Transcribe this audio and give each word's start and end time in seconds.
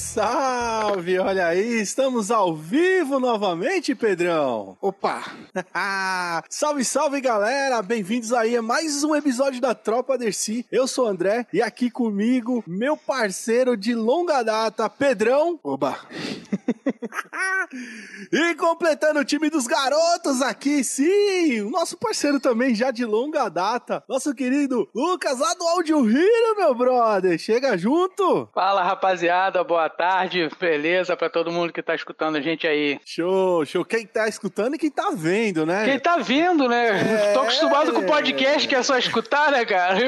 salve! 0.00 1.18
Olha 1.18 1.46
aí, 1.46 1.80
estamos 1.80 2.30
ao 2.30 2.56
vivo 2.56 3.20
novamente, 3.20 3.94
Pedrão. 3.94 4.76
Opa! 4.80 5.22
salve, 6.48 6.84
salve, 6.84 7.20
galera! 7.20 7.82
Bem-vindos 7.82 8.32
aí 8.32 8.56
a 8.56 8.62
mais 8.62 9.04
um 9.04 9.14
episódio 9.14 9.60
da 9.60 9.74
Tropa 9.74 10.16
Dercy. 10.16 10.64
Eu 10.72 10.88
sou 10.88 11.04
o 11.04 11.08
André 11.08 11.46
e 11.52 11.60
aqui 11.60 11.90
comigo, 11.90 12.64
meu 12.66 12.96
parceiro 12.96 13.76
de 13.76 13.94
longa 13.94 14.42
data, 14.42 14.88
Pedrão. 14.88 15.60
Oba! 15.62 15.98
e 18.32 18.54
completando 18.54 19.20
o 19.20 19.24
time 19.24 19.50
dos 19.50 19.66
garotos 19.66 20.40
aqui, 20.40 20.82
sim! 20.82 21.60
O 21.60 21.70
nosso 21.70 21.96
parceiro 21.98 22.40
também 22.40 22.74
já 22.74 22.90
de 22.90 23.04
longa 23.04 23.48
data, 23.48 24.02
nosso 24.08 24.34
querido 24.34 24.88
Lucas 24.94 25.38
lá 25.38 25.52
do 25.54 25.68
Audio 25.68 26.08
Hero, 26.08 26.56
meu 26.56 26.74
brother. 26.74 27.38
Chega 27.38 27.76
junto! 27.76 28.48
Fala, 28.54 28.82
rapaziada, 28.82 29.62
boa 29.62 29.89
tarde, 29.90 30.48
beleza 30.58 31.16
pra 31.16 31.28
todo 31.28 31.52
mundo 31.52 31.72
que 31.72 31.82
tá 31.82 31.94
escutando 31.94 32.36
a 32.36 32.40
gente 32.40 32.66
aí. 32.66 32.98
Show, 33.04 33.64
show. 33.66 33.84
Quem 33.84 34.06
tá 34.06 34.28
escutando 34.28 34.74
e 34.74 34.78
quem 34.78 34.90
tá 34.90 35.10
vendo, 35.14 35.66
né? 35.66 35.84
Quem 35.84 35.98
tá 35.98 36.16
vendo, 36.18 36.68
né? 36.68 37.30
É... 37.30 37.32
Tô 37.32 37.40
acostumado 37.40 37.92
com 37.92 38.06
podcast 38.06 38.66
que 38.66 38.74
é 38.74 38.82
só 38.82 38.96
escutar, 38.96 39.50
né, 39.52 39.64
cara? 39.64 39.98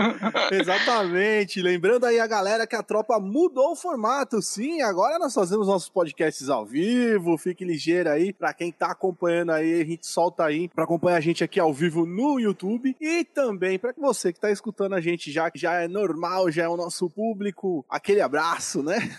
Exatamente. 0.52 1.60
Lembrando 1.60 2.04
aí 2.04 2.20
a 2.20 2.26
galera 2.26 2.66
que 2.66 2.76
a 2.76 2.82
tropa 2.82 3.18
mudou 3.18 3.72
o 3.72 3.76
formato, 3.76 4.40
sim. 4.42 4.82
Agora 4.82 5.18
nós 5.18 5.34
fazemos 5.34 5.66
nossos 5.66 5.88
podcasts 5.88 6.48
ao 6.48 6.64
vivo. 6.64 7.38
Fique 7.38 7.64
ligeiro 7.64 8.10
aí. 8.10 8.32
Pra 8.32 8.52
quem 8.52 8.70
tá 8.70 8.92
acompanhando 8.92 9.52
aí, 9.52 9.80
a 9.80 9.84
gente 9.84 10.06
solta 10.06 10.44
aí 10.44 10.68
pra 10.68 10.84
acompanhar 10.84 11.16
a 11.16 11.20
gente 11.20 11.42
aqui 11.42 11.58
ao 11.58 11.72
vivo 11.72 12.06
no 12.06 12.38
YouTube. 12.38 12.96
E 13.00 13.24
também 13.24 13.78
pra 13.78 13.92
você 13.96 14.32
que 14.32 14.40
tá 14.40 14.50
escutando 14.50 14.94
a 14.94 15.00
gente 15.00 15.30
já, 15.32 15.50
que 15.50 15.58
já 15.58 15.80
é 15.80 15.88
normal, 15.88 16.50
já 16.50 16.64
é 16.64 16.68
o 16.68 16.76
nosso 16.76 17.08
público. 17.08 17.84
Aquele 17.88 18.20
abraço, 18.20 18.82
né? 18.82 18.98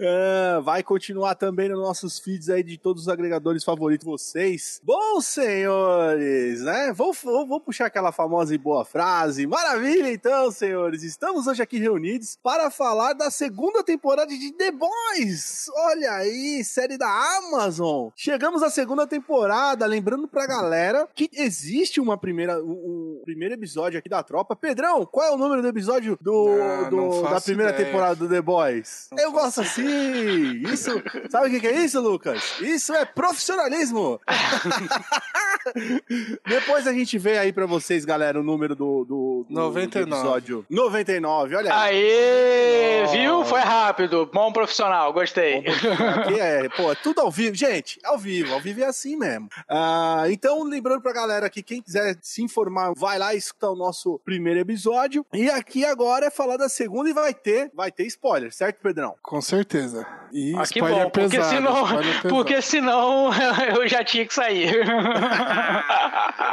É, 0.00 0.60
vai 0.62 0.82
continuar 0.82 1.34
também 1.34 1.68
nos 1.68 1.78
nossos 1.78 2.18
feeds 2.18 2.48
aí 2.48 2.62
de 2.62 2.76
todos 2.76 3.02
os 3.02 3.08
agregadores 3.08 3.64
favoritos 3.64 4.04
de 4.04 4.10
vocês. 4.10 4.80
Bom, 4.82 5.20
senhores, 5.20 6.62
né? 6.62 6.92
Vou, 6.92 7.12
vou, 7.12 7.46
vou, 7.46 7.60
puxar 7.60 7.86
aquela 7.86 8.10
famosa 8.10 8.54
e 8.54 8.58
boa 8.58 8.84
frase. 8.84 9.46
Maravilha, 9.46 10.12
então, 10.12 10.50
senhores. 10.50 11.02
Estamos 11.02 11.46
hoje 11.46 11.62
aqui 11.62 11.78
reunidos 11.78 12.38
para 12.42 12.70
falar 12.70 13.12
da 13.12 13.30
segunda 13.30 13.82
temporada 13.82 14.36
de 14.36 14.52
The 14.52 14.72
Boys. 14.72 15.66
Olha 15.74 16.12
aí, 16.12 16.62
série 16.64 16.98
da 16.98 17.08
Amazon. 17.38 18.08
Chegamos 18.16 18.62
à 18.62 18.70
segunda 18.70 19.06
temporada. 19.06 19.86
Lembrando 19.86 20.26
pra 20.26 20.46
galera 20.46 21.08
que 21.14 21.30
existe 21.32 22.00
uma 22.00 22.18
primeira, 22.18 22.62
um, 22.62 23.18
um 23.18 23.22
primeiro 23.24 23.54
episódio 23.54 23.98
aqui 23.98 24.08
da 24.08 24.22
tropa. 24.22 24.56
Pedrão, 24.56 25.06
qual 25.06 25.26
é 25.26 25.30
o 25.30 25.38
número 25.38 25.62
do 25.62 25.68
episódio 25.68 26.18
do, 26.20 26.48
não, 26.90 26.90
do 26.90 27.22
da 27.22 27.40
primeira 27.40 27.72
ideia. 27.72 27.86
temporada 27.86 28.16
do 28.16 28.28
The 28.28 28.42
Boys? 28.42 29.08
Não 29.12 29.27
eu 29.28 29.32
gosto 29.32 29.60
assim. 29.60 30.62
Isso, 30.72 30.90
sabe 31.30 31.56
o 31.56 31.60
que, 31.60 31.66
é 31.66 31.84
isso, 31.84 32.00
Lucas? 32.00 32.58
Isso 32.60 32.94
é 32.94 33.04
profissionalismo. 33.04 34.20
Depois 36.46 36.86
a 36.86 36.92
gente 36.92 37.18
vê 37.18 37.38
aí 37.38 37.52
pra 37.52 37.66
vocês, 37.66 38.04
galera, 38.04 38.40
o 38.40 38.42
número 38.42 38.74
do, 38.74 39.04
do, 39.04 39.46
do 39.48 39.54
99. 39.54 40.04
Do 40.04 40.16
episódio. 40.16 40.66
99, 40.70 41.56
olha 41.56 41.74
aí. 41.74 41.94
Aê, 41.94 43.06
viu? 43.12 43.44
Foi 43.44 43.60
rápido. 43.60 44.28
Bom 44.32 44.52
profissional, 44.52 45.12
gostei. 45.12 45.58
Aqui 45.58 46.40
é, 46.40 46.68
pô, 46.70 46.90
é 46.90 46.94
tudo 46.94 47.20
ao 47.20 47.30
vivo. 47.30 47.54
Gente, 47.54 48.00
ao 48.02 48.16
vivo. 48.16 48.54
Ao 48.54 48.60
vivo 48.60 48.82
é 48.82 48.86
assim 48.86 49.16
mesmo. 49.16 49.48
Ah, 49.68 50.24
então, 50.28 50.62
lembrando 50.64 51.02
pra 51.02 51.12
galera 51.12 51.50
que 51.50 51.62
quem 51.62 51.82
quiser 51.82 52.16
se 52.22 52.42
informar, 52.42 52.92
vai 52.96 53.18
lá 53.18 53.34
e 53.34 53.38
escutar 53.38 53.70
o 53.70 53.76
nosso 53.76 54.18
primeiro 54.24 54.60
episódio. 54.60 55.26
E 55.34 55.50
aqui 55.50 55.84
agora 55.84 56.26
é 56.26 56.30
falar 56.30 56.56
da 56.56 56.68
segunda 56.68 57.10
e 57.10 57.12
vai 57.12 57.34
ter, 57.34 57.70
vai 57.74 57.92
ter 57.92 58.06
spoiler, 58.06 58.52
certo, 58.52 58.80
Pedrão? 58.80 59.17
Com 59.22 59.40
certeza. 59.40 60.06
E 60.32 60.54
ah, 60.56 60.64
que 60.64 60.80
bom, 60.80 60.88
pesado, 60.88 61.10
porque 61.10 61.42
senão, 61.42 61.84
porque 62.28 62.62
senão 62.62 63.30
eu 63.74 63.88
já 63.88 64.04
tinha 64.04 64.26
que 64.26 64.34
sair. 64.34 64.74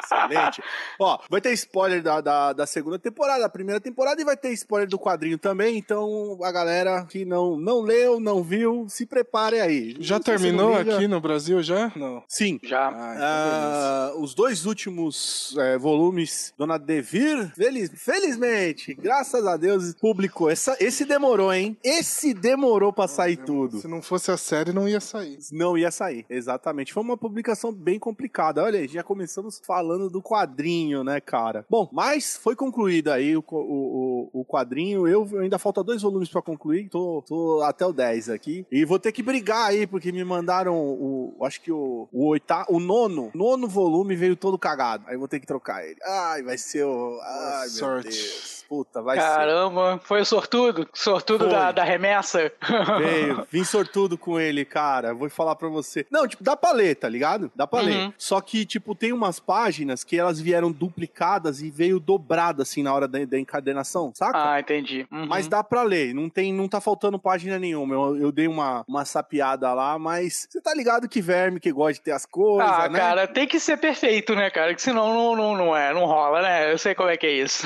Excelente. 0.04 0.64
Ó, 1.00 1.20
vai 1.30 1.42
ter 1.42 1.52
spoiler 1.54 2.02
da, 2.02 2.22
da, 2.22 2.54
da, 2.54 2.66
segunda 2.66 2.98
temporada, 2.98 3.42
da 3.42 3.50
primeira 3.50 3.80
temporada, 3.82 4.22
e 4.22 4.26
vai 4.26 4.38
ter 4.38 4.52
spoiler 4.54 4.88
do 4.88 5.00
quadrinho 5.00 5.38
também. 5.38 5.78
Então, 5.78 6.38
a 6.42 6.52
galera 6.52 7.06
que 7.10 7.26
não, 7.26 7.58
não 7.58 7.82
leu, 7.82 8.20
não 8.20 8.44
viu, 8.44 8.86
se 8.88 9.06
prepare 9.06 9.60
aí. 9.60 9.96
Já 10.00 10.20
terminou 10.20 10.76
aqui 10.76 11.08
no 11.08 11.20
Brasil, 11.20 11.62
já? 11.62 11.92
Não. 11.96 12.24
Sim. 12.28 12.60
Já. 12.64 12.88
Ah, 12.88 13.14
então 13.16 13.26
ah, 13.26 14.14
os 14.18 14.34
dois 14.34 14.66
últimos 14.66 15.56
é, 15.58 15.78
volumes, 15.78 16.54
Dona 16.58 16.78
Devir, 16.78 17.52
feliz, 17.56 17.92
felizmente, 17.96 18.94
graças 18.94 19.46
a 19.46 19.58
Deus, 19.58 19.94
publicou. 19.96 20.50
Essa, 20.50 20.78
esse 20.80 21.04
demorou, 21.06 21.54
hein? 21.54 21.78
Esse 21.84 22.34
demorou 22.34 22.55
pra 22.94 23.08
sair 23.08 23.38
tudo. 23.38 23.80
Se 23.80 23.88
não 23.88 24.02
fosse 24.02 24.32
a 24.32 24.38
série, 24.38 24.72
não 24.72 24.88
ia 24.88 25.00
sair. 25.00 25.38
Não 25.52 25.78
ia 25.78 25.92
sair, 25.92 26.26
exatamente. 26.30 26.94
Foi 26.94 27.04
uma 27.04 27.18
publicação 27.18 27.72
bem 27.72 28.00
complicada. 28.00 28.64
Olha 28.64 28.80
aí, 28.80 28.88
já 28.88 29.04
começamos 29.04 29.62
falando 29.66 30.10
do 30.10 30.22
quadrinho, 30.22 31.04
né, 31.04 31.20
cara? 31.20 31.66
Bom, 31.70 31.90
mas 31.92 32.38
foi 32.38 32.56
concluído 32.56 33.10
aí 33.10 33.36
o, 33.36 33.44
o, 33.50 34.30
o 34.34 34.46
quadrinho. 34.46 35.08
Eu 35.08 35.28
ainda 35.40 35.60
falta 35.60 35.84
dois 35.84 36.02
volumes 36.02 36.30
para 36.30 36.42
concluir. 36.42 36.90
Tô, 36.90 37.24
tô 37.28 37.62
até 37.64 37.86
o 37.86 37.94
10 37.94 38.30
aqui. 38.30 38.66
E 38.72 38.86
vou 38.86 39.00
ter 39.00 39.12
que 39.12 39.24
brigar 39.24 39.70
aí, 39.70 39.86
porque 39.88 40.12
me 40.12 40.24
mandaram 40.24 40.76
o. 40.78 41.38
Acho 41.44 41.62
que 41.62 41.72
o, 41.72 42.08
o 42.12 42.28
oitavo, 42.28 42.68
o 42.70 42.80
nono. 42.80 43.32
Nono 43.34 43.68
volume 43.68 44.16
veio 44.16 44.36
todo 44.36 44.58
cagado. 44.58 45.04
Aí 45.08 45.18
vou 45.18 45.28
ter 45.28 45.40
que 45.40 45.48
trocar 45.48 45.86
ele. 45.86 46.00
Ai, 46.04 46.44
vai 46.44 46.58
ser 46.58 46.86
o. 46.86 47.20
Ai, 47.22 47.70
Sorte. 47.70 48.08
meu 48.08 48.14
Deus. 48.14 48.65
Puta, 48.68 49.02
vai 49.02 49.18
Caramba, 49.18 49.94
ser. 49.94 50.08
foi 50.08 50.22
o 50.22 50.26
sortudo? 50.26 50.88
Sortudo 50.94 51.48
da, 51.48 51.72
da 51.72 51.84
remessa? 51.84 52.52
Veio, 53.00 53.46
vim 53.52 53.64
sortudo 53.64 54.18
com 54.18 54.40
ele, 54.40 54.66
cara. 54.66 55.14
Vou 55.14 55.30
falar 55.30 55.56
pra 55.56 55.70
você. 55.70 56.06
Não, 56.10 56.28
tipo, 56.28 56.44
dá 56.44 56.56
pra 56.56 56.72
ler, 56.72 56.96
tá 56.96 57.08
ligado? 57.08 57.52
Dá 57.56 57.68
pra 57.68 57.80
uhum. 57.80 57.86
ler. 57.86 58.14
Só 58.18 58.42
que, 58.42 58.66
tipo, 58.66 58.96
tem 58.96 59.14
umas 59.14 59.40
páginas 59.40 60.04
que 60.04 60.18
elas 60.18 60.40
vieram 60.40 60.72
duplicadas 60.72 61.62
e 61.62 61.70
veio 61.70 62.00
dobrada, 62.00 62.64
assim, 62.64 62.82
na 62.82 62.94
hora 62.94 63.08
da, 63.08 63.24
da 63.26 63.40
encadenação, 63.40 64.12
saca? 64.16 64.54
Ah, 64.54 64.60
entendi. 64.60 65.08
Uhum. 65.12 65.28
Mas 65.28 65.48
dá 65.48 65.64
pra 65.64 65.84
ler. 65.84 66.14
Não, 66.14 66.30
tem, 66.30 66.54
não 66.54 66.68
tá 66.68 66.82
faltando 66.82 67.20
página 67.20 67.60
nenhuma. 67.60 67.94
Eu, 67.94 68.18
eu 68.18 68.32
dei 68.32 68.48
uma, 68.48 68.84
uma 68.88 69.06
sapiada 69.06 69.74
lá, 69.74 69.98
mas 70.00 70.48
você 70.50 70.60
tá 70.60 70.74
ligado 70.74 71.08
que 71.08 71.22
verme 71.22 71.60
que 71.60 71.72
gosta 71.72 71.94
de 71.94 72.02
ter 72.02 72.12
as 72.12 72.26
coisas, 72.26 72.70
ah, 72.70 72.90
né? 72.90 73.00
cara, 73.00 73.28
tem 73.28 73.48
que 73.48 73.60
ser 73.60 73.78
perfeito, 73.78 74.36
né, 74.36 74.50
cara? 74.50 74.74
Que 74.74 74.82
senão 74.82 75.14
não, 75.14 75.36
não, 75.36 75.56
não 75.56 75.76
é, 75.76 75.94
não 75.94 76.06
rola, 76.06 76.42
né? 76.42 76.72
Eu 76.72 76.78
sei 76.78 76.96
como 76.96 77.10
é 77.10 77.18
que 77.18 77.26
é 77.26 77.32
isso. 77.32 77.66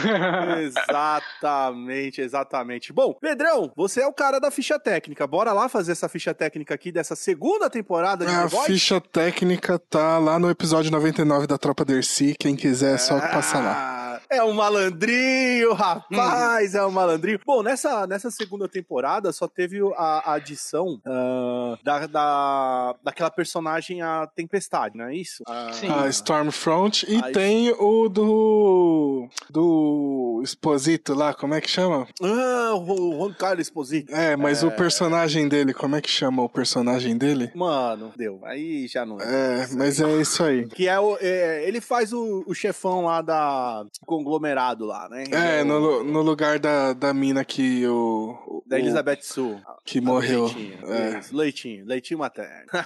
Exato. 0.59 0.88
Exatamente, 0.89 2.21
exatamente. 2.21 2.93
Bom, 2.93 3.13
Pedrão, 3.13 3.71
você 3.75 4.01
é 4.01 4.07
o 4.07 4.13
cara 4.13 4.39
da 4.39 4.51
ficha 4.51 4.79
técnica. 4.79 5.25
Bora 5.27 5.53
lá 5.53 5.69
fazer 5.69 5.91
essa 5.91 6.09
ficha 6.09 6.33
técnica 6.33 6.73
aqui 6.73 6.91
dessa 6.91 7.15
segunda 7.15 7.69
temporada 7.69 8.25
de 8.25 8.31
A 8.31 8.49
ficha 8.49 8.99
técnica 8.99 9.79
tá 9.79 10.17
lá 10.17 10.39
no 10.39 10.49
episódio 10.49 10.91
99 10.91 11.47
da 11.47 11.57
Tropa 11.57 11.85
Dercy. 11.85 12.35
Quem 12.39 12.55
quiser 12.55 12.95
é 12.95 12.97
só 12.97 13.19
passar 13.19 13.63
lá. 13.63 13.99
É 14.31 14.43
um 14.43 14.53
malandrinho, 14.53 15.73
rapaz, 15.73 16.75
é 16.75 16.85
um 16.85 16.91
malandrinho. 16.91 17.39
Bom, 17.43 17.63
nessa, 17.63 18.05
nessa 18.05 18.29
segunda 18.29 18.67
temporada 18.67 19.31
só 19.31 19.47
teve 19.47 19.79
a, 19.95 20.31
a 20.31 20.33
adição 20.35 21.01
uh, 21.03 21.83
da, 21.83 22.05
da, 22.05 22.95
daquela 23.03 23.31
personagem, 23.31 24.03
a 24.03 24.27
Tempestade, 24.27 24.95
não 24.95 25.05
é 25.05 25.15
isso? 25.15 25.41
Uh, 25.49 25.73
Sim. 25.73 25.89
A 25.89 26.07
Stormfront. 26.09 27.11
E 27.11 27.17
a 27.17 27.31
tem 27.31 27.71
o 27.71 28.07
do. 28.07 29.27
do 29.49 30.43
Exposito 30.79 31.13
lá, 31.13 31.33
como 31.33 31.53
é 31.53 31.59
que 31.59 31.69
chama? 31.69 32.07
Ah, 32.23 32.73
o 32.73 33.17
Juan 33.17 33.33
Carlos 33.33 33.67
Exposito. 33.67 34.15
É, 34.15 34.37
mas 34.37 34.63
é... 34.63 34.65
o 34.65 34.71
personagem 34.71 35.49
dele, 35.49 35.73
como 35.73 35.97
é 35.97 36.01
que 36.01 36.09
chama 36.09 36.41
o 36.41 36.47
personagem 36.47 37.17
dele? 37.17 37.51
Mano, 37.53 38.13
deu. 38.15 38.39
Aí 38.45 38.87
já 38.87 39.05
não. 39.05 39.19
É, 39.19 39.67
mas 39.75 39.99
é 39.99 40.09
isso 40.21 40.41
aí. 40.41 40.65
Que 40.67 40.87
é 40.87 40.97
o. 40.97 41.17
É, 41.19 41.67
ele 41.67 41.81
faz 41.81 42.13
o, 42.13 42.45
o 42.47 42.53
chefão 42.53 43.03
lá 43.05 43.21
da 43.21 43.85
conglomerado 44.05 44.85
lá, 44.85 45.09
né? 45.09 45.25
É, 45.31 45.65
no, 45.65 46.01
no 46.01 46.21
lugar 46.21 46.59
da, 46.59 46.93
da 46.93 47.13
mina 47.13 47.43
que 47.43 47.85
o. 47.85 48.63
Da 48.65 48.79
Elizabeth 48.79 49.19
Sue. 49.21 49.57
Que 49.83 49.99
morreu. 49.99 50.45
Leitinho, 50.45 50.93
é. 50.93 51.21
leitinho, 51.31 51.85
leitinho 51.85 52.19
materno. 52.19 52.67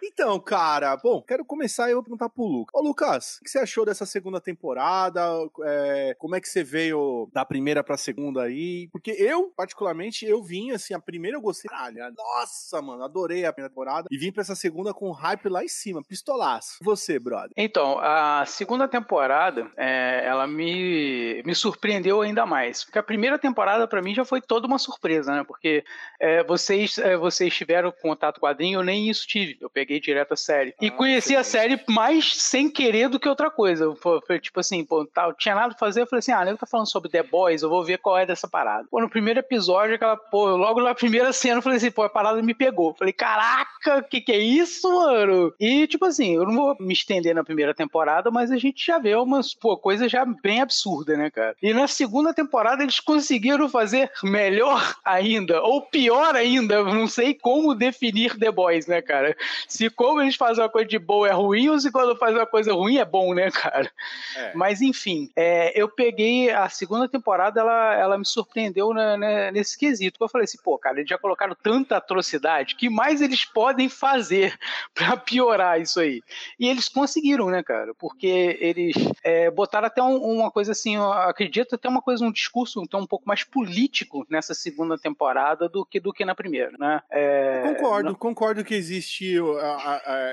então, 0.02 0.38
cara, 0.40 0.96
bom, 0.96 1.20
quero 1.22 1.44
começar 1.44 1.88
e 1.88 1.92
eu 1.92 1.96
vou 1.96 2.04
perguntar 2.04 2.28
pro 2.28 2.44
Lucas. 2.44 2.72
Ô, 2.72 2.82
Lucas, 2.82 3.38
o 3.40 3.44
que 3.44 3.50
você 3.50 3.58
achou 3.58 3.84
dessa 3.84 4.06
segunda 4.06 4.29
temporada? 4.38 5.22
É, 5.64 6.14
como 6.18 6.36
é 6.36 6.40
que 6.42 6.48
você 6.48 6.62
veio 6.62 7.30
da 7.32 7.44
primeira 7.44 7.82
pra 7.82 7.96
segunda 7.96 8.42
aí. 8.42 8.88
Porque 8.92 9.10
eu, 9.12 9.52
particularmente, 9.56 10.26
eu 10.26 10.42
vim 10.42 10.72
assim, 10.72 10.94
a 10.94 11.00
primeira 11.00 11.36
eu 11.36 11.40
gostei. 11.40 11.70
Caralho, 11.70 12.14
nossa, 12.16 12.82
mano, 12.82 13.02
adorei 13.02 13.44
a 13.44 13.52
primeira 13.52 13.70
temporada. 13.70 14.08
E 14.10 14.18
vim 14.18 14.32
pra 14.32 14.42
essa 14.42 14.54
segunda 14.54 14.92
com 14.92 15.10
hype 15.10 15.48
lá 15.48 15.64
em 15.64 15.68
cima, 15.68 16.02
pistolaço. 16.02 16.78
Você, 16.82 17.18
brother? 17.18 17.50
Então, 17.56 17.98
a 17.98 18.44
segunda 18.46 18.88
temporada, 18.88 19.70
é, 19.76 20.24
ela 20.26 20.46
me, 20.46 21.42
me 21.44 21.54
surpreendeu 21.54 22.20
ainda 22.20 22.44
mais. 22.44 22.84
Porque 22.84 22.98
a 22.98 23.02
primeira 23.02 23.38
temporada, 23.38 23.86
para 23.86 24.02
mim, 24.02 24.14
já 24.14 24.24
foi 24.24 24.40
toda 24.40 24.66
uma 24.66 24.78
surpresa, 24.78 25.34
né? 25.34 25.44
Porque 25.44 25.84
é, 26.18 26.42
vocês, 26.44 26.98
é, 26.98 27.16
vocês 27.16 27.54
tiveram 27.54 27.92
contato 27.92 28.40
quadrinho, 28.40 28.80
eu 28.80 28.84
nem 28.84 29.08
isso 29.08 29.26
tive. 29.26 29.58
Eu 29.60 29.70
peguei 29.70 30.00
direto 30.00 30.32
a 30.32 30.36
série. 30.36 30.74
E 30.80 30.88
ah, 30.88 30.92
conheci 30.92 31.36
a 31.36 31.44
série 31.44 31.80
mais 31.88 32.36
sem 32.36 32.70
querer 32.70 33.08
do 33.08 33.18
que 33.18 33.28
outra 33.28 33.50
coisa. 33.50 33.94
Tipo 34.40 34.60
assim, 34.60 34.84
pô, 34.84 35.08
eu 35.16 35.32
tinha 35.34 35.54
nada 35.54 35.68
pra 35.68 35.78
fazer, 35.78 36.02
eu 36.02 36.06
falei 36.06 36.20
assim, 36.20 36.32
ah, 36.32 36.44
nego 36.44 36.58
tá 36.58 36.66
falando 36.66 36.90
sobre 36.90 37.10
The 37.10 37.22
Boys, 37.22 37.62
eu 37.62 37.68
vou 37.68 37.84
ver 37.84 37.98
qual 37.98 38.18
é 38.18 38.26
dessa 38.26 38.48
parada. 38.48 38.86
Pô, 38.90 39.00
no 39.00 39.08
primeiro 39.08 39.40
episódio, 39.40 39.94
aquela, 39.94 40.16
pô, 40.16 40.56
logo 40.56 40.82
na 40.82 40.94
primeira 40.94 41.32
cena, 41.32 41.58
eu 41.58 41.62
falei 41.62 41.78
assim, 41.78 41.90
pô, 41.90 42.02
a 42.02 42.08
parada 42.08 42.42
me 42.42 42.54
pegou. 42.54 42.94
Falei, 42.94 43.12
caraca, 43.12 43.98
o 43.98 44.02
que 44.04 44.20
que 44.20 44.32
é 44.32 44.38
isso, 44.38 44.90
mano? 44.90 45.52
E, 45.58 45.86
tipo 45.86 46.04
assim, 46.04 46.34
eu 46.34 46.44
não 46.44 46.54
vou 46.54 46.76
me 46.80 46.92
estender 46.92 47.34
na 47.34 47.44
primeira 47.44 47.74
temporada, 47.74 48.30
mas 48.30 48.50
a 48.50 48.56
gente 48.56 48.84
já 48.84 48.98
vê 48.98 49.14
umas, 49.14 49.54
pô, 49.54 49.76
coisas 49.76 50.10
já 50.10 50.24
bem 50.24 50.60
absurdas, 50.60 51.16
né, 51.18 51.30
cara? 51.30 51.56
E 51.62 51.72
na 51.72 51.86
segunda 51.86 52.34
temporada 52.34 52.82
eles 52.82 53.00
conseguiram 53.00 53.68
fazer 53.68 54.10
melhor 54.22 54.96
ainda, 55.04 55.62
ou 55.62 55.82
pior 55.82 56.34
ainda, 56.34 56.82
não 56.84 57.06
sei 57.06 57.34
como 57.34 57.74
definir 57.74 58.38
The 58.38 58.50
Boys, 58.50 58.86
né, 58.86 59.02
cara? 59.02 59.36
Se 59.68 59.90
como 59.90 60.20
eles 60.20 60.36
fazem 60.36 60.62
uma 60.62 60.70
coisa 60.70 60.88
de 60.88 60.98
boa 60.98 61.28
é 61.28 61.32
ruim, 61.32 61.68
ou 61.68 61.78
se 61.78 61.90
quando 61.90 62.16
faz 62.16 62.34
uma 62.34 62.46
coisa 62.46 62.72
ruim 62.72 62.98
é 62.98 63.04
bom, 63.04 63.34
né, 63.34 63.50
cara? 63.50 63.90
É. 64.36 64.54
Mas 64.54 64.80
enfim, 64.80 65.30
é, 65.36 65.72
eu 65.80 65.88
peguei 65.88 66.50
a 66.50 66.68
segunda 66.68 67.08
temporada, 67.08 67.60
ela, 67.60 67.94
ela 67.94 68.18
me 68.18 68.26
surpreendeu 68.26 68.92
né, 68.92 69.16
né, 69.16 69.50
nesse 69.50 69.78
quesito. 69.78 70.18
Eu 70.20 70.28
falei 70.28 70.44
assim, 70.44 70.58
pô, 70.62 70.78
cara, 70.78 70.98
eles 70.98 71.08
já 71.08 71.18
colocaram 71.18 71.56
tanta 71.60 71.96
atrocidade, 71.96 72.76
que 72.76 72.88
mais 72.88 73.20
eles 73.20 73.44
podem 73.44 73.88
fazer 73.88 74.56
para 74.94 75.16
piorar 75.16 75.80
isso 75.80 76.00
aí? 76.00 76.22
E 76.58 76.68
eles 76.68 76.88
conseguiram, 76.88 77.48
né, 77.48 77.62
cara? 77.62 77.94
Porque 77.94 78.58
eles 78.60 78.94
é, 79.22 79.50
botaram 79.50 79.86
até 79.86 80.02
um, 80.02 80.16
uma 80.16 80.50
coisa 80.50 80.72
assim, 80.72 80.96
acredito 80.96 81.74
até 81.74 81.88
uma 81.88 82.02
coisa, 82.02 82.24
um 82.24 82.32
discurso 82.32 82.82
então, 82.82 83.00
um 83.00 83.06
pouco 83.06 83.26
mais 83.26 83.44
político 83.44 84.26
nessa 84.28 84.54
segunda 84.54 84.98
temporada 84.98 85.68
do 85.68 85.84
que, 85.84 86.00
do 86.00 86.12
que 86.12 86.24
na 86.24 86.34
primeira, 86.34 86.72
né? 86.78 87.02
É, 87.10 87.62
concordo, 87.74 88.08
não... 88.10 88.14
concordo 88.14 88.64
que 88.64 88.74
existe, 88.74 89.36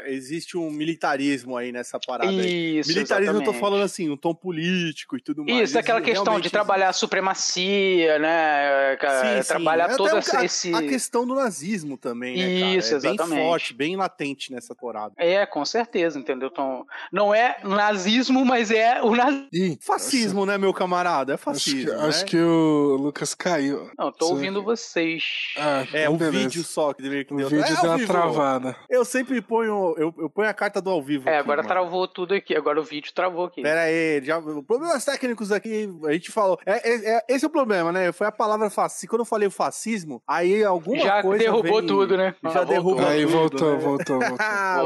existe 0.05 0.57
um 0.57 0.69
militarismo 0.69 1.57
aí 1.57 1.71
nessa 1.71 1.99
parada. 1.99 2.31
Isso, 2.31 2.41
aí. 2.41 2.73
Militarismo 2.85 3.01
exatamente. 3.01 3.47
eu 3.47 3.53
tô 3.53 3.53
falando 3.53 3.66
assim, 3.75 4.09
um 4.09 4.17
tom 4.17 4.33
político 4.33 5.17
e 5.17 5.21
tudo 5.21 5.43
mais. 5.43 5.69
Isso, 5.69 5.79
aquela 5.79 6.01
questão 6.01 6.39
de 6.39 6.49
trabalhar 6.49 6.89
a 6.89 6.93
supremacia, 6.93 8.19
né? 8.19 8.97
Sim, 8.97 9.47
trabalhar 9.47 9.89
sim. 9.91 9.97
todo 9.97 10.15
um, 10.15 10.43
esse... 10.43 10.73
A, 10.73 10.81
questão 10.81 11.25
do 11.25 11.35
nazismo 11.35 11.97
também, 11.97 12.37
né, 12.37 12.77
Isso, 12.77 12.93
é 12.93 12.97
exatamente. 12.97 13.29
bem 13.29 13.45
forte, 13.45 13.73
bem 13.73 13.95
latente 13.95 14.51
nessa 14.51 14.73
temporada. 14.73 15.13
É, 15.17 15.45
com 15.45 15.65
certeza, 15.65 16.19
entendeu? 16.19 16.49
Então, 16.51 16.85
não 17.11 17.33
é 17.33 17.57
nazismo, 17.63 18.45
mas 18.45 18.71
é 18.71 19.01
o 19.01 19.15
nazismo. 19.15 19.77
Fascismo, 19.81 20.45
né, 20.45 20.57
meu 20.57 20.73
camarada? 20.73 21.33
É 21.33 21.37
fascismo, 21.37 21.91
Acho 21.91 21.95
que, 21.95 22.01
né? 22.01 22.07
acho 22.07 22.25
que 22.25 22.37
o 22.37 22.97
Lucas 22.99 23.33
caiu. 23.33 23.89
Não, 23.97 24.11
tô 24.11 24.27
Sim. 24.27 24.33
ouvindo 24.33 24.63
vocês. 24.63 25.23
Ah, 25.57 25.85
é, 25.93 26.09
o 26.09 26.17
beleza. 26.17 26.37
vídeo 26.37 26.63
só 26.63 26.93
que 26.93 27.01
deveria 27.01 27.25
que 27.25 27.33
O 27.33 27.37
vídeo 27.37 27.63
é, 27.63 27.81
deu 27.81 27.91
uma 27.91 28.05
travada. 28.05 28.75
Eu 28.89 29.03
sempre 29.03 29.41
ponho, 29.41 29.95
eu, 29.97 30.13
eu 30.17 30.29
ponho 30.29 30.49
a 30.49 30.53
carta 30.53 30.81
do 30.81 30.89
ao 30.89 31.01
vivo. 31.01 31.27
É, 31.27 31.33
aqui, 31.33 31.39
agora 31.39 31.63
mano. 31.63 31.69
travou 31.69 32.07
tudo 32.07 32.33
aqui, 32.33 32.55
agora 32.55 32.79
o 32.79 32.83
vídeo 32.83 33.11
travou 33.13 33.45
aqui. 33.45 33.56
Pera 33.61 33.81
aí, 33.81 34.21
já, 34.23 34.41
problemas 34.41 35.03
técnicos 35.03 35.51
aqui, 35.51 35.89
a 36.05 36.13
gente 36.13 36.31
falou. 36.31 36.59
É, 36.65 36.89
é, 36.89 37.17
é, 37.17 37.25
esse 37.29 37.45
é 37.45 37.47
o 37.47 37.51
problema, 37.51 37.91
né? 37.91 38.11
Foi 38.11 38.27
a 38.27 38.31
palavra 38.31 38.69
fascismo. 38.69 39.09
Quando 39.09 39.21
eu 39.21 39.25
falei 39.25 39.47
o 39.47 39.51
fascismo, 39.51 40.21
aí 40.27 40.63
alguma 40.63 40.99
já 40.99 41.21
coisa. 41.21 41.43
Já 41.43 41.51
derrubou 41.51 41.79
vem, 41.79 41.87
tudo, 41.87 42.17
né? 42.17 42.35
Já 42.43 42.61
ah, 42.61 42.63
derrubou 42.63 43.07
Aí 43.07 43.25
tudo, 43.25 43.31
voltou, 43.31 43.71
né? 43.71 43.77
voltou, 43.77 44.19
voltou, 44.19 44.39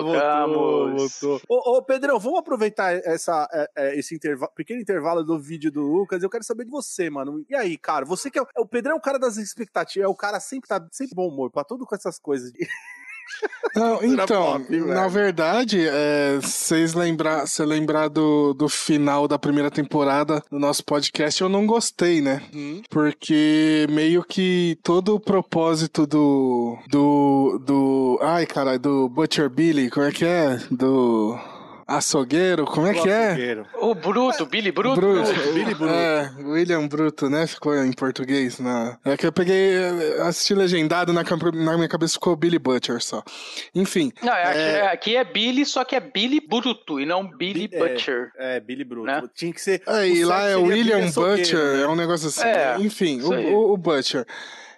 voltou. 0.04 0.98
voltou. 0.98 1.42
Ô, 1.50 1.78
ô, 1.78 1.84
Pedrão, 1.84 2.20
vamos 2.20 2.40
aproveitar 2.40 2.94
essa, 2.94 3.48
é, 3.54 3.70
é, 3.76 4.00
esse 4.00 4.16
intervalo, 4.16 4.52
pequeno 4.56 4.82
intervalo 4.82 5.24
do 5.24 5.40
vídeo 5.40 5.72
do 5.72 5.82
Lucas. 5.82 6.24
Eu 6.24 6.30
quero 6.30 6.44
saber 6.44 6.66
de 6.66 6.72
você, 6.72 7.10
mano. 7.10 7.44
E 7.50 7.56
aí, 7.56 7.78
cara? 7.78 8.06
Você 8.06 8.30
que 8.30 8.40
é. 8.40 8.44
O 8.58 8.66
Pedrão 8.66 8.96
é 8.96 8.98
o 8.98 9.02
cara 9.02 9.20
das 9.20 9.38
expectativas, 9.38 10.06
é 10.06 10.08
o 10.08 10.16
cara 10.16 10.40
sempre 10.40 10.68
tá 10.68 10.86
sempre 10.92 11.16
bom 11.16 11.28
humor, 11.28 11.52
pra 11.52 11.64
tudo 11.64 11.86
com 11.86 11.96
essas 11.96 12.20
coisas. 12.20 12.52
Não, 13.76 14.04
então, 14.04 14.60
pop, 14.60 14.78
na 14.82 15.08
verdade, 15.08 15.88
é, 15.88 16.38
vocês 16.42 16.94
lembrar, 16.94 17.48
você 17.48 17.66
lembrar 17.66 18.10
do, 18.10 18.54
do 18.54 18.68
final 18.68 19.28
da 19.28 19.40
primeira 19.40 19.72
temporada 19.72 20.44
do 20.52 20.60
nosso 20.60 20.84
podcast, 20.84 21.42
eu 21.42 21.48
não 21.48 21.66
gostei, 21.66 22.22
né? 22.22 22.42
Hum. 22.54 22.82
Porque 22.90 23.88
meio 23.90 24.24
que 24.24 24.78
todo 24.84 25.16
o 25.16 25.20
propósito 25.20 26.06
do. 26.06 26.78
do. 26.90 27.62
do. 27.66 28.20
Ai, 28.22 28.46
caralho, 28.46 28.80
do 28.80 29.10
Butcher 29.10 29.50
Billy, 29.50 29.90
como 29.90 30.06
é 30.06 30.12
que 30.12 30.26
é? 30.26 30.60
Do. 30.70 31.40
Açougueiro, 31.98 32.66
como 32.66 32.88
é 32.88 32.92
o 32.92 33.02
que 33.02 33.10
é? 33.10 33.28
açougueiro. 33.28 33.68
é? 33.74 33.78
O 33.78 33.96
Bruto, 33.96 34.46
Billy 34.46 34.72
Bruto. 34.72 35.00
Bruto. 35.00 35.34
Billy 35.54 35.76
Bruto. 35.76 35.94
É, 35.94 36.32
William 36.40 36.88
Bruto, 36.88 37.30
né? 37.30 37.46
Ficou 37.48 37.76
em 37.76 37.92
português. 37.92 38.60
Na... 38.60 38.98
É 39.04 39.18
que 39.18 39.26
eu 39.26 39.32
peguei, 39.32 39.76
assisti 40.22 40.54
legendado, 40.54 41.12
na, 41.14 41.24
na 41.24 41.76
minha 41.76 41.90
cabeça 41.90 42.14
ficou 42.14 42.36
Billy 42.36 42.60
Butcher 42.60 43.02
só. 43.02 43.24
Enfim. 43.76 44.12
Não, 44.22 44.34
é, 44.34 44.80
é... 44.80 44.88
aqui 44.88 45.16
é 45.16 45.24
Billy, 45.24 45.66
só 45.66 45.84
que 45.84 45.96
é 45.96 46.00
Billy 46.00 46.40
Bruto 46.40 47.00
e 47.00 47.06
não 47.06 47.26
Billy 47.28 47.68
Bi 47.68 47.78
Butcher. 47.78 48.32
É, 48.38 48.58
é, 48.58 48.60
Billy 48.60 48.84
Bruto. 48.84 49.08
Né? 49.08 49.24
Tinha 49.36 49.54
que 49.54 49.62
ser. 49.62 49.82
É, 49.88 50.08
e 50.08 50.24
lá 50.24 50.48
é 50.48 50.56
William 50.56 51.10
Butcher, 51.12 51.78
né? 51.78 51.84
é 51.84 51.88
um 51.88 51.96
negócio 51.96 52.28
assim. 52.28 52.48
É, 52.48 52.76
Enfim, 52.80 53.22
o, 53.22 53.32
o, 53.32 53.74
o 53.74 53.78
Butcher 53.78 54.26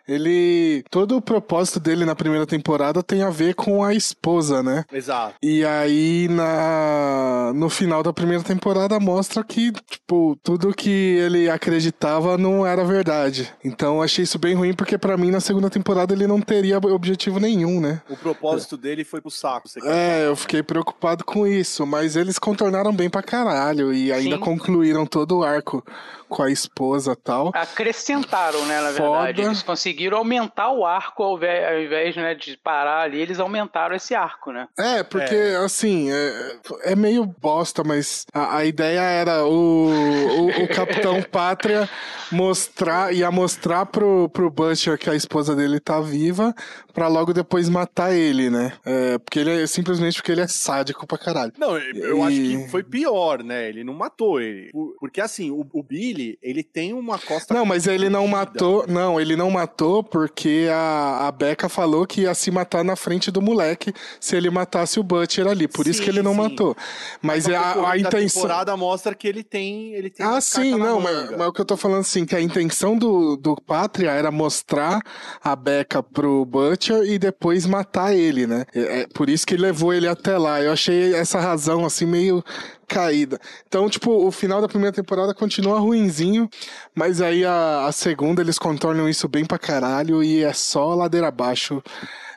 ele. 0.08 0.84
Todo 0.90 1.18
o 1.18 1.22
propósito 1.22 1.80
dele 1.80 2.06
na 2.06 2.16
primeira 2.16 2.46
temporada 2.46 3.02
tem 3.04 3.24
a 3.24 3.30
ver 3.30 3.56
com 3.56 3.84
a 3.84 3.94
esposa, 3.94 4.62
né? 4.62 4.86
Exato. 4.92 5.36
E 5.42 5.64
aí, 5.66 6.28
na... 6.30 7.52
no 7.56 7.70
final 7.70 8.04
da 8.04 8.14
primeira 8.14 8.44
temporada, 8.44 9.00
mostra 9.00 9.44
que, 9.44 9.72
tipo, 9.90 10.38
tudo 10.44 10.74
que 10.74 10.90
ele 10.90 11.50
acreditava 11.50 12.38
não 12.38 12.66
era 12.66 12.84
verdade. 12.84 13.54
Então, 13.64 14.02
achei 14.02 14.24
isso 14.24 14.38
bem 14.38 14.56
ruim, 14.56 14.74
porque 14.74 14.98
para 14.98 15.18
mim, 15.18 15.32
na 15.32 15.40
segunda 15.40 15.70
temporada, 15.70 16.14
ele 16.14 16.28
não 16.28 16.42
teria 16.42 16.78
objetivo 16.78 17.40
nenhum, 17.40 17.80
né? 17.80 18.02
O 18.10 18.18
propósito 18.18 18.78
dele 18.78 19.04
foi 19.04 19.22
pro 19.22 19.32
saco. 19.32 19.70
é, 19.84 20.28
eu 20.28 20.36
fiquei 20.36 20.62
preocupado 20.62 21.24
com 21.24 21.48
isso, 21.48 21.86
mas 21.86 22.16
eles 22.16 22.38
contornaram 22.38 22.94
bem 22.94 23.10
pra 23.10 23.22
caralho 23.24 23.94
e 23.94 24.12
ainda 24.12 24.36
Sim. 24.36 24.42
concluíram 24.42 25.06
todo 25.06 25.40
o 25.40 25.44
arco 25.44 25.84
com 26.28 26.42
a 26.42 26.52
esposa 26.52 27.16
tal. 27.16 27.52
Acrescentaram, 27.54 28.66
né, 28.66 28.82
na 28.82 28.92
Foda. 28.92 29.24
verdade. 29.24 29.42
Eles 29.42 29.62
conseguiram 29.62 29.93
aumentar 30.16 30.72
o 30.72 30.86
arco 30.86 31.24
ao 31.24 31.38
invés, 31.38 31.68
ao 31.68 31.80
invés 31.80 32.16
né, 32.16 32.36
de 32.36 32.57
parar 32.57 33.01
ali, 33.01 33.19
eles 33.19 33.40
aumentaram 33.40 33.95
esse 33.95 34.16
arco, 34.16 34.51
né? 34.51 34.68
É, 34.78 35.04
porque, 35.04 35.36
é. 35.36 35.56
assim, 35.57 36.12
é, 36.12 36.57
é, 36.92 36.95
meio 36.95 37.25
bosta, 37.25 37.84
mas 37.84 38.25
a, 38.34 38.57
a 38.57 38.66
ideia 38.66 39.01
era 39.01 39.45
o, 39.45 39.90
o, 39.90 40.63
o 40.63 40.68
Capitão 40.68 41.22
Pátria 41.31 41.90
mostrar, 42.31 43.13
ia 43.13 43.30
mostrar 43.31 43.86
pro, 43.86 44.30
pro 44.30 44.50
Butcher 44.50 44.98
que 44.98 45.10
a 45.10 45.16
esposa 45.16 45.56
dele 45.56 45.80
tá 45.80 46.00
viva, 46.00 46.54
pra 46.94 47.07
logo 47.07 47.34
depois 47.34 47.69
matar 47.69 48.13
ele, 48.13 48.50
né? 48.50 48.73
É, 48.85 49.18
porque 49.18 49.40
ele 49.40 49.64
é 49.64 49.68
simplesmente 49.68 50.16
porque 50.16 50.31
ele 50.31 50.42
é 50.42 50.47
sádico 50.47 51.07
pra 51.07 51.18
caralho. 51.18 51.54
Não, 51.57 51.78
eu 51.78 52.19
e... 52.19 52.21
acho 52.21 52.42
que 52.42 52.71
foi 52.71 52.83
pior, 52.83 53.44
né? 53.44 53.69
Ele 53.69 53.83
não 53.83 53.94
matou 53.94 54.40
ele. 54.40 54.71
Porque, 55.00 55.19
assim, 55.19 55.52
o, 55.52 55.66
o 55.73 55.83
Billy 55.83 56.38
ele 56.42 56.64
tem 56.64 56.94
uma 56.94 57.18
costa. 57.18 57.54
Não, 57.54 57.66
mas 57.66 57.88
ele 57.88 58.09
não 58.09 58.28
matou. 58.28 58.85
Não, 58.88 59.19
ele 59.19 59.35
não 59.35 59.50
matou 59.50 59.82
porque 60.04 60.68
a, 60.71 61.28
a 61.28 61.31
Becca 61.31 61.68
falou 61.68 62.06
que 62.06 62.21
ia 62.21 62.33
se 62.33 62.52
matar 62.52 62.83
na 62.83 62.95
frente 62.95 63.31
do 63.31 63.42
moleque 63.42 63.94
se 64.19 64.35
ele 64.35 64.49
matasse 64.49 64.99
o 64.99 65.04
Butcher 65.04 65.47
ali. 65.47 65.68
Por 65.68 65.85
sim, 65.85 65.92
isso 65.92 66.02
que 66.02 66.09
ele 66.09 66.21
não 66.21 66.31
sim. 66.31 66.37
matou. 66.37 66.78
Mas, 67.21 67.47
mas 67.47 67.56
a, 67.56 67.92
a 67.92 67.97
intenção. 67.97 68.44
A 68.44 68.45
temporada 68.45 68.78
mostra 68.78 69.16
que 69.16 69.28
ele 69.28 69.44
tem. 69.44 69.94
Ele 69.94 70.09
tem 70.09 70.25
ah, 70.25 70.40
sim, 70.40 70.75
não, 70.78 71.02
mas, 71.02 71.31
mas, 71.31 71.47
o 71.47 71.52
que 71.52 71.61
eu 71.61 71.66
tô 71.66 71.75
falando 71.75 72.02
assim, 72.02 72.25
que 72.25 72.35
a 72.35 72.42
intenção 72.42 72.97
do, 72.97 73.35
do 73.35 73.56
Pátria 73.56 74.11
era 74.11 74.31
mostrar 74.31 75.02
a 75.44 75.56
Becca 75.56 76.02
pro 76.02 76.45
Butcher 76.45 77.04
e 77.04 77.18
depois 77.18 77.66
matar 77.66 78.16
ele, 78.16 78.47
né? 78.47 78.66
É, 78.73 79.02
é 79.02 79.07
por 79.07 79.30
isso 79.30 79.45
que 79.45 79.57
levou 79.57 79.94
ele 79.94 80.07
até 80.07 80.37
lá. 80.37 80.61
Eu 80.61 80.71
achei 80.71 81.13
essa 81.16 81.40
razão 81.40 81.85
assim 81.85 82.06
meio 82.06 82.44
caída. 82.87 83.40
Então, 83.68 83.90
tipo, 83.90 84.11
o 84.11 84.31
final 84.31 84.61
da 84.61 84.68
primeira 84.68 84.95
temporada 84.95 85.33
continua 85.33 85.80
ruinzinho, 85.80 86.49
mas 86.94 87.21
aí 87.21 87.45
a, 87.45 87.85
a 87.85 87.92
segunda 87.92 88.42
eles 88.42 88.59
contornam 88.59 89.09
isso 89.09 89.28
bem 89.28 89.45
pra 89.45 89.57
caralho 89.57 90.23
e 90.23 90.44
é 90.44 90.54
só 90.54 90.94
ladeira 90.94 91.28
abaixo 91.28 91.81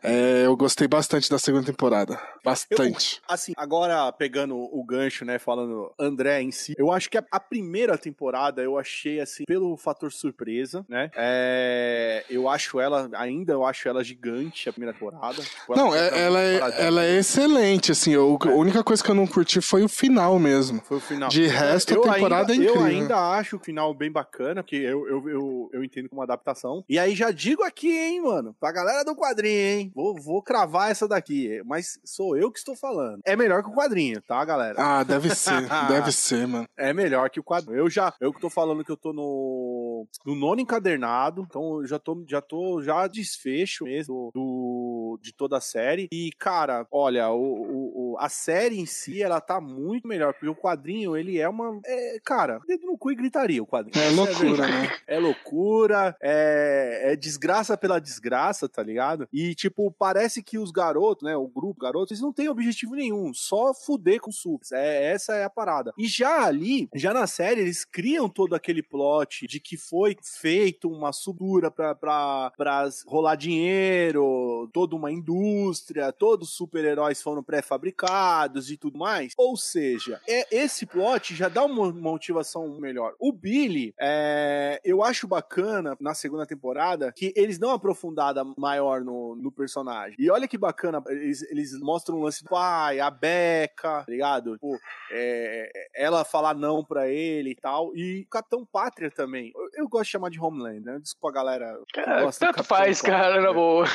É, 0.06 0.46
eu 0.46 0.56
gostei 0.56 0.86
bastante 0.86 1.28
da 1.28 1.36
segunda 1.36 1.66
temporada. 1.66 2.16
Bastante. 2.44 3.20
Eu, 3.28 3.34
assim, 3.34 3.52
agora 3.56 4.12
pegando 4.12 4.56
o 4.56 4.84
gancho, 4.84 5.24
né, 5.24 5.36
falando 5.36 5.92
André 5.98 6.42
em 6.42 6.52
si, 6.52 6.74
eu 6.78 6.92
acho 6.92 7.10
que 7.10 7.18
a, 7.18 7.24
a 7.28 7.40
primeira 7.40 7.98
temporada 7.98 8.62
eu 8.62 8.78
achei, 8.78 9.20
assim, 9.20 9.42
pelo 9.44 9.76
fator 9.76 10.12
surpresa, 10.12 10.86
né? 10.88 11.10
É, 11.16 12.24
eu 12.30 12.48
acho 12.48 12.78
ela, 12.78 13.10
ainda 13.14 13.52
eu 13.52 13.64
acho 13.64 13.88
ela 13.88 14.04
gigante, 14.04 14.68
a 14.68 14.72
primeira 14.72 14.92
temporada. 14.92 15.42
Não, 15.70 15.92
é, 15.92 16.24
ela, 16.24 16.40
é, 16.40 16.86
ela 16.86 17.04
é 17.04 17.16
excelente, 17.16 17.90
assim. 17.90 18.12
Eu, 18.12 18.38
a 18.40 18.48
única 18.50 18.84
coisa 18.84 19.02
que 19.02 19.10
eu 19.10 19.14
não 19.14 19.26
curti 19.26 19.60
foi 19.60 19.82
o 19.82 19.88
final 19.88 20.38
mesmo. 20.38 20.80
Foi 20.84 20.98
o 20.98 21.00
final. 21.00 21.28
De 21.28 21.48
resto, 21.48 21.94
eu 21.94 22.08
a 22.08 22.14
temporada 22.14 22.52
ainda, 22.52 22.64
é 22.64 22.68
incrível. 22.68 22.88
Eu 22.88 23.00
ainda 23.00 23.30
acho 23.32 23.56
o 23.56 23.60
final 23.60 23.92
bem 23.92 24.12
bacana, 24.12 24.62
porque 24.62 24.76
eu, 24.76 25.08
eu, 25.08 25.28
eu, 25.28 25.70
eu 25.72 25.84
entendo 25.84 26.08
como 26.08 26.22
adaptação. 26.22 26.84
E 26.88 26.96
aí 26.96 27.16
já 27.16 27.32
digo 27.32 27.64
aqui, 27.64 27.90
hein, 27.90 28.22
mano, 28.22 28.54
pra 28.60 28.70
galera 28.70 29.04
do 29.04 29.16
quadrinho, 29.16 29.60
hein? 29.60 29.92
Vou, 29.96 30.14
vou 30.14 30.42
cravar 30.42 30.90
essa 30.90 31.08
daqui. 31.08 31.62
Mas 31.64 31.98
sou 32.04 32.36
eu 32.36 32.52
que 32.52 32.58
estou 32.58 32.76
falando. 32.76 33.22
É 33.24 33.34
melhor 33.34 33.62
que 33.62 33.70
o 33.70 33.74
quadrinho, 33.74 34.20
tá, 34.20 34.44
galera? 34.44 34.74
Ah, 34.78 35.02
deve 35.02 35.34
ser. 35.34 35.66
deve 35.88 36.12
ser, 36.12 36.46
mano. 36.46 36.68
É 36.76 36.92
melhor 36.92 37.30
que 37.30 37.40
o 37.40 37.42
quadrinho. 37.42 37.78
Eu 37.78 37.88
já, 37.88 38.12
eu 38.20 38.30
que 38.30 38.38
tô 38.38 38.50
falando 38.50 38.84
que 38.84 38.92
eu 38.92 38.96
tô 38.96 39.14
no, 39.14 40.06
no 40.26 40.34
nono 40.34 40.60
encadernado, 40.60 41.46
então 41.48 41.80
eu 41.80 41.86
já 41.86 41.98
tô, 41.98 42.22
já 42.28 42.42
tô 42.42 42.82
já 42.82 43.06
desfecho 43.06 43.84
mesmo 43.84 44.30
do, 44.34 44.85
de 45.20 45.32
toda 45.32 45.58
a 45.58 45.60
série. 45.60 46.08
E, 46.12 46.30
cara, 46.38 46.86
olha, 46.90 47.30
o, 47.30 48.12
o, 48.12 48.16
a 48.18 48.28
série 48.28 48.78
em 48.78 48.86
si, 48.86 49.22
ela 49.22 49.40
tá 49.40 49.60
muito 49.60 50.06
melhor, 50.06 50.32
porque 50.32 50.48
o 50.48 50.54
quadrinho, 50.54 51.16
ele 51.16 51.38
é 51.38 51.48
uma. 51.48 51.80
É, 51.84 52.18
cara, 52.24 52.60
dedo 52.66 52.86
no 52.86 52.98
cu 52.98 53.10
e 53.10 53.16
gritaria 53.16 53.62
o 53.62 53.66
quadrinho. 53.66 54.04
É 54.04 54.10
loucura, 54.10 54.66
né? 54.66 54.96
É 55.06 55.18
loucura, 55.18 56.16
é, 56.20 57.12
é 57.12 57.16
desgraça 57.16 57.76
pela 57.76 58.00
desgraça, 58.00 58.68
tá 58.68 58.82
ligado? 58.82 59.28
E, 59.32 59.54
tipo, 59.54 59.90
parece 59.92 60.42
que 60.42 60.58
os 60.58 60.70
garotos, 60.70 61.26
né, 61.26 61.36
o 61.36 61.46
grupo 61.46 61.80
garotos, 61.80 62.12
eles 62.12 62.22
não 62.22 62.32
têm 62.32 62.48
objetivo 62.48 62.94
nenhum, 62.94 63.32
só 63.32 63.72
fuder 63.74 64.20
com 64.20 64.32
subs. 64.32 64.72
É, 64.72 65.12
essa 65.12 65.34
é 65.34 65.44
a 65.44 65.50
parada. 65.50 65.92
E 65.96 66.06
já 66.06 66.44
ali, 66.44 66.88
já 66.94 67.12
na 67.12 67.26
série, 67.26 67.60
eles 67.60 67.84
criam 67.84 68.28
todo 68.28 68.54
aquele 68.54 68.82
plot 68.82 69.46
de 69.46 69.60
que 69.60 69.76
foi 69.76 70.16
feito 70.22 70.88
uma 70.88 71.12
subura 71.12 71.70
pra, 71.70 71.94
pra, 71.94 72.52
pra 72.56 72.88
rolar 73.06 73.36
dinheiro, 73.36 74.68
toda 74.72 74.96
uma 74.96 75.05
indústria, 75.10 76.12
todos 76.12 76.48
os 76.48 76.56
super-heróis 76.56 77.22
foram 77.22 77.42
pré-fabricados 77.42 78.70
e 78.70 78.76
tudo 78.76 78.98
mais. 78.98 79.32
Ou 79.36 79.56
seja, 79.56 80.20
é, 80.28 80.46
esse 80.54 80.86
plot 80.86 81.34
já 81.34 81.48
dá 81.48 81.64
uma 81.64 81.92
motivação 81.92 82.78
melhor. 82.78 83.14
O 83.18 83.32
Billy, 83.32 83.94
é, 84.00 84.80
eu 84.84 85.02
acho 85.02 85.26
bacana 85.26 85.96
na 86.00 86.14
segunda 86.14 86.46
temporada 86.46 87.12
que 87.12 87.32
eles 87.36 87.58
dão 87.58 87.70
uma 87.70 87.76
aprofundada 87.76 88.44
maior 88.56 89.02
no, 89.02 89.36
no 89.36 89.52
personagem. 89.52 90.16
E 90.18 90.30
olha 90.30 90.48
que 90.48 90.58
bacana, 90.58 91.02
eles, 91.08 91.42
eles 91.50 91.78
mostram 91.80 92.18
o 92.18 92.22
lance 92.22 92.42
do 92.42 92.50
pai, 92.50 93.00
a 93.00 93.10
Becca, 93.10 94.04
tá 94.04 94.06
ligado? 94.08 94.52
Tipo, 94.54 94.78
é, 95.10 95.70
ela 95.94 96.24
falar 96.24 96.54
não 96.54 96.84
pra 96.84 97.08
ele 97.08 97.50
e 97.50 97.54
tal. 97.54 97.94
E 97.96 98.22
o 98.22 98.28
Capitão 98.28 98.64
Pátria 98.64 99.10
também. 99.10 99.52
Eu, 99.54 99.82
eu, 99.82 99.88
gosto 99.88 100.04
de 100.04 100.10
chamar 100.10 100.30
de 100.30 100.40
Homeland, 100.40 100.80
né? 100.80 100.98
Desculpa, 101.00 101.32
galera. 101.32 101.78
É, 101.96 102.30
tanto 102.38 102.64
faz, 102.64 103.00
Pátria. 103.00 103.18
cara, 103.18 103.40
na 103.40 103.52
boa. 103.52 103.86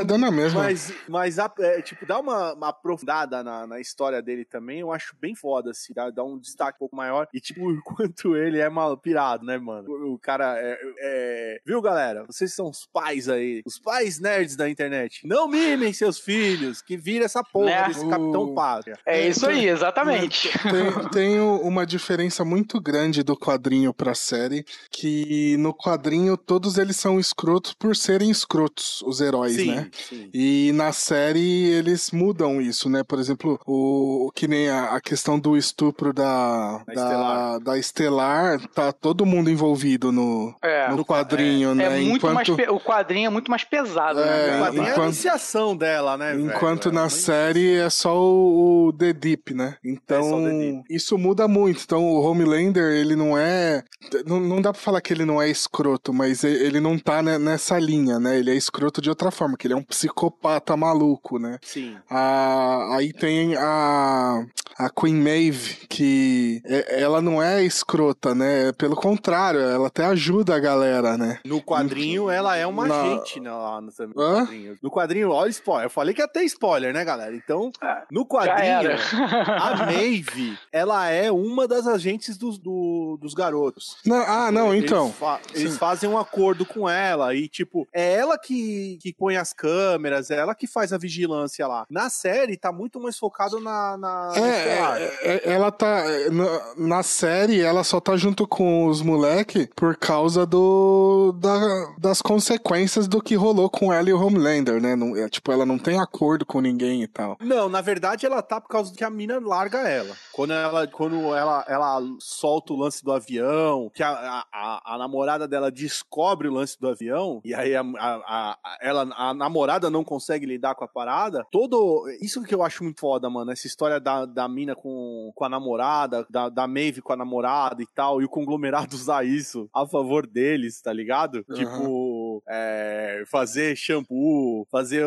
É, 0.00 0.04
dá 0.04 0.18
na 0.18 0.30
mesma. 0.30 0.43
Mas, 0.52 0.92
mas 1.08 1.38
é, 1.38 1.82
tipo, 1.82 2.04
dá 2.06 2.18
uma, 2.18 2.54
uma 2.54 2.68
aprofundada 2.68 3.42
na, 3.42 3.66
na, 3.66 3.80
história 3.80 4.20
dele 4.20 4.44
também, 4.44 4.80
eu 4.80 4.92
acho 4.92 5.14
bem 5.20 5.34
foda, 5.34 5.70
assim, 5.70 5.92
dá, 5.94 6.10
dá 6.10 6.24
um 6.24 6.38
destaque 6.38 6.76
um 6.76 6.80
pouco 6.80 6.96
maior. 6.96 7.28
E, 7.32 7.40
tipo, 7.40 7.68
o 7.70 7.82
quanto 7.82 8.36
ele 8.36 8.58
é 8.58 8.68
mal 8.68 8.96
pirado, 8.96 9.44
né, 9.44 9.58
mano? 9.58 9.88
O, 9.88 10.14
o 10.14 10.18
cara 10.18 10.56
é, 10.58 10.78
é, 11.00 11.60
Viu, 11.66 11.80
galera? 11.80 12.24
Vocês 12.26 12.52
são 12.52 12.68
os 12.68 12.86
pais 12.92 13.28
aí, 13.28 13.62
os 13.64 13.78
pais 13.78 14.20
nerds 14.20 14.56
da 14.56 14.68
internet. 14.68 15.26
Não 15.26 15.48
mimem 15.48 15.92
seus 15.92 16.18
filhos, 16.18 16.82
que 16.82 16.96
vira 16.96 17.24
essa 17.24 17.42
porra 17.42 17.70
né? 17.70 17.88
desse 17.88 18.08
Capitão 18.08 18.54
Pátria. 18.54 18.98
É 19.06 19.28
isso 19.28 19.46
aí, 19.46 19.68
exatamente. 19.68 20.50
Tem, 20.62 21.08
tem 21.10 21.40
uma 21.40 21.86
diferença 21.86 22.44
muito 22.44 22.80
grande 22.80 23.22
do 23.22 23.36
quadrinho 23.36 23.92
pra 23.94 24.14
série, 24.14 24.64
que 24.90 25.56
no 25.58 25.74
quadrinho 25.74 26.36
todos 26.36 26.78
eles 26.78 26.96
são 26.96 27.18
escrotos 27.18 27.72
por 27.74 27.96
serem 27.96 28.30
escrotos, 28.30 29.02
os 29.02 29.20
heróis, 29.20 29.56
sim, 29.56 29.74
né? 29.74 29.90
Sim. 29.92 30.30
E 30.34 30.72
na 30.72 30.92
série 30.92 31.68
eles 31.68 32.10
mudam 32.10 32.60
isso, 32.60 32.90
né? 32.90 33.04
Por 33.04 33.20
exemplo, 33.20 33.60
o 33.64 34.32
que 34.34 34.48
nem 34.48 34.68
a, 34.68 34.96
a 34.96 35.00
questão 35.00 35.38
do 35.38 35.56
estupro 35.56 36.12
da, 36.12 36.78
da, 36.78 36.84
da 36.84 36.92
Estelar. 36.92 37.60
da, 37.60 37.78
Estelar, 37.78 38.68
tá 38.74 38.92
todo 38.92 39.24
mundo 39.24 39.48
envolvido 39.48 40.10
no, 40.10 40.52
é, 40.60 40.90
no 40.90 41.04
quadrinho, 41.04 41.70
é, 41.70 41.74
né? 41.74 41.84
É 41.84 42.00
muito 42.00 42.16
enquanto... 42.16 42.34
mais 42.34 42.48
o 42.48 42.80
quadrinho 42.80 43.28
é 43.28 43.30
muito 43.30 43.48
mais 43.48 43.62
pesado, 43.62 44.18
né? 44.18 44.26
é, 44.26 44.50
né? 44.50 44.56
O 44.56 44.64
quadrinho 44.64 44.82
enquanto... 44.82 44.98
é 44.98 45.02
a 45.02 45.06
iniciação 45.06 45.76
dela, 45.76 46.16
né? 46.16 46.34
Enquanto 46.34 46.84
velho? 46.84 46.96
na 46.96 47.04
é 47.04 47.08
série 47.10 47.76
é 47.76 47.88
só 47.88 48.18
o, 48.18 48.88
o 48.88 48.92
The 48.92 49.12
Deep, 49.12 49.54
né? 49.54 49.76
Então, 49.84 50.48
é 50.48 50.82
isso 50.90 51.16
muda 51.16 51.46
muito. 51.46 51.82
Então, 51.84 52.04
o 52.04 52.20
Homelander, 52.20 52.92
ele 52.92 53.14
não 53.14 53.38
é. 53.38 53.84
Não, 54.26 54.40
não 54.40 54.60
dá 54.60 54.72
pra 54.72 54.82
falar 54.82 55.00
que 55.00 55.12
ele 55.12 55.24
não 55.24 55.40
é 55.40 55.48
escroto, 55.48 56.12
mas 56.12 56.42
ele 56.42 56.80
não 56.80 56.98
tá 56.98 57.22
nessa 57.22 57.78
linha, 57.78 58.18
né? 58.18 58.36
Ele 58.36 58.50
é 58.50 58.56
escroto 58.56 59.00
de 59.00 59.08
outra 59.08 59.30
forma, 59.30 59.56
que 59.56 59.66
ele 59.66 59.74
é 59.74 59.76
um 59.76 59.82
psicopata 60.30 60.76
maluco, 60.76 61.38
né? 61.38 61.58
Sim. 61.62 61.96
Ah, 62.08 62.96
aí 62.96 63.12
tem 63.12 63.56
a, 63.56 64.44
a 64.78 64.90
Queen 64.90 65.14
Maeve, 65.14 65.86
que 65.88 66.62
é, 66.64 67.00
ela 67.00 67.20
não 67.20 67.42
é 67.42 67.62
escrota, 67.64 68.34
né? 68.34 68.72
Pelo 68.72 68.96
contrário, 68.96 69.60
ela 69.60 69.88
até 69.88 70.04
ajuda 70.04 70.54
a 70.54 70.58
galera, 70.58 71.16
né? 71.16 71.40
No 71.44 71.60
quadrinho, 71.62 72.30
ela 72.30 72.56
é 72.56 72.66
uma 72.66 72.86
Na... 72.86 73.00
agente 73.00 73.40
né, 73.40 73.50
lá 73.50 73.80
no, 73.80 73.86
no 73.88 74.14
quadrinho. 74.14 74.78
No 74.82 74.90
quadrinho, 74.90 75.30
olha 75.30 75.50
spoiler. 75.50 75.86
Eu 75.86 75.90
falei 75.90 76.14
que 76.14 76.20
ia 76.20 76.28
ter 76.28 76.44
spoiler, 76.44 76.92
né, 76.92 77.04
galera? 77.04 77.34
Então, 77.34 77.70
ah, 77.82 78.04
no 78.10 78.26
quadrinho, 78.26 78.90
a 79.60 79.86
Maeve, 79.86 80.58
ela 80.72 81.08
é 81.08 81.30
uma 81.30 81.66
das 81.66 81.86
agentes 81.86 82.36
dos, 82.36 82.58
do, 82.58 83.18
dos 83.20 83.34
garotos. 83.34 83.96
Não, 84.04 84.16
ah, 84.16 84.50
não, 84.50 84.72
eles 84.72 84.90
então. 84.90 85.12
Fa 85.12 85.40
eles 85.54 85.76
fazem 85.76 86.08
um 86.08 86.18
acordo 86.18 86.64
com 86.64 86.88
ela 86.88 87.34
e, 87.34 87.48
tipo, 87.48 87.86
é 87.92 88.14
ela 88.14 88.38
que, 88.38 88.98
que 89.00 89.12
põe 89.12 89.36
as 89.36 89.52
câmeras, 89.52 90.13
é 90.14 90.36
ela 90.36 90.54
que 90.54 90.66
faz 90.66 90.92
a 90.92 90.98
vigilância 90.98 91.66
lá. 91.66 91.86
Na 91.90 92.08
série, 92.10 92.56
tá 92.56 92.72
muito 92.72 93.00
mais 93.00 93.18
focado 93.18 93.60
na. 93.60 93.96
na 93.96 94.32
é, 94.36 94.40
é, 94.42 95.16
é, 95.22 95.52
ela 95.52 95.70
tá. 95.70 96.04
Na, 96.30 96.96
na, 96.96 97.02
série, 97.02 97.60
ela 97.60 97.84
só 97.84 98.00
tá 98.00 98.16
junto 98.16 98.46
com 98.46 98.86
os 98.86 99.02
moleque 99.02 99.68
por 99.74 99.96
causa 99.96 100.46
do. 100.46 101.32
Da, 101.38 101.94
das 101.98 102.22
consequências 102.22 103.08
do 103.08 103.22
que 103.22 103.34
rolou 103.34 103.68
com 103.68 103.92
ela 103.92 104.08
e 104.08 104.12
o 104.12 104.20
Homelander, 104.20 104.80
né? 104.80 104.96
Não, 104.96 105.16
é, 105.16 105.28
tipo, 105.28 105.50
ela 105.50 105.66
não 105.66 105.78
tem 105.78 105.98
acordo 105.98 106.46
com 106.46 106.60
ninguém 106.60 107.02
e 107.02 107.06
tal. 107.06 107.36
Não, 107.40 107.68
na 107.68 107.80
verdade, 107.80 108.26
ela 108.26 108.42
tá 108.42 108.60
por 108.60 108.68
causa 108.68 108.94
que 108.94 109.04
a 109.04 109.10
mina 109.10 109.40
larga 109.40 109.88
ela. 109.88 110.14
Quando 110.32 110.52
ela, 110.52 110.86
quando 110.86 111.34
ela, 111.34 111.64
ela 111.68 112.00
solta 112.20 112.72
o 112.72 112.76
lance 112.76 113.04
do 113.04 113.12
avião, 113.12 113.90
que 113.94 114.02
a, 114.02 114.44
a, 114.52 114.94
a 114.94 114.98
namorada 114.98 115.48
dela 115.48 115.70
descobre 115.70 116.48
o 116.48 116.52
lance 116.52 116.78
do 116.80 116.88
avião, 116.88 117.40
e 117.44 117.54
aí 117.54 117.74
a, 117.74 117.82
a, 117.82 118.56
a, 118.62 118.78
ela, 118.80 119.08
a 119.16 119.34
namorada 119.34 119.90
não 119.90 120.03
consegue 120.04 120.46
lidar 120.46 120.74
com 120.74 120.84
a 120.84 120.88
parada, 120.88 121.46
todo. 121.50 122.04
Isso 122.20 122.42
que 122.42 122.54
eu 122.54 122.62
acho 122.62 122.84
muito 122.84 123.00
foda, 123.00 123.28
mano. 123.28 123.50
Essa 123.50 123.66
história 123.66 123.98
da, 123.98 124.24
da 124.24 124.48
mina 124.48 124.74
com, 124.74 125.32
com 125.34 125.44
a 125.44 125.48
namorada, 125.48 126.26
da, 126.30 126.48
da 126.48 126.66
Maeve 126.66 127.02
com 127.02 127.12
a 127.12 127.16
namorada 127.16 127.82
e 127.82 127.86
tal, 127.94 128.20
e 128.20 128.24
o 128.24 128.28
conglomerado 128.28 128.94
usar 128.96 129.24
isso 129.24 129.68
a 129.74 129.86
favor 129.86 130.26
deles, 130.26 130.80
tá 130.80 130.92
ligado? 130.92 131.44
Uhum. 131.48 131.54
Tipo, 131.54 132.13
é, 132.48 133.22
fazer 133.26 133.76
shampoo, 133.76 134.66
fazer 134.70 135.06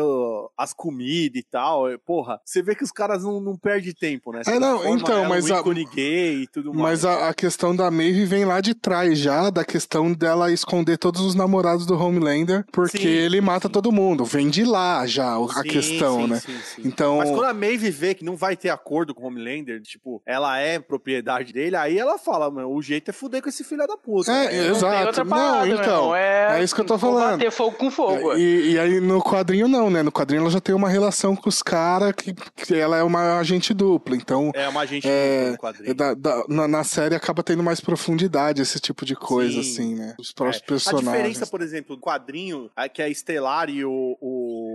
as 0.56 0.72
comidas 0.72 1.40
e 1.40 1.42
tal. 1.42 1.90
É, 1.90 1.98
porra, 1.98 2.40
você 2.44 2.62
vê 2.62 2.74
que 2.74 2.84
os 2.84 2.92
caras 2.92 3.22
não, 3.22 3.40
não 3.40 3.56
perdem 3.56 3.92
tempo, 3.92 4.32
né? 4.32 4.42
Você 4.44 4.52
é, 4.52 4.58
não, 4.58 4.86
então, 4.96 5.28
mas. 5.28 5.50
Um 5.50 5.54
a, 5.54 5.62
gay 5.94 6.42
e 6.42 6.46
tudo 6.46 6.72
mais. 6.72 7.02
Mas 7.02 7.04
a, 7.04 7.28
a, 7.28 7.34
questão 7.34 7.74
da 7.74 7.90
Maeve 7.90 8.24
vem 8.24 8.44
lá 8.44 8.60
de 8.60 8.74
trás 8.74 9.18
já, 9.18 9.50
da 9.50 9.64
questão 9.64 10.12
dela 10.12 10.52
esconder 10.52 10.98
todos 10.98 11.20
os 11.20 11.34
namorados 11.34 11.86
do 11.86 11.98
Homelander, 11.98 12.64
porque 12.72 12.98
sim, 12.98 13.06
ele 13.06 13.40
mata 13.40 13.68
sim. 13.68 13.72
todo 13.72 13.92
mundo. 13.92 14.24
Vem 14.24 14.48
de 14.48 14.64
lá 14.64 15.06
já 15.06 15.36
a 15.36 15.62
sim, 15.62 15.68
questão, 15.68 16.26
né? 16.26 16.40
Então. 16.84 17.18
Mas 17.18 17.30
quando 17.30 17.44
a 17.44 17.54
Maeve 17.54 17.90
vê 17.90 18.14
que 18.14 18.24
não 18.24 18.36
vai 18.36 18.56
ter 18.56 18.70
acordo 18.70 19.14
com 19.14 19.24
o 19.24 19.26
Homelander, 19.26 19.80
tipo, 19.82 20.22
ela 20.26 20.58
é 20.58 20.78
propriedade 20.78 21.52
dele, 21.52 21.76
aí 21.76 21.98
ela 21.98 22.18
fala, 22.18 22.50
mano, 22.50 22.70
o 22.70 22.82
jeito 22.82 23.10
é 23.10 23.12
fuder 23.12 23.42
com 23.42 23.48
esse 23.48 23.64
filho 23.64 23.86
da 23.86 23.96
puta. 23.96 24.30
É, 24.30 24.46
né? 24.46 24.68
exato. 24.68 25.24
Não, 25.24 25.26
parada, 25.26 25.66
não 25.66 25.74
então. 25.74 26.16
É, 26.16 26.60
é, 26.60 26.64
isso 26.64 26.74
que 26.74 26.80
eu 26.80 26.84
tô 26.84 26.98
falando. 26.98 27.17
Bater 27.18 27.50
fogo 27.50 27.76
com 27.76 27.90
fogo. 27.90 28.34
E, 28.36 28.72
e, 28.72 28.78
aí 28.78 29.00
no 29.00 29.22
quadrinho 29.22 29.68
não, 29.68 29.90
né? 29.90 30.02
No 30.02 30.12
quadrinho 30.12 30.42
ela 30.42 30.50
já 30.50 30.60
tem 30.60 30.74
uma 30.74 30.88
relação 30.88 31.36
com 31.36 31.48
os 31.48 31.62
caras 31.62 32.12
que, 32.12 32.34
que 32.34 32.74
ela 32.74 32.96
é 32.96 33.02
uma 33.02 33.38
agente 33.38 33.72
dupla. 33.74 34.16
Então. 34.16 34.50
É 34.54 34.68
uma 34.68 34.80
agente 34.80 35.08
é, 35.08 35.38
dupla 35.38 35.50
no 35.50 35.58
quadrinho. 35.58 35.94
Da, 35.94 36.14
da, 36.14 36.44
na, 36.48 36.68
na, 36.68 36.84
série 36.84 37.14
acaba 37.14 37.42
tendo 37.42 37.62
mais 37.62 37.80
profundidade 37.80 38.62
esse 38.62 38.80
tipo 38.80 39.04
de 39.04 39.14
coisa, 39.14 39.62
Sim. 39.62 39.70
assim, 39.70 39.94
né? 39.94 40.14
Os 40.18 40.32
próprios 40.32 40.62
é. 40.62 40.66
personagens. 40.66 41.08
A 41.08 41.12
diferença, 41.12 41.46
por 41.46 41.60
exemplo, 41.60 41.96
do 41.96 42.02
quadrinho, 42.02 42.70
é 42.76 42.88
que 42.88 43.02
é 43.02 43.10
Estelar 43.10 43.68
e 43.68 43.84
o 43.84 43.98
o... 43.98 44.16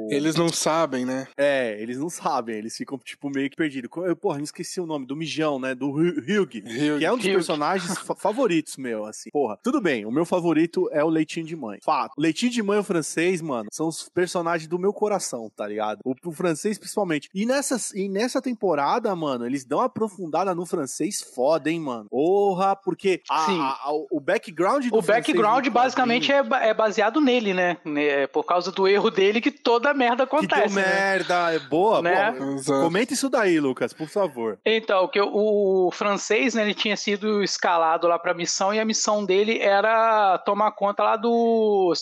Eles 0.10 0.36
não 0.36 0.50
sabem, 0.50 1.06
né? 1.06 1.28
É, 1.38 1.78
eles 1.82 1.98
não 1.98 2.10
sabem, 2.10 2.56
eles 2.56 2.76
ficam, 2.76 2.98
tipo, 2.98 3.30
meio 3.30 3.50
que 3.50 3.56
perdidos. 3.56 3.90
Eu, 4.06 4.16
porra, 4.16 4.38
não 4.38 4.44
esqueci 4.44 4.80
o 4.80 4.86
nome, 4.86 5.06
do 5.06 5.16
Mijão, 5.16 5.60
né? 5.60 5.76
Do 5.76 5.90
Hugh, 5.90 6.48
que 6.48 6.64
é 7.04 7.12
um 7.12 7.18
dos 7.18 7.26
personagens 7.26 7.98
favoritos 8.18 8.78
meu, 8.78 9.06
assim. 9.06 9.30
Porra, 9.32 9.58
tudo 9.64 9.82
bem, 9.82 10.06
o 10.06 10.12
meu 10.12 10.26
favorito 10.26 10.90
é 10.92 11.04
o 11.04 11.10
Leitinho 11.10 11.46
de 11.46 11.56
Mãe. 11.56 11.80
Fato. 11.84 12.14
O 12.18 12.22
Leitinho 12.22 12.52
de 12.52 12.64
Mãe 12.64 12.78
e 12.78 12.82
o 12.82 12.84
francês, 12.84 13.42
mano, 13.42 13.70
são 13.72 13.88
os 13.88 14.10
personagens 14.10 14.68
do 14.68 14.80
meu 14.80 14.94
coração, 14.94 15.50
tá 15.56 15.68
ligado? 15.68 16.00
O, 16.04 16.14
o 16.26 16.32
francês, 16.32 16.78
principalmente. 16.78 17.30
E 17.34 17.46
nessa, 17.46 17.78
e 17.96 18.10
nessa 18.10 18.42
temporada, 18.42 19.16
mano, 19.16 19.46
eles 19.46 19.66
dão 19.66 19.80
uma 19.80 19.86
aprofundada 19.86 20.54
no 20.56 20.66
francês 20.66 21.22
foda, 21.22 21.70
hein, 21.70 21.80
mano? 21.80 22.08
Porra, 22.10 22.76
porque 22.76 23.22
a, 23.30 23.46
a, 23.46 23.70
a, 23.86 23.92
o 24.12 24.20
background 24.20 24.86
do 24.88 24.98
O 24.98 25.02
background 25.02 25.68
basicamente 25.68 26.32
é, 26.32 26.44
é, 26.62 26.74
baseado 26.74 27.22
nele, 27.22 27.54
né? 27.54 27.78
É 27.96 28.28
por 28.28 28.44
causa 28.44 28.72
do 28.72 28.88
erro 28.88 29.10
dele 29.10 29.42
que 29.42 29.52
toda 29.52 29.93
merda 29.94 30.24
acontece. 30.24 30.62
Que 30.62 30.68
deu 30.68 30.76
né? 30.76 30.84
merda, 30.84 31.54
é 31.54 31.60
boa, 31.60 32.02
né? 32.02 32.32
boa. 32.32 32.84
Comenta 32.84 33.14
isso 33.14 33.30
daí, 33.30 33.60
Lucas, 33.60 33.94
por 33.94 34.08
favor. 34.08 34.58
Então, 34.66 35.08
que 35.08 35.20
o, 35.20 35.88
o 35.88 35.92
francês, 35.92 36.54
né, 36.54 36.64
ele 36.64 36.74
tinha 36.74 36.98
sido 36.98 37.44
escalado 37.44 38.08
lá 38.08 38.18
pra 38.18 38.34
missão 38.34 38.74
e 38.74 38.80
a 38.80 38.86
missão 38.86 39.26
dele 39.26 39.60
era 39.60 40.38
tomar 40.40 40.72
conta 40.72 41.04
lá 41.04 41.16
do. 41.16 41.94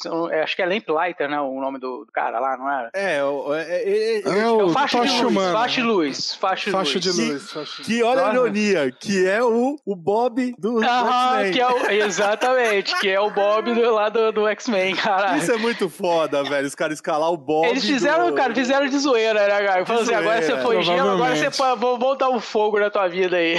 Acho 0.43 0.55
que 0.55 0.62
é 0.62 0.65
Lamplighter, 0.65 1.29
né? 1.29 1.39
O 1.39 1.60
nome 1.60 1.79
do, 1.79 2.05
cara 2.12 2.39
lá, 2.39 2.57
não 2.57 2.69
era? 2.69 2.89
É, 2.93 3.17
é, 3.17 3.21
é, 3.21 4.21
é, 4.21 4.39
é 4.39 4.48
o, 4.48 4.65
o 4.65 4.69
Faixa 4.69 5.01
de 5.01 5.21
Luz. 5.24 5.51
Faixa 5.51 5.81
de 5.81 5.88
Luz. 5.88 6.36
Faixa 6.36 7.00
de 7.00 7.12
Luz. 7.12 7.53
Que, 7.77 7.83
que 7.83 8.03
olha 8.03 8.27
a 8.27 8.33
ironia, 8.33 8.91
que 8.91 9.25
é 9.27 9.43
o, 9.43 9.77
o 9.86 9.95
Bob 9.95 10.53
do, 10.57 10.83
X-Men. 10.83 11.53
Que 11.53 11.62
é 11.62 11.67
o, 11.67 11.91
exatamente, 11.91 13.00
que 13.00 13.10
é 13.10 13.19
o 13.19 13.29
Bob 13.31 13.74
do, 13.74 13.91
lá 13.91 14.10
do, 14.10 14.31
do 14.31 14.48
X-Men, 14.48 14.95
cara. 14.98 15.38
Isso 15.38 15.51
é 15.51 15.57
muito 15.57 15.89
foda, 15.89 16.43
velho. 16.43 16.67
Os 16.67 16.75
caras 16.75 16.95
escalar 16.95 17.31
o 17.31 17.38
Bob. 17.38 17.67
Eles 17.67 17.80
fizeram, 17.88 18.29
do... 18.29 18.35
cara, 18.35 18.53
fizeram 18.53 18.88
de 18.88 18.97
zoeira, 18.97 19.47
né, 19.47 19.67
cara? 19.67 19.85
Falando 19.85 20.03
assim, 20.03 20.13
agora 20.13 20.41
você 20.41 20.57
foi 20.57 20.81
gelo, 20.81 21.11
agora 21.11 21.35
você 21.35 21.51
pode, 21.51 21.79
vou 21.79 21.97
botar 21.97 22.29
um 22.29 22.39
fogo 22.39 22.79
na 22.79 22.89
tua 22.89 23.07
vida 23.07 23.38
aí. 23.38 23.55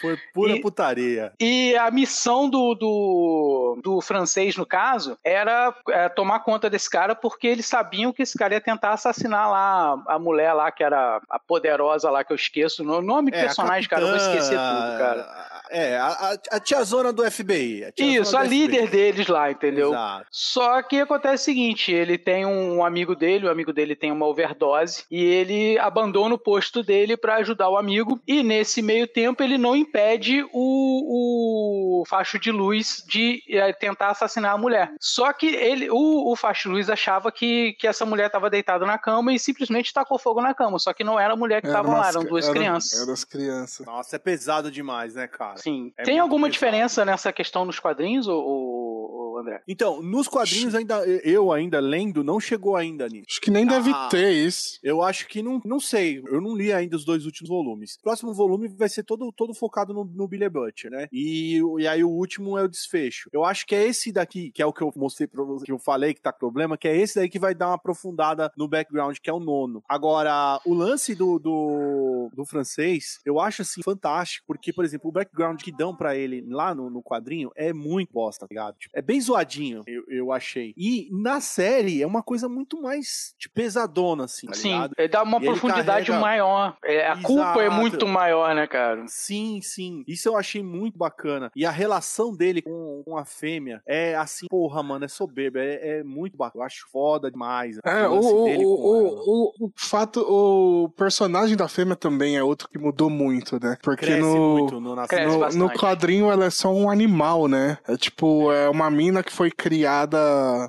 Foi 0.00 0.18
pura 0.32 0.52
e, 0.52 0.60
putaria. 0.60 1.32
E 1.40 1.76
a 1.76 1.90
missão 1.90 2.48
do, 2.48 2.74
do, 2.74 3.78
do 3.82 4.00
francês, 4.00 4.56
no 4.56 4.66
caso, 4.66 5.18
era 5.24 5.74
é, 5.88 6.08
tomar 6.08 6.40
conta 6.40 6.68
desse 6.68 6.90
cara 6.90 7.14
porque 7.14 7.46
eles 7.46 7.66
sabiam 7.66 8.12
que 8.12 8.22
esse 8.22 8.36
cara 8.36 8.54
ia 8.54 8.60
tentar 8.60 8.92
assassinar 8.92 9.50
lá 9.50 10.02
a 10.06 10.18
mulher 10.18 10.52
lá, 10.52 10.70
que 10.70 10.82
era 10.82 11.20
a 11.28 11.38
poderosa 11.38 12.10
lá, 12.10 12.24
que 12.24 12.32
eu 12.32 12.36
esqueço. 12.36 12.82
O 12.82 13.02
nome 13.02 13.30
do 13.30 13.36
é, 13.36 13.40
personagem, 13.40 13.88
capitã, 13.88 14.10
cara, 14.10 14.22
eu 14.22 14.24
vou 14.24 14.34
esquecer 14.34 14.58
tudo, 14.58 14.98
cara. 14.98 15.51
É, 15.72 15.96
a, 15.96 16.36
a 16.50 16.60
tiazona 16.60 17.12
do 17.12 17.28
FBI. 17.28 17.84
A 17.84 17.92
Isso, 17.96 18.36
a 18.36 18.42
líder 18.42 18.86
FBI. 18.88 18.90
deles 18.90 19.26
lá, 19.26 19.50
entendeu? 19.50 19.88
Exato. 19.88 20.26
Só 20.30 20.82
que 20.82 21.00
acontece 21.00 21.42
o 21.42 21.44
seguinte: 21.46 21.90
ele 21.90 22.18
tem 22.18 22.44
um 22.44 22.84
amigo 22.84 23.16
dele, 23.16 23.46
o 23.46 23.50
amigo 23.50 23.72
dele 23.72 23.96
tem 23.96 24.12
uma 24.12 24.26
overdose, 24.26 25.04
e 25.10 25.24
ele 25.24 25.78
abandona 25.78 26.34
o 26.34 26.38
posto 26.38 26.82
dele 26.82 27.16
para 27.16 27.36
ajudar 27.36 27.70
o 27.70 27.78
amigo. 27.78 28.20
E 28.28 28.42
nesse 28.42 28.82
meio 28.82 29.06
tempo 29.06 29.42
ele 29.42 29.56
não 29.56 29.74
impede 29.74 30.44
o, 30.52 32.02
o 32.02 32.04
facho 32.06 32.38
de 32.38 32.52
luz 32.52 33.02
de 33.08 33.42
é, 33.48 33.72
tentar 33.72 34.10
assassinar 34.10 34.52
a 34.52 34.58
mulher. 34.58 34.92
Só 35.00 35.32
que 35.32 35.46
ele, 35.46 35.88
o, 35.90 36.30
o 36.30 36.36
facho 36.36 36.68
de 36.68 36.74
luz 36.74 36.90
achava 36.90 37.32
que, 37.32 37.72
que 37.78 37.86
essa 37.86 38.04
mulher 38.04 38.26
estava 38.26 38.50
deitada 38.50 38.84
na 38.84 38.98
cama 38.98 39.32
e 39.32 39.38
simplesmente 39.38 39.92
tacou 39.92 40.18
fogo 40.18 40.42
na 40.42 40.52
cama. 40.52 40.78
Só 40.78 40.92
que 40.92 41.02
não 41.02 41.18
era 41.18 41.32
a 41.32 41.36
mulher 41.36 41.62
que 41.62 41.68
estava 41.68 41.88
lá, 41.88 42.08
eram 42.08 42.24
duas 42.24 42.44
era, 42.44 42.54
crianças. 42.54 43.00
Eram 43.00 43.12
as 43.14 43.24
crianças. 43.24 43.86
Nossa, 43.86 44.16
é 44.16 44.18
pesado 44.18 44.70
demais, 44.70 45.14
né, 45.14 45.26
cara? 45.26 45.61
Sim. 45.62 45.92
É 45.96 46.02
Tem 46.02 46.18
alguma 46.18 46.46
pesado. 46.46 46.52
diferença 46.52 47.04
nessa 47.04 47.32
questão 47.32 47.64
nos 47.64 47.78
quadrinhos 47.78 48.26
ou, 48.26 48.42
ou, 48.42 49.38
André? 49.38 49.62
Então, 49.66 50.02
nos 50.02 50.28
quadrinhos 50.28 50.74
ainda 50.74 51.04
eu 51.24 51.52
ainda 51.52 51.80
lendo 51.80 52.24
não 52.24 52.40
chegou 52.40 52.76
ainda 52.76 53.08
nisso. 53.08 53.26
Acho 53.28 53.40
que 53.40 53.50
nem 53.50 53.66
deve 53.66 53.90
ah, 53.90 54.08
ter 54.10 54.30
isso. 54.30 54.78
Eu 54.82 55.02
acho 55.02 55.26
que 55.28 55.42
não, 55.42 55.60
não 55.64 55.80
sei. 55.80 56.22
Eu 56.26 56.40
não 56.40 56.56
li 56.56 56.72
ainda 56.72 56.96
os 56.96 57.04
dois 57.04 57.26
últimos 57.26 57.48
volumes. 57.48 57.96
O 57.96 58.02
próximo 58.02 58.32
volume 58.32 58.68
vai 58.68 58.88
ser 58.88 59.02
todo, 59.02 59.32
todo 59.32 59.54
focado 59.54 59.92
no, 59.92 60.04
no 60.04 60.28
Billy 60.28 60.48
Butcher, 60.48 60.90
né? 60.90 61.08
E, 61.12 61.60
e 61.78 61.86
aí 61.86 62.02
o 62.04 62.10
último 62.10 62.56
é 62.58 62.62
o 62.62 62.68
desfecho. 62.68 63.28
Eu 63.32 63.44
acho 63.44 63.66
que 63.66 63.74
é 63.74 63.86
esse 63.86 64.12
daqui, 64.12 64.50
que 64.52 64.62
é 64.62 64.66
o 64.66 64.72
que 64.72 64.82
eu 64.82 64.92
mostrei 64.96 65.26
pra 65.26 65.44
você, 65.44 65.64
que 65.64 65.72
eu 65.72 65.78
falei 65.78 66.14
que 66.14 66.20
tá 66.20 66.32
com 66.32 66.38
problema, 66.38 66.76
que 66.76 66.88
é 66.88 66.96
esse 66.96 67.16
daí 67.16 67.28
que 67.28 67.38
vai 67.38 67.54
dar 67.54 67.68
uma 67.68 67.74
aprofundada 67.74 68.50
no 68.56 68.68
background, 68.68 69.16
que 69.22 69.30
é 69.30 69.32
o 69.32 69.40
nono. 69.40 69.82
Agora, 69.88 70.60
o 70.64 70.74
lance 70.74 71.14
do, 71.14 71.38
do, 71.38 72.30
do 72.34 72.44
francês, 72.44 73.20
eu 73.24 73.40
acho 73.40 73.62
assim 73.62 73.82
fantástico, 73.82 74.44
porque, 74.46 74.72
por 74.72 74.84
exemplo, 74.84 75.08
o 75.08 75.12
background 75.12 75.51
que 75.58 75.72
dão 75.72 75.94
para 75.94 76.16
ele 76.16 76.44
lá 76.48 76.74
no, 76.74 76.90
no, 76.90 77.02
quadrinho 77.02 77.50
é 77.56 77.72
muito 77.72 78.12
bosta, 78.12 78.46
tá 78.46 78.48
ligado? 78.50 78.76
Tipo, 78.78 78.96
é 78.96 79.02
bem 79.02 79.20
zoadinho, 79.20 79.82
eu, 79.86 80.04
eu 80.08 80.32
achei. 80.32 80.72
E 80.76 81.08
na 81.10 81.40
série 81.40 82.02
é 82.02 82.06
uma 82.06 82.22
coisa 82.22 82.48
muito 82.48 82.80
mais 82.80 83.34
tipo, 83.38 83.54
pesadona, 83.54 84.24
assim, 84.24 84.46
tá 84.46 84.54
Sim, 84.54 84.72
ligado? 84.72 84.94
ele 84.98 85.08
dá 85.08 85.22
uma 85.22 85.38
e 85.38 85.44
profundidade 85.44 86.06
carrega... 86.06 86.20
maior. 86.20 86.76
É, 86.84 87.06
a 87.06 87.12
Exato. 87.12 87.26
culpa 87.26 87.62
é 87.62 87.70
muito 87.70 88.06
maior, 88.06 88.54
né, 88.54 88.66
cara? 88.66 89.04
Sim, 89.06 89.60
sim. 89.60 90.04
Isso 90.06 90.28
eu 90.28 90.36
achei 90.36 90.62
muito 90.62 90.98
bacana. 90.98 91.50
E 91.54 91.64
a 91.64 91.70
relação 91.70 92.34
dele 92.34 92.62
com, 92.62 93.02
com 93.04 93.16
a 93.16 93.24
fêmea 93.24 93.82
é 93.86 94.14
assim, 94.14 94.46
porra, 94.48 94.82
mano, 94.82 95.04
é 95.04 95.08
soberba. 95.08 95.60
É, 95.60 95.98
é 95.98 96.04
muito 96.04 96.36
bacana. 96.36 96.62
Eu 96.62 96.66
acho 96.66 96.86
foda 96.90 97.30
demais. 97.30 97.78
É, 97.84 98.06
o, 98.08 98.20
o, 98.20 98.46
o, 98.46 99.66
o, 99.66 99.72
fato, 99.76 100.20
o 100.20 100.88
personagem 100.90 101.56
da 101.56 101.68
fêmea 101.68 101.96
também 101.96 102.36
é 102.36 102.42
outro 102.42 102.68
que 102.68 102.78
mudou 102.78 103.10
muito, 103.10 103.58
né? 103.62 103.76
Porque 103.82 104.06
Cresce 104.06 104.20
no, 104.20 104.58
muito 104.58 104.80
no, 104.80 104.94
no, 104.94 105.41
no 105.50 105.70
quadrinho 105.70 106.30
ela 106.30 106.46
é 106.46 106.50
só 106.50 106.72
um 106.72 106.90
animal, 106.90 107.48
né? 107.48 107.78
É 107.86 107.96
tipo, 107.96 108.52
é 108.52 108.68
uma 108.68 108.90
mina 108.90 109.22
que 109.22 109.32
foi 109.32 109.50
criada, 109.50 110.18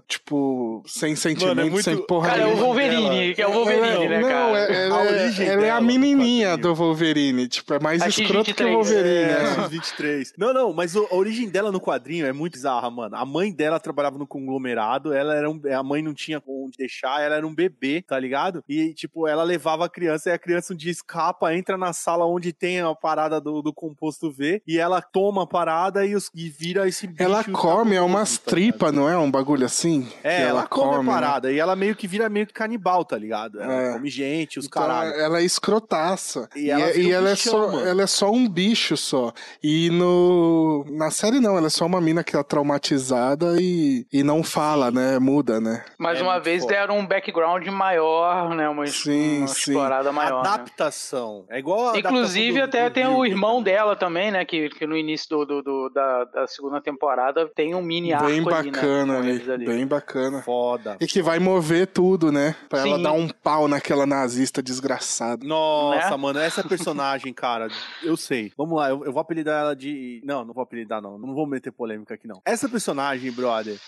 tipo, 0.08 0.84
sem 0.86 1.16
sentimento, 1.16 1.56
Mano, 1.56 1.68
é 1.68 1.70
muito... 1.70 1.84
sem 1.84 1.98
porra 2.06 2.30
Cara, 2.30 2.44
é 2.44 2.48
o 2.48 2.58
Wolverine, 2.58 3.34
que 3.34 3.42
é 3.42 3.48
o 3.48 3.52
Wolverine, 3.52 4.08
né, 4.08 4.22
cara? 4.22 4.48
Não, 4.48 4.56
é, 4.56 4.86
ela, 4.86 5.06
é, 5.06 5.46
ela 5.46 5.66
é 5.66 5.70
a 5.72 5.82
menininha 5.82 6.58
do 6.58 6.74
Wolverine, 6.74 7.48
tipo, 7.48 7.74
é 7.74 7.80
mais 7.80 8.02
a 8.02 8.08
escroto 8.08 8.52
X23. 8.52 8.56
que 8.56 8.64
o 8.64 8.74
Wolverine. 8.74 9.10
É, 9.10 9.58
né? 9.58 9.68
23. 9.70 10.34
Não, 10.38 10.54
não, 10.54 10.74
mas 10.74 10.96
a 10.96 11.02
origem 11.12 11.50
dela 11.50 11.72
no 11.72 11.80
quadrinho 11.80 12.26
é 12.26 12.34
muito 12.34 12.54
bizarra, 12.54 12.90
mano. 12.90 13.16
A 13.16 13.26
mãe 13.26 13.52
dela 13.52 13.80
trabalhava 13.80 14.18
no 14.18 14.28
conglomerado, 14.28 15.14
ela 15.14 15.36
era 15.36 15.50
um, 15.50 15.60
a 15.72 15.84
mãe 15.84 16.02
não 16.02 16.14
tinha 16.14 16.42
onde 16.48 16.78
deixar, 16.78 17.22
ela 17.22 17.36
era 17.36 17.48
um 17.48 17.54
bebê, 17.54 18.02
tá 18.02 18.20
ligado? 18.20 18.64
E, 18.68 18.94
tipo, 18.94 19.28
ela 19.28 19.44
levava 19.44 19.86
a 19.86 19.90
criança 19.90 20.30
e 20.30 20.34
a 20.34 20.40
criança 20.40 20.74
um 20.74 20.78
dia 20.78 20.92
escapa, 20.92 21.54
entra 21.56 21.78
na 21.78 21.94
sala 21.94 22.26
onde 22.26 22.54
tem 22.54 22.80
a 22.82 22.94
parada 22.96 23.40
do, 23.40 23.62
do 23.62 23.74
composto 23.74 24.32
V 24.32 24.53
e 24.68 24.78
ela 24.78 25.02
toma 25.02 25.44
a 25.44 25.48
parada 25.48 26.06
e, 26.06 26.16
os, 26.16 26.30
e 26.36 26.50
vira 26.50 26.88
esse 26.88 27.08
bicho. 27.08 27.24
Ela 27.24 27.44
come, 27.44 27.96
é 27.96 28.02
umas 28.02 28.38
tá 28.38 28.52
tripas, 28.52 28.92
não 28.92 29.10
é? 29.10 29.18
Um 29.18 29.32
bagulho 29.32 29.66
assim? 29.66 30.08
É, 30.24 30.42
ela, 30.42 30.50
ela, 30.50 30.68
come, 30.68 30.86
come 30.86 31.00
a 31.00 31.04
né? 31.04 31.12
parada 31.12 31.48
né? 31.48 31.54
e 31.56 31.60
ela 31.60 31.76
meio 31.76 31.96
que 31.96 32.08
vira 32.08 32.30
meio 32.30 32.48
que 32.48 32.54
canibal, 32.54 33.04
tá 33.06 33.18
ligado? 33.18 33.62
Ela 33.62 33.74
é. 33.74 33.94
come 33.94 34.10
gente, 34.10 34.60
os 34.60 34.66
então, 34.66 34.82
caralho. 34.82 35.14
Ela 35.14 35.40
é 35.40 35.44
escrotaça. 35.44 36.50
E 36.56 36.70
ela, 36.70 36.92
e, 36.92 37.08
e 37.08 37.12
ela 37.12 37.30
é 37.30 37.36
só, 37.36 37.80
ela 37.80 38.04
é 38.04 38.08
só 38.08 38.32
um 38.32 38.48
bicho 38.48 38.98
só. 38.98 39.34
E 39.62 39.90
no 39.90 40.86
na 40.90 41.12
série 41.12 41.40
não, 41.40 41.58
ela 41.58 41.68
é 41.68 41.70
só 41.70 41.86
uma 41.86 42.02
mina 42.02 42.24
que 42.24 42.32
tá 42.32 42.44
traumatizada 42.44 43.56
e, 43.60 44.06
e 44.12 44.24
não 44.24 44.44
fala, 44.44 44.92
né? 44.92 45.20
Muda, 45.20 45.60
né? 45.60 45.84
Mais 45.98 46.20
é 46.20 46.24
uma 46.24 46.40
vez 46.40 46.62
foda. 46.62 46.74
deram 46.74 46.98
um 46.98 47.06
background 47.06 47.66
maior, 47.68 48.56
né? 48.56 48.68
Uma, 48.70 48.86
sim, 48.88 49.40
uma 49.40 49.48
sim. 49.48 49.72
explorada 49.72 50.12
maior. 50.12 50.44
Né? 50.44 50.50
Adaptação. 50.50 51.46
Né? 51.50 51.58
É 51.58 51.60
igual 51.60 51.90
a 51.90 51.98
Inclusive 51.98 52.62
até 52.62 52.90
do 52.90 52.94
tem 52.94 53.08
o 53.08 53.26
irmão 53.26 53.62
dela 53.62 53.96
também, 53.96 54.32
né? 54.32 54.43
Que, 54.46 54.70
que 54.70 54.86
no 54.86 54.96
início 54.96 55.30
do, 55.30 55.46
do, 55.46 55.62
do 55.62 55.90
da, 55.90 56.26
da, 56.26 56.48
segunda 56.48 56.82
temporada 56.82 57.48
tem 57.56 57.76
um 57.76 57.82
mini 57.82 58.14
arco 58.14 58.28
bem 58.28 58.44
bacana 58.44 59.20
ali, 59.20 59.44
né, 59.44 59.54
ali, 59.54 59.66
Bem 59.66 59.88
bacana. 59.88 60.42
Foda. 60.42 60.98
E 61.00 61.08
que 61.08 61.22
vai 61.22 61.40
mover 61.40 61.88
tudo, 61.88 62.32
né? 62.32 62.56
Pra 62.70 62.84
Sim. 62.84 62.90
ela 62.90 63.04
dar 63.04 63.14
um 63.14 63.28
pau 63.28 63.68
naquela 63.68 64.06
nazista 64.06 64.62
desgraçada. 64.62 65.46
Nossa, 65.46 66.12
né? 66.12 66.18
mano, 66.18 66.40
essa 66.40 66.64
personagem, 66.68 67.34
cara, 67.34 67.68
eu 68.02 68.18
sei. 68.18 68.52
Vamos 68.58 68.78
lá, 68.78 68.90
eu, 68.90 69.04
eu 69.06 69.12
vou 69.12 69.22
apelidar 69.22 69.62
ela 69.62 69.76
de. 69.76 70.22
Não, 70.24 70.44
não 70.44 70.54
vou 70.54 70.64
apelidar, 70.64 71.02
não. 71.02 71.18
Não 71.18 71.34
vou 71.34 71.48
meter 71.48 71.72
polêmica 71.72 72.14
aqui, 72.14 72.28
não. 72.28 72.42
Essa 72.46 72.68
personagem, 72.70 73.32
brother, 73.32 73.80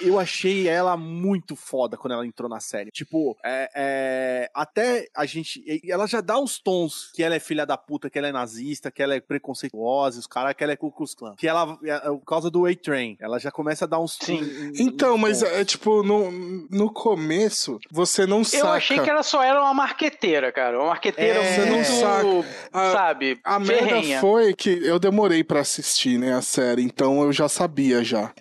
eu 0.00 0.18
achei 0.18 0.68
ela 0.68 0.96
muito 0.96 1.54
foda 1.54 1.96
quando 1.96 2.14
ela 2.14 2.26
entrou 2.26 2.48
na 2.48 2.60
série. 2.60 2.90
Tipo, 2.90 3.36
é, 3.44 3.70
é, 3.74 4.50
até 4.54 5.06
a 5.14 5.24
gente. 5.24 5.62
Ela 5.88 6.06
já 6.06 6.20
dá 6.20 6.38
uns 6.38 6.58
tons 6.58 7.10
que 7.14 7.22
ela 7.22 7.34
é 7.34 7.40
filha 7.40 7.64
da 7.64 7.76
puta, 7.76 8.10
que 8.10 8.18
ela 8.18 8.28
é 8.28 8.32
nazista, 8.32 8.90
que 8.90 9.02
ela 9.02 9.14
é 9.14 9.20
preconceituosa, 9.20 9.72
os 10.00 10.26
caras, 10.26 10.54
que 10.54 10.62
ela 10.62 10.72
é 10.72 10.76
Ku 10.76 10.90
Klux 10.90 11.14
Klan. 11.14 11.34
Que 11.36 11.46
ela, 11.46 11.78
é, 11.84 11.90
é, 11.90 12.00
por 12.00 12.24
causa 12.24 12.50
do 12.50 12.66
A-Train, 12.66 13.16
ela 13.20 13.38
já 13.38 13.50
começa 13.50 13.84
a 13.84 13.88
dar 13.88 14.00
uns. 14.00 14.18
Sim. 14.20 14.42
Um, 14.42 14.72
então, 14.78 15.18
mas 15.18 15.42
é 15.42 15.64
tipo, 15.64 16.02
no, 16.02 16.30
no 16.70 16.92
começo, 16.92 17.78
você 17.90 18.26
não 18.26 18.44
sabe. 18.44 18.62
Eu 18.62 18.70
achei 18.70 18.98
que 18.98 19.10
ela 19.10 19.22
só 19.22 19.42
era 19.42 19.60
uma 19.60 19.74
marqueteira, 19.74 20.52
cara. 20.52 20.78
Uma 20.78 20.88
marqueteira 20.88 21.40
é, 21.40 21.54
você 21.54 21.70
não 21.70 21.84
saca. 21.84 22.48
A, 22.72 22.92
sabe? 22.92 23.40
A 23.44 23.58
merda 23.58 24.20
foi 24.20 24.54
que 24.54 24.70
eu 24.70 24.98
demorei 24.98 25.44
para 25.44 25.60
assistir, 25.60 26.18
né, 26.18 26.34
a 26.34 26.42
série, 26.42 26.82
então 26.82 27.22
eu 27.22 27.32
já 27.32 27.48
sabia 27.48 28.04
já. 28.04 28.32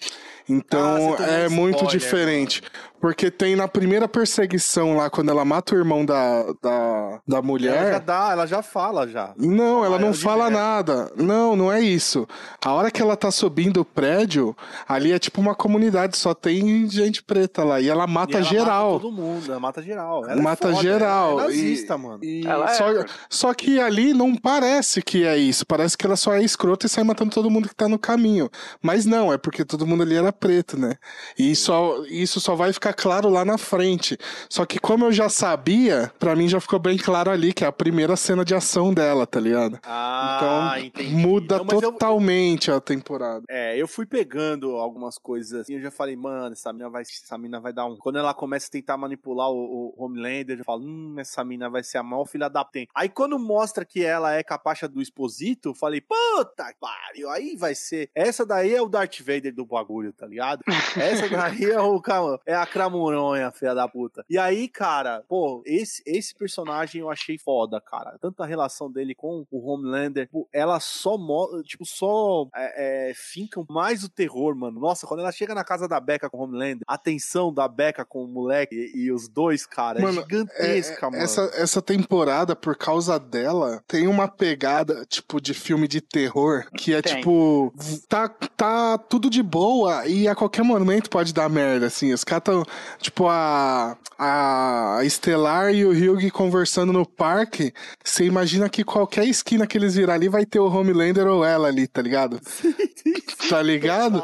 Então 0.50 1.16
ah, 1.18 1.24
é 1.24 1.50
muito 1.50 1.78
spoiler, 1.78 2.00
diferente. 2.00 2.62
Mano. 2.62 2.91
Porque 3.02 3.32
tem 3.32 3.56
na 3.56 3.68
primeira 3.68 4.08
perseguição 4.08 4.96
lá, 4.96 5.10
quando 5.10 5.30
ela 5.30 5.44
mata 5.44 5.74
o 5.74 5.78
irmão 5.78 6.06
da, 6.06 6.44
da, 6.62 7.20
da 7.28 7.42
mulher. 7.42 7.76
Ela 7.76 7.92
já 7.94 8.00
dá, 8.00 8.30
ela 8.32 8.46
já 8.46 8.62
fala 8.62 9.08
já. 9.08 9.34
Não, 9.36 9.84
ela 9.84 9.98
não 9.98 10.14
fala 10.14 10.52
nada. 10.52 11.12
Não, 11.18 11.56
não 11.56 11.72
é 11.72 11.82
isso. 11.82 12.28
A 12.64 12.72
hora 12.74 12.92
que 12.92 13.02
ela 13.02 13.18
tá 13.18 13.32
subindo 13.32 13.82
o 13.82 13.86
prédio, 13.86 14.56
ali 14.88 15.12
é 15.12 15.18
tipo 15.18 15.42
uma 15.42 15.56
comunidade, 15.56 16.16
só 16.16 16.36
tem 16.36 16.88
gente 16.88 17.24
preta 17.24 17.64
lá. 17.64 17.82
E 17.82 17.90
ela 17.90 18.06
mata 18.06 18.34
e 18.34 18.36
ela 18.36 18.46
geral. 18.46 18.92
Mata 18.92 19.02
todo 19.02 19.12
mundo, 19.12 19.50
ela 19.50 19.60
mata 19.60 19.82
geral. 19.82 20.24
Ela 20.26 20.40
é 20.40 20.44
mata 20.44 20.68
é 20.68 20.72
foda, 20.72 20.84
geral. 20.84 21.32
Ela 21.32 21.42
é 21.42 21.48
nazista, 21.48 21.96
e, 21.96 21.98
mano. 21.98 22.20
E 22.24 22.44
só, 22.78 22.92
é. 22.92 23.06
só 23.28 23.54
que 23.56 23.80
ali 23.80 24.14
não 24.14 24.36
parece 24.36 25.02
que 25.02 25.26
é 25.26 25.36
isso. 25.38 25.66
Parece 25.66 25.98
que 25.98 26.06
ela 26.06 26.16
só 26.16 26.34
é 26.34 26.44
escrota 26.44 26.86
e 26.86 26.90
sai 26.90 27.04
matando 27.04 27.32
todo 27.32 27.50
mundo 27.50 27.68
que 27.68 27.76
tá 27.76 27.88
no 27.88 27.98
caminho. 27.98 28.48
Mas 28.80 29.08
não, 29.08 29.34
é 29.34 29.40
porque 29.40 29.66
todo 29.66 29.88
mundo 29.88 30.04
ali 30.04 30.16
era 30.16 30.32
preto, 30.32 30.80
né? 30.80 30.98
E 31.36 31.56
só, 31.56 32.04
isso 32.06 32.40
só 32.40 32.56
vai 32.56 32.72
ficar 32.72 32.91
claro 32.94 33.30
lá 33.30 33.46
na 33.46 33.58
frente. 33.58 34.18
Só 34.50 34.66
que 34.66 34.80
como 34.80 35.06
eu 35.06 35.12
já 35.12 35.30
sabia, 35.30 36.12
para 36.20 36.36
mim 36.36 36.48
já 36.48 36.60
ficou 36.60 36.80
bem 36.80 36.98
claro 36.98 37.32
ali 37.32 37.54
que 37.54 37.64
é 37.64 37.68
a 37.68 37.72
primeira 37.72 38.16
cena 38.16 38.44
de 38.44 38.54
ação 38.54 38.94
dela, 38.94 39.26
tá 39.26 39.40
ligado? 39.40 39.80
Ah, 39.84 40.76
então 40.78 40.86
entendi. 40.86 41.16
muda 41.16 41.58
não, 41.58 41.66
totalmente 41.66 42.70
eu... 42.70 42.76
a 42.76 42.82
temporada. 42.82 43.44
É, 43.50 43.78
eu 43.78 43.88
fui 43.88 44.06
pegando 44.06 44.76
algumas 44.76 45.18
coisas 45.18 45.62
assim, 45.62 45.76
eu 45.76 45.82
já 45.82 45.92
falei, 45.92 46.16
mano, 46.16 46.54
essa 46.54 46.72
mina 46.74 46.90
vai, 46.90 47.02
essa 47.02 47.38
mina 47.38 47.60
vai 47.60 47.74
dar 47.74 47.86
um. 47.86 47.98
Quando 47.98 48.20
ela 48.20 48.34
começa 48.34 48.68
a 48.68 48.72
tentar 48.72 48.98
manipular 48.98 49.50
o, 49.50 49.94
o 49.98 50.04
Homelander, 50.04 50.60
eu 50.60 50.66
falo, 50.66 50.84
hum, 50.84 51.16
essa 51.18 51.44
mina 51.44 51.70
vai 51.70 51.84
ser 51.84 51.98
a 51.98 52.04
maior 52.04 52.26
filha 52.26 52.50
da 52.50 52.64
tem. 52.64 52.88
Aí 52.96 53.10
quando 53.10 53.38
mostra 53.40 53.86
que 53.86 54.04
ela 54.04 54.34
é 54.34 54.44
capacha 54.44 54.88
do 54.88 55.02
Exposito, 55.02 55.70
eu 55.70 55.76
falei, 55.76 56.02
puta 56.02 56.72
pariu, 56.80 57.30
aí 57.30 57.56
vai 57.56 57.76
ser. 57.76 58.10
Essa 58.16 58.46
daí 58.46 58.74
é 58.74 58.82
o 58.82 58.90
Darth 58.90 59.20
Vader 59.20 59.54
do 59.54 59.66
bagulho, 59.66 60.14
tá 60.14 60.26
ligado? 60.26 60.62
Essa 60.98 61.30
daí 61.30 61.66
é 61.66 61.80
o 61.80 62.02
é 62.46 62.56
a 62.56 62.66
Cramuronha, 62.82 63.52
filha 63.52 63.76
da 63.76 63.88
puta. 63.88 64.26
E 64.28 64.38
aí, 64.38 64.68
cara, 64.68 65.24
pô, 65.28 65.62
esse, 65.66 66.02
esse 66.06 66.34
personagem 66.34 67.02
eu 67.02 67.12
achei 67.12 67.38
foda, 67.38 67.80
cara. 67.80 68.18
Tanto 68.20 68.42
a 68.42 68.46
relação 68.46 68.92
dele 68.92 69.14
com 69.14 69.46
o 69.52 69.70
Homelander, 69.70 70.28
ela 70.52 70.80
só, 70.80 71.16
tipo, 71.64 71.86
só 71.86 72.48
é, 72.56 73.10
é, 73.10 73.14
finca 73.14 73.64
mais 73.70 74.04
o 74.04 74.10
terror, 74.10 74.56
mano. 74.56 74.80
Nossa, 74.80 75.06
quando 75.06 75.20
ela 75.20 75.32
chega 75.32 75.54
na 75.54 75.64
casa 75.64 75.88
da 75.88 76.00
Becca 76.00 76.30
com 76.30 76.38
o 76.38 76.44
Homelander, 76.44 76.82
a 76.88 76.98
tensão 76.98 77.54
da 77.54 77.68
Becca 77.68 78.04
com 78.04 78.24
o 78.24 78.28
moleque 78.28 78.76
e, 78.76 79.04
e 79.04 79.12
os 79.12 79.28
dois, 79.28 79.66
cara, 79.66 80.00
é 80.00 80.02
mano, 80.02 80.22
é 80.22 80.24
gigantesca, 80.24 81.06
é, 81.06 81.10
mano. 81.10 81.24
Essa, 81.24 81.52
essa 81.54 81.82
temporada, 81.82 82.56
por 82.56 82.76
causa 82.76 83.20
dela, 83.20 83.84
tem 83.88 84.08
uma 84.08 84.28
pegada, 84.28 85.06
tipo, 85.06 85.40
de 85.40 85.54
filme 85.54 85.88
de 85.88 86.02
terror, 86.02 86.66
que 86.76 86.94
é, 86.94 87.02
tem. 87.02 87.18
tipo, 87.18 87.72
tá, 88.10 88.28
tá 88.28 88.98
tudo 88.98 89.30
de 89.30 89.44
boa 89.44 90.08
e 90.08 90.28
a 90.28 90.34
qualquer 90.34 90.64
momento 90.64 91.10
pode 91.10 91.34
dar 91.34 91.50
merda, 91.50 91.86
assim. 91.86 92.12
Os 92.12 92.24
caras 92.24 92.44
tão, 92.44 92.64
tipo, 93.00 93.28
a, 93.28 93.98
a 94.18 95.00
Estelar 95.04 95.74
e 95.74 95.86
o 95.86 95.92
Hugh 95.92 96.32
conversando 96.32 96.94
no 96.94 97.06
parque, 97.06 97.74
você 98.04 98.26
imagina 98.26 98.70
que 98.70 98.84
qualquer 98.84 99.26
esquina 99.26 99.66
que 99.68 99.78
eles 99.78 99.96
virar 99.96 100.16
ali 100.16 100.30
vai 100.30 100.46
ter 100.46 100.60
o 100.60 100.68
Homelander 100.68 101.28
ou 101.28 101.44
ela 101.44 101.68
ali, 101.68 101.88
tá 101.88 102.02
ligado? 102.02 102.40
tá 103.50 103.62
ligado? 103.62 104.22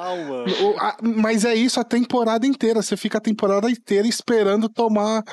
mas 1.02 1.46
é 1.46 1.56
isso 1.56 1.80
a 1.80 1.84
temporada 1.84 2.46
inteira. 2.46 2.82
Você 2.82 2.96
fica 2.96 3.18
a 3.18 3.22
temporada 3.22 3.70
inteira 3.70 4.08
esperando 4.08 4.70
tomar 4.70 5.24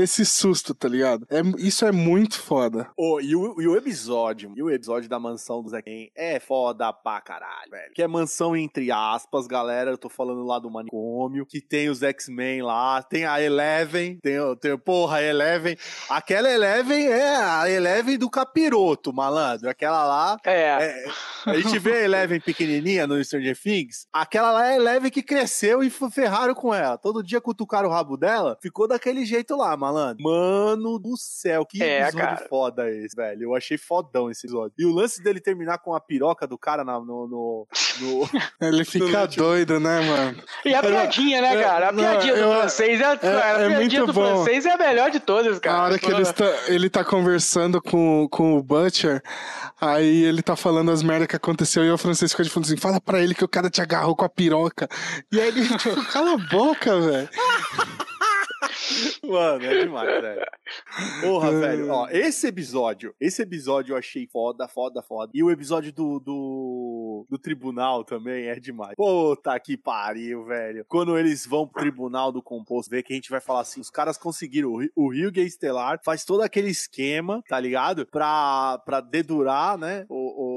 esse 0.00 0.24
susto, 0.24 0.74
tá 0.74 0.88
ligado? 0.88 1.26
É, 1.28 1.40
isso 1.58 1.84
é 1.84 1.90
muito 1.90 2.40
foda. 2.40 2.88
Oh, 2.96 3.20
e, 3.20 3.34
o, 3.34 3.60
e 3.60 3.66
o 3.66 3.76
episódio, 3.76 4.52
e 4.56 4.62
o 4.62 4.70
episódio 4.70 5.08
da 5.08 5.18
mansão 5.18 5.62
do 5.62 5.70
Zequem 5.70 6.10
é 6.14 6.38
foda 6.38 6.92
pra 6.92 7.20
caralho, 7.20 7.70
velho. 7.70 7.92
Que 7.92 8.02
é 8.02 8.06
mansão 8.06 8.56
entre 8.56 8.92
aspas, 8.92 9.46
galera. 9.46 9.90
Eu 9.90 9.98
tô 9.98 10.08
falando 10.08 10.44
lá 10.44 10.58
do 10.58 10.70
manicômio, 10.70 11.44
que 11.44 11.60
tem 11.60 11.88
os 11.88 12.02
X-Men 12.02 12.62
lá, 12.62 13.02
tem 13.02 13.24
a 13.24 13.42
Eleven, 13.42 14.18
tem, 14.22 14.36
tem 14.60 14.78
porra, 14.78 15.18
a 15.18 15.22
Eleven. 15.22 15.76
Aquela 16.08 16.48
Eleven 16.48 17.06
é 17.08 17.36
a 17.36 17.68
Eleven 17.68 18.18
do 18.18 18.30
capiroto, 18.30 19.12
malandro. 19.12 19.68
Aquela 19.68 20.04
lá. 20.04 20.36
É. 20.44 20.60
é 20.60 21.04
a 21.44 21.54
gente 21.54 21.78
vê 21.78 21.92
a 21.92 22.04
Eleven 22.04 22.40
pequenininha 22.40 23.06
no 23.06 23.22
Stranger 23.22 23.58
Things. 23.60 24.06
Aquela 24.12 24.52
lá 24.52 24.66
é 24.66 24.72
a 24.74 24.76
Eleven 24.76 25.10
que 25.10 25.22
cresceu 25.22 25.82
e 25.82 25.90
ferraram 25.90 26.54
com 26.54 26.72
ela. 26.72 26.96
Todo 26.96 27.22
dia 27.22 27.40
cutucaram 27.40 27.88
o 27.88 27.92
rabo 27.92 28.16
dela, 28.16 28.56
ficou 28.62 28.86
daquele 28.86 29.24
jeito 29.24 29.56
lá, 29.56 29.76
mano 29.76 29.87
malandro. 29.88 30.22
Mano 30.22 30.98
do 30.98 31.16
céu, 31.16 31.64
que 31.64 31.82
é, 31.82 32.02
episódio 32.02 32.18
cara. 32.18 32.46
foda 32.48 32.90
esse, 32.90 33.16
velho. 33.16 33.42
Eu 33.42 33.54
achei 33.54 33.78
fodão 33.78 34.30
esse 34.30 34.46
episódio. 34.46 34.72
E 34.78 34.84
o 34.84 34.92
lance 34.92 35.22
dele 35.22 35.40
terminar 35.40 35.78
com 35.78 35.94
a 35.94 36.00
piroca 36.00 36.46
do 36.46 36.58
cara 36.58 36.84
na, 36.84 36.98
no, 37.00 37.26
no, 37.26 37.66
no, 38.00 38.28
Ele 38.60 38.84
fica 38.86 39.22
no 39.22 39.26
doido, 39.28 39.80
né, 39.80 40.00
mano? 40.00 40.42
E 40.64 40.74
a 40.74 40.82
piadinha, 40.82 41.40
né, 41.40 41.62
cara? 41.62 41.88
A 41.88 41.92
piadinha 41.92 42.34
do 42.34 42.52
francês 42.52 43.00
é, 43.00 43.04
é, 43.04 43.28
a 43.28 43.60
é 43.60 43.68
piadinha 43.68 44.06
do 44.06 44.12
bom. 44.12 44.44
francês 44.44 44.66
é 44.66 44.72
a 44.72 44.78
melhor 44.78 45.10
de 45.10 45.20
todas, 45.20 45.58
cara. 45.58 45.78
A 45.78 45.84
hora 45.84 45.98
que 45.98 46.10
ele 46.10 46.22
está, 46.22 46.46
ele 46.68 46.90
tá 46.90 47.04
conversando 47.04 47.80
com, 47.80 48.28
com 48.30 48.56
o 48.56 48.62
Butcher, 48.62 49.22
aí 49.80 50.24
ele 50.24 50.42
tá 50.42 50.56
falando 50.56 50.90
as 50.90 51.02
merdas 51.02 51.28
que 51.28 51.36
aconteceu 51.36 51.84
e 51.84 51.90
o 51.90 51.98
francês 51.98 52.32
fica 52.32 52.44
falando 52.44 52.66
assim: 52.66 52.76
fala 52.76 53.00
pra 53.00 53.20
ele 53.20 53.34
que 53.34 53.44
o 53.44 53.48
cara 53.48 53.70
te 53.70 53.80
agarrou 53.80 54.14
com 54.14 54.24
a 54.24 54.28
piroca. 54.28 54.88
E 55.32 55.40
aí 55.40 55.48
ele, 55.48 55.66
tipo, 55.78 56.04
cala 56.06 56.34
a 56.34 56.38
boca, 56.38 57.00
velho. 57.00 57.28
Mano, 59.24 59.64
é 59.64 59.84
demais, 59.84 60.22
velho. 60.22 60.46
Porra, 61.22 61.52
velho. 61.52 61.90
Ó, 61.90 62.08
esse 62.10 62.46
episódio, 62.46 63.14
esse 63.20 63.42
episódio 63.42 63.92
eu 63.92 63.96
achei 63.98 64.26
foda, 64.26 64.68
foda, 64.68 65.02
foda. 65.02 65.30
E 65.34 65.42
o 65.42 65.50
episódio 65.50 65.92
do, 65.92 66.18
do, 66.20 67.26
do 67.28 67.38
tribunal 67.38 68.04
também 68.04 68.46
é 68.46 68.58
demais. 68.58 68.94
Puta 68.96 69.58
que 69.60 69.76
pariu, 69.76 70.44
velho. 70.44 70.84
Quando 70.88 71.18
eles 71.18 71.46
vão 71.46 71.66
pro 71.66 71.80
tribunal 71.80 72.32
do 72.32 72.42
composto, 72.42 72.90
ver 72.90 73.02
que 73.02 73.12
a 73.12 73.16
gente 73.16 73.30
vai 73.30 73.40
falar 73.40 73.60
assim, 73.60 73.80
os 73.80 73.90
caras 73.90 74.16
conseguiram, 74.16 74.72
o 74.94 75.12
Rio 75.12 75.30
Gay 75.30 75.46
Estelar 75.46 76.00
faz 76.04 76.24
todo 76.24 76.42
aquele 76.42 76.68
esquema, 76.68 77.42
tá 77.48 77.58
ligado? 77.58 78.06
Pra, 78.06 78.78
pra 78.84 79.00
dedurar, 79.00 79.78
né, 79.78 80.06
o, 80.08 80.14
o, 80.14 80.47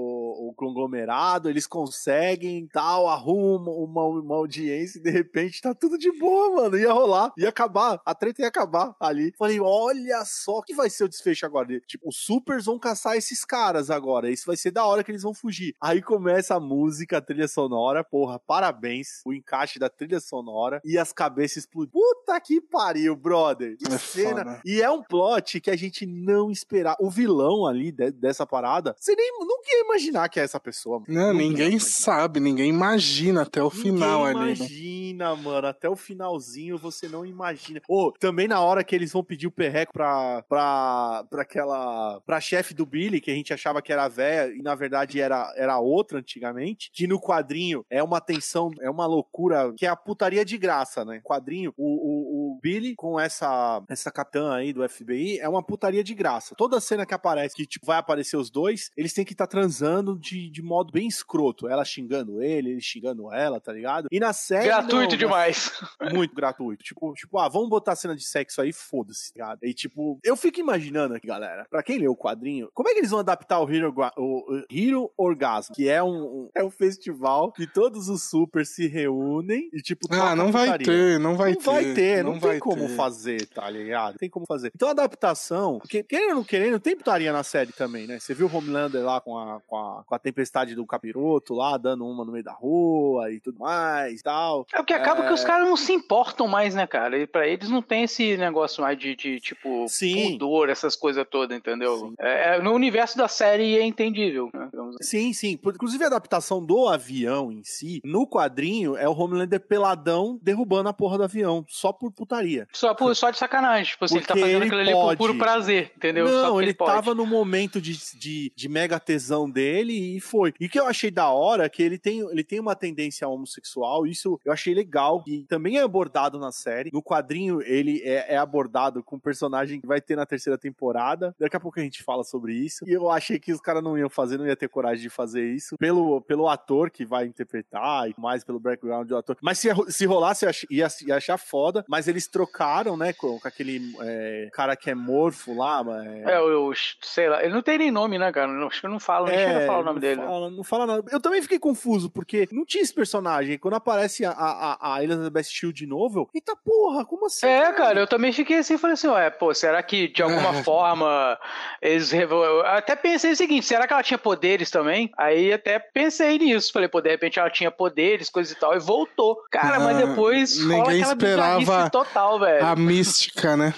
o 0.51 0.55
conglomerado, 0.55 1.49
eles 1.49 1.65
conseguem, 1.65 2.67
tal, 2.67 3.07
arrumam 3.07 3.73
uma, 3.75 4.03
uma 4.05 4.35
audiência 4.35 4.99
e 4.99 5.01
de 5.01 5.09
repente 5.09 5.61
tá 5.61 5.73
tudo 5.73 5.97
de 5.97 6.11
boa, 6.17 6.55
mano. 6.55 6.77
Ia 6.77 6.93
rolar, 6.93 7.31
ia 7.37 7.49
acabar, 7.49 7.99
a 8.05 8.13
treta 8.13 8.41
ia 8.41 8.47
acabar 8.47 8.95
ali. 8.99 9.33
Falei, 9.37 9.59
olha 9.59 10.23
só 10.25 10.61
que 10.61 10.73
vai 10.73 10.89
ser 10.89 11.05
o 11.05 11.09
desfecho 11.09 11.45
agora. 11.45 11.79
Tipo, 11.81 12.09
os 12.09 12.17
supers 12.17 12.65
vão 12.65 12.77
caçar 12.77 13.15
esses 13.15 13.45
caras 13.45 13.89
agora. 13.89 14.29
Isso 14.29 14.45
vai 14.45 14.57
ser 14.57 14.71
da 14.71 14.85
hora 14.85 15.03
que 15.03 15.11
eles 15.11 15.23
vão 15.23 15.33
fugir. 15.33 15.75
Aí 15.81 16.01
começa 16.01 16.55
a 16.55 16.59
música, 16.59 17.17
a 17.17 17.21
trilha 17.21 17.47
sonora. 17.47 18.03
Porra, 18.03 18.39
parabéns. 18.39 19.21
O 19.25 19.33
encaixe 19.33 19.79
da 19.79 19.89
trilha 19.89 20.19
sonora 20.19 20.81
e 20.83 20.97
as 20.97 21.13
cabeças 21.13 21.57
explodem. 21.57 21.91
Puta 21.91 22.39
que 22.39 22.59
pariu, 22.61 23.15
brother. 23.15 23.77
Que 23.77 23.93
é 23.93 23.97
cena. 23.97 24.43
Foda. 24.43 24.61
E 24.65 24.81
é 24.81 24.89
um 24.89 25.03
plot 25.03 25.59
que 25.61 25.71
a 25.71 25.75
gente 25.75 26.05
não 26.05 26.51
esperava. 26.51 26.97
O 26.99 27.09
vilão 27.09 27.65
ali 27.65 27.91
de, 27.91 28.11
dessa 28.11 28.45
parada, 28.45 28.95
você 28.97 29.15
nem 29.15 29.31
nunca 29.39 29.69
ia 29.69 29.85
imaginar 29.85 30.29
que 30.29 30.39
é 30.41 30.45
essa 30.45 30.59
pessoa. 30.59 31.01
Não, 31.07 31.33
ninguém 31.33 31.79
sabe, 31.79 32.39
ninguém 32.39 32.69
imagina 32.69 33.43
até 33.43 33.61
o 33.61 33.69
ninguém 33.69 33.81
final 33.81 34.25
ali. 34.25 34.39
Né? 34.39 34.53
Imagina, 34.53 35.35
né? 35.35 35.41
mano. 35.41 35.67
Até 35.67 35.89
o 35.89 35.95
finalzinho 35.95 36.77
você 36.77 37.07
não 37.07 37.25
imagina. 37.25 37.81
Ô, 37.87 38.07
oh, 38.07 38.11
também 38.11 38.47
na 38.47 38.59
hora 38.59 38.83
que 38.83 38.95
eles 38.95 39.11
vão 39.11 39.23
pedir 39.23 39.47
o 39.47 39.51
perreco 39.51 39.93
pra, 39.93 40.43
pra, 40.47 41.25
pra 41.29 41.41
aquela. 41.41 42.19
pra 42.25 42.41
chefe 42.41 42.73
do 42.73 42.85
Billy, 42.85 43.21
que 43.21 43.31
a 43.31 43.35
gente 43.35 43.53
achava 43.53 43.81
que 43.81 43.93
era 43.93 44.07
velha 44.07 44.53
e 44.53 44.61
na 44.61 44.75
verdade 44.75 45.19
era, 45.19 45.53
era 45.55 45.79
outra 45.79 46.19
antigamente, 46.19 46.89
que 46.93 47.07
no 47.07 47.19
quadrinho 47.19 47.85
é 47.89 48.01
uma 48.03 48.19
tensão, 48.19 48.71
é 48.81 48.89
uma 48.89 49.05
loucura, 49.05 49.73
que 49.77 49.85
é 49.85 49.89
a 49.89 49.95
putaria 49.95 50.43
de 50.43 50.57
graça, 50.57 51.05
né? 51.05 51.21
Quadrinho, 51.23 51.73
o, 51.77 51.85
o, 51.85 52.50
o 52.50 52.50
Billy 52.59 52.95
com 52.95 53.19
essa, 53.19 53.81
essa 53.87 54.11
capitã 54.11 54.53
aí 54.53 54.73
do 54.73 54.87
FBI 54.87 55.39
é 55.39 55.47
uma 55.47 55.63
putaria 55.63 56.03
de 56.03 56.13
graça. 56.13 56.55
Toda 56.55 56.79
cena 56.79 57.05
que 57.05 57.13
aparece, 57.13 57.55
que 57.55 57.65
tipo, 57.65 57.85
vai 57.85 57.97
aparecer 57.97 58.37
os 58.37 58.49
dois, 58.49 58.89
eles 58.95 59.13
têm 59.13 59.25
que 59.25 59.33
estar 59.33 59.47
tá 59.47 59.51
transando 59.51 60.17
de, 60.17 60.49
de 60.49 60.61
modo 60.61 60.91
bem 60.91 61.07
escroto. 61.07 61.67
Ela 61.67 61.85
xingando 61.85 62.41
ele, 62.41 62.71
ele 62.71 62.81
xingando 62.81 63.31
ela, 63.33 63.59
tá 63.59 63.71
ligado? 63.71 64.07
E 64.11 64.19
na 64.19 64.33
série. 64.33 64.65
Gratuito 64.65 65.11
não, 65.11 65.17
demais. 65.17 65.71
Muito 66.13 66.35
gratuito. 66.35 66.83
Tipo, 66.83 67.13
tipo, 67.13 67.37
ah, 67.37 67.47
vamos 67.47 67.69
botar 67.69 67.93
a 67.93 67.95
cena 67.95 68.15
de 68.15 68.23
sexo 68.23 68.61
aí, 68.61 68.71
foda-se, 68.73 69.33
tá 69.33 69.57
E 69.61 69.73
tipo, 69.73 70.19
eu 70.23 70.35
fico 70.35 70.59
imaginando 70.59 71.15
aqui, 71.15 71.27
galera, 71.27 71.65
pra 71.69 71.83
quem 71.83 71.97
leu 71.97 72.11
o 72.11 72.17
quadrinho, 72.17 72.69
como 72.73 72.89
é 72.89 72.93
que 72.93 72.99
eles 72.99 73.11
vão 73.11 73.19
adaptar 73.19 73.59
o 73.59 73.69
Hero, 73.69 73.93
o 74.17 74.63
Hero 74.71 75.11
Orgasmo, 75.17 75.75
que 75.75 75.87
é 75.87 76.01
um, 76.01 76.49
é 76.55 76.63
um 76.63 76.71
festival 76.71 77.51
que 77.51 77.67
todos 77.67 78.09
os 78.09 78.23
super 78.23 78.65
se 78.65 78.87
reúnem 78.87 79.69
e 79.73 79.81
tipo, 79.81 80.07
Ah, 80.11 80.35
não 80.35 80.51
vai 80.51 80.77
ter, 80.77 81.19
não 81.19 81.35
vai 81.35 81.51
não 81.51 81.57
ter. 81.57 81.65
Vai 81.65 81.93
ter 81.93 82.23
não, 82.23 82.33
não 82.33 82.39
vai 82.41 82.51
tem 82.51 82.59
como 82.59 82.87
ter. 82.87 82.95
fazer, 82.95 83.45
tá 83.47 83.69
ligado? 83.69 84.17
Tem 84.17 84.29
como 84.29 84.45
fazer. 84.45 84.71
Então 84.75 84.87
a 84.87 84.91
adaptação, 84.91 85.79
porque 85.79 86.03
querendo 86.03 86.29
ou 86.29 86.35
não 86.35 86.43
querendo, 86.43 86.79
tem 86.79 86.95
putaria 86.95 87.31
na 87.31 87.43
série 87.43 87.71
também, 87.71 88.07
né? 88.07 88.19
Você 88.19 88.33
viu 88.33 88.47
o 88.47 88.55
Homelander 88.55 89.03
lá 89.03 89.21
com 89.21 89.37
a, 89.37 89.61
com 89.61 89.77
a, 89.77 90.03
com 90.03 90.15
a 90.15 90.19
tempestade 90.19 90.75
do 90.75 90.85
capiroto 90.85 91.53
lá, 91.53 91.77
dando 91.77 92.05
uma 92.05 92.25
no 92.25 92.31
meio 92.31 92.43
da 92.43 92.53
rua 92.53 93.31
e 93.31 93.39
tudo 93.39 93.59
mais 93.59 94.19
e 94.19 94.23
tal. 94.23 94.65
É 94.73 94.79
o 94.79 94.85
que 94.85 94.93
acaba 94.93 95.23
é... 95.23 95.27
que 95.27 95.33
os 95.33 95.43
caras 95.43 95.67
não 95.67 95.77
se 95.77 95.93
importam 95.93 96.47
mais, 96.47 96.75
né, 96.75 96.87
cara? 96.87 97.17
E 97.17 97.27
pra 97.27 97.47
eles 97.47 97.69
não 97.69 97.81
tem 97.81 98.03
esse 98.03 98.35
negócio 98.37 98.81
mais 98.81 98.97
de, 98.97 99.15
de 99.15 99.39
tipo, 99.39 99.85
Sim. 99.87 100.33
pudor, 100.33 100.69
essas 100.69 100.95
coisas 100.95 101.25
todas, 101.29 101.55
entendeu? 101.55 102.13
É, 102.19 102.55
é, 102.55 102.61
no 102.61 102.73
universo 102.73 103.17
da 103.17 103.27
série 103.27 103.77
é 103.77 103.83
entendível, 103.83 104.49
né? 104.53 104.71
maravilhoso. 104.71 104.97
Sim, 105.01 105.33
sim. 105.33 105.59
Inclusive 105.63 106.03
a 106.03 106.07
adaptação 106.07 106.63
do 106.63 106.87
avião 106.87 107.51
em 107.51 107.63
si, 107.63 108.01
no 108.03 108.27
quadrinho, 108.27 108.95
é 108.95 109.07
o 109.07 109.13
Homelander 109.13 109.59
peladão 109.59 110.39
derrubando 110.41 110.89
a 110.89 110.93
porra 110.93 111.17
do 111.17 111.23
avião, 111.23 111.65
só 111.67 111.91
por 111.91 112.11
putaria. 112.31 112.67
Só, 112.71 112.93
por, 112.93 113.13
só 113.15 113.29
de 113.29 113.37
sacanagem. 113.37 113.91
Tipo 113.91 114.05
assim, 114.05 114.17
ele 114.17 114.25
tá 114.25 114.35
fazendo 114.35 114.63
aquilo 114.63 114.79
ali 114.79 114.91
por 114.91 115.17
puro 115.17 115.37
prazer, 115.37 115.91
entendeu? 115.95 116.25
Não, 116.25 116.61
ele, 116.61 116.69
ele 116.69 116.73
tava 116.73 117.13
no 117.13 117.25
momento 117.25 117.81
de, 117.81 117.97
de, 118.15 118.51
de, 118.55 118.69
mega 118.69 118.99
tesão 118.99 119.49
dele 119.49 120.15
e 120.15 120.19
foi. 120.21 120.53
E 120.59 120.65
o 120.67 120.69
que 120.69 120.79
eu 120.79 120.87
achei 120.87 121.11
da 121.11 121.29
hora 121.29 121.65
é 121.65 121.69
que 121.69 121.83
ele 121.83 121.97
tem, 121.97 122.19
ele 122.19 122.43
tem 122.43 122.59
uma 122.59 122.75
tendência 122.75 123.27
homossexual, 123.27 124.07
isso 124.07 124.39
eu 124.45 124.53
achei 124.53 124.73
legal, 124.73 125.23
e 125.27 125.43
também 125.43 125.77
é 125.77 125.81
abordado 125.81 126.39
na 126.39 126.51
série. 126.51 126.91
No 126.93 127.03
quadrinho, 127.03 127.61
ele 127.61 128.01
é, 128.03 128.35
é 128.35 128.37
abordado 128.37 129.03
com 129.03 129.17
um 129.17 129.19
personagem 129.19 129.81
que 129.81 129.87
vai 129.87 129.99
ter 129.99 130.15
na 130.15 130.25
terceira 130.25 130.57
temporada. 130.57 131.35
Daqui 131.37 131.57
a 131.57 131.59
pouco 131.59 131.79
a 131.79 131.83
gente 131.83 132.03
fala 132.03 132.23
sobre 132.23 132.53
isso. 132.53 132.85
E 132.87 132.93
eu 132.93 133.09
achei 133.09 133.39
que 133.39 133.51
os 133.51 133.59
caras 133.59 133.83
não 133.83 133.97
iam 133.97 134.09
fazer, 134.09 134.37
não 134.37 134.47
ia 134.47 134.55
ter 134.55 134.69
coragem 134.69 135.01
de 135.01 135.09
fazer 135.09 135.53
isso. 135.53 135.77
Pelo, 135.77 136.21
pelo 136.21 136.47
ator 136.47 136.89
que 136.89 137.05
vai 137.05 137.25
interpretar 137.25 138.09
e 138.09 138.15
mais 138.17 138.43
pelo 138.43 138.59
background 138.59 139.07
do 139.07 139.17
ator. 139.17 139.37
Mas 139.41 139.59
se, 139.59 139.69
se 139.89 140.05
rolasse, 140.05 140.45
ia, 140.69 140.87
ia 141.05 141.15
achar 141.15 141.37
foda. 141.37 141.83
Mas 141.87 142.07
eles 142.21 142.27
trocaram, 142.27 142.95
né, 142.95 143.13
com, 143.13 143.39
com 143.39 143.47
aquele 143.47 143.93
é, 144.01 144.49
cara 144.53 144.75
que 144.75 144.89
é 144.89 144.95
morfo 144.95 145.55
lá. 145.55 145.83
É, 146.25 146.37
eu, 146.37 146.71
sei 147.01 147.29
lá. 147.29 147.43
Ele 147.43 147.53
não 147.53 147.61
tem 147.61 147.77
nem 147.77 147.91
nome, 147.91 148.17
né, 148.17 148.31
cara? 148.31 148.51
Acho 148.67 148.81
que 148.81 148.87
não 148.87 148.99
fala, 148.99 149.27
não 149.27 149.33
é, 149.33 149.47
chega 149.47 149.63
a 149.63 149.65
falar 149.65 149.79
o 149.79 149.83
nome 149.83 149.99
dele. 149.99 150.21
Fala, 150.21 150.49
não 150.49 150.63
fala 150.63 150.87
nada. 150.87 151.03
Eu 151.11 151.19
também 151.19 151.41
fiquei 151.41 151.57
confuso, 151.57 152.09
porque 152.09 152.47
não 152.51 152.65
tinha 152.65 152.83
esse 152.83 152.93
personagem. 152.93 153.57
Quando 153.57 153.75
aparece 153.75 154.25
a, 154.25 154.31
a, 154.31 154.95
a 154.95 155.03
Elizabeth 155.03 155.43
Shield 155.43 155.77
de 155.77 155.87
novo, 155.87 156.19
eu, 156.19 156.29
eita 156.35 156.55
porra, 156.55 157.05
como 157.05 157.25
assim? 157.25 157.45
É, 157.45 157.61
cara? 157.61 157.73
cara, 157.73 157.99
eu 157.99 158.07
também 158.07 158.31
fiquei 158.31 158.57
assim, 158.57 158.77
falei 158.77 158.93
assim, 158.93 159.07
ué, 159.07 159.29
pô, 159.29 159.53
será 159.53 159.81
que 159.81 160.07
de 160.07 160.21
alguma 160.21 160.53
forma 160.63 161.37
eles. 161.81 162.13
Eu 162.13 162.65
até 162.65 162.95
pensei 162.95 163.31
o 163.31 163.35
seguinte, 163.35 163.65
será 163.65 163.87
que 163.87 163.93
ela 163.93 164.03
tinha 164.03 164.17
poderes 164.17 164.69
também? 164.69 165.11
Aí 165.17 165.51
até 165.51 165.79
pensei 165.79 166.37
nisso. 166.37 166.71
Falei, 166.71 166.87
pô, 166.87 167.01
de 167.01 167.09
repente 167.09 167.39
ela 167.39 167.49
tinha 167.49 167.71
poderes, 167.71 168.29
coisa 168.29 168.53
e 168.53 168.55
tal, 168.55 168.75
e 168.75 168.79
voltou. 168.79 169.41
Cara, 169.49 169.79
mas 169.79 169.97
ah, 169.97 170.05
depois 170.05 170.57
ninguém 170.65 171.01
esperava 171.01 171.89
total, 172.11 172.39
velho. 172.39 172.65
A 172.65 172.75
mística, 172.75 173.57
né? 173.57 173.73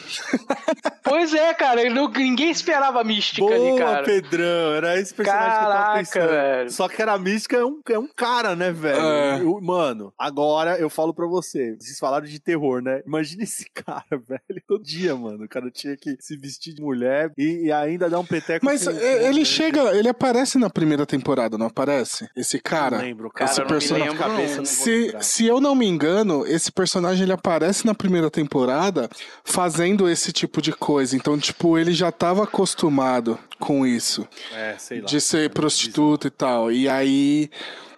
pois 1.03 1.33
é, 1.33 1.53
cara, 1.53 1.89
não, 1.89 2.09
ninguém 2.09 2.49
esperava 2.49 3.01
a 3.01 3.03
mística 3.03 3.41
Boa, 3.41 3.55
ali, 3.55 3.77
cara. 3.77 4.03
Pedrão, 4.03 4.73
era 4.73 4.99
esse 4.99 5.13
personagem 5.13 5.49
Caraca, 5.49 5.63
que 5.63 5.69
eu 5.69 5.73
tava 5.73 5.97
pensando. 5.97 6.29
Velho. 6.29 6.71
Só 6.71 6.89
que 6.89 7.01
era 7.01 7.13
a 7.13 7.19
mística 7.19 7.57
é 7.57 7.65
um, 7.65 7.79
é 7.89 7.99
um 7.99 8.07
cara, 8.07 8.55
né, 8.55 8.71
velho? 8.71 9.01
É. 9.01 9.41
Eu, 9.41 9.59
mano, 9.61 10.13
agora 10.17 10.77
eu 10.77 10.89
falo 10.89 11.13
pra 11.13 11.27
você, 11.27 11.75
vocês 11.79 11.99
falaram 11.99 12.25
de 12.25 12.39
terror, 12.39 12.81
né? 12.81 13.01
Imagina 13.05 13.43
esse 13.43 13.65
cara, 13.73 14.05
velho, 14.11 14.63
todo 14.67 14.83
dia, 14.83 15.15
mano. 15.15 15.45
O 15.45 15.49
cara 15.49 15.69
tinha 15.71 15.95
que 15.95 16.15
se 16.19 16.35
vestir 16.37 16.73
de 16.73 16.81
mulher 16.81 17.31
e, 17.37 17.67
e 17.67 17.71
ainda 17.71 18.09
dar 18.09 18.19
um 18.19 18.25
peteco. 18.25 18.65
Mas 18.65 18.85
ele 18.87 19.45
chega, 19.45 19.95
ele 19.95 20.09
aparece 20.09 20.57
na 20.57 20.69
primeira 20.69 21.05
temporada, 21.05 21.57
não 21.57 21.67
aparece? 21.67 22.27
Esse 22.35 22.59
cara. 22.59 22.97
Não 22.97 23.05
lembro, 23.05 23.29
cara. 23.29 23.49
Esse 23.49 23.63
personagem. 23.65 24.13
Cabeça, 24.13 24.63
se, 24.65 25.15
se 25.21 25.45
eu 25.45 25.59
não 25.59 25.75
me 25.75 25.87
engano, 25.87 26.45
esse 26.45 26.71
personagem 26.71 27.23
ele 27.23 27.33
aparece 27.33 27.85
na 27.85 27.93
primeira 27.93 28.22
temporada 28.29 29.09
fazendo 29.43 30.09
esse 30.09 30.31
tipo 30.31 30.61
de 30.61 30.71
coisa. 30.71 31.15
Então, 31.15 31.37
tipo, 31.37 31.77
ele 31.77 31.93
já 31.93 32.11
tava 32.11 32.43
acostumado 32.43 33.37
com 33.59 33.85
isso. 33.85 34.27
É, 34.53 34.75
sei 34.77 35.01
lá. 35.01 35.05
De 35.07 35.21
ser 35.21 35.49
prostituta 35.49 36.27
e 36.27 36.31
tal. 36.31 36.71
E 36.71 36.89
aí 36.89 37.49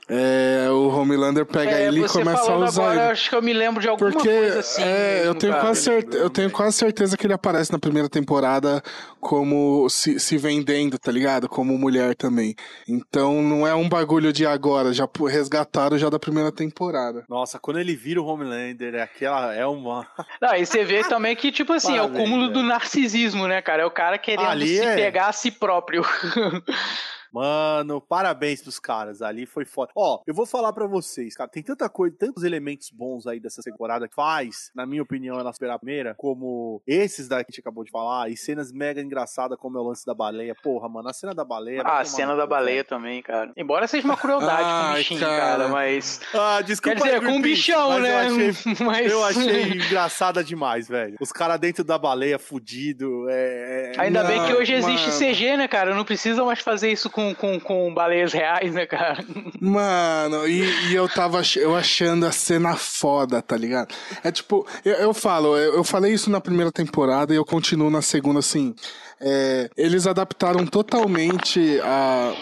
é, 0.07 0.67
o 0.69 0.89
Homelander 0.89 1.45
pega 1.47 1.71
é, 1.71 1.87
ele 1.87 2.05
e 2.05 2.07
começa 2.07 2.51
a 2.51 2.57
usar. 2.57 2.83
Agora, 2.83 3.01
ele. 3.01 3.11
acho 3.11 3.27
que 3.27 3.35
eu 3.35 3.41
me 3.41 3.53
lembro 3.53 3.81
de 3.81 3.89
alguma 3.89 4.11
Porque, 4.11 4.29
coisa 4.29 4.59
assim. 4.59 4.83
É, 4.83 5.23
eu 5.25 5.33
tenho, 5.33 5.59
quase 5.59 5.81
certe... 5.81 6.15
eu 6.15 6.29
tenho 6.29 6.51
quase 6.51 6.77
certeza 6.77 7.17
que 7.17 7.25
ele 7.25 7.33
aparece 7.33 7.71
na 7.71 7.79
primeira 7.79 8.07
temporada 8.07 8.83
como 9.19 9.89
se, 9.89 10.19
se 10.19 10.37
vendendo, 10.37 10.99
tá 10.99 11.11
ligado? 11.11 11.49
Como 11.49 11.75
mulher 11.75 12.13
também. 12.15 12.55
Então 12.87 13.41
não 13.41 13.65
é 13.65 13.73
um 13.73 13.89
bagulho 13.89 14.31
de 14.31 14.45
agora, 14.45 14.93
já 14.93 15.09
resgataram 15.27 15.97
já 15.97 16.07
da 16.07 16.19
primeira 16.19 16.51
temporada. 16.51 17.25
Nossa, 17.27 17.57
quando 17.57 17.79
ele 17.79 17.95
vira 17.95 18.21
o 18.21 18.25
Homelander, 18.25 18.93
é 18.93 19.01
aquela. 19.01 19.55
É 19.55 19.65
uma. 19.65 20.05
Não, 20.39 20.55
e 20.55 20.65
você 20.67 20.83
vê 20.83 21.03
também 21.03 21.35
que, 21.35 21.51
tipo 21.51 21.73
assim, 21.73 21.95
Parabéns, 21.95 22.19
é 22.19 22.21
o 22.21 22.23
cúmulo 22.23 22.49
do 22.51 22.61
narcisismo, 22.61 23.47
né, 23.47 23.59
cara? 23.59 23.81
É 23.81 23.85
o 23.85 23.91
cara 23.91 24.19
querendo 24.19 24.47
Ali 24.47 24.77
se 24.77 24.83
é... 24.83 24.95
pegar 24.95 25.29
a 25.29 25.33
si 25.33 25.49
próprio. 25.49 26.05
Mano, 27.35 27.99
parabéns 27.99 28.61
pros 28.61 28.79
caras. 28.79 29.21
Ali 29.21 29.45
foi 29.45 29.65
foda. 29.65 29.91
Ó, 29.93 30.21
eu 30.25 30.33
vou 30.33 30.45
falar 30.45 30.71
para 30.71 30.87
vocês, 30.87 31.35
cara. 31.35 31.49
Tem 31.49 31.61
tanta 31.61 31.89
coisa, 31.89 32.15
tantos 32.17 32.45
elementos 32.45 32.89
bons 32.89 33.27
aí 33.27 33.41
dessa 33.41 33.61
temporada 33.61 34.07
que 34.07 34.15
faz, 34.15 34.71
na 34.73 34.85
minha 34.85 35.03
opinião, 35.03 35.37
ela 35.37 35.51
superar 35.51 35.75
a 35.75 35.79
primeira, 35.79 36.15
como 36.15 36.81
esses 36.87 37.27
da 37.27 37.43
que 37.43 37.49
a 37.49 37.51
gente 37.51 37.59
acabou 37.59 37.83
de 37.83 37.91
falar, 37.91 38.29
e 38.29 38.37
cenas 38.37 38.71
mega 38.71 39.01
engraçadas, 39.01 39.57
como 39.59 39.77
é 39.77 39.81
o 39.81 39.83
lance 39.83 40.05
da 40.05 40.13
baleia. 40.13 40.55
Porra, 40.63 40.87
mano, 40.87 41.09
a 41.09 41.13
cena 41.13 41.35
da 41.35 41.43
baleia. 41.43 41.81
Ah, 41.83 41.99
a 41.99 42.05
cena 42.05 42.37
da 42.37 42.47
baleia 42.47 42.85
também, 42.85 43.21
cara. 43.21 43.51
Embora 43.57 43.85
seja 43.85 44.05
uma 44.05 44.15
crueldade 44.15 44.63
com 44.63 44.91
o 44.91 44.95
bichinho, 44.95 45.19
cara. 45.19 45.37
cara. 45.37 45.67
mas. 45.67 46.21
Ah, 46.33 46.61
desculpa. 46.61 47.01
Quer 47.01 47.03
dizer, 47.03 47.21
com 47.21 47.33
um 47.33 47.41
bichão, 47.41 47.99
né? 47.99 48.11
Eu 48.11 48.17
achei, 48.17 48.75
mas... 48.85 49.11
eu 49.11 49.23
achei 49.25 49.63
engraçada 49.75 50.41
demais, 50.41 50.87
velho. 50.87 51.17
Os 51.19 51.33
caras 51.33 51.59
dentro 51.59 51.83
da 51.83 51.97
baleia 51.97 52.39
fudido. 52.39 53.29
É... 53.29 53.91
é 53.93 54.01
Ainda 54.01 54.23
não, 54.23 54.29
bem 54.29 54.45
que 54.45 54.53
hoje 54.53 54.73
existe 54.73 55.09
mano. 55.09 55.19
CG, 55.19 55.57
né, 55.57 55.67
cara? 55.67 55.93
Não 55.93 56.05
precisa 56.05 56.45
mais 56.45 56.61
fazer 56.61 56.91
isso 56.91 57.09
com 57.33 57.45
com, 57.45 57.59
com 57.59 57.93
baleias 57.93 58.33
reais, 58.33 58.73
né, 58.73 58.85
cara? 58.85 59.23
Mano, 59.59 60.47
e, 60.47 60.89
e, 60.89 60.95
eu 60.95 61.07
tava 61.07 61.41
eu 61.55 61.75
achando 61.75 62.25
a 62.25 62.31
cena 62.31 62.75
foda, 62.75 63.41
tá 63.41 63.55
ligado? 63.55 63.93
É 64.23 64.31
tipo, 64.31 64.67
eu, 64.83 64.93
eu 64.93 65.13
falo, 65.13 65.57
eu, 65.57 65.75
eu, 65.75 65.83
falei 65.83 66.13
isso 66.13 66.29
na 66.29 66.41
primeira 66.41 66.71
temporada 66.71 67.33
e 67.33 67.37
eu 67.37 67.45
continuo 67.45 67.89
na 67.89 68.01
segunda, 68.01 68.39
assim. 68.39 68.75
É, 69.19 69.69
eles 69.77 70.05
adaptaram 70.05 70.65
totalmente 70.65 71.79
a. 71.81 72.33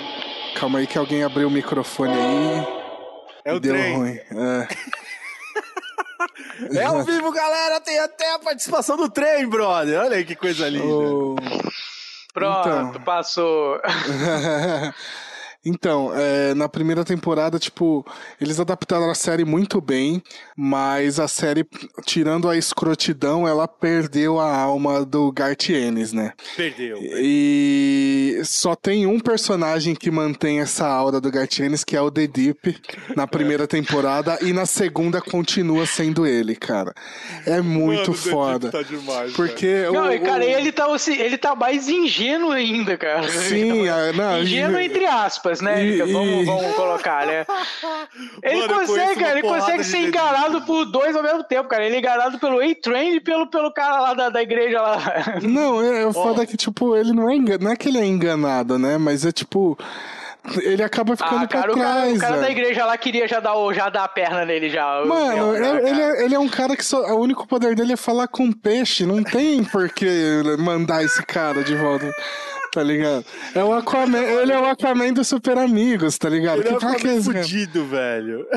Calma 0.56 0.80
aí 0.80 0.88
que 0.88 0.98
alguém 0.98 1.24
abriu 1.24 1.48
o 1.48 1.52
microfone 1.52 2.14
aí. 2.14 2.68
É 3.46 3.54
o 3.54 3.60
deu 3.60 3.74
trem. 3.74 3.96
ruim. 3.96 4.12
É. 4.12 4.68
É 6.72 6.84
ao 6.84 7.04
vivo, 7.04 7.32
galera. 7.32 7.82
Tem 7.82 8.00
até 8.00 8.36
a 8.36 8.40
participação 8.40 8.96
do 8.96 9.10
trem, 9.10 9.48
brother. 9.48 10.00
Olha 10.00 10.18
aí 10.18 10.24
que 10.24 10.36
coisa 10.36 10.70
linda. 10.70 10.86
Oh. 10.86 11.36
Pronto, 12.34 12.68
então... 12.90 13.02
passou. 13.02 13.80
Então, 15.66 16.12
é, 16.14 16.54
na 16.54 16.68
primeira 16.68 17.06
temporada, 17.06 17.58
tipo, 17.58 18.06
eles 18.40 18.60
adaptaram 18.60 19.10
a 19.10 19.16
série 19.16 19.46
muito 19.46 19.80
bem, 19.80 20.22
mas 20.58 21.22
a 21.22 21.28
série, 21.28 21.66
tirando 22.06 22.50
a 22.50 22.58
escrotidão, 22.58 23.48
ela 23.48 23.66
perdeu 23.66 24.42
a 24.42 24.56
alma 24.56 25.06
do 25.06 25.32
Garth 25.32 25.70
Ennis, 25.70 26.12
né? 26.12 26.34
Perdeu. 26.58 26.98
E 27.02 28.42
só 28.44 28.76
tem 28.76 29.06
um 29.06 29.20
personagem 29.20 29.96
que 29.96 30.12
mantém 30.12 30.60
essa 30.60 30.86
aura 30.86 31.22
do 31.22 31.32
Garth 31.32 31.60
Ennis, 31.60 31.86
que 31.86 31.96
é 31.96 32.02
o 32.02 32.12
The 32.12 32.28
Deep, 32.28 32.82
na 33.16 33.26
primeira 33.26 33.66
temporada, 33.66 34.38
e 34.42 34.52
na 34.52 34.66
segunda 34.66 35.22
continua 35.22 35.86
sendo 35.86 36.28
ele, 36.28 36.58
cara. 36.58 36.94
É 37.46 37.62
muito 37.62 38.12
Mano, 38.12 38.14
foda. 38.14 38.70
Tá 38.70 38.82
demais, 38.82 39.32
porque 39.32 39.86
o, 39.86 39.94
não, 39.94 40.20
cara, 40.20 40.44
o... 40.44 40.48
ele 40.48 40.74
tá, 40.74 40.88
ele 41.08 41.38
tá 41.38 41.56
mais 41.56 41.88
ingênuo 41.88 42.52
ainda, 42.52 42.98
cara. 42.98 43.30
Sim, 43.30 43.86
tá 43.86 44.12
não, 44.14 44.42
ingênuo 44.42 44.80
entre 44.80 45.06
aspas 45.06 45.53
né? 45.62 45.84
E, 45.84 46.02
vamos, 46.02 46.46
vamos 46.46 46.76
colocar, 46.76 47.26
né? 47.26 47.46
Ele 48.44 48.68
Mano, 48.68 48.74
consegue, 48.80 49.20
cara, 49.20 49.40
ele 49.40 49.48
consegue 49.48 49.84
ser 49.84 49.98
enganado 49.98 50.62
por 50.62 50.86
dois 50.86 51.16
ao 51.16 51.24
mesmo 51.24 51.44
tempo, 51.44 51.70
cara. 51.70 51.86
Ele 51.86 51.96
é 51.96 52.00
enganado 52.00 52.40
pelo 52.40 52.60
A-Train 52.60 53.16
e 53.16 53.20
pelo, 53.20 53.48
pelo 53.48 53.72
cara 53.72 54.00
lá 54.00 54.14
da, 54.14 54.30
da 54.30 54.42
igreja 54.42 54.82
lá. 54.82 54.98
Não, 55.42 55.82
é, 55.82 56.06
o 56.06 56.14
foda 56.14 56.44
é 56.44 56.46
que, 56.46 56.58
tipo, 56.58 56.96
ele 56.96 57.14
não 57.14 57.30
é 57.30 57.36
enganado. 57.36 57.64
Não 57.64 57.72
é 57.72 57.76
que 57.76 57.90
ele 57.90 58.00
é 58.00 58.06
enganado, 58.06 58.78
né? 58.78 58.98
Mas 58.98 59.26
é 59.26 59.32
tipo 59.32 59.78
ele 60.62 60.84
acaba 60.84 61.16
ficando 61.16 61.46
ah, 61.46 61.48
cara, 61.48 61.72
pra 61.72 61.74
trás. 61.74 62.18
O 62.18 62.20
cara, 62.20 62.34
o 62.34 62.36
cara 62.36 62.42
da 62.42 62.52
igreja 62.52 62.86
lá 62.86 62.98
queria 62.98 63.28
já 63.28 63.40
dar, 63.40 63.54
já 63.74 63.90
dar 63.90 64.04
a 64.04 64.08
perna 64.08 64.46
nele 64.46 64.70
já. 64.70 65.04
Mano, 65.06 65.56
ele, 65.56 65.90
ele, 65.90 66.02
é, 66.02 66.26
ele 66.26 66.36
é 66.36 66.40
um 66.40 66.50
cara 66.50 66.76
que 66.76 66.84
só, 66.84 67.00
o 67.14 67.22
único 67.22 67.48
poder 67.48 67.76
dele 67.76 67.94
é 67.94 67.98
falar 67.98 68.28
com 68.28 68.52
peixe. 68.52 69.06
Não 69.06 69.24
tem 69.24 69.64
por 69.64 69.90
que 69.90 70.44
mandar 70.60 71.04
esse 71.04 71.24
cara 71.26 71.64
de 71.64 71.76
volta 71.76 72.12
tá 72.74 72.82
ligado? 72.82 73.24
É 73.54 73.64
o 73.64 73.72
Aquaman, 73.72 74.18
ele 74.18 74.52
é 74.52 74.60
o 74.60 74.66
Aquaman 74.66 75.14
dos 75.14 75.28
Super 75.28 75.60
Amigos, 75.60 76.18
tá 76.18 76.28
ligado? 76.28 76.60
Ele 76.60 76.64
que 76.64 76.70
é 76.70 76.74
o 76.74 76.78
Aquaman 76.78 77.22
fudido, 77.22 77.86
velho. 77.86 78.48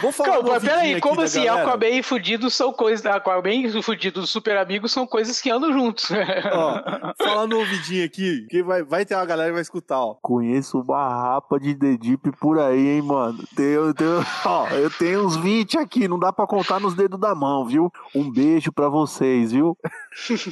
Vou 0.00 0.10
falar 0.10 0.38
Calma, 0.38 0.60
peraí, 0.60 1.00
como 1.00 1.20
assim? 1.20 1.44
Galera. 1.44 1.68
Aquaman 1.68 1.88
e 1.88 2.02
fudido 2.02 2.50
são 2.50 2.72
coisas. 2.72 3.04
Aquaman 3.04 3.66
e 3.66 3.82
fudido 3.82 4.20
dos 4.20 4.30
Super 4.30 4.56
Amigos 4.56 4.90
são 4.90 5.06
coisas 5.06 5.38
que 5.40 5.50
andam 5.50 5.72
juntos. 5.72 6.08
Ó, 6.50 7.14
falando 7.22 7.50
no 7.52 7.58
ouvidinho 7.58 8.04
aqui, 8.04 8.46
que 8.48 8.62
vai, 8.62 8.82
vai 8.82 9.04
ter 9.04 9.14
uma 9.14 9.26
galera 9.26 9.50
que 9.50 9.54
vai 9.54 9.62
escutar, 9.62 10.00
ó. 10.00 10.14
Conheço 10.14 10.80
uma 10.80 11.08
rapa 11.08 11.60
de 11.60 11.74
The 11.74 11.96
Deep 11.98 12.32
por 12.40 12.58
aí, 12.58 12.88
hein, 12.88 13.02
mano. 13.02 13.38
Tenho, 13.54 13.92
tenho, 13.92 14.24
ó, 14.46 14.66
eu 14.68 14.90
tenho 14.90 15.26
uns 15.26 15.36
20 15.36 15.78
aqui, 15.78 16.08
não 16.08 16.18
dá 16.18 16.32
pra 16.32 16.46
contar 16.46 16.80
nos 16.80 16.94
dedos 16.94 17.20
da 17.20 17.34
mão, 17.34 17.66
viu? 17.66 17.92
Um 18.14 18.30
beijo 18.30 18.72
pra 18.72 18.88
vocês, 18.88 19.52
viu? 19.52 19.76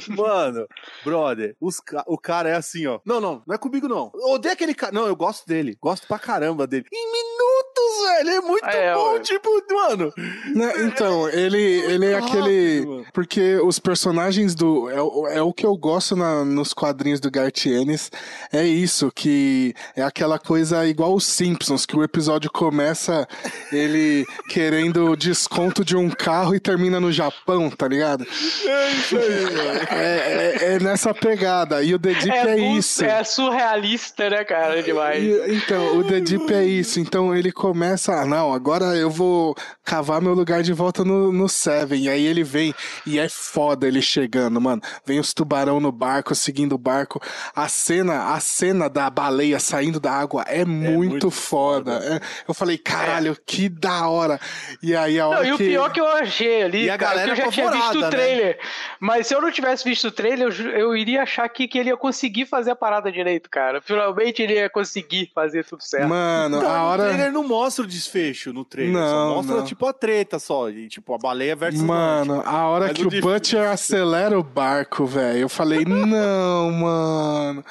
Mano, 0.09 0.67
brother, 1.03 1.55
os, 1.59 1.81
o 2.05 2.17
cara 2.17 2.49
é 2.49 2.55
assim, 2.55 2.85
ó. 2.87 2.99
Não, 3.05 3.19
não, 3.19 3.43
não 3.45 3.55
é 3.55 3.57
comigo, 3.57 3.87
não. 3.87 4.11
Odeio 4.13 4.53
aquele 4.53 4.73
cara. 4.73 4.91
Não, 4.91 5.07
eu 5.07 5.15
gosto 5.15 5.45
dele. 5.47 5.77
Gosto 5.81 6.07
pra 6.07 6.19
caramba 6.19 6.65
dele. 6.65 6.85
Em 6.91 7.11
minutos, 7.11 7.66
velho. 8.07 8.19
Ele 8.19 8.29
é 8.29 8.41
muito 8.41 8.65
é, 8.65 8.93
bom, 8.93 9.19
tipo, 9.19 9.49
mano. 9.73 10.13
Né, 10.55 10.73
então, 10.85 11.29
ele, 11.29 11.57
ele 11.57 12.05
é 12.05 12.17
aquele. 12.17 13.05
Porque 13.13 13.55
os 13.57 13.79
personagens 13.79 14.55
do. 14.55 14.89
É, 14.89 15.37
é 15.37 15.41
o 15.41 15.53
que 15.53 15.65
eu 15.65 15.75
gosto 15.75 16.15
na, 16.15 16.43
nos 16.43 16.73
quadrinhos 16.73 17.19
do 17.19 17.31
Garth 17.31 17.65
Ennis. 17.65 18.11
É 18.51 18.63
isso, 18.63 19.11
que 19.13 19.73
é 19.95 20.03
aquela 20.03 20.39
coisa 20.39 20.85
igual 20.87 21.13
os 21.13 21.25
Simpsons, 21.25 21.85
que 21.85 21.95
o 21.95 22.03
episódio 22.03 22.49
começa 22.51 23.27
ele 23.71 24.25
querendo 24.49 25.15
desconto 25.15 25.83
de 25.83 25.95
um 25.95 26.09
carro 26.09 26.55
e 26.55 26.59
termina 26.59 26.99
no 26.99 27.11
Japão, 27.11 27.69
tá 27.69 27.87
ligado? 27.87 28.25
É 28.65 28.91
isso 28.91 29.17
aí, 29.17 29.43
mano. 29.43 29.79
É, 29.91 30.57
é, 30.61 30.73
é 30.73 30.79
nessa 30.79 31.13
pegada. 31.13 31.83
E 31.83 31.93
o 31.93 31.99
The 31.99 32.13
Deep 32.13 32.29
é, 32.29 32.49
é 32.51 32.59
isso. 32.77 33.03
É 33.03 33.23
surrealista, 33.23 34.29
né, 34.29 34.43
cara? 34.43 34.81
Demais. 34.81 35.23
E, 35.23 35.55
então, 35.55 35.97
o 35.97 36.03
The 36.03 36.19
Deep 36.19 36.53
é 36.53 36.65
isso. 36.65 36.99
Então 36.99 37.35
ele 37.35 37.51
começa, 37.51 37.96
ah, 38.07 38.25
não, 38.25 38.53
agora 38.53 38.95
eu 38.95 39.09
vou 39.09 39.55
cavar 39.83 40.21
meu 40.21 40.33
lugar 40.33 40.61
de 40.63 40.73
volta 40.73 41.03
no, 41.03 41.31
no 41.31 41.47
Seven. 41.47 42.03
E 42.03 42.09
aí 42.09 42.25
ele 42.25 42.43
vem 42.43 42.73
e 43.05 43.19
é 43.19 43.27
foda 43.29 43.87
ele 43.87 44.01
chegando, 44.01 44.59
mano. 44.59 44.81
Vem 45.05 45.19
os 45.19 45.33
tubarão 45.33 45.79
no 45.79 45.91
barco, 45.91 46.35
seguindo 46.35 46.73
o 46.73 46.77
barco. 46.77 47.21
A 47.55 47.67
cena, 47.67 48.33
a 48.33 48.39
cena 48.39 48.89
da 48.89 49.09
baleia 49.09 49.59
saindo 49.59 49.99
da 49.99 50.11
água 50.11 50.43
é, 50.47 50.61
é 50.61 50.65
muito, 50.65 51.09
muito 51.09 51.31
foda. 51.31 51.99
foda. 51.99 52.15
É, 52.15 52.21
eu 52.47 52.53
falei, 52.53 52.77
caralho, 52.77 53.37
que 53.45 53.69
da 53.69 54.07
hora. 54.07 54.39
E 54.83 54.95
aí 54.95 55.19
a 55.19 55.27
hora 55.27 55.43
não, 55.43 55.53
e 55.53 55.57
que... 55.57 55.63
o 55.63 55.67
pior 55.67 55.91
que 55.91 55.99
eu 56.01 56.07
achei 56.07 56.63
ali, 56.63 56.85
e 56.85 56.89
a 56.89 56.97
cara, 56.97 57.11
galera 57.11 57.35
que 57.35 57.41
eu 57.41 57.45
já 57.45 57.51
tinha 57.51 57.71
visto 57.71 57.97
o 57.97 58.01
né? 58.01 58.09
trailer. 58.09 58.57
Né? 58.57 58.69
Mas 58.99 59.27
se 59.27 59.35
eu 59.35 59.41
não 59.41 59.51
tivesse 59.51 59.83
visto 59.83 60.07
o 60.07 60.11
trailer, 60.11 60.47
eu, 60.47 60.69
eu 60.71 60.97
iria 60.97 61.23
achar 61.23 61.47
que, 61.49 61.67
que 61.67 61.77
ele 61.77 61.89
ia 61.89 61.97
conseguir 61.97 62.45
fazer 62.45 62.71
a 62.71 62.75
parada 62.75 63.11
direito, 63.11 63.49
cara. 63.49 63.81
Finalmente 63.81 64.41
ele 64.41 64.53
ia 64.53 64.69
conseguir 64.69 65.31
fazer 65.33 65.63
tudo 65.65 65.83
certo. 65.83 66.09
Mano, 66.09 66.57
então, 66.57 66.69
a 66.69 66.83
hora... 66.83 67.03
O 67.03 67.05
trailer 67.07 67.31
não 67.31 67.43
mostra 67.43 67.86
o 67.87 67.89
desfecho 67.89 68.53
no 68.53 68.63
trailer. 68.63 68.93
Não, 68.93 69.09
só 69.09 69.35
mostra, 69.35 69.55
não. 69.57 69.63
tipo, 69.63 69.85
a 69.85 69.93
treta 69.93 70.37
só. 70.37 70.69
E, 70.69 70.87
tipo, 70.87 71.13
a 71.13 71.17
baleia 71.17 71.55
versus 71.55 71.81
Mano, 71.81 72.41
a 72.45 72.67
hora 72.67 72.87
Mas 72.87 72.97
que 72.97 73.03
o, 73.03 73.07
o 73.07 73.21
Butcher 73.21 73.69
acelera 73.69 74.37
o 74.37 74.43
barco, 74.43 75.05
velho, 75.05 75.39
eu 75.39 75.49
falei, 75.49 75.83
não, 75.85 76.71
mano... 76.71 77.63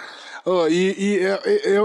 Oh, 0.48 0.68
e, 0.68 0.94
e 0.96 1.16
eu, 1.16 1.36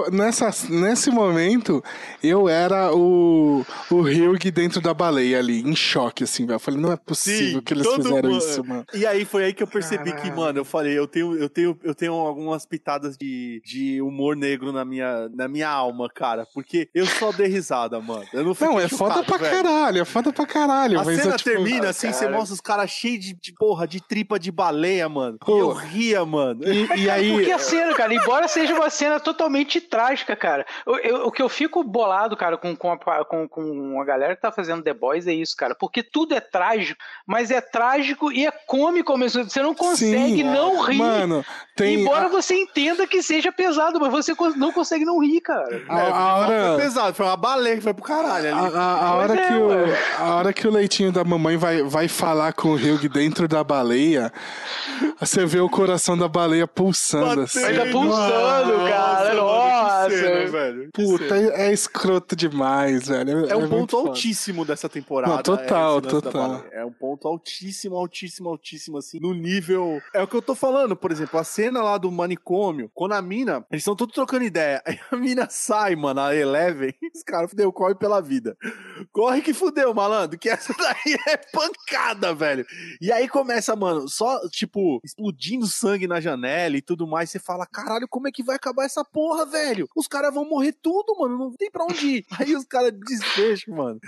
eu, 0.06 0.12
nessa, 0.12 0.52
nesse 0.70 1.10
momento, 1.10 1.84
eu 2.24 2.48
era 2.48 2.94
o, 2.96 3.66
o 3.90 3.96
Hugh 4.02 4.52
dentro 4.54 4.80
da 4.80 4.94
baleia 4.94 5.40
ali, 5.40 5.62
em 5.62 5.76
choque, 5.76 6.26
assim, 6.26 6.46
velho. 6.46 6.58
Eu 6.58 6.60
falei, 6.60 6.80
não 6.80 6.92
é 6.92 6.96
possível 6.96 7.60
Sim, 7.60 7.62
que 7.62 7.74
eles 7.74 7.88
fizeram 7.88 8.30
mundo. 8.30 8.38
isso, 8.38 8.64
mano. 8.64 8.86
E 8.94 9.04
aí 9.04 9.26
foi 9.26 9.46
aí 9.46 9.54
que 9.54 9.64
eu 9.64 9.68
percebi 9.68 10.12
Caralho. 10.12 10.22
que, 10.32 10.38
mano, 10.38 10.60
eu 10.60 10.66
falei, 10.66 10.96
eu 10.96 11.08
tenho, 11.08 11.36
eu 11.36 11.50
tenho, 11.50 11.76
eu 11.84 11.96
tenho 11.96 12.14
algumas 12.14 12.64
pitadas 12.64 13.18
de, 13.18 13.64
de 13.66 14.00
humor 14.00 14.36
negro 14.36 14.72
na 14.72 14.86
minha, 14.86 15.28
na 15.30 15.48
minha 15.48 15.68
alma, 15.68 16.08
cara. 16.14 16.46
Porque 16.54 16.88
eu 16.94 17.08
só 17.08 17.32
dei 17.32 17.48
risada, 17.48 18.00
mano. 18.00 18.26
Eu 18.32 18.44
não 18.44 18.56
Não, 18.60 18.80
é 18.80 18.88
chocado, 18.88 19.14
foda 19.16 19.24
pra 19.24 19.38
velho. 19.38 19.56
caralho, 19.64 20.02
é 20.04 20.06
foda 20.06 20.32
pra 20.32 20.46
caralho. 20.46 21.00
A 21.00 21.06
cena 21.06 21.34
é, 21.34 21.38
tipo, 21.38 21.50
termina 21.50 21.90
assim, 21.90 22.12
cara. 22.12 22.20
você 22.20 22.30
mostra 22.30 22.54
os 22.54 22.62
caras 22.62 22.92
cheios 22.92 23.26
de, 23.26 23.34
de, 23.34 23.54
porra, 23.54 23.88
de 23.88 24.00
tripa 24.00 24.38
de 24.38 24.52
baleia, 24.52 25.10
mano. 25.10 25.40
Pô. 25.40 25.56
E 25.56 25.60
eu 25.62 25.72
ria, 25.72 26.24
mano. 26.24 26.62
E, 26.64 27.02
e 27.02 27.10
aí... 27.10 27.32
Porque 27.34 27.52
a 27.52 27.58
cena, 27.58 27.96
cara, 27.96 28.14
embora 28.14 28.51
seja 28.52 28.74
uma 28.74 28.90
cena 28.90 29.20
totalmente 29.20 29.80
trágica, 29.80 30.36
cara. 30.36 30.66
Eu, 30.86 30.98
eu, 30.98 31.16
o 31.28 31.32
que 31.32 31.42
eu 31.42 31.50
fico 31.50 31.84
bolado, 31.84 32.36
cara, 32.36 32.58
com, 32.58 32.76
com, 32.76 32.92
a, 32.92 33.26
com, 33.26 33.48
com 33.48 34.02
a 34.02 34.06
galera 34.06 34.36
que 34.36 34.42
tá 34.42 34.52
fazendo 34.52 34.84
The 34.84 34.94
Boys 34.94 35.28
é 35.28 35.34
isso, 35.34 35.56
cara. 35.56 35.76
Porque 35.76 36.04
tudo 36.04 36.36
é 36.36 36.40
trágico, 36.40 37.02
mas 37.26 37.52
é 37.52 37.62
trágico 37.62 38.32
e 38.32 38.46
é 38.46 38.52
cômico 38.52 39.12
ao 39.12 39.18
mesmo 39.18 39.42
tempo. 39.42 39.52
Você 39.52 39.62
não 39.62 39.74
consegue 39.74 40.38
Sim, 40.38 40.44
não 40.44 40.82
rir. 40.82 40.98
Mano, 40.98 41.46
tem. 41.76 42.02
Embora 42.02 42.26
a... 42.26 42.30
você 42.30 42.56
entenda 42.56 43.08
que 43.08 43.24
seja 43.24 43.52
pesado, 43.52 44.00
mas 44.00 44.12
você 44.12 44.34
não 44.56 44.72
consegue 44.72 45.06
não 45.06 45.20
rir, 45.20 45.42
cara. 45.42 45.84
A, 45.88 46.00
é, 46.00 46.12
a 46.12 46.36
hora... 46.36 46.68
Foi 46.76 46.84
pesado, 46.84 47.14
foi 47.14 47.26
uma 47.26 47.38
baleia 47.38 47.76
que 47.78 47.82
foi 47.82 47.94
pro 47.94 48.04
caralho 48.04 48.56
ali. 48.56 48.76
A, 48.76 48.80
a, 48.80 49.08
a 49.08 49.16
hora 49.16 49.34
é, 49.34 49.48
que 49.48 49.54
o, 49.54 50.24
a 50.24 50.36
hora 50.36 50.54
que 50.54 50.68
o 50.68 50.72
leitinho 50.72 51.12
da 51.12 51.24
mamãe 51.24 51.58
vai, 51.58 51.84
vai 51.84 52.08
falar 52.08 52.54
com 52.54 52.70
o 52.70 52.76
Hugh 52.76 53.10
dentro 53.10 53.48
da 53.48 53.64
baleia, 53.64 54.32
você 55.20 55.46
vê 55.46 55.60
o 55.60 55.70
coração 55.70 56.18
da 56.18 56.28
baleia 56.28 56.68
pulsando. 56.68 57.26
Batendo, 57.26 57.44
assim. 57.44 57.62
Tá 57.62 57.86
pulsando, 57.92 58.41
cara 58.42 59.12
cara. 59.32 59.36
Nossa, 59.36 60.10
cena, 60.10 60.52
velho. 60.52 60.90
Puta, 60.94 61.38
é, 61.38 61.68
é, 61.68 61.74
escroto 61.74 62.36
demais, 62.36 63.08
velho. 63.08 63.46
É, 63.48 63.52
é 63.52 63.56
um 63.56 63.70
ponto 63.70 63.98
altíssimo 63.98 64.66
dessa 64.66 64.90
temporada. 64.90 65.36
Não, 65.36 65.44
total, 65.44 65.98
é 65.98 66.02
total. 66.02 66.66
É 66.72 66.86
um 66.86 66.92
ponto 66.92 67.28
altíssimo, 67.28 67.96
altíssimo, 67.96 68.50
altíssimo, 68.50 68.98
assim, 68.98 69.20
no 69.20 69.34
nível. 69.34 70.02
É 70.14 70.22
o 70.22 70.28
que 70.28 70.36
eu 70.36 70.42
tô 70.42 70.56
falando, 70.56 70.96
por 70.96 71.12
exemplo, 71.12 71.40
a 71.40 71.44
cena 71.44 71.82
lá 71.82 71.98
do 71.98 72.12
manicômio, 72.12 72.90
quando 72.94 73.14
a 73.14 73.22
mina, 73.22 73.66
eles 73.72 73.82
estão 73.82 73.96
todos 73.96 74.14
trocando 74.14 74.44
ideia. 74.44 74.82
Aí 74.92 75.00
a 75.12 75.16
mina 75.16 75.48
sai, 75.50 75.96
mano, 75.96 76.22
a 76.22 76.36
Eleven, 76.36 76.94
os 77.16 77.24
caras 77.24 77.50
fudeu, 77.50 77.72
corre 77.72 77.96
pela 77.96 78.22
vida. 78.22 78.58
Corre 79.12 79.42
que 79.42 79.54
fudeu, 79.54 79.94
malandro, 79.94 80.38
que 80.38 80.50
essa 80.50 80.74
daí 80.78 81.18
é 81.28 81.38
pancada, 81.38 82.34
velho. 82.34 82.66
E 83.00 83.12
aí 83.12 83.28
começa, 83.28 83.76
mano, 83.76 84.08
só, 84.08 84.48
tipo, 84.50 85.00
explodindo 85.04 85.66
sangue 85.68 86.08
na 86.08 86.20
janela 86.20 86.78
e 86.78 86.82
tudo 86.82 87.08
mais. 87.08 87.30
Você 87.30 87.40
fala, 87.40 87.66
caralho, 87.66 88.08
como 88.08 88.28
é 88.28 88.31
que 88.32 88.44
vai 88.44 88.56
acabar 88.56 88.86
essa 88.86 89.04
porra, 89.04 89.46
velho. 89.46 89.88
Os 89.96 90.08
caras 90.08 90.34
vão 90.34 90.48
morrer 90.48 90.74
tudo, 90.82 91.16
mano. 91.20 91.38
Não 91.38 91.52
tem 91.52 91.70
pra 91.70 91.86
onde 91.86 92.08
ir. 92.08 92.26
Aí 92.40 92.56
os 92.56 92.66
caras 92.66 92.92
desfecham, 92.92 93.76
mano. 93.76 94.00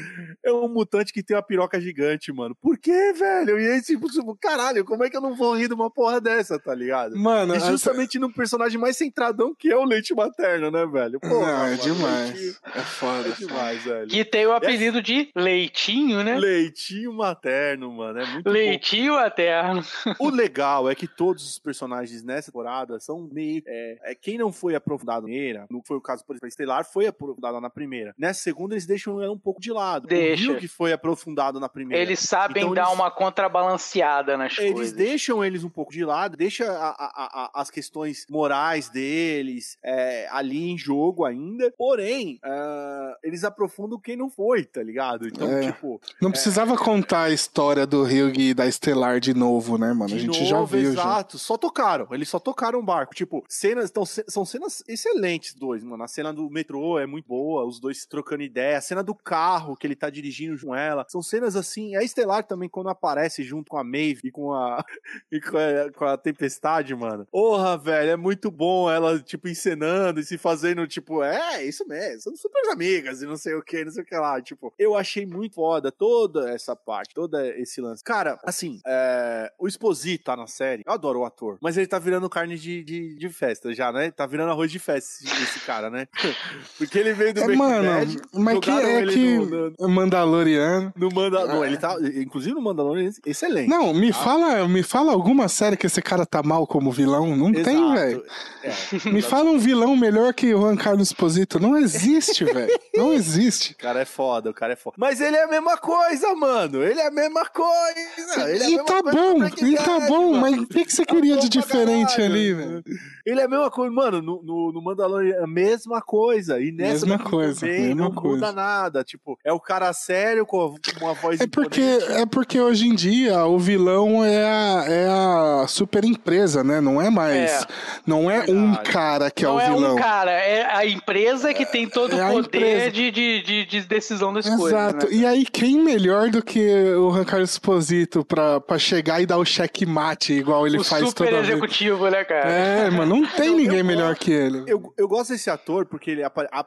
É 0.43 0.51
um 0.51 0.67
mutante 0.67 1.13
que 1.13 1.23
tem 1.23 1.35
uma 1.35 1.43
piroca 1.43 1.79
gigante, 1.79 2.31
mano. 2.31 2.55
Por 2.55 2.77
que, 2.77 3.13
velho? 3.13 3.59
E 3.59 3.67
aí, 3.67 3.81
tipo, 3.81 4.07
tipo, 4.09 4.35
caralho, 4.35 4.85
como 4.85 5.03
é 5.03 5.09
que 5.09 5.17
eu 5.17 5.21
não 5.21 5.35
vou 5.35 5.55
rir 5.55 5.67
de 5.67 5.73
uma 5.73 5.89
porra 5.89 6.19
dessa, 6.19 6.59
tá 6.59 6.73
ligado? 6.73 7.17
Mano, 7.17 7.55
e 7.55 7.59
justamente 7.59 8.17
essa... 8.17 8.25
num 8.25 8.31
personagem 8.31 8.79
mais 8.79 8.97
centradão 8.97 9.53
que 9.53 9.71
é 9.71 9.77
o 9.77 9.83
leite 9.83 10.13
materno, 10.13 10.71
né, 10.71 10.85
velho? 10.85 11.19
Porra, 11.19 11.33
não, 11.33 11.65
é 11.65 11.69
mano, 11.69 11.77
demais. 11.77 12.33
Leite... 12.33 12.57
É 12.75 12.81
foda. 12.81 13.29
É 13.29 13.31
demais, 13.31 13.83
velho. 13.83 14.07
Que 14.07 14.25
tem 14.25 14.45
o 14.45 14.53
apelido 14.53 14.99
é... 14.99 15.01
de 15.01 15.31
Leitinho, 15.35 16.23
né? 16.23 16.37
Leitinho 16.37 17.13
materno, 17.13 17.91
mano. 17.91 18.19
É 18.19 18.25
muito 18.25 18.49
Leitinho 18.49 19.13
bom. 19.13 19.19
materno. 19.19 19.83
O 20.19 20.29
legal 20.29 20.89
é 20.89 20.95
que 20.95 21.07
todos 21.07 21.43
os 21.43 21.59
personagens 21.59 22.23
nessa 22.23 22.51
temporada 22.51 22.99
são 22.99 23.27
meio. 23.31 23.63
É, 23.65 23.97
é 24.03 24.15
quem 24.15 24.37
não 24.37 24.51
foi 24.51 24.75
aprofundado 24.75 25.21
na 25.21 25.27
primeira, 25.27 25.65
não 25.69 25.81
foi 25.81 25.97
o 25.97 26.01
caso, 26.01 26.23
por 26.25 26.33
exemplo, 26.33 26.47
Estelar 26.47 26.85
foi 26.85 27.07
aprofundado 27.07 27.59
na 27.59 27.69
primeira. 27.69 28.13
Nessa 28.17 28.41
segunda, 28.41 28.73
eles 28.73 28.85
deixam 28.85 29.21
ela 29.21 29.33
um 29.33 29.37
pouco 29.37 29.61
de 29.61 29.71
lado. 29.71 30.07
Deixa. 30.07 30.51
O 30.51 30.57
que 30.57 30.67
foi 30.67 30.93
aprofundado 30.93 31.59
na 31.59 31.69
primeira. 31.69 32.01
Eles 32.01 32.19
sabem 32.19 32.63
então, 32.63 32.73
dar 32.73 32.87
eles... 32.87 32.93
uma 32.93 33.09
contrabalanceada 33.09 34.37
nas 34.37 34.57
eles 34.57 34.73
coisas. 34.73 34.93
Eles 34.93 35.09
deixam 35.09 35.43
eles 35.43 35.63
um 35.63 35.69
pouco 35.69 35.91
de 35.91 36.03
lado, 36.03 36.37
deixa 36.37 36.71
a, 36.71 36.89
a, 36.89 37.51
a, 37.55 37.61
as 37.61 37.69
questões 37.69 38.25
morais 38.29 38.89
deles 38.89 39.77
é, 39.83 40.27
ali 40.31 40.69
em 40.69 40.77
jogo 40.77 41.25
ainda, 41.25 41.73
porém, 41.77 42.39
uh, 42.43 43.15
eles 43.23 43.43
aprofundam 43.43 43.99
quem 43.99 44.15
não 44.15 44.29
foi, 44.29 44.65
tá 44.65 44.83
ligado? 44.83 45.27
Então, 45.27 45.49
é. 45.51 45.71
tipo... 45.71 45.99
Não 46.21 46.29
é... 46.29 46.31
precisava 46.31 46.77
contar 46.77 47.23
a 47.23 47.31
história 47.31 47.85
do 47.85 48.03
Ryug 48.03 48.49
e 48.49 48.53
da 48.53 48.65
Estelar 48.65 49.19
de 49.19 49.33
novo, 49.33 49.77
né, 49.77 49.93
mano? 49.93 50.07
De 50.07 50.15
a 50.15 50.19
gente 50.19 50.39
novo, 50.39 50.45
já 50.45 50.77
viu. 50.77 50.91
Exato, 50.91 51.37
já. 51.37 51.43
só 51.43 51.57
tocaram. 51.57 52.07
Eles 52.11 52.29
só 52.29 52.39
tocaram 52.39 52.79
o 52.79 52.83
barco. 52.83 53.15
Tipo, 53.15 53.43
cenas, 53.47 53.91
então, 53.93 54.05
são 54.05 54.43
cenas 54.43 54.83
excelentes 54.87 55.53
dois, 55.53 55.83
mano. 55.83 56.03
A 56.03 56.07
cena 56.07 56.33
do 56.33 56.49
metrô 56.49 56.97
é 56.97 57.05
muito 57.05 57.27
boa, 57.27 57.63
os 57.63 57.79
dois 57.79 58.07
trocando 58.07 58.41
ideia. 58.41 58.79
A 58.79 58.81
cena 58.81 59.03
do 59.03 59.13
carro 59.13 59.77
que 59.77 59.85
ele 59.85 59.95
tá 59.95 60.09
dirigindo 60.09 60.59
com 60.59 60.75
ela. 60.75 61.05
São 61.07 61.21
cenas 61.21 61.55
assim. 61.55 61.95
A 61.95 62.01
Estelar 62.01 62.43
também, 62.43 62.67
quando 62.67 62.89
aparece 62.89 63.43
junto 63.43 63.69
com 63.69 63.77
a 63.77 63.83
Maeve 63.83 64.21
e 64.25 64.31
com 64.31 64.51
a, 64.51 64.83
e 65.31 65.39
com 65.39 65.57
a, 65.57 65.91
com 65.91 66.05
a 66.05 66.17
Tempestade, 66.17 66.95
mano. 66.95 67.27
Porra, 67.31 67.77
velho, 67.77 68.09
é 68.09 68.15
muito 68.15 68.49
bom 68.49 68.89
ela, 68.89 69.19
tipo, 69.19 69.47
encenando 69.47 70.19
e 70.19 70.23
se 70.23 70.39
fazendo, 70.39 70.87
tipo, 70.87 71.21
é, 71.21 71.63
isso 71.63 71.87
mesmo, 71.87 72.21
são 72.21 72.35
super 72.35 72.71
amigas 72.71 73.21
e 73.21 73.27
não 73.27 73.37
sei 73.37 73.53
o 73.53 73.61
que, 73.61 73.85
não 73.85 73.91
sei 73.91 74.01
o 74.01 74.05
que 74.05 74.15
lá. 74.15 74.41
Tipo, 74.41 74.73
eu 74.79 74.95
achei 74.95 75.23
muito 75.23 75.53
foda 75.53 75.91
toda 75.91 76.49
essa 76.49 76.75
parte, 76.75 77.13
todo 77.13 77.39
esse 77.39 77.79
lance. 77.79 78.03
Cara, 78.03 78.39
assim, 78.43 78.81
é, 78.87 79.53
o 79.59 79.67
Exposito 79.67 80.23
tá 80.23 80.35
na 80.35 80.47
série, 80.47 80.81
eu 80.83 80.91
adoro 80.91 81.19
o 81.19 81.25
ator, 81.25 81.59
mas 81.61 81.77
ele 81.77 81.85
tá 81.85 81.99
virando 81.99 82.27
carne 82.27 82.57
de, 82.57 82.83
de, 82.83 83.15
de 83.15 83.29
festa 83.29 83.71
já, 83.73 83.82
né? 83.91 84.11
Tá 84.11 84.25
virando 84.25 84.51
arroz 84.51 84.71
de 84.71 84.79
festa 84.79 85.23
esse, 85.23 85.59
cara, 85.61 85.89
né? 85.89 86.07
Porque 86.77 86.97
ele 86.97 87.13
veio 87.13 87.33
do 87.33 87.41
é, 87.41 87.55
Mano, 87.55 87.89
Bad, 87.89 88.21
mas 88.33 88.59
que 88.59 88.71
é 88.71 89.05
que 89.05 89.37
no, 89.37 89.73
no, 89.79 89.89
Mandaloriano. 89.89 90.93
No 90.95 91.09
Mandaloriano, 91.11 91.65
ele 91.65 91.77
tá, 91.77 91.95
inclusive 92.15 92.55
no 92.55 92.61
Mandaloriano, 92.61 93.13
excelente. 93.25 93.69
Não, 93.69 93.93
me 93.93 94.11
tá? 94.11 94.17
fala, 94.19 94.67
me 94.67 94.83
fala 94.83 95.11
alguma 95.11 95.47
série 95.47 95.77
que 95.77 95.87
esse 95.87 96.01
cara 96.01 96.25
tá 96.25 96.41
mal 96.43 96.65
como 96.67 96.91
vilão. 96.91 97.35
Não 97.35 97.49
Exato. 97.49 97.63
tem, 97.63 97.93
velho. 97.93 98.23
É, 98.63 99.09
me 99.09 99.21
fala 99.21 99.49
um 99.49 99.57
vilão 99.57 99.95
melhor 99.95 100.33
que 100.33 100.53
o 100.53 100.61
Juan 100.61 100.75
Carlos 100.75 101.07
Esposito. 101.07 101.59
Não 101.59 101.77
existe, 101.77 102.45
velho. 102.45 102.71
Não 102.95 103.11
existe. 103.13 103.73
O 103.73 103.77
cara 103.77 104.01
é 104.01 104.05
foda, 104.05 104.49
o 104.49 104.53
cara 104.53 104.73
é 104.73 104.75
foda. 104.75 104.95
Mas 104.97 105.19
ele 105.19 105.35
é 105.35 105.43
a 105.43 105.47
mesma 105.47 105.77
coisa, 105.77 106.33
mano. 106.35 106.83
Ele 106.83 106.99
é 106.99 107.07
a 107.07 107.11
mesma 107.11 107.45
coisa. 107.45 108.49
Ele 108.49 108.63
é 108.63 108.69
e 108.71 108.83
tá 108.83 109.01
bom, 109.01 109.45
e 109.45 109.75
tá 109.75 109.99
bom, 110.01 110.33
mano. 110.33 110.41
mas 110.41 110.59
o 110.59 110.67
que, 110.67 110.85
que 110.85 110.93
você 110.93 111.05
queria 111.05 111.37
de 111.37 111.49
diferente 111.49 112.21
ali, 112.21 112.53
velho? 112.53 112.83
Ele 113.25 113.39
é 113.39 113.43
a 113.43 113.47
mesma 113.47 113.71
louco, 113.73 113.91
mano, 113.91 114.21
no, 114.21 114.41
no, 114.43 114.71
no 114.71 114.81
Mandalorian, 114.81 115.43
a 115.43 115.47
mesma 115.47 116.01
coisa. 116.01 116.59
E 116.61 116.71
nessa 116.71 117.05
mesma 117.05 117.19
coisa, 117.19 117.61
também 117.61 117.95
não 117.95 118.11
coisa. 118.11 118.35
muda 118.35 118.51
nada. 118.51 119.03
Tipo, 119.03 119.37
é 119.43 119.51
o 119.51 119.59
cara 119.59 119.91
sério 119.93 120.45
com 120.45 120.75
uma 121.01 121.13
voz 121.13 121.41
é 121.41 121.47
porque 121.47 121.81
É 121.81 122.25
porque 122.25 122.59
hoje 122.59 122.87
em 122.87 122.95
dia 122.95 123.45
o 123.45 123.57
vilão 123.57 124.23
é 124.23 124.43
a, 124.43 124.85
é 124.87 125.07
a 125.07 125.65
super 125.67 126.03
empresa, 126.03 126.63
né? 126.63 126.79
Não 126.79 127.01
é 127.01 127.09
mais. 127.09 127.51
É. 127.51 127.67
Não 128.05 128.29
é 128.29 128.41
Verdade. 128.41 128.57
um 128.57 128.75
cara 128.83 129.31
que 129.31 129.43
não 129.43 129.59
é 129.59 129.71
o 129.71 129.73
vilão. 129.73 129.81
Não 129.81 129.89
é 129.89 129.93
um 129.93 130.03
cara, 130.03 130.31
é 130.31 130.75
a 130.75 130.85
empresa 130.85 131.53
que 131.53 131.65
tem 131.65 131.87
todo 131.87 132.15
é 132.15 132.29
o 132.29 132.43
poder 132.43 132.91
de, 132.91 133.11
de, 133.11 133.65
de, 133.65 133.81
decisão 133.81 134.33
das 134.33 134.45
Exato. 134.45 134.61
coisas. 134.61 134.79
Exato. 134.79 135.05
Né? 135.07 135.13
E 135.13 135.25
aí, 135.25 135.45
quem 135.45 135.81
melhor 135.81 136.29
do 136.29 136.43
que 136.43 136.93
o 136.95 137.09
Rancar 137.09 137.41
Exposito 137.41 138.23
pra, 138.23 138.59
pra 138.59 138.77
chegar 138.77 139.21
e 139.21 139.25
dar 139.25 139.37
o 139.37 139.45
checkmate 139.45 140.33
igual 140.33 140.65
ele 140.65 140.77
o 140.77 140.83
faz 140.83 141.13
toda 141.13 141.29
vez? 141.29 141.41
Super 141.41 141.51
executivo, 141.51 142.09
né, 142.09 142.23
cara? 142.23 142.49
É, 142.49 142.89
mano, 142.89 143.17
não 143.17 143.27
tem 143.27 143.62
eu, 143.62 143.62
ninguém 143.63 143.79
eu, 143.79 143.85
melhor 143.85 144.15
que 144.15 144.31
ele. 144.31 144.63
Eu, 144.67 144.93
eu 144.97 145.07
gosto 145.07 145.31
desse 145.31 145.49
ator 145.49 145.85
porque 145.85 146.11
ele 146.11 146.21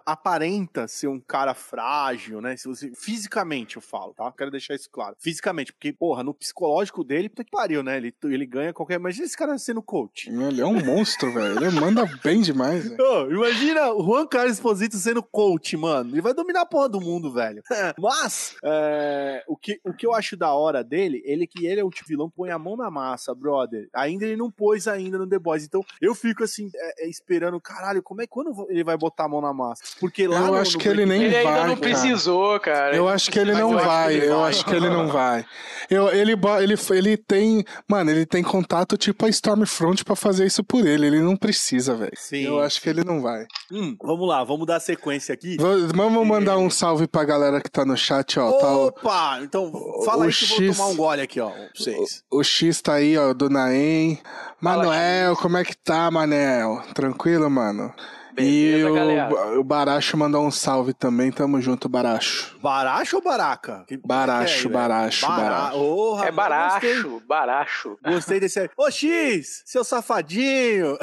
aparenta 0.04 0.88
ser 0.88 1.08
um 1.08 1.20
cara 1.20 1.54
frágil, 1.54 2.40
né? 2.40 2.56
Se 2.56 2.66
você, 2.66 2.90
fisicamente 2.94 3.76
eu 3.76 3.82
falo, 3.82 4.14
tá? 4.14 4.32
Quero 4.32 4.50
deixar 4.50 4.74
isso 4.74 4.88
claro. 4.90 5.16
Fisicamente, 5.18 5.72
porque, 5.72 5.92
porra, 5.92 6.22
no 6.22 6.34
psicológico 6.34 7.04
dele, 7.04 7.28
puta 7.28 7.44
que 7.44 7.50
pariu, 7.50 7.82
né? 7.82 7.96
Ele, 7.96 8.14
ele 8.24 8.46
ganha 8.46 8.72
qualquer. 8.72 8.94
Imagina 8.94 9.26
esse 9.26 9.36
cara 9.36 9.56
sendo 9.58 9.82
coach. 9.82 10.30
Ele 10.30 10.60
é 10.60 10.66
um 10.66 10.84
monstro, 10.84 11.32
velho. 11.32 11.56
Ele 11.56 11.80
manda 11.80 12.04
bem 12.22 12.40
demais, 12.40 12.90
oh, 12.98 13.30
imagina 13.30 13.92
o 13.92 14.04
Juan 14.04 14.26
Carlos 14.26 14.54
Esposito 14.54 14.96
sendo 14.96 15.22
coach, 15.22 15.76
mano. 15.76 16.10
Ele 16.12 16.20
vai 16.20 16.34
dominar 16.34 16.62
a 16.62 16.66
porra 16.66 16.88
do 16.88 17.00
mundo, 17.00 17.32
velho. 17.32 17.62
Mas, 17.98 18.56
é, 18.64 19.44
o, 19.46 19.56
que, 19.56 19.80
o 19.84 19.92
que 19.92 20.06
eu 20.06 20.14
acho 20.14 20.36
da 20.36 20.52
hora 20.52 20.82
dele, 20.82 21.22
ele 21.24 21.46
que 21.46 21.66
ele 21.66 21.80
é 21.80 21.84
o 21.84 21.90
tipo 21.90 22.08
vilão, 22.08 22.30
põe 22.30 22.50
a 22.50 22.58
mão 22.58 22.76
na 22.76 22.90
massa, 22.90 23.34
brother. 23.34 23.88
Ainda 23.94 24.24
ele 24.24 24.36
não 24.36 24.50
pôs 24.50 24.86
ainda 24.86 25.18
no 25.18 25.28
The 25.28 25.38
Boys. 25.38 25.64
Então, 25.64 25.84
eu 26.00 26.14
fico 26.14 26.44
assim, 26.44 26.70
é, 26.86 27.04
é, 27.04 27.08
esperando, 27.08 27.60
caralho, 27.60 28.02
como 28.02 28.22
é 28.22 28.26
quando 28.26 28.66
ele 28.68 28.84
vai 28.84 28.96
botar 28.96 29.24
a 29.24 29.28
mão 29.28 29.40
na 29.40 29.52
massa? 29.52 29.82
Porque 29.98 30.26
lá 30.26 30.38
Eu 30.40 30.46
no, 30.46 30.54
acho 30.54 30.74
no 30.74 30.78
que 30.78 30.88
ele 30.88 31.04
nem 31.04 31.22
ele 31.22 31.30
vai. 31.30 31.40
Ele 31.40 31.48
ainda 31.48 31.60
não 31.68 31.76
cara. 31.76 31.80
precisou, 31.80 32.60
cara. 32.60 32.96
Eu 32.96 33.08
acho 33.08 33.30
que 33.30 33.38
ele 33.38 33.52
não 33.52 33.76
vai. 33.76 34.14
Ele 34.14 34.26
eu 34.26 34.38
vai. 34.38 34.50
acho 34.50 34.64
que 34.64 34.74
ele 34.74 34.88
não 34.88 35.08
vai. 35.08 35.44
Eu, 35.90 36.08
ele, 36.08 36.32
ele, 36.62 36.74
ele 36.90 37.16
tem. 37.16 37.64
Mano, 37.88 38.10
ele 38.10 38.24
tem 38.24 38.42
contato 38.42 38.96
tipo 38.96 39.26
a 39.26 39.28
Stormfront 39.28 40.04
para 40.04 40.16
fazer 40.16 40.46
isso 40.46 40.62
por 40.62 40.86
ele. 40.86 41.06
Ele 41.06 41.20
não 41.20 41.36
precisa, 41.36 41.94
velho. 41.94 42.12
Eu 42.32 42.60
acho 42.60 42.80
que 42.80 42.88
ele 42.88 43.04
não 43.04 43.20
vai. 43.20 43.46
Hum, 43.70 43.96
vamos 44.00 44.28
lá, 44.28 44.44
vamos 44.44 44.66
dar 44.66 44.80
sequência 44.80 45.32
aqui. 45.32 45.56
Vamos 45.94 46.26
mandar 46.26 46.56
um 46.58 46.70
salve 46.70 47.06
pra 47.06 47.24
galera 47.24 47.60
que 47.60 47.70
tá 47.70 47.84
no 47.84 47.96
chat, 47.96 48.38
ó. 48.38 48.86
Opa! 48.86 49.02
Tá 49.02 49.40
então, 49.42 49.72
fala 50.04 50.20
o 50.20 50.22
aí 50.24 50.32
X, 50.32 50.48
que 50.52 50.64
eu 50.64 50.72
vou 50.72 50.74
tomar 50.74 50.88
um 50.90 50.96
gole 50.96 51.22
aqui, 51.22 51.40
ó. 51.40 51.50
Vocês. 51.74 52.22
O, 52.30 52.38
o 52.38 52.44
X 52.44 52.80
tá 52.80 52.94
aí, 52.94 53.16
ó, 53.16 53.32
do 53.32 53.48
Naem. 53.48 54.20
Manuel, 54.60 55.36
como 55.36 55.58
é 55.58 55.64
que 55.64 55.76
tá, 55.76 56.10
Manel? 56.10 56.82
Tranquilo, 56.94 57.50
mano? 57.50 57.92
Beleza, 58.36 58.78
e 58.78 58.84
o, 58.84 58.94
galera. 58.94 59.58
o 59.58 59.64
Baracho 59.64 60.16
mandou 60.16 60.46
um 60.46 60.50
salve 60.50 60.92
também. 60.92 61.32
Tamo 61.32 61.60
junto, 61.60 61.88
Baracho. 61.88 62.58
Baracho 62.60 63.16
ou 63.16 63.22
Baraca? 63.22 63.84
Que 63.88 63.96
baracho, 63.96 64.68
é, 64.68 64.70
Baracho, 64.70 65.26
Bara... 65.26 65.42
Baracho. 65.42 65.76
Oh, 65.78 66.22
é 66.22 66.30
Baracho, 66.30 66.80
gostei. 66.80 67.26
Baracho. 67.26 67.98
Gostei 68.04 68.40
desse 68.40 68.60
aí. 68.60 68.70
Ô, 68.76 68.90
X, 68.90 69.62
seu 69.64 69.82
safadinho. 69.82 70.98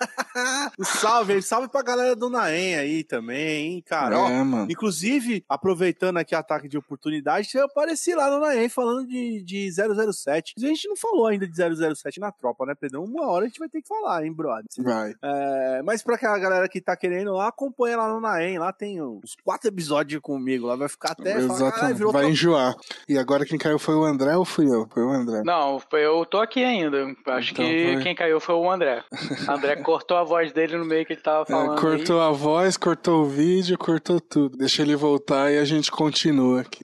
salve, 0.82 1.42
salve 1.42 1.68
pra 1.68 1.82
galera 1.82 2.16
do 2.16 2.30
Naem 2.30 2.76
aí 2.76 3.04
também, 3.04 3.74
hein, 3.74 3.84
cara. 3.86 4.14
É, 4.14 4.18
Ó, 4.18 4.44
mano. 4.44 4.70
Inclusive, 4.70 5.44
aproveitando 5.48 6.16
aqui 6.16 6.34
ataque 6.34 6.68
de 6.68 6.78
oportunidade, 6.78 7.50
eu 7.54 7.66
apareci 7.66 8.14
lá 8.14 8.30
no 8.30 8.40
Naem 8.40 8.68
falando 8.68 9.06
de, 9.06 9.42
de 9.42 9.70
007. 9.70 10.54
A 10.56 10.60
gente 10.60 10.88
não 10.88 10.96
falou 10.96 11.26
ainda 11.26 11.46
de 11.46 11.54
007 11.54 12.20
na 12.20 12.32
tropa, 12.32 12.64
né, 12.64 12.74
Pedro? 12.74 13.04
Uma 13.04 13.26
hora 13.26 13.44
a 13.44 13.48
gente 13.48 13.58
vai 13.58 13.68
ter 13.68 13.82
que 13.82 13.88
falar, 13.88 14.24
hein, 14.24 14.32
brother? 14.32 14.64
Vai. 14.78 15.14
É, 15.22 15.82
mas 15.82 16.02
pra 16.02 16.16
cá 16.16 16.37
galera 16.38 16.68
que 16.68 16.80
tá 16.80 16.96
querendo 16.96 17.32
lá, 17.34 17.48
acompanha 17.48 17.96
lá 17.96 18.08
no 18.08 18.20
Naem. 18.20 18.58
Lá 18.58 18.72
tem 18.72 19.02
uns 19.02 19.36
quatro 19.44 19.68
episódios 19.68 20.20
comigo. 20.20 20.66
Lá 20.66 20.76
vai 20.76 20.88
ficar 20.88 21.12
até. 21.12 21.36
Exatamente. 21.36 21.98
Falar, 21.98 22.12
vai 22.12 22.26
enjoar. 22.26 22.74
E 23.08 23.18
agora 23.18 23.44
quem 23.44 23.58
caiu 23.58 23.78
foi 23.78 23.94
o 23.94 24.04
André 24.04 24.36
ou 24.36 24.44
fui 24.44 24.66
eu? 24.66 24.86
Foi 24.92 25.02
o 25.02 25.10
André. 25.10 25.42
Não, 25.44 25.80
eu 25.92 26.24
tô 26.24 26.38
aqui 26.38 26.62
ainda. 26.62 27.14
Acho 27.26 27.52
então 27.52 27.64
que 27.64 27.92
foi... 27.94 28.02
quem 28.02 28.14
caiu 28.14 28.40
foi 28.40 28.54
o 28.54 28.70
André. 28.70 29.02
O 29.46 29.50
André 29.50 29.76
cortou 29.82 30.16
a 30.16 30.24
voz 30.24 30.52
dele 30.52 30.76
no 30.76 30.84
meio 30.84 31.04
que 31.04 31.12
ele 31.14 31.20
tava 31.20 31.42
é, 31.42 31.46
falando. 31.46 31.78
É, 31.78 31.80
cortou 31.80 32.20
aí. 32.20 32.28
a 32.28 32.30
voz, 32.30 32.76
cortou 32.76 33.22
o 33.22 33.28
vídeo, 33.28 33.78
cortou 33.78 34.20
tudo. 34.20 34.56
Deixa 34.56 34.82
ele 34.82 34.96
voltar 34.96 35.52
e 35.52 35.58
a 35.58 35.64
gente 35.64 35.90
continua 35.90 36.62
aqui. 36.62 36.80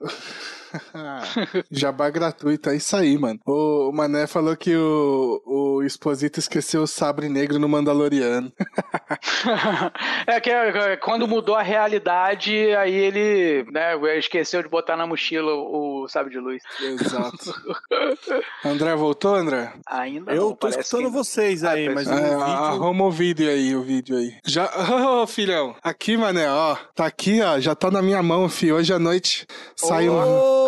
Jabá 1.70 2.11
gratuito, 2.11 2.70
é 2.70 2.77
isso 2.77 2.97
aí, 2.97 3.16
mano. 3.18 3.39
O, 3.47 3.93
Mané 3.93 4.27
falou 4.27 4.57
que 4.57 4.75
o, 4.77 5.43
o 5.47 5.83
Exposito 5.83 6.39
esqueceu 6.39 6.83
o 6.83 6.87
sabre 6.87 7.29
negro 7.29 7.59
no 7.59 7.68
Mandaloriano. 7.68 8.53
é 10.27 10.41
que 10.41 10.51
é, 10.51 10.97
quando 10.97 11.29
mudou 11.29 11.55
a 11.55 11.62
realidade, 11.62 12.75
aí 12.77 12.95
ele 12.95 13.66
né, 13.70 13.97
esqueceu 14.18 14.62
de 14.62 14.68
botar 14.68 14.97
na 14.97 15.07
mochila 15.07 15.53
o, 15.53 16.05
o 16.05 16.09
sabre 16.09 16.33
de 16.33 16.39
luz. 16.39 16.62
Exato. 16.81 17.55
André 18.64 18.95
voltou, 18.97 19.35
André? 19.35 19.72
Ainda 19.87 20.33
Eu 20.33 20.51
não, 20.51 20.57
tô 20.57 20.68
escutando 20.68 21.07
que... 21.07 21.11
vocês 21.11 21.64
aí, 21.64 21.89
ah, 21.89 21.93
mas 21.95 22.09
é, 22.09 22.14
vídeo... 22.14 22.41
Arruma 22.41 23.05
o 23.05 23.11
vídeo 23.11 23.49
aí, 23.49 23.77
o 23.77 23.83
vídeo 23.83 24.16
aí. 24.16 24.35
Já, 24.45 24.70
oh, 25.22 25.27
filhão, 25.27 25.75
aqui, 25.83 26.16
mané, 26.16 26.51
ó, 26.51 26.77
tá 26.95 27.07
aqui, 27.07 27.41
ó, 27.41 27.59
já 27.59 27.75
tá 27.75 27.91
na 27.91 28.03
minha 28.03 28.22
mão, 28.22 28.49
filho. 28.49 28.77
Hoje 28.77 28.93
à 28.93 28.99
noite 28.99 29.47
saiu 29.77 30.14
oh! 30.14 30.64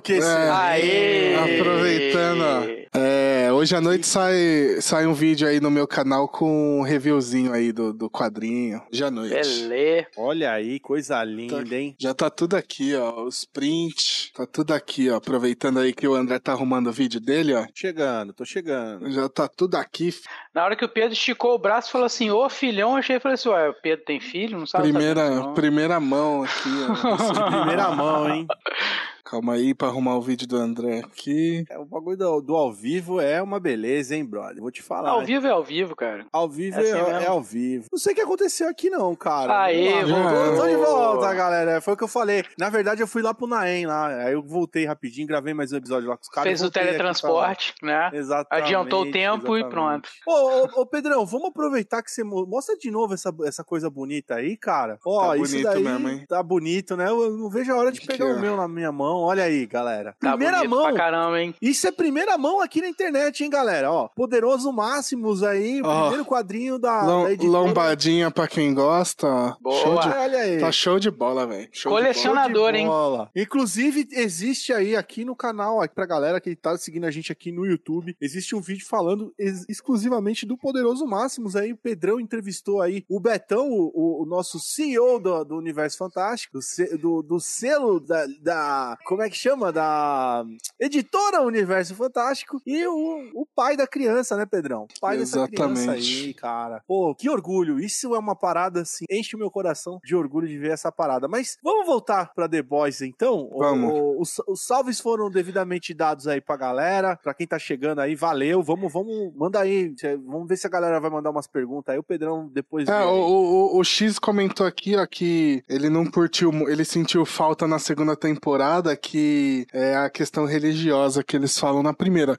Que 0.00 0.14
esse... 0.14 0.28
É, 0.28 0.50
Aê! 0.50 1.34
Aproveitando, 1.34 2.42
ó. 2.42 2.86
É, 2.98 3.52
hoje 3.52 3.76
à 3.76 3.80
noite 3.80 4.06
sai, 4.06 4.78
sai 4.80 5.06
um 5.06 5.12
vídeo 5.12 5.46
aí 5.46 5.60
no 5.60 5.70
meu 5.70 5.86
canal 5.86 6.26
com 6.26 6.80
um 6.80 6.82
reviewzinho 6.82 7.52
aí 7.52 7.70
do, 7.70 7.92
do 7.92 8.08
quadrinho. 8.08 8.80
Hoje 8.90 9.04
à 9.04 9.10
noite. 9.10 9.34
Belê. 9.34 10.06
Olha 10.16 10.52
aí, 10.52 10.80
coisa 10.80 11.22
linda, 11.22 11.62
tá, 11.62 11.76
hein? 11.76 11.94
Já 11.98 12.14
tá 12.14 12.30
tudo 12.30 12.56
aqui, 12.56 12.94
ó. 12.96 13.24
Os 13.24 13.44
prints. 13.44 14.30
Tá 14.34 14.46
tudo 14.46 14.72
aqui, 14.72 15.10
ó. 15.10 15.16
Aproveitando 15.16 15.78
aí 15.78 15.92
que 15.92 16.08
o 16.08 16.14
André 16.14 16.38
tá 16.38 16.52
arrumando 16.52 16.86
o 16.86 16.92
vídeo 16.92 17.20
dele, 17.20 17.54
ó. 17.54 17.66
Chegando, 17.74 18.32
tô 18.32 18.46
chegando. 18.46 19.10
Já 19.10 19.28
tá 19.28 19.46
tudo 19.46 19.74
aqui. 19.74 20.14
Na 20.54 20.64
hora 20.64 20.74
que 20.74 20.84
o 20.84 20.88
Pedro 20.88 21.12
esticou 21.12 21.54
o 21.54 21.58
braço 21.58 21.90
e 21.90 21.92
falou 21.92 22.06
assim, 22.06 22.30
ô 22.30 22.48
filhão, 22.48 22.92
eu 22.92 22.96
achei 22.96 23.16
e 23.16 23.20
falei 23.20 23.34
assim, 23.34 23.50
ué, 23.50 23.68
o 23.68 23.74
Pedro 23.74 24.04
tem 24.06 24.20
filho? 24.20 24.58
Não 24.58 24.66
sabe 24.66 24.84
Primeira, 24.84 25.26
saber, 25.26 25.54
primeira 25.54 26.00
mão 26.00 26.44
aqui, 26.44 26.70
ó. 27.04 27.50
primeira 27.60 27.90
mão, 27.90 28.28
hein? 28.30 28.46
Calma 29.28 29.54
aí 29.54 29.74
pra 29.74 29.88
arrumar 29.88 30.16
o 30.16 30.22
vídeo 30.22 30.46
do 30.46 30.56
André 30.56 31.00
aqui. 31.00 31.64
É, 31.68 31.76
o 31.76 31.84
bagulho 31.84 32.16
do, 32.16 32.40
do, 32.40 32.54
ao 32.54 32.72
vivo 32.72 33.20
é 33.20 33.42
uma 33.42 33.58
beleza, 33.58 34.14
hein, 34.14 34.24
brother? 34.24 34.60
Vou 34.60 34.70
te 34.70 34.80
falar. 34.80 35.10
Ao 35.10 35.24
vivo 35.24 35.48
é 35.48 35.50
ao 35.50 35.64
vivo, 35.64 35.96
cara. 35.96 36.24
Ao 36.32 36.48
vivo 36.48 36.78
é, 36.78 36.80
assim 36.80 37.10
é, 37.10 37.24
é, 37.24 37.26
ao 37.26 37.42
vivo. 37.42 37.86
Não 37.90 37.98
sei 37.98 38.12
o 38.12 38.14
que 38.14 38.22
aconteceu 38.22 38.68
aqui, 38.68 38.88
não, 38.88 39.16
cara. 39.16 39.64
Aê, 39.64 40.04
voltou. 40.04 40.56
Tô 40.56 40.68
de 40.68 40.76
volta, 40.76 41.34
galera. 41.34 41.80
Foi 41.80 41.94
o 41.94 41.96
que 41.96 42.04
eu 42.04 42.08
falei. 42.08 42.44
Na 42.56 42.70
verdade, 42.70 43.00
eu 43.00 43.08
fui 43.08 43.20
lá 43.20 43.34
pro 43.34 43.48
Naem 43.48 43.84
lá. 43.84 44.06
Aí 44.06 44.32
eu 44.32 44.44
voltei 44.44 44.86
rapidinho, 44.86 45.26
gravei 45.26 45.52
mais 45.52 45.72
um 45.72 45.76
episódio 45.78 46.08
lá 46.08 46.16
com 46.16 46.22
os 46.22 46.28
caras. 46.28 46.48
Fez 46.48 46.62
o 46.62 46.70
teletransporte, 46.70 47.74
né? 47.82 48.10
Exatamente. 48.12 48.64
Adiantou 48.64 49.02
o 49.02 49.10
tempo 49.10 49.56
exatamente. 49.56 49.66
e 49.66 49.68
pronto. 49.68 50.08
Ô, 50.24 50.78
ô, 50.78 50.82
ô, 50.82 50.86
Pedrão, 50.86 51.26
vamos 51.26 51.48
aproveitar 51.48 52.00
que 52.00 52.12
você 52.12 52.22
mostra 52.22 52.76
de 52.76 52.92
novo 52.92 53.12
essa, 53.12 53.34
essa 53.44 53.64
coisa 53.64 53.90
bonita 53.90 54.36
aí, 54.36 54.56
cara. 54.56 55.00
Ó, 55.04 55.30
tá 55.30 55.36
isso 55.36 55.60
daí 55.64 55.82
mesmo, 55.82 56.08
hein? 56.08 56.24
tá 56.28 56.40
bonito, 56.44 56.96
né? 56.96 57.08
Eu 57.08 57.36
não 57.36 57.50
vejo 57.50 57.72
a 57.72 57.76
hora 57.76 57.90
de 57.90 58.00
pegar 58.02 58.26
o 58.26 58.40
meu 58.40 58.56
na 58.56 58.68
minha 58.68 58.92
mão. 58.92 59.15
Olha 59.20 59.44
aí, 59.44 59.66
galera. 59.66 60.14
Tá 60.20 60.30
primeira 60.30 60.64
mão. 60.64 60.84
Pra 60.84 60.94
caramba, 60.94 61.40
hein? 61.40 61.54
Isso 61.60 61.86
é 61.86 61.92
primeira 61.92 62.36
mão 62.38 62.60
aqui 62.60 62.80
na 62.80 62.88
internet, 62.88 63.42
hein, 63.44 63.50
galera? 63.50 63.90
Ó, 63.90 64.08
Poderoso 64.08 64.72
Máximos 64.72 65.42
aí, 65.42 65.80
oh, 65.82 66.00
primeiro 66.00 66.24
quadrinho 66.24 66.78
da, 66.78 67.00
da 67.02 67.44
Lombadinha 67.44 68.30
pra 68.30 68.46
quem 68.46 68.74
gosta. 68.74 69.56
Boa. 69.60 69.82
Show 69.82 70.00
de, 70.00 70.08
Olha 70.08 70.38
aí. 70.38 70.58
Tá 70.58 70.72
show 70.72 70.98
de 70.98 71.10
bola, 71.10 71.46
velho. 71.46 71.68
Colecionador, 71.84 72.74
hein? 72.74 72.88
Inclusive, 73.34 74.08
existe 74.12 74.72
aí 74.72 74.96
aqui 74.96 75.24
no 75.24 75.36
canal, 75.36 75.80
aqui 75.80 75.94
pra 75.94 76.06
galera 76.06 76.40
que 76.40 76.54
tá 76.54 76.76
seguindo 76.76 77.04
a 77.04 77.10
gente 77.10 77.32
aqui 77.32 77.52
no 77.52 77.64
YouTube, 77.64 78.16
existe 78.20 78.54
um 78.54 78.60
vídeo 78.60 78.86
falando 78.86 79.32
ex 79.38 79.64
exclusivamente 79.68 80.46
do 80.46 80.56
Poderoso 80.56 81.06
Máximos 81.06 81.56
aí. 81.56 81.72
O 81.72 81.76
Pedrão 81.76 82.20
entrevistou 82.20 82.80
aí 82.80 83.04
o 83.08 83.20
Betão, 83.20 83.68
o, 83.70 84.22
o 84.22 84.26
nosso 84.26 84.58
CEO 84.58 85.18
do, 85.20 85.44
do 85.44 85.56
Universo 85.56 85.98
Fantástico, 85.98 86.58
do, 87.00 87.22
do 87.22 87.40
selo 87.40 88.00
da, 88.00 88.26
da. 88.40 88.98
Como 89.06 89.22
é 89.22 89.30
que 89.30 89.36
chama? 89.36 89.72
Da 89.72 90.44
editora 90.80 91.40
Universo 91.40 91.94
Fantástico 91.94 92.60
e 92.66 92.84
o, 92.88 93.30
o 93.34 93.46
pai 93.46 93.76
da 93.76 93.86
criança, 93.86 94.36
né, 94.36 94.44
Pedrão? 94.44 94.88
O 94.96 95.00
pai 95.00 95.16
Exatamente. 95.16 95.50
dessa 95.52 95.74
criança 95.74 95.92
aí, 95.92 96.34
cara. 96.34 96.82
Pô, 96.88 97.14
que 97.14 97.30
orgulho. 97.30 97.78
Isso 97.78 98.16
é 98.16 98.18
uma 98.18 98.34
parada 98.34 98.80
assim, 98.80 99.04
enche 99.08 99.36
o 99.36 99.38
meu 99.38 99.48
coração 99.48 100.00
de 100.04 100.16
orgulho 100.16 100.48
de 100.48 100.58
ver 100.58 100.72
essa 100.72 100.90
parada. 100.90 101.28
Mas 101.28 101.56
vamos 101.62 101.86
voltar 101.86 102.32
pra 102.34 102.48
The 102.48 102.60
Boys 102.62 103.00
então? 103.00 103.48
Vamos. 103.56 103.92
O, 103.92 104.20
os, 104.20 104.42
os 104.48 104.66
salves 104.66 104.98
foram 104.98 105.30
devidamente 105.30 105.94
dados 105.94 106.26
aí 106.26 106.40
pra 106.40 106.56
galera. 106.56 107.16
Pra 107.22 107.32
quem 107.32 107.46
tá 107.46 107.60
chegando 107.60 108.00
aí, 108.00 108.16
valeu. 108.16 108.60
Vamos, 108.60 108.92
vamos, 108.92 109.32
manda 109.36 109.60
aí. 109.60 109.94
Vamos 110.26 110.48
ver 110.48 110.56
se 110.56 110.66
a 110.66 110.70
galera 110.70 110.98
vai 110.98 111.10
mandar 111.10 111.30
umas 111.30 111.46
perguntas 111.46 111.92
aí. 111.92 111.98
O 111.98 112.02
Pedrão 112.02 112.50
depois. 112.52 112.88
É, 112.88 113.04
o, 113.04 113.14
o, 113.14 113.78
o, 113.78 113.84
X 113.84 114.18
comentou 114.18 114.66
aqui, 114.66 114.96
ó, 114.96 115.06
que 115.06 115.62
ele 115.68 115.88
não 115.88 116.04
curtiu, 116.04 116.50
ele 116.68 116.84
sentiu 116.84 117.24
falta 117.24 117.68
na 117.68 117.78
segunda 117.78 118.16
temporada 118.16 118.95
que 118.96 119.66
é 119.72 119.94
a 119.96 120.10
questão 120.10 120.46
religiosa 120.46 121.22
que 121.22 121.36
eles 121.36 121.58
falam 121.58 121.82
na 121.82 121.92
primeira. 121.92 122.36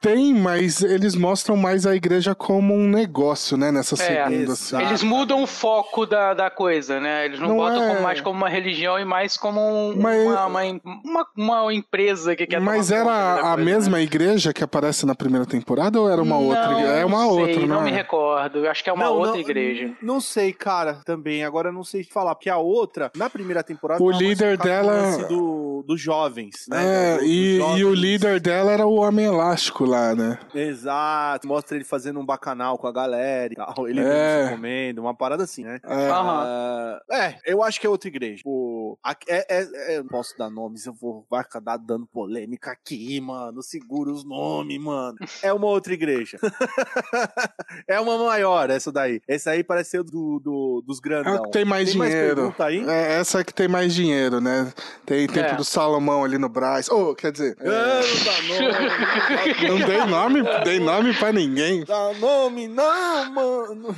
Tem, 0.00 0.34
mas 0.34 0.82
eles 0.82 1.14
mostram 1.14 1.56
mais 1.56 1.86
a 1.86 1.96
igreja 1.96 2.34
como 2.34 2.74
um 2.74 2.88
negócio, 2.88 3.56
né? 3.56 3.72
Nessa 3.72 3.94
é, 3.94 4.24
segunda. 4.28 4.52
Assim. 4.52 4.80
Eles 4.80 5.02
mudam 5.02 5.42
o 5.42 5.46
foco 5.46 6.06
da, 6.06 6.34
da 6.34 6.50
coisa, 6.50 7.00
né? 7.00 7.24
Eles 7.24 7.40
não, 7.40 7.48
não 7.48 7.56
botam 7.56 7.82
é... 7.82 7.88
como, 7.88 8.02
mais 8.02 8.20
como 8.20 8.38
uma 8.38 8.48
religião 8.48 8.98
e 8.98 9.04
mais 9.04 9.36
como 9.36 9.60
um, 9.60 9.96
mas... 9.96 10.22
uma, 10.22 10.46
uma, 10.46 10.60
uma, 11.04 11.26
uma, 11.36 11.74
empresa 11.74 12.36
que 12.36 12.46
quer 12.46 12.60
Mas 12.60 12.90
era 12.90 13.34
a 13.34 13.40
coisa, 13.40 13.56
mesma 13.56 13.96
né? 13.96 14.02
igreja 14.02 14.52
que 14.52 14.62
aparece 14.62 15.04
na 15.06 15.14
primeira 15.14 15.46
temporada 15.46 16.00
ou 16.00 16.10
era 16.10 16.22
uma 16.22 16.36
não, 16.36 16.44
outra? 16.44 16.80
É 16.80 17.04
uma 17.04 17.18
sei, 17.18 17.28
outra, 17.28 17.60
não, 17.60 17.76
não 17.76 17.82
me 17.82 17.90
recordo. 17.90 18.68
Acho 18.68 18.84
que 18.84 18.90
é 18.90 18.92
uma 18.92 19.04
não, 19.06 19.14
outra 19.14 19.40
igreja. 19.40 19.92
Não 20.02 20.20
sei, 20.20 20.52
cara, 20.52 21.00
também. 21.04 21.44
Agora 21.44 21.72
não 21.72 21.84
sei 21.84 22.04
falar, 22.04 22.34
porque 22.34 22.50
a 22.50 22.58
outra, 22.58 23.10
na 23.16 23.30
primeira 23.30 23.62
temporada, 23.62 24.02
o 24.02 24.10
líder 24.10 24.56
dela. 24.56 25.26
Do, 25.28 25.84
dos 25.86 26.00
jovens, 26.00 26.66
né? 26.68 27.14
É, 27.14 27.18
do, 27.18 27.24
e, 27.24 27.58
jovens. 27.58 27.80
e 27.80 27.84
o 27.84 27.94
líder 27.94 28.40
dela 28.40 28.72
era 28.72 28.86
o 28.86 28.96
Homem 28.96 29.26
Elástico 29.26 29.84
lá, 29.84 30.14
né? 30.14 30.38
Exato. 30.54 31.46
Mostra 31.46 31.76
ele 31.76 31.84
fazendo 31.84 32.20
um 32.20 32.26
bacanal 32.26 32.76
com 32.76 32.86
a 32.86 32.92
galera 32.92 33.52
e 33.52 33.56
tal. 33.56 33.88
Ele 33.88 34.00
é. 34.00 34.48
comendo, 34.50 35.00
uma 35.00 35.14
parada 35.14 35.44
assim, 35.44 35.64
né? 35.64 35.80
É. 35.84 36.10
Uh, 36.10 37.14
é, 37.14 37.38
eu 37.46 37.62
acho 37.62 37.80
que 37.80 37.86
é 37.86 37.90
outra 37.90 38.08
igreja. 38.08 38.38
Tipo, 38.38 38.98
é, 39.28 39.46
é, 39.48 39.68
é, 39.92 39.98
eu 39.98 40.02
não 40.02 40.10
posso 40.10 40.36
dar 40.36 40.50
nomes, 40.50 40.86
eu 40.86 40.92
vou 40.92 41.26
vai 41.30 41.40
acabar 41.40 41.76
dando 41.76 42.06
polêmica 42.06 42.70
aqui, 42.70 43.20
mano. 43.20 43.62
Segura 43.62 44.10
os 44.10 44.24
nomes, 44.24 44.80
mano. 44.80 45.16
É 45.42 45.52
uma 45.52 45.66
outra 45.66 45.92
igreja. 45.94 46.38
é 47.88 48.00
uma 48.00 48.18
maior, 48.18 48.70
essa 48.70 48.90
daí. 48.90 49.20
Essa 49.28 49.52
aí 49.52 49.62
parece 49.62 49.90
ser 49.90 50.02
do, 50.02 50.40
do 50.40 50.82
dos 50.86 51.00
grandão. 51.00 51.34
É 51.34 51.42
que 51.42 51.50
tem 51.50 51.64
mais 51.64 51.90
tem 51.90 52.00
dinheiro. 52.00 52.54
Mais 52.58 52.88
é, 52.88 53.18
essa 53.18 53.40
é 53.40 53.44
que 53.44 53.54
tem 53.54 53.68
mais 53.68 53.94
dinheiro, 53.94 54.40
né? 54.40 54.72
Tem 55.04 55.26
tempo 55.26 55.48
é. 55.48 55.56
do 55.56 55.64
Salomão 55.76 56.24
ali 56.24 56.38
no 56.38 56.48
Braz. 56.48 56.88
Oh, 56.88 57.14
quer 57.14 57.30
dizer. 57.30 57.54
É... 57.60 57.68
não 57.68 58.24
dá 58.24 58.40
nome. 58.46 59.68
não 59.68 59.86
dei 59.86 60.06
nome, 60.06 60.64
dei 60.64 60.80
nome 60.80 61.12
pra 61.12 61.30
ninguém. 61.34 61.84
Dá 61.84 62.14
nome, 62.14 62.66
não, 62.66 63.30
mano. 63.30 63.88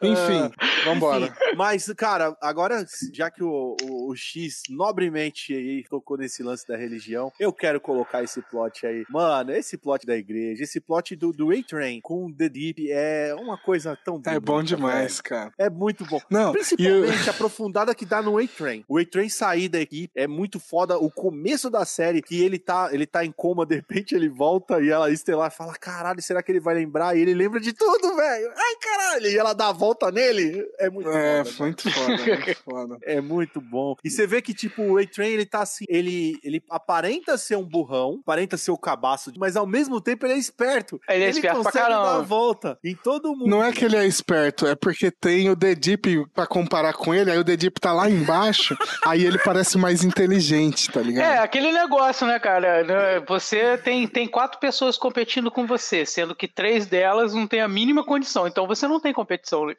Enfim, 0.00 0.50
é, 0.50 0.84
vambora. 0.86 1.26
Enfim, 1.26 1.34
mas, 1.54 1.92
cara, 1.94 2.34
agora, 2.40 2.82
já 3.12 3.30
que 3.30 3.44
o, 3.44 3.76
o, 3.82 4.10
o 4.10 4.16
X 4.16 4.62
nobremente 4.70 5.52
aí 5.52 5.84
tocou 5.90 6.16
nesse 6.16 6.42
lance 6.42 6.66
da 6.66 6.78
religião, 6.78 7.30
eu 7.38 7.52
quero 7.52 7.78
colocar 7.78 8.22
esse 8.22 8.40
plot 8.40 8.86
aí. 8.86 9.04
Mano, 9.10 9.52
esse 9.52 9.76
plot 9.76 10.06
da 10.06 10.16
igreja, 10.16 10.62
esse 10.64 10.80
plot 10.80 11.14
do, 11.14 11.30
do 11.30 11.50
A-Train 11.50 12.00
com 12.00 12.32
The 12.32 12.48
Deep 12.48 12.90
é 12.90 13.34
uma 13.34 13.58
coisa 13.58 13.98
tão 14.02 14.14
bonita, 14.14 14.30
É 14.30 14.40
bom 14.40 14.62
demais, 14.62 15.16
velho. 15.16 15.22
cara. 15.24 15.52
É 15.58 15.68
muito 15.68 16.06
bom. 16.06 16.22
Não, 16.30 16.52
Principalmente 16.52 17.24
eu... 17.24 17.28
a 17.28 17.34
aprofundada 17.34 17.94
que 17.94 18.06
dá 18.06 18.22
no 18.22 18.38
A-Train. 18.38 18.82
O 18.88 18.96
A-Train 18.96 19.28
sair 19.28 19.68
da 19.68 19.78
equipe 19.78 20.10
é 20.14 20.26
muito 20.26 20.58
foda. 20.58 20.96
O 20.96 21.10
começo 21.18 21.68
da 21.68 21.84
série, 21.84 22.22
que 22.22 22.40
ele 22.40 22.58
tá, 22.58 22.90
ele 22.92 23.06
tá 23.06 23.24
em 23.24 23.32
coma, 23.32 23.66
de 23.66 23.74
repente 23.74 24.14
ele 24.14 24.28
volta 24.28 24.80
e 24.80 24.88
ela 24.88 25.10
estelar 25.10 25.50
fala: 25.50 25.74
caralho, 25.74 26.22
será 26.22 26.42
que 26.42 26.52
ele 26.52 26.60
vai 26.60 26.76
lembrar? 26.76 27.16
E 27.16 27.20
ele 27.20 27.34
lembra 27.34 27.58
de 27.60 27.72
tudo, 27.72 28.14
velho. 28.14 28.52
Ai, 28.56 28.74
caralho. 28.80 29.26
E 29.26 29.36
ela 29.36 29.52
dá 29.52 29.68
a 29.68 29.72
volta 29.72 30.10
nele. 30.12 30.64
É 30.78 30.88
muito 30.88 31.10
é, 31.10 31.44
foda. 31.44 31.58
É, 31.58 31.62
muito 31.62 31.90
foda, 31.90 32.16
muito 32.24 32.62
foda. 32.64 32.98
É 33.02 33.20
muito 33.20 33.60
bom. 33.60 33.96
E 34.04 34.10
você 34.10 34.26
vê 34.26 34.40
que, 34.40 34.54
tipo, 34.54 34.82
o 34.82 34.98
A-Train, 34.98 35.30
ele 35.30 35.46
tá 35.46 35.62
assim, 35.62 35.84
ele, 35.88 36.38
ele 36.44 36.62
aparenta 36.70 37.36
ser 37.36 37.56
um 37.56 37.64
burrão, 37.64 38.20
aparenta 38.22 38.56
ser 38.56 38.70
o 38.70 38.78
cabaço, 38.78 39.32
mas 39.36 39.56
ao 39.56 39.66
mesmo 39.66 40.00
tempo 40.00 40.24
ele 40.24 40.34
é 40.34 40.38
esperto. 40.38 41.00
Ele 41.08 41.24
é 41.24 41.30
esperto 41.30 41.62
pra 41.62 41.72
caramba. 41.72 42.02
dar 42.04 42.16
a 42.16 42.22
volta 42.22 42.78
em 42.84 42.94
todo 42.94 43.34
mundo. 43.34 43.48
Não 43.48 43.64
é 43.64 43.72
que 43.72 43.84
ele 43.84 43.96
é 43.96 44.06
esperto, 44.06 44.66
é 44.66 44.76
porque 44.76 45.10
tem 45.10 45.50
o 45.50 45.56
The 45.56 45.74
Deep 45.74 46.26
pra 46.32 46.46
comparar 46.46 46.92
com 46.92 47.12
ele, 47.12 47.30
aí 47.30 47.38
o 47.38 47.44
The 47.44 47.56
Deep 47.56 47.80
tá 47.80 47.92
lá 47.92 48.08
embaixo, 48.08 48.76
aí 49.04 49.24
ele 49.24 49.38
parece 49.38 49.76
mais 49.76 50.04
inteligente, 50.04 50.90
tá 50.90 51.00
ligado? 51.00 51.07
É, 51.16 51.38
aquele 51.38 51.72
negócio, 51.72 52.26
né, 52.26 52.38
cara? 52.38 52.84
Né, 52.84 53.20
você 53.26 53.78
tem, 53.78 54.06
tem 54.06 54.26
quatro 54.26 54.58
pessoas 54.58 54.96
competindo 54.96 55.50
com 55.50 55.66
você, 55.66 56.04
sendo 56.04 56.34
que 56.34 56.48
três 56.48 56.86
delas 56.86 57.34
não 57.34 57.46
tem 57.46 57.60
a 57.60 57.68
mínima 57.68 58.04
condição, 58.04 58.46
então 58.46 58.66
você 58.66 58.86
não 58.86 59.00
tem 59.00 59.12
competição. 59.12 59.66
Né? 59.66 59.74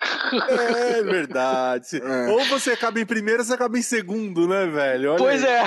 É 0.89 1.03
verdade. 1.03 1.99
É. 2.09 2.27
Ou 2.29 2.43
você 2.45 2.71
acaba 2.71 2.99
em 2.99 3.05
primeiro, 3.05 3.39
ou 3.39 3.45
você 3.45 3.53
acaba 3.53 3.77
em 3.77 3.81
segundo, 3.81 4.47
né, 4.47 4.65
velho? 4.65 5.11
Olha 5.11 5.17
pois 5.17 5.43
aí. 5.43 5.51
é. 5.51 5.63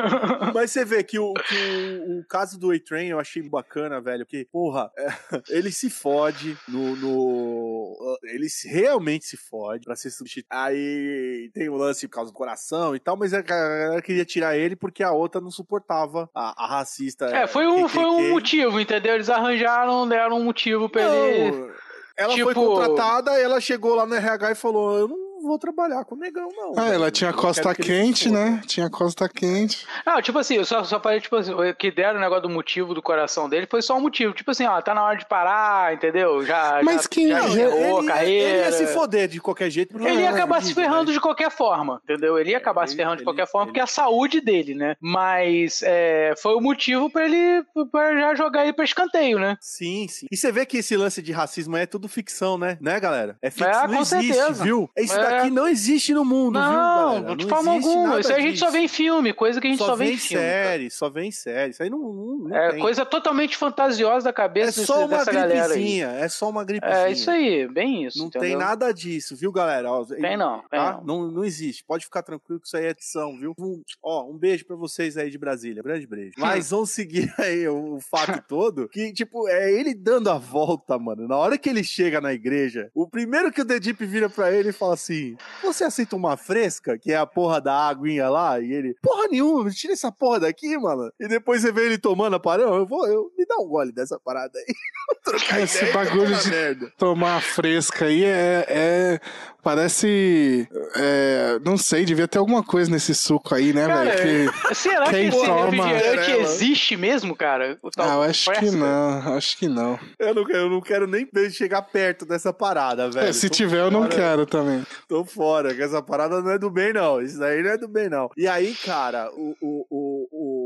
Mas 0.54 0.70
você 0.70 0.84
vê 0.84 1.02
que 1.02 1.18
o, 1.18 1.32
que 1.34 2.00
o, 2.06 2.20
o 2.20 2.24
caso 2.26 2.58
do 2.58 2.70
A-Train 2.70 3.08
eu 3.08 3.18
achei 3.18 3.42
bacana, 3.42 4.00
velho, 4.00 4.24
porque, 4.24 4.46
porra, 4.52 4.90
é, 4.96 5.08
ele 5.50 5.72
se 5.72 5.90
fode 5.90 6.56
no, 6.68 6.96
no, 6.96 8.18
Ele 8.24 8.46
realmente 8.66 9.24
se 9.24 9.36
fode 9.36 9.84
pra 9.84 9.96
ser 9.96 10.10
substituído. 10.10 10.46
Aí 10.50 11.50
tem 11.52 11.68
o 11.68 11.76
lance 11.76 12.06
por 12.06 12.14
causa 12.14 12.30
do 12.30 12.36
coração 12.36 12.94
e 12.94 13.00
tal, 13.00 13.16
mas 13.16 13.34
a 13.34 13.42
galera 13.42 14.02
queria 14.02 14.24
tirar 14.24 14.56
ele 14.56 14.76
porque 14.76 14.99
a 15.02 15.12
outra 15.12 15.40
não 15.40 15.50
suportava 15.50 16.28
a, 16.34 16.64
a 16.64 16.66
racista. 16.66 17.26
É, 17.26 17.46
foi 17.46 17.66
um, 17.66 17.88
foi 17.88 18.04
um 18.04 18.30
motivo, 18.30 18.80
entendeu? 18.80 19.14
Eles 19.14 19.30
arranjaram, 19.30 20.08
deram 20.08 20.38
um 20.38 20.44
motivo 20.44 20.88
pra 20.88 21.02
não, 21.02 21.24
ele. 21.26 21.72
Ela 22.16 22.34
tipo... 22.34 22.52
foi 22.52 22.54
contratada, 22.54 23.38
ela 23.38 23.60
chegou 23.60 23.94
lá 23.94 24.04
no 24.04 24.14
RH 24.14 24.52
e 24.52 24.54
falou: 24.54 24.98
Eu 24.98 25.08
não 25.08 25.29
vou 25.42 25.58
trabalhar 25.58 26.04
com 26.04 26.14
o 26.14 26.18
negão, 26.18 26.48
não. 26.56 26.74
Ah, 26.76 26.88
ela 26.88 27.10
tinha 27.10 27.32
costa 27.32 27.74
quente, 27.74 28.30
né? 28.30 28.60
Tinha 28.66 28.88
costa 28.90 29.28
quente. 29.28 29.86
Não, 30.06 30.20
tipo 30.22 30.38
assim, 30.38 30.56
eu 30.56 30.64
só, 30.64 30.84
só 30.84 31.00
falei, 31.00 31.20
tipo 31.20 31.36
assim, 31.36 31.52
que 31.78 31.90
deram 31.90 32.18
o 32.18 32.20
negócio 32.20 32.42
do 32.42 32.50
motivo 32.50 32.94
do 32.94 33.02
coração 33.02 33.48
dele, 33.48 33.66
foi 33.70 33.82
só 33.82 33.96
um 33.96 34.00
motivo. 34.00 34.32
Tipo 34.32 34.50
assim, 34.50 34.66
ó, 34.66 34.80
tá 34.80 34.94
na 34.94 35.04
hora 35.04 35.16
de 35.16 35.26
parar, 35.26 35.94
entendeu? 35.94 36.44
Já. 36.44 36.80
Mas 36.82 37.02
já, 37.02 37.08
que. 37.08 37.28
Já 37.28 37.48
ele, 37.48 38.06
carreira. 38.06 38.48
Ele 38.48 38.58
ia 38.58 38.72
se 38.72 38.86
foder 38.88 39.28
de 39.28 39.40
qualquer 39.40 39.70
jeito. 39.70 39.96
Ele 39.96 40.22
ia 40.22 40.30
acabar 40.30 40.62
se 40.62 40.74
ferrando 40.74 41.06
né? 41.06 41.12
de 41.12 41.20
qualquer 41.20 41.50
forma, 41.50 42.00
entendeu? 42.04 42.38
Ele 42.38 42.50
ia 42.50 42.58
acabar 42.58 42.82
ele, 42.82 42.90
se 42.90 42.96
ferrando 42.96 43.18
de 43.18 43.24
qualquer 43.24 43.46
forma, 43.46 43.66
porque 43.66 43.80
é 43.80 43.84
a 43.84 43.86
saúde 43.86 44.40
dele, 44.40 44.74
né? 44.74 44.96
Mas 45.00 45.82
é, 45.82 46.34
foi 46.40 46.54
o 46.54 46.60
motivo 46.60 47.10
pra 47.10 47.24
ele 47.24 47.64
pra 47.90 48.16
já 48.16 48.34
jogar 48.34 48.64
ele 48.64 48.72
pra 48.72 48.84
escanteio, 48.84 49.38
né? 49.38 49.56
Sim, 49.60 50.06
sim. 50.08 50.26
E 50.30 50.36
você 50.36 50.52
vê 50.52 50.66
que 50.66 50.78
esse 50.78 50.96
lance 50.96 51.22
de 51.22 51.32
racismo 51.32 51.76
é 51.76 51.86
tudo 51.86 52.08
ficção, 52.08 52.58
né? 52.58 52.78
Né, 52.80 52.98
galera? 53.00 53.36
É 53.42 53.50
ficção. 53.50 53.84
É, 53.84 53.88
não 53.88 54.00
existe, 54.00 54.34
certeza. 54.34 54.64
viu? 54.64 54.90
Isso 54.96 55.18
é. 55.18 55.29
Daqui 55.30 55.50
não 55.50 55.68
existe 55.68 56.12
no 56.14 56.24
mundo, 56.24 56.58
não, 56.58 57.14
viu, 57.14 57.22
Não, 57.28 57.36
de 57.36 57.46
forma 57.46 57.72
alguma. 57.72 58.20
Isso 58.20 58.32
aí 58.32 58.38
a 58.38 58.46
gente 58.46 58.58
só 58.58 58.70
vê 58.70 58.80
em 58.80 58.88
filme, 58.88 59.32
coisa 59.32 59.60
que 59.60 59.66
a 59.66 59.70
gente 59.70 59.78
só, 59.78 59.86
só 59.86 59.96
vê 59.96 60.12
em 60.12 60.16
filme. 60.16 60.44
Série, 60.44 60.90
só 60.90 61.10
vê 61.10 61.22
em 61.24 61.30
série, 61.30 61.70
Isso 61.72 61.82
aí 61.82 61.90
não, 61.90 61.98
não, 61.98 62.38
não 62.48 62.56
É 62.56 62.70
tem. 62.70 62.80
coisa 62.80 63.04
totalmente 63.06 63.56
fantasiosa 63.56 64.24
da 64.24 64.32
cabeça 64.32 64.80
é 64.80 64.84
só 64.84 65.06
uma 65.06 65.18
dessa 65.18 65.32
galera 65.32 65.74
aí. 65.74 66.00
É 66.00 66.28
só 66.28 66.48
uma 66.48 66.64
gripezinha. 66.64 67.06
É 67.06 67.12
isso 67.12 67.30
aí, 67.30 67.68
bem 67.68 68.06
isso. 68.06 68.18
Não 68.18 68.26
entendeu? 68.26 68.48
tem 68.48 68.56
nada 68.58 68.92
disso, 68.92 69.36
viu, 69.36 69.52
galera? 69.52 69.90
Ó, 69.90 70.04
tem 70.04 70.36
não, 70.36 70.60
tem 70.70 70.80
tá? 70.80 71.00
não. 71.04 71.22
não. 71.22 71.30
Não 71.30 71.44
existe. 71.44 71.84
Pode 71.84 72.04
ficar 72.04 72.22
tranquilo 72.22 72.60
que 72.60 72.66
isso 72.66 72.76
aí 72.76 72.86
é 72.86 72.90
edição, 72.90 73.38
viu? 73.38 73.54
Um, 73.58 73.82
ó, 74.02 74.28
um 74.28 74.36
beijo 74.36 74.64
pra 74.66 74.76
vocês 74.76 75.16
aí 75.16 75.30
de 75.30 75.38
Brasília. 75.38 75.82
Grande 75.82 76.06
beijo. 76.06 76.32
Mas 76.38 76.70
vamos 76.70 76.90
seguir 76.90 77.32
aí 77.38 77.66
o, 77.68 77.96
o 77.96 78.00
fato 78.00 78.42
todo, 78.48 78.88
que, 78.88 79.12
tipo, 79.12 79.48
é 79.48 79.70
ele 79.72 79.94
dando 79.94 80.30
a 80.30 80.38
volta, 80.38 80.98
mano. 80.98 81.28
Na 81.28 81.36
hora 81.36 81.56
que 81.58 81.68
ele 81.68 81.84
chega 81.84 82.20
na 82.20 82.32
igreja, 82.32 82.90
o 82.94 83.08
primeiro 83.08 83.52
que 83.52 83.60
o 83.60 83.64
The 83.64 83.78
Deep 83.78 84.04
vira 84.06 84.28
pra 84.28 84.52
ele 84.52 84.70
e 84.70 84.72
fala 84.72 84.94
assim, 84.94 85.19
você 85.62 85.84
aceita 85.84 86.16
uma 86.16 86.36
fresca? 86.36 86.98
Que 86.98 87.12
é 87.12 87.16
a 87.16 87.26
porra 87.26 87.60
da 87.60 87.88
aguinha 87.88 88.28
lá, 88.28 88.60
e 88.60 88.72
ele, 88.72 88.96
porra 89.02 89.28
nenhuma, 89.28 89.70
tira 89.70 89.92
essa 89.92 90.10
porra 90.12 90.40
daqui, 90.40 90.76
mano. 90.78 91.12
E 91.18 91.28
depois 91.28 91.62
você 91.62 91.72
vê 91.72 91.86
ele 91.86 91.98
tomando 91.98 92.36
a 92.36 92.40
parada, 92.40 92.70
eu 92.70 92.86
vou, 92.86 93.06
eu, 93.06 93.30
me 93.36 93.46
dá 93.46 93.56
um 93.56 93.68
gole 93.68 93.92
dessa 93.92 94.18
parada 94.18 94.58
aí. 94.58 94.66
Esse 95.58 95.84
ideia, 95.84 95.92
bagulho 95.92 96.36
de 96.36 96.50
merda. 96.50 96.92
tomar 96.96 97.40
fresca 97.42 98.06
aí 98.06 98.24
é, 98.24 98.66
é 98.68 99.20
parece, 99.62 100.68
é, 100.96 101.58
não 101.64 101.76
sei, 101.76 102.04
devia 102.04 102.26
ter 102.26 102.38
alguma 102.38 102.62
coisa 102.62 102.90
nesse 102.90 103.14
suco 103.14 103.54
aí, 103.54 103.72
né, 103.72 103.86
velho? 103.86 104.52
Será 104.74 105.06
que 105.06 105.16
esse 105.16 105.44
toma... 105.44 105.86
refrigerante 105.86 106.30
existe 106.32 106.96
mesmo, 106.96 107.36
cara? 107.36 107.78
ah, 107.98 108.14
eu 108.14 108.22
acho 108.22 108.44
fresca? 108.44 108.66
que 108.66 108.76
não, 108.76 109.36
acho 109.36 109.58
que 109.58 109.68
não. 109.68 109.98
Eu 110.18 110.34
não, 110.34 110.50
eu 110.50 110.70
não 110.70 110.80
quero 110.80 111.06
nem 111.06 111.28
chegar 111.50 111.82
perto 111.82 112.24
dessa 112.24 112.52
parada, 112.52 113.10
velho. 113.10 113.28
É, 113.28 113.32
se 113.32 113.48
Tô 113.48 113.54
tiver, 113.54 113.82
fora. 113.82 113.82
eu 113.82 113.90
não 113.90 114.08
quero 114.08 114.46
também. 114.46 114.84
Tô 115.08 115.24
fora, 115.24 115.74
que 115.74 115.82
essa 115.82 116.02
parada 116.02 116.40
não 116.40 116.50
é 116.50 116.58
do 116.58 116.70
bem, 116.70 116.92
não. 116.92 117.20
Isso 117.20 117.38
daí 117.38 117.62
não 117.62 117.70
é 117.70 117.78
do 117.78 117.88
bem, 117.88 118.08
não. 118.08 118.30
E 118.36 118.48
aí, 118.48 118.74
cara, 118.74 119.30
o, 119.32 119.56
o, 119.60 119.86
o, 119.90 120.28
o, 120.30 120.59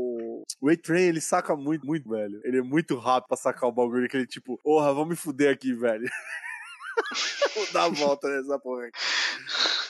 o 0.61 0.69
A-Train, 0.69 1.03
ele 1.03 1.21
saca 1.21 1.55
muito, 1.55 1.85
muito, 1.85 2.09
velho. 2.09 2.39
Ele 2.43 2.59
é 2.59 2.61
muito 2.61 2.97
rápido 2.97 3.29
pra 3.29 3.37
sacar 3.37 3.69
o 3.69 3.73
bagulho 3.73 4.07
que 4.07 4.17
ele, 4.17 4.27
tipo, 4.27 4.57
porra, 4.63 4.93
vamos 4.93 5.09
me 5.09 5.15
fuder 5.15 5.51
aqui, 5.53 5.73
velho. 5.73 6.09
Vou 7.55 7.67
dar 7.71 7.83
a 7.85 7.89
volta 7.89 8.27
nessa 8.27 8.59
porra 8.59 8.85
aqui. 8.85 8.99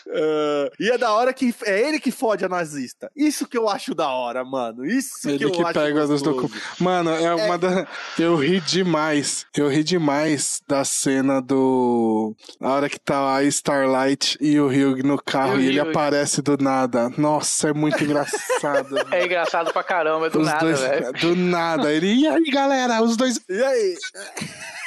Uh, 0.08 0.70
e 0.80 0.91
é 0.91 0.97
da 0.97 1.12
hora 1.14 1.34
que 1.34 1.53
é 1.66 1.88
ele 1.88 1.99
que 1.99 2.12
fode 2.12 2.45
a 2.45 2.49
nazista. 2.49 3.12
Isso 3.16 3.47
que 3.47 3.58
eu 3.58 3.68
acho 3.68 3.95
da 3.95 4.08
hora, 4.08 4.43
mano. 4.43 4.86
Isso 4.86 5.28
ele 5.28 5.39
que 5.39 5.45
eu 5.45 5.51
que 5.51 5.64
acho 5.64 5.74
pega 5.74 6.06
documentos. 6.06 6.62
Mano, 6.80 7.10
é, 7.10 7.24
é 7.24 7.34
uma 7.34 7.58
da. 7.58 7.88
Eu 8.20 8.36
ri 8.36 8.60
demais. 8.62 9.47
Eu 9.56 9.68
ri 9.68 9.84
demais 9.84 10.62
da 10.68 10.86
cena 10.86 11.41
do. 11.41 12.36
Na 12.60 12.74
hora 12.74 12.88
que 12.88 12.99
tá 12.99 13.36
a 13.36 13.43
Starlight 13.43 14.38
e 14.39 14.60
o 14.60 14.68
Hugh 14.68 15.03
no 15.03 15.22
carro 15.22 15.60
e 15.60 15.68
ele 15.68 15.80
aparece 15.80 16.41
do 16.41 16.56
nada. 16.58 17.10
Nossa, 17.18 17.70
é 17.70 17.74
muito 17.74 18.01
engraçado. 18.03 18.95
é 19.12 19.26
engraçado 19.26 19.74
pra 19.74 19.84
caramba, 19.84 20.30
do 20.30 20.39
Os 20.39 20.47
nada, 20.47 20.74
velho. 20.74 21.14
Do 21.14 21.36
nada. 21.36 21.91
Ele. 21.91 22.14
E 22.14 22.28
aí, 22.28 22.51
galera? 22.51 23.01
Os 23.01 23.18
dois. 23.18 23.39
E 23.49 23.64
aí? 23.64 23.95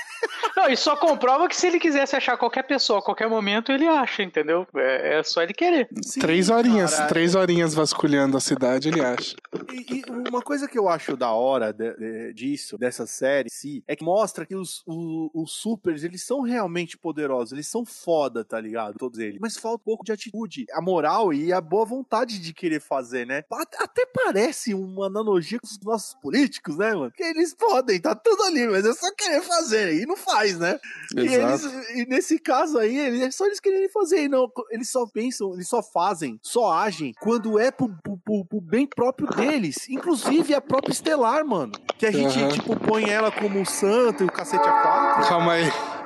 Não, 0.56 0.68
e 0.68 0.76
só 0.76 0.96
comprova 0.96 1.48
que 1.48 1.56
se 1.56 1.66
ele 1.66 1.78
quisesse 1.78 2.16
achar 2.16 2.36
qualquer 2.36 2.64
pessoa 2.64 2.98
a 2.98 3.02
qualquer 3.02 3.28
momento, 3.28 3.70
ele 3.70 3.86
acha, 3.86 4.22
entendeu? 4.22 4.66
É, 4.74 5.18
é 5.18 5.22
só 5.22 5.42
ele 5.42 5.54
querer. 5.54 5.88
Sim, 6.02 6.20
três 6.20 6.50
horinhas, 6.50 6.98
três 7.06 7.34
horinhas 7.34 7.74
vasculhando 7.74 8.36
a 8.36 8.40
cidade, 8.40 8.88
ele 8.88 9.00
acha. 9.00 9.36
E, 9.72 9.98
e 9.98 10.02
uma 10.28 10.42
coisa 10.42 10.66
que 10.66 10.78
eu 10.78 10.88
acho 10.88 11.16
da 11.16 11.30
hora 11.30 11.72
de, 11.72 11.94
de, 11.94 12.32
disso, 12.34 12.76
dessa 12.76 13.06
série, 13.06 13.48
sim, 13.50 13.82
é 13.86 13.94
que 13.94 14.04
mostra 14.04 14.44
que 14.44 14.56
os, 14.56 14.82
os, 14.86 15.30
os 15.34 15.52
supers, 15.52 16.02
eles 16.02 16.24
são 16.24 16.40
realmente 16.40 16.98
poderosos, 16.98 17.52
eles 17.52 17.68
são 17.68 17.84
foda, 17.84 18.44
tá 18.44 18.60
ligado? 18.60 18.96
Todos 18.98 19.18
eles. 19.18 19.38
Mas 19.40 19.56
falta 19.56 19.82
um 19.82 19.84
pouco 19.84 20.04
de 20.04 20.12
atitude, 20.12 20.66
a 20.72 20.82
moral 20.82 21.32
e 21.32 21.52
a 21.52 21.60
boa 21.60 21.84
vontade 21.84 22.38
de 22.40 22.52
querer 22.52 22.80
fazer, 22.80 23.26
né? 23.26 23.44
Até 23.78 24.04
parece 24.06 24.74
uma 24.74 25.06
analogia 25.06 25.60
com 25.60 25.66
os 25.66 25.78
nossos 25.80 26.14
políticos, 26.14 26.76
né, 26.76 26.94
mano? 26.94 27.12
Que 27.12 27.22
eles 27.22 27.54
podem, 27.54 28.00
tá 28.00 28.14
tudo 28.14 28.42
ali, 28.42 28.66
mas 28.66 28.84
é 28.84 28.92
só 28.92 29.06
querer 29.14 29.42
fazer 29.42 29.94
e 29.94 30.07
não 30.08 30.16
faz, 30.16 30.58
né? 30.58 30.78
E, 31.14 31.20
eles, 31.20 31.64
e, 31.94 32.06
nesse 32.06 32.38
caso 32.38 32.78
aí, 32.78 32.98
eles, 32.98 33.22
é 33.22 33.30
só 33.30 33.46
eles 33.46 33.60
quererem 33.60 33.88
fazer, 33.90 34.28
não, 34.28 34.50
eles 34.70 34.90
só 34.90 35.06
pensam, 35.06 35.52
eles 35.54 35.68
só 35.68 35.82
fazem, 35.82 36.40
só 36.42 36.72
agem 36.72 37.12
quando 37.20 37.58
é 37.58 37.70
pro, 37.70 37.88
pro, 38.02 38.44
pro 38.44 38.60
bem 38.60 38.86
próprio 38.86 39.28
deles. 39.28 39.88
Inclusive 39.88 40.54
a 40.54 40.60
própria 40.60 40.92
Estelar, 40.92 41.44
mano. 41.44 41.72
Que 41.98 42.06
a 42.06 42.10
gente, 42.10 42.38
uhum. 42.38 42.48
tipo, 42.48 42.76
põe 42.80 43.10
ela 43.10 43.30
como 43.30 43.58
um 43.58 43.64
santo 43.64 44.24
e 44.24 44.26
o 44.26 44.32
cacete 44.32 44.66
a 44.66 44.82
quatro. 44.82 45.28
Calma 45.28 45.52
aí. 45.52 45.97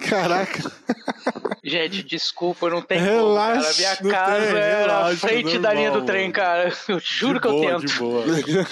Caraca. 0.00 0.72
Gente, 1.66 2.04
desculpa, 2.04 2.70
não 2.70 2.80
tem 2.80 3.00
relaxa, 3.00 3.96
como, 3.96 4.10
cara. 4.10 4.36
Minha 4.36 4.46
casa 4.46 4.46
tem, 4.46 4.56
é 4.56 4.78
relaxa, 4.80 5.10
na 5.10 5.16
frente 5.16 5.44
normal, 5.44 5.62
da 5.62 5.74
linha 5.74 5.90
do 5.90 6.04
trem, 6.04 6.30
cara. 6.30 6.72
Eu 6.88 7.00
juro 7.00 7.34
de 7.34 7.40
que 7.40 7.48
boa, 7.48 7.64
eu 7.64 7.80
tento. 7.80 7.86
De 7.86 7.98
boa. 7.98 8.24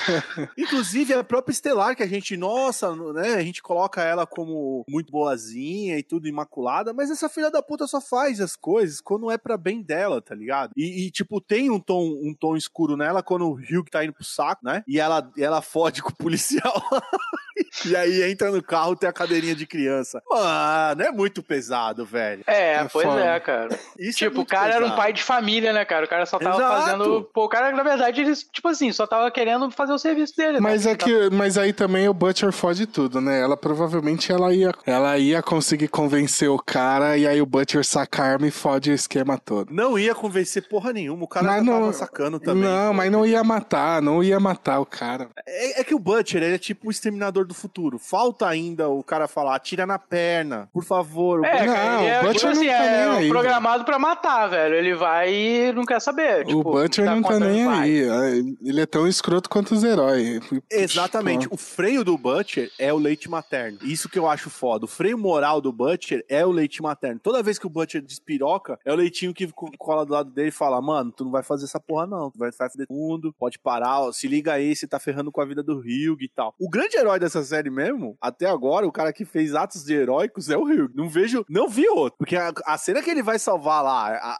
Inclusive, 0.56 1.12
a 1.14 1.24
própria 1.24 1.52
Estelar, 1.52 1.96
que 1.96 2.04
a 2.04 2.06
gente, 2.06 2.36
nossa, 2.36 2.94
né? 3.12 3.34
A 3.34 3.42
gente 3.42 3.60
coloca 3.60 4.00
ela 4.00 4.24
como 4.26 4.84
muito 4.88 5.10
boazinha 5.10 5.98
e 5.98 6.04
tudo 6.04 6.28
imaculada, 6.28 6.92
mas 6.92 7.10
essa 7.10 7.28
filha 7.28 7.50
da 7.50 7.60
puta 7.60 7.86
só 7.88 8.00
faz 8.00 8.40
as 8.40 8.54
coisas 8.54 9.00
quando 9.00 9.28
é 9.28 9.36
pra 9.36 9.56
bem 9.56 9.82
dela, 9.82 10.22
tá 10.22 10.34
ligado? 10.34 10.70
E, 10.76 11.06
e 11.06 11.10
tipo, 11.10 11.40
tem 11.40 11.70
um 11.70 11.80
tom, 11.80 12.04
um 12.22 12.32
tom 12.32 12.56
escuro 12.56 12.96
nela 12.96 13.24
quando 13.24 13.46
o 13.48 13.54
Hugh 13.54 13.90
tá 13.90 14.04
indo 14.04 14.12
pro 14.12 14.24
saco, 14.24 14.64
né? 14.64 14.84
E 14.86 15.00
ela, 15.00 15.28
ela 15.36 15.60
fode 15.60 16.00
com 16.00 16.10
o 16.10 16.16
policial. 16.16 16.80
e 17.86 17.96
aí 17.96 18.22
entra 18.30 18.50
no 18.50 18.62
carro, 18.62 18.96
tem 18.96 19.08
a 19.08 19.12
cadeirinha 19.12 19.54
de 19.54 19.66
criança. 19.66 20.22
Mano, 20.28 21.02
é 21.02 21.10
muito 21.10 21.42
pesado, 21.42 22.04
velho. 22.04 22.42
É, 22.46 22.74
é 22.74 22.84
pois 22.84 23.06
é, 23.16 23.40
cara. 23.40 23.68
Isso 23.98 24.24
é 24.24 24.28
tipo, 24.28 24.40
é 24.40 24.42
o 24.42 24.46
cara 24.46 24.66
pesado. 24.66 24.84
era 24.84 24.92
um 24.92 24.96
pai 24.96 25.12
de 25.12 25.22
família, 25.22 25.72
né, 25.72 25.84
cara? 25.84 26.04
O 26.04 26.08
cara 26.08 26.26
só 26.26 26.38
tava 26.38 26.56
Exato. 26.56 26.82
fazendo. 26.82 27.30
Pô, 27.32 27.44
o 27.44 27.48
cara, 27.48 27.72
na 27.72 27.82
verdade, 27.82 28.20
ele, 28.20 28.34
tipo 28.34 28.68
assim, 28.68 28.92
só 28.92 29.06
tava 29.06 29.30
querendo 29.30 29.70
fazer 29.70 29.92
o 29.92 29.98
serviço 29.98 30.36
dele. 30.36 30.54
Né? 30.54 30.60
Mas 30.60 30.84
né? 30.84 30.92
é 30.92 30.96
que. 30.96 31.30
Mas 31.30 31.56
aí 31.56 31.72
também 31.72 32.08
o 32.08 32.14
Butcher 32.14 32.52
fode 32.52 32.86
tudo, 32.86 33.20
né? 33.20 33.40
Ela 33.40 33.56
provavelmente 33.56 34.32
ela 34.32 34.52
ia, 34.52 34.72
ela 34.86 35.16
ia 35.18 35.42
conseguir 35.42 35.88
convencer 35.88 36.48
o 36.48 36.58
cara 36.58 37.16
e 37.16 37.26
aí 37.26 37.40
o 37.40 37.46
Butcher 37.46 37.84
saca 37.84 38.22
a 38.22 38.26
arma 38.26 38.46
e 38.46 38.50
fode 38.50 38.90
o 38.90 38.94
esquema 38.94 39.38
todo. 39.38 39.72
Não 39.72 39.98
ia 39.98 40.14
convencer 40.14 40.68
porra 40.68 40.92
nenhuma. 40.92 41.24
O 41.24 41.28
cara 41.28 41.46
mas 41.46 41.64
não, 41.64 41.80
tava 41.80 41.92
sacando 41.92 42.40
também. 42.40 42.64
Não, 42.64 42.92
mas 42.92 43.10
não 43.10 43.24
ia 43.24 43.44
matar, 43.44 44.02
não 44.02 44.22
ia 44.22 44.40
matar 44.40 44.80
o 44.80 44.86
cara. 44.86 45.28
É, 45.46 45.80
é 45.80 45.84
que 45.84 45.94
o 45.94 45.98
Butcher, 45.98 46.42
ele 46.42 46.54
é 46.54 46.58
tipo 46.58 46.88
o 46.88 46.90
exterminador 46.90 47.43
do 47.46 47.54
futuro. 47.54 47.98
Falta 47.98 48.46
ainda 48.46 48.88
o 48.88 49.02
cara 49.02 49.28
falar, 49.28 49.56
atira 49.56 49.86
na 49.86 49.98
perna, 49.98 50.68
por 50.72 50.84
favor. 50.84 51.44
É, 51.44 51.66
não, 51.66 51.74
é, 51.74 52.20
o 52.20 52.24
Butcher 52.24 52.52
tipo, 52.52 52.64
não 52.64 52.66
tá 52.66 52.84
é 52.84 53.08
aí, 53.08 53.28
programado 53.28 53.84
para 53.84 53.98
matar, 53.98 54.46
velho. 54.48 54.74
Ele 54.74 54.94
vai 54.94 55.32
e 55.32 55.72
não 55.72 55.84
quer 55.84 56.00
saber. 56.00 56.44
Tipo, 56.44 56.60
o 56.60 56.62
Butcher 56.64 57.04
tá 57.04 57.14
não 57.14 57.22
tá 57.22 57.38
nem 57.38 57.66
aí. 57.66 58.56
Ele 58.62 58.80
é 58.80 58.86
tão 58.86 59.06
escroto 59.06 59.48
quanto 59.48 59.74
os 59.74 59.84
heróis. 59.84 60.40
Exatamente. 60.70 61.48
O 61.50 61.56
freio 61.56 62.04
do 62.04 62.16
Butcher 62.16 62.70
é 62.78 62.92
o 62.92 62.98
leite 62.98 63.28
materno. 63.28 63.78
Isso 63.82 64.08
que 64.08 64.18
eu 64.18 64.28
acho 64.28 64.50
foda. 64.50 64.84
O 64.84 64.88
freio 64.88 65.18
moral 65.18 65.60
do 65.60 65.72
Butcher 65.72 66.24
é 66.28 66.44
o 66.44 66.50
leite 66.50 66.82
materno. 66.82 67.20
Toda 67.22 67.42
vez 67.42 67.58
que 67.58 67.66
o 67.66 67.70
Butcher 67.70 68.02
despiroca, 68.02 68.78
é 68.84 68.92
o 68.92 68.96
leitinho 68.96 69.34
que 69.34 69.48
cola 69.78 70.04
do 70.04 70.12
lado 70.12 70.30
dele 70.30 70.48
e 70.48 70.52
fala: 70.52 70.80
Mano, 70.80 71.12
tu 71.12 71.24
não 71.24 71.30
vai 71.30 71.42
fazer 71.42 71.64
essa 71.64 71.80
porra, 71.80 72.06
não. 72.06 72.30
Tu 72.30 72.38
vai 72.38 72.52
fazer 72.52 72.86
tudo, 72.86 73.32
pode 73.32 73.58
parar, 73.58 74.00
ó, 74.00 74.12
se 74.12 74.28
liga 74.28 74.52
aí, 74.52 74.74
você 74.74 74.86
tá 74.86 74.98
ferrando 74.98 75.30
com 75.30 75.40
a 75.40 75.44
vida 75.44 75.62
do 75.62 75.78
Hugh 75.78 76.20
e 76.20 76.28
tal. 76.28 76.54
O 76.58 76.68
grande 76.68 76.96
herói 76.96 77.18
dessa 77.34 77.42
série 77.42 77.70
mesmo, 77.70 78.16
até 78.20 78.46
agora, 78.46 78.86
o 78.86 78.92
cara 78.92 79.12
que 79.12 79.24
fez 79.24 79.54
atos 79.54 79.84
de 79.84 79.94
heróicos 79.94 80.48
é 80.48 80.56
o 80.56 80.62
Hugh. 80.62 80.90
Não 80.94 81.08
vejo, 81.08 81.44
não 81.48 81.68
vi 81.68 81.88
outro. 81.88 82.16
Porque 82.18 82.36
a, 82.36 82.52
a 82.64 82.78
cena 82.78 83.02
que 83.02 83.10
ele 83.10 83.22
vai 83.22 83.38
salvar 83.38 83.82
lá, 83.82 84.14
a, 84.14 84.38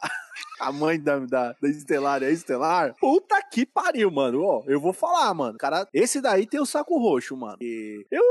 a 0.59 0.71
mãe 0.71 0.99
da, 0.99 1.19
da, 1.19 1.55
da 1.61 1.67
Estelar 1.67 2.23
é 2.23 2.31
Estelar. 2.31 2.95
Puta 2.99 3.35
que 3.51 3.65
pariu, 3.65 4.09
mano. 4.09 4.43
Ó, 4.43 4.63
eu 4.67 4.79
vou 4.79 4.93
falar, 4.93 5.33
mano. 5.33 5.57
Cara, 5.57 5.87
esse 5.93 6.21
daí 6.21 6.45
tem 6.45 6.59
o 6.59 6.65
saco 6.65 6.97
roxo, 6.97 7.35
mano. 7.35 7.57
E 7.59 8.05
eu, 8.09 8.23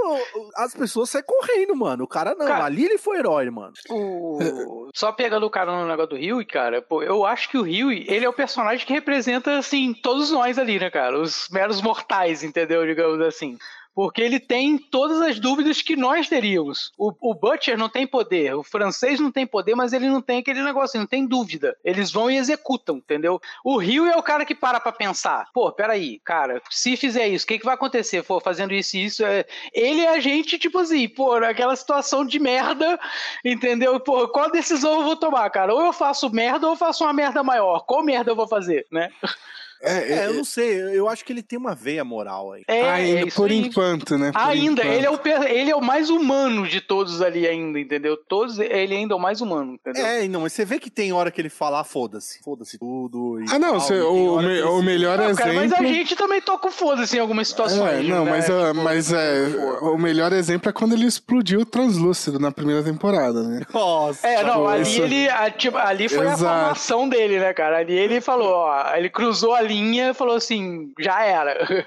as 0.57 0.75
pessoas 0.75 1.11
saem 1.11 1.25
correndo, 1.25 1.77
mano. 1.77 2.05
O 2.05 2.09
cara 2.09 2.35
não. 2.35 2.47
Cara, 2.47 2.65
ali 2.65 2.85
ele 2.85 2.99
foi 2.99 3.19
herói, 3.19 3.51
mano. 3.51 3.73
O... 3.91 4.89
Só 4.95 5.13
pegando 5.13 5.47
o 5.47 5.51
cara 5.51 5.73
no 5.73 5.87
negócio 5.87 6.11
do 6.11 6.17
Rio, 6.17 6.45
cara, 6.47 6.81
pô, 6.81 7.03
eu 7.03 7.25
acho 7.27 7.51
que 7.51 7.59
o 7.59 7.63
Rio, 7.63 7.91
ele 7.91 8.25
é 8.25 8.29
o 8.29 8.33
personagem 8.33 8.87
que 8.87 8.93
representa, 8.93 9.59
assim, 9.59 9.93
todos 9.93 10.31
nós 10.31 10.59
ali, 10.59 10.79
né, 10.79 10.91
cara? 10.91 11.21
Os 11.21 11.49
meros 11.51 11.83
mortais, 11.83 12.43
entendeu? 12.43 12.87
Digamos 12.87 13.21
assim 13.21 13.59
porque 13.95 14.21
ele 14.21 14.41
tem 14.41 14.77
todas 14.77 15.21
as 15.21 15.39
dúvidas 15.39 15.81
que 15.81 15.95
nós 15.95 16.29
teríamos. 16.29 16.93
O, 16.99 17.13
o, 17.21 17.35
Butcher 17.35 17.79
não 17.79 17.89
tem 17.89 18.07
poder, 18.07 18.55
o 18.55 18.63
francês 18.63 19.21
não 19.21 19.31
tem 19.31 19.47
poder, 19.47 19.75
mas 19.75 19.93
ele 19.93 20.09
não 20.09 20.21
tem 20.21 20.39
aquele 20.39 20.63
negócio, 20.63 20.99
não 20.99 21.07
tem 21.07 21.27
dúvida. 21.27 21.77
Eles 21.85 22.11
vão 22.11 22.31
e 22.31 22.37
executam, 22.37 22.97
entendeu? 22.97 23.41
O 23.65 23.79
Rio 23.79 24.07
é 24.07 24.17
o 24.17 24.23
cara 24.23 24.45
que 24.45 24.55
para 24.55 24.81
pra 24.81 24.93
pensar. 24.93 25.47
Pô, 25.53 25.71
peraí, 25.71 26.21
cara, 26.25 26.61
se 26.71 26.97
fizer 26.97 27.29
isso, 27.29 27.45
o 27.45 27.49
que, 27.49 27.59
que 27.59 27.65
vai 27.65 27.75
acontecer? 27.75 28.23
For 28.25 28.43
fazendo 28.43 28.75
isso 28.75 28.97
e 28.97 29.05
isso. 29.05 29.25
É... 29.25 29.45
Ele 29.73 30.01
é 30.01 30.11
a 30.11 30.21
gente, 30.21 30.59
tipo 30.59 30.79
assim, 30.79 31.09
pô, 31.09 31.39
naquela 31.39 31.77
situação 31.77 32.25
de 32.25 32.39
merda, 32.39 32.99
entendeu? 33.45 34.01
Pô, 34.01 34.29
qual 34.29 34.51
decisão 34.51 35.01
eu 35.01 35.05
vou 35.05 35.17
tomar, 35.17 35.49
cara? 35.51 35.73
Ou 35.73 35.85
eu 35.85 35.93
faço 35.93 36.29
merda 36.31 36.67
ou 36.67 36.73
eu 36.73 36.77
faço 36.77 37.05
uma 37.05 37.13
merda 37.13 37.43
maior. 37.43 37.81
Qual 37.87 38.03
merda 38.03 38.31
eu 38.31 38.37
vou 38.37 38.49
fazer, 38.49 38.87
né? 38.91 39.11
É, 39.85 40.13
é, 40.13 40.27
eu 40.27 40.35
não 40.35 40.45
sei, 40.45 40.81
eu 40.97 41.09
acho 41.09 41.25
que 41.25 41.33
ele 41.33 41.43
tem 41.43 41.59
uma 41.59 41.75
veia 41.75 42.05
moral 42.05 42.53
aí. 42.53 42.63
É, 42.67 42.89
ainda, 42.91 43.21
é 43.21 43.31
por 43.31 43.51
aí. 43.51 43.59
enquanto, 43.59 44.17
né? 44.17 44.33
Por 44.33 44.41
ainda, 44.41 44.83
enquanto. 44.83 44.95
Ele, 44.95 45.07
é 45.07 45.11
o, 45.11 45.45
ele 45.47 45.71
é 45.71 45.77
o 45.77 45.83
mais 45.83 46.11
humano 46.11 46.67
de 46.67 46.81
todos 46.81 47.21
ali 47.21 47.47
ainda, 47.47 47.79
entendeu? 47.79 48.17
Todos, 48.17 48.59
ele 48.59 48.95
ainda 48.95 49.15
é 49.15 49.17
o 49.17 49.21
mais 49.21 49.41
humano, 49.41 49.75
entendeu? 49.75 50.05
É, 50.05 50.27
não, 50.29 50.41
mas 50.41 50.53
você 50.53 50.65
vê 50.65 50.79
que 50.79 50.91
tem 50.91 51.13
hora 51.13 51.31
que 51.31 51.41
ele 51.41 51.49
fala, 51.49 51.81
ah, 51.81 51.85
foda-se, 51.85 52.43
foda-se 52.43 52.79
tudo. 52.79 53.39
ah, 53.51 53.59
não, 53.59 53.81
você, 53.81 54.01
o, 54.01 54.41
me, 54.41 54.63
o 54.63 54.83
melhor 54.83 55.19
não, 55.19 55.25
exemplo... 55.27 55.45
Cara, 55.45 55.55
mas 55.55 55.73
a 55.73 55.83
gente 55.83 56.17
também 56.17 56.41
toca 56.41 56.69
o 56.69 56.71
foda-se 56.71 57.17
em 57.17 57.21
algumas 57.21 57.49
situações. 57.49 58.01
É, 58.01 58.03
não, 58.03 58.25
né? 58.25 58.31
mas, 58.31 58.45
tipo, 58.47 58.57
uh, 58.57 58.75
mas 58.75 59.13
é, 59.13 59.47
o 59.83 59.99
melhor 59.99 60.33
exemplo 60.33 60.69
é 60.69 60.73
quando 60.73 60.95
ele 60.95 61.07
explodiu 61.07 61.61
o 61.61 61.67
translúcido 61.67 62.39
na 62.39 62.51
primeira 62.51 62.83
temporada, 62.83 63.43
né? 63.43 63.63
Nossa. 63.73 64.27
É, 64.27 64.43
não, 64.43 64.67
ali, 64.67 65.01
ele, 65.01 65.29
a, 65.29 65.51
tipo, 65.51 65.77
ali 65.77 66.09
foi 66.09 66.27
Exato. 66.27 66.45
a 66.45 66.75
formação 66.75 67.09
dele, 67.09 67.39
né, 67.39 67.53
cara? 67.53 67.79
Ali 67.79 67.95
ele 67.95 68.21
falou, 68.21 68.49
ó, 68.49 68.95
ele 68.95 69.11
cruzou 69.11 69.55
a 69.55 69.63
linha 69.75 70.11
e 70.11 70.15
falou 70.15 70.37
assim, 70.37 70.93
já 70.99 71.23
era. 71.23 71.87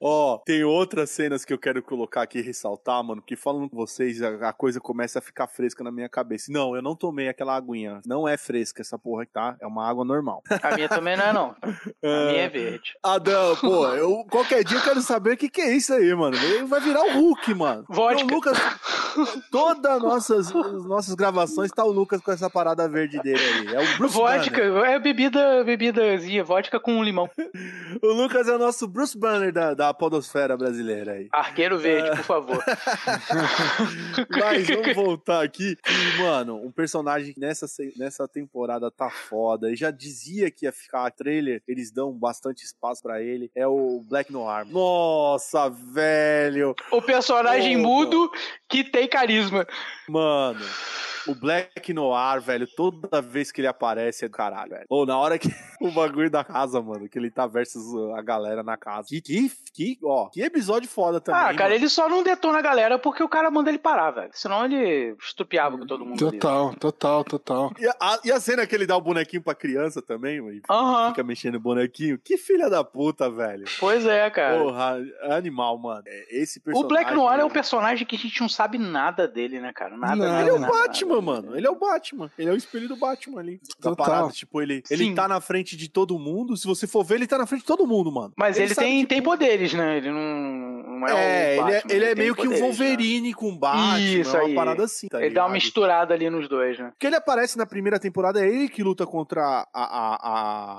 Ó, 0.00 0.34
oh, 0.34 0.38
tem 0.38 0.64
outras 0.64 1.10
cenas 1.10 1.44
que 1.44 1.52
eu 1.52 1.58
quero 1.58 1.82
colocar 1.82 2.22
aqui 2.22 2.38
e 2.38 2.42
ressaltar, 2.42 3.02
mano, 3.02 3.22
que 3.22 3.36
falando 3.36 3.68
com 3.68 3.76
vocês, 3.76 4.22
a, 4.22 4.48
a, 4.48 4.52
coisa 4.52 4.80
começa 4.80 5.18
a 5.18 5.22
ficar 5.22 5.46
fresca 5.46 5.82
na 5.82 5.90
minha 5.90 6.08
cabeça. 6.08 6.52
Não, 6.52 6.76
eu 6.76 6.82
não 6.82 6.94
tomei 6.94 7.28
aquela 7.28 7.56
aguinha. 7.56 8.00
Não 8.04 8.28
é 8.28 8.36
fresca 8.36 8.82
essa 8.82 8.98
porra, 8.98 9.26
tá? 9.26 9.56
É 9.60 9.66
uma 9.66 9.88
água 9.88 10.04
normal. 10.04 10.42
A 10.62 10.74
minha 10.74 10.88
também 10.88 11.16
não 11.16 11.24
é, 11.24 11.32
não. 11.32 11.56
A 11.62 12.30
minha 12.30 12.42
é 12.42 12.48
verde. 12.48 12.94
Adão, 13.02 13.56
pô, 13.56 13.86
eu, 13.88 14.24
qualquer 14.30 14.64
dia 14.64 14.78
eu 14.78 14.82
quero 14.82 15.00
saber 15.00 15.32
o 15.32 15.36
que, 15.36 15.48
que 15.48 15.60
é 15.60 15.74
isso 15.74 15.94
aí, 15.94 16.14
mano. 16.14 16.36
Ele 16.36 16.64
vai 16.64 16.80
virar 16.80 17.02
o 17.02 17.12
Hulk, 17.12 17.54
mano. 17.54 17.84
Vodka. 17.88 18.24
O 18.24 18.34
Lucas, 18.34 18.58
todas 19.50 20.02
nossas, 20.02 20.52
nossas 20.52 21.14
gravações 21.14 21.70
tá 21.70 21.84
o 21.84 21.92
Lucas 21.92 22.20
com 22.20 22.32
essa 22.32 22.50
parada 22.50 22.88
verde 22.88 23.20
dele 23.20 23.40
aí. 23.40 23.74
É 23.74 23.80
o 23.80 23.98
Bruce 23.98 24.14
Vodka, 24.14 24.56
Banner. 24.56 24.84
é 24.90 24.98
bebida, 24.98 25.64
bebidazinha, 25.64 26.42
vodka 26.42 26.80
com 26.80 27.02
limão. 27.02 27.30
o 28.02 28.08
Lucas 28.08 28.48
é 28.48 28.54
o 28.54 28.58
nosso 28.58 28.88
Bruce 28.88 29.16
Banner 29.16 29.52
da 29.52 29.74
da 29.86 29.94
podosfera 29.96 30.56
brasileira 30.56 31.12
aí. 31.12 31.28
Arqueiro 31.32 31.78
verde, 31.78 32.10
por 32.16 32.24
favor. 32.24 32.64
Mas 34.30 34.66
vamos 34.66 34.94
voltar 34.94 35.44
aqui. 35.44 35.76
E, 35.88 36.22
mano, 36.22 36.56
um 36.56 36.70
personagem 36.70 37.32
que 37.32 37.40
nessa, 37.40 37.66
nessa 37.96 38.28
temporada 38.28 38.90
tá 38.90 39.10
foda. 39.10 39.70
E 39.70 39.76
já 39.76 39.90
dizia 39.90 40.50
que 40.50 40.66
ia 40.66 40.72
ficar 40.72 41.10
trailer, 41.10 41.62
eles 41.66 41.90
dão 41.90 42.12
bastante 42.12 42.64
espaço 42.64 43.02
para 43.02 43.22
ele. 43.22 43.50
É 43.54 43.66
o 43.66 44.04
Black 44.08 44.32
Noir. 44.32 44.66
Nossa, 44.66 45.68
velho! 45.68 46.74
O 46.90 47.02
personagem 47.02 47.76
oh, 47.76 47.80
mudo 47.80 48.30
que 48.68 48.84
tem 48.84 49.08
carisma. 49.08 49.66
Mano. 50.08 50.64
O 51.26 51.34
Black 51.34 51.92
Noir, 51.92 52.40
velho, 52.40 52.68
toda 52.68 53.20
vez 53.20 53.50
que 53.50 53.60
ele 53.60 53.66
aparece 53.66 54.24
é 54.24 54.28
do 54.28 54.32
caralho, 54.32 54.70
velho. 54.70 54.86
Ou 54.88 55.04
na 55.04 55.18
hora 55.18 55.36
que 55.38 55.48
o 55.80 55.90
bagulho 55.90 56.30
da 56.30 56.44
casa, 56.44 56.80
mano, 56.80 57.08
que 57.08 57.18
ele 57.18 57.30
tá 57.30 57.48
versus 57.48 57.84
a 58.16 58.22
galera 58.22 58.62
na 58.62 58.76
casa. 58.76 59.08
Que, 59.08 59.20
que, 59.20 59.50
que 59.76 59.98
ó, 60.02 60.28
que 60.28 60.40
episódio 60.40 60.88
foda 60.88 61.20
também. 61.20 61.40
Ah, 61.40 61.54
cara, 61.54 61.64
mano. 61.64 61.74
ele 61.74 61.88
só 61.88 62.08
não 62.08 62.22
detona 62.22 62.58
a 62.58 62.62
galera 62.62 62.98
porque 62.98 63.22
o 63.22 63.28
cara 63.28 63.50
manda 63.50 63.68
ele 63.68 63.78
parar, 63.78 64.10
velho. 64.10 64.30
Senão 64.32 64.64
ele 64.64 65.14
estupiava 65.20 65.76
com 65.76 65.86
todo 65.86 66.04
mundo. 66.04 66.18
Total, 66.18 66.68
ali, 66.68 66.76
total, 66.78 67.24
total. 67.24 67.72
E 67.78 67.86
a, 67.86 68.20
e 68.24 68.32
a, 68.32 68.40
cena 68.40 68.66
que 68.66 68.74
ele 68.74 68.86
dá 68.86 68.96
o 68.96 69.00
bonequinho 69.00 69.42
pra 69.42 69.54
criança 69.54 70.00
também, 70.00 70.40
mano. 70.40 70.60
Uhum. 70.70 71.08
Fica 71.08 71.22
mexendo 71.22 71.56
o 71.56 71.60
bonequinho. 71.60 72.18
Que 72.18 72.38
filha 72.38 72.70
da 72.70 72.82
puta, 72.82 73.30
velho. 73.30 73.66
Pois 73.78 74.06
é, 74.06 74.30
cara. 74.30 74.58
Porra, 74.58 74.98
animal, 75.36 75.76
mano. 75.76 76.04
É, 76.06 76.42
esse 76.42 76.58
personagem. 76.58 76.84
O 76.84 76.88
Black 76.88 77.14
Noir 77.14 77.40
é 77.40 77.44
um 77.44 77.50
personagem 77.50 78.06
que 78.06 78.16
a 78.16 78.18
gente 78.18 78.40
não 78.40 78.48
sabe 78.48 78.78
nada 78.78 79.28
dele, 79.28 79.60
né, 79.60 79.72
cara? 79.74 79.96
Nada, 79.96 80.16
nada. 80.16 80.40
Ele 80.40 80.50
é 80.50 80.52
o 80.54 80.58
nada, 80.58 80.72
Batman, 80.72 81.08
nada, 81.08 81.22
mano. 81.22 81.56
Ele 81.56 81.66
é 81.66 81.70
o 81.70 81.76
Batman. 81.76 82.30
Ele 82.38 82.48
é 82.48 82.52
o 82.52 82.56
espelho 82.56 82.88
do 82.88 82.96
Batman 82.96 83.40
ali. 83.40 83.60
Total. 83.80 84.06
Parada, 84.06 84.32
tipo, 84.32 84.62
ele, 84.62 84.82
ele 84.90 85.14
tá 85.14 85.28
na 85.28 85.40
frente 85.40 85.76
de 85.76 85.88
todo 85.88 86.18
mundo. 86.18 86.56
Se 86.56 86.66
você 86.66 86.86
for 86.86 87.04
ver, 87.04 87.16
ele 87.16 87.26
tá 87.26 87.36
na 87.36 87.46
frente 87.46 87.60
de 87.60 87.66
todo 87.66 87.86
mundo, 87.86 88.10
mano. 88.10 88.32
Mas 88.36 88.56
ele, 88.56 88.66
ele 88.66 88.74
tem, 88.74 88.98
tipo... 89.00 89.08
tem 89.08 89.22
poderes, 89.22 89.65
né? 89.72 89.96
Ele 89.98 90.10
não, 90.10 90.98
não 90.98 91.08
é, 91.08 91.56
é 91.56 91.60
o 91.60 91.64
Batman, 91.64 91.82
ele 91.88 91.94
é, 91.94 91.96
ele 91.96 92.04
é 92.04 92.14
meio 92.14 92.34
poderes, 92.34 92.58
que 92.58 92.64
um 92.64 92.66
Wolverine 92.66 93.28
né? 93.28 93.34
com 93.34 93.56
Batman. 93.56 94.00
Isso 94.00 94.36
é 94.36 94.40
aí. 94.40 94.46
uma 94.46 94.54
parada 94.54 94.84
assim, 94.84 95.08
tá 95.08 95.18
Ele 95.18 95.28
ligado? 95.28 95.42
dá 95.42 95.46
uma 95.46 95.54
misturada 95.54 96.14
ali 96.14 96.30
nos 96.30 96.48
dois, 96.48 96.78
né? 96.78 96.90
Porque 96.90 97.06
ele 97.06 97.16
aparece 97.16 97.58
na 97.58 97.66
primeira 97.66 97.98
temporada, 97.98 98.44
é 98.44 98.48
ele 98.48 98.68
que 98.68 98.82
luta 98.82 99.06
contra 99.06 99.42
a, 99.42 99.66
a, 99.74 100.18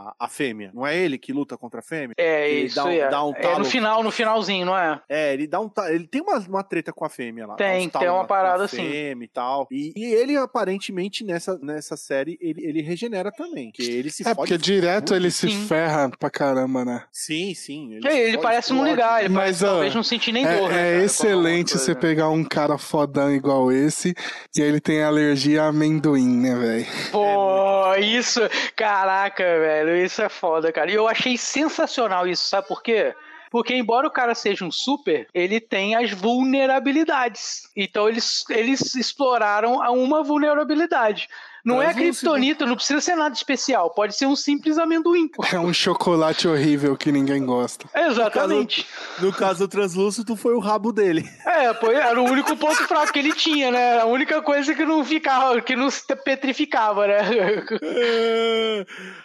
a, 0.10 0.16
a 0.20 0.28
fêmea. 0.28 0.72
Não 0.74 0.86
é 0.86 0.98
ele 0.98 1.18
que 1.18 1.34
luta 1.34 1.58
contra 1.58 1.80
a 1.80 1.84
fêmea? 1.84 2.14
É, 2.18 2.50
ele 2.50 2.66
isso 2.66 2.76
dá 2.76 2.86
um, 2.86 2.90
é. 2.90 3.10
Dá 3.10 3.24
um 3.24 3.32
é 3.32 3.42
talo... 3.42 3.60
no 3.60 3.66
final, 3.66 4.04
no 4.04 4.12
finalzinho, 4.12 4.66
não 4.66 4.78
é? 4.78 5.02
É, 5.10 5.34
ele 5.34 5.48
dá 5.48 5.60
um 5.60 5.72
Ele 5.88 6.08
tem 6.08 6.22
uma, 6.22 6.38
uma 6.40 6.64
treta 6.64 6.92
com 6.94 7.06
a 7.06 7.10
fêmea 7.10 7.48
lá. 7.48 7.56
Tem, 7.56 7.90
tem 7.90 8.10
uma 8.10 8.26
parada 8.26 8.64
assim. 8.66 8.90
Fêmea 8.90 9.26
e 9.26 9.30
tal. 9.30 9.68
E, 9.72 9.94
e, 9.96 10.06
ele, 10.14 10.36
aparentemente, 10.38 11.24
nessa, 11.24 11.58
nessa 11.60 11.96
série, 11.96 12.38
ele, 12.42 12.66
ele 12.66 12.82
regenera 12.82 13.32
também. 13.32 13.72
Que 13.72 13.84
ele 13.84 14.10
se 14.10 14.28
é, 14.28 14.34
porque 14.34 14.58
direto 14.58 15.14
ele 15.14 15.32
se 15.32 15.50
sim. 15.50 15.66
ferra 15.66 16.10
pra 16.18 16.30
caramba, 16.30 16.84
né? 16.84 17.06
Sim, 17.12 17.54
sim. 17.54 17.94
Ele, 17.94 18.08
ele, 18.08 18.20
ele 18.20 18.38
parece 18.38 18.74
não 18.78 18.86
ligar, 18.86 19.20
ele 19.24 19.34
Mas, 19.34 19.44
parece, 19.60 19.66
ó, 19.66 19.68
talvez 19.68 19.96
não 19.96 20.04
sentir 20.04 20.32
nem 20.32 20.46
é, 20.46 20.58
dor. 20.58 20.70
né, 20.70 20.90
É 20.90 20.92
cara, 20.94 21.06
excelente 21.06 21.78
você 21.78 21.96
pegar 21.96 22.30
um 22.30 22.44
cara 22.44 22.78
fodão 22.78 23.32
igual 23.34 23.72
esse 23.72 24.14
e 24.56 24.62
ele 24.62 24.80
tem 24.80 25.04
alergia 25.04 25.64
a 25.64 25.68
amendoim, 25.68 26.28
né, 26.28 26.56
velho? 26.56 26.86
Pô, 27.12 27.96
isso, 27.96 28.42
caraca, 28.76 29.44
velho, 29.44 29.96
isso 29.98 30.22
é 30.22 30.30
foda, 30.30 30.72
cara. 30.72 30.90
E 30.92 30.96
eu 30.96 31.08
achei 31.08 31.38
sensacional 31.38 32.28
isso, 32.28 32.48
sabe 32.48 32.68
por 32.68 32.82
quê? 32.82 33.14
Porque, 33.50 33.74
embora 33.74 34.06
o 34.06 34.12
cara 34.12 34.36
seja 34.36 34.66
um 34.66 34.72
super, 34.72 35.26
ele 35.34 35.60
tem 35.62 35.96
as 35.96 36.12
vulnerabilidades. 36.12 37.70
Então, 37.76 38.10
eles, 38.10 38.44
eles 38.50 38.94
exploraram 38.96 39.76
uma 39.76 40.22
vulnerabilidade. 40.24 41.30
Não 41.68 41.82
é 41.82 41.94
criptonita, 41.94 42.66
não 42.66 42.76
precisa 42.76 43.02
ser 43.02 43.16
nada 43.16 43.36
especial. 43.36 43.90
Pode 43.90 44.16
ser 44.16 44.26
um 44.26 44.36
simples 44.36 44.78
amendoim. 44.78 45.28
Pô. 45.28 45.44
É 45.58 45.60
um 45.60 45.74
chocolate 45.74 46.48
horrível 46.48 46.96
que 46.96 47.12
ninguém 47.12 47.44
gosta. 47.44 47.90
Exatamente. 47.96 48.82
No 48.82 48.86
caso, 48.86 49.26
no 49.26 49.34
caso 49.34 49.60
do 49.60 49.68
translúcido, 49.68 50.36
foi 50.36 50.54
o 50.54 50.60
rabo 50.60 50.92
dele. 50.92 51.28
É, 51.46 51.74
pô, 51.74 51.92
era 51.92 52.22
o 52.22 52.26
único 52.26 52.56
ponto 52.56 52.88
fraco 52.88 53.12
que 53.12 53.18
ele 53.18 53.34
tinha, 53.34 53.72
né? 53.72 54.00
A 54.00 54.06
única 54.06 54.42
coisa 54.42 54.76
que 54.76 54.86
não 54.86 55.04
ficava, 55.04 55.60
que 55.62 55.76
não 55.76 55.90
se 55.90 56.06
petrificava, 56.18 57.08
né? 57.08 57.18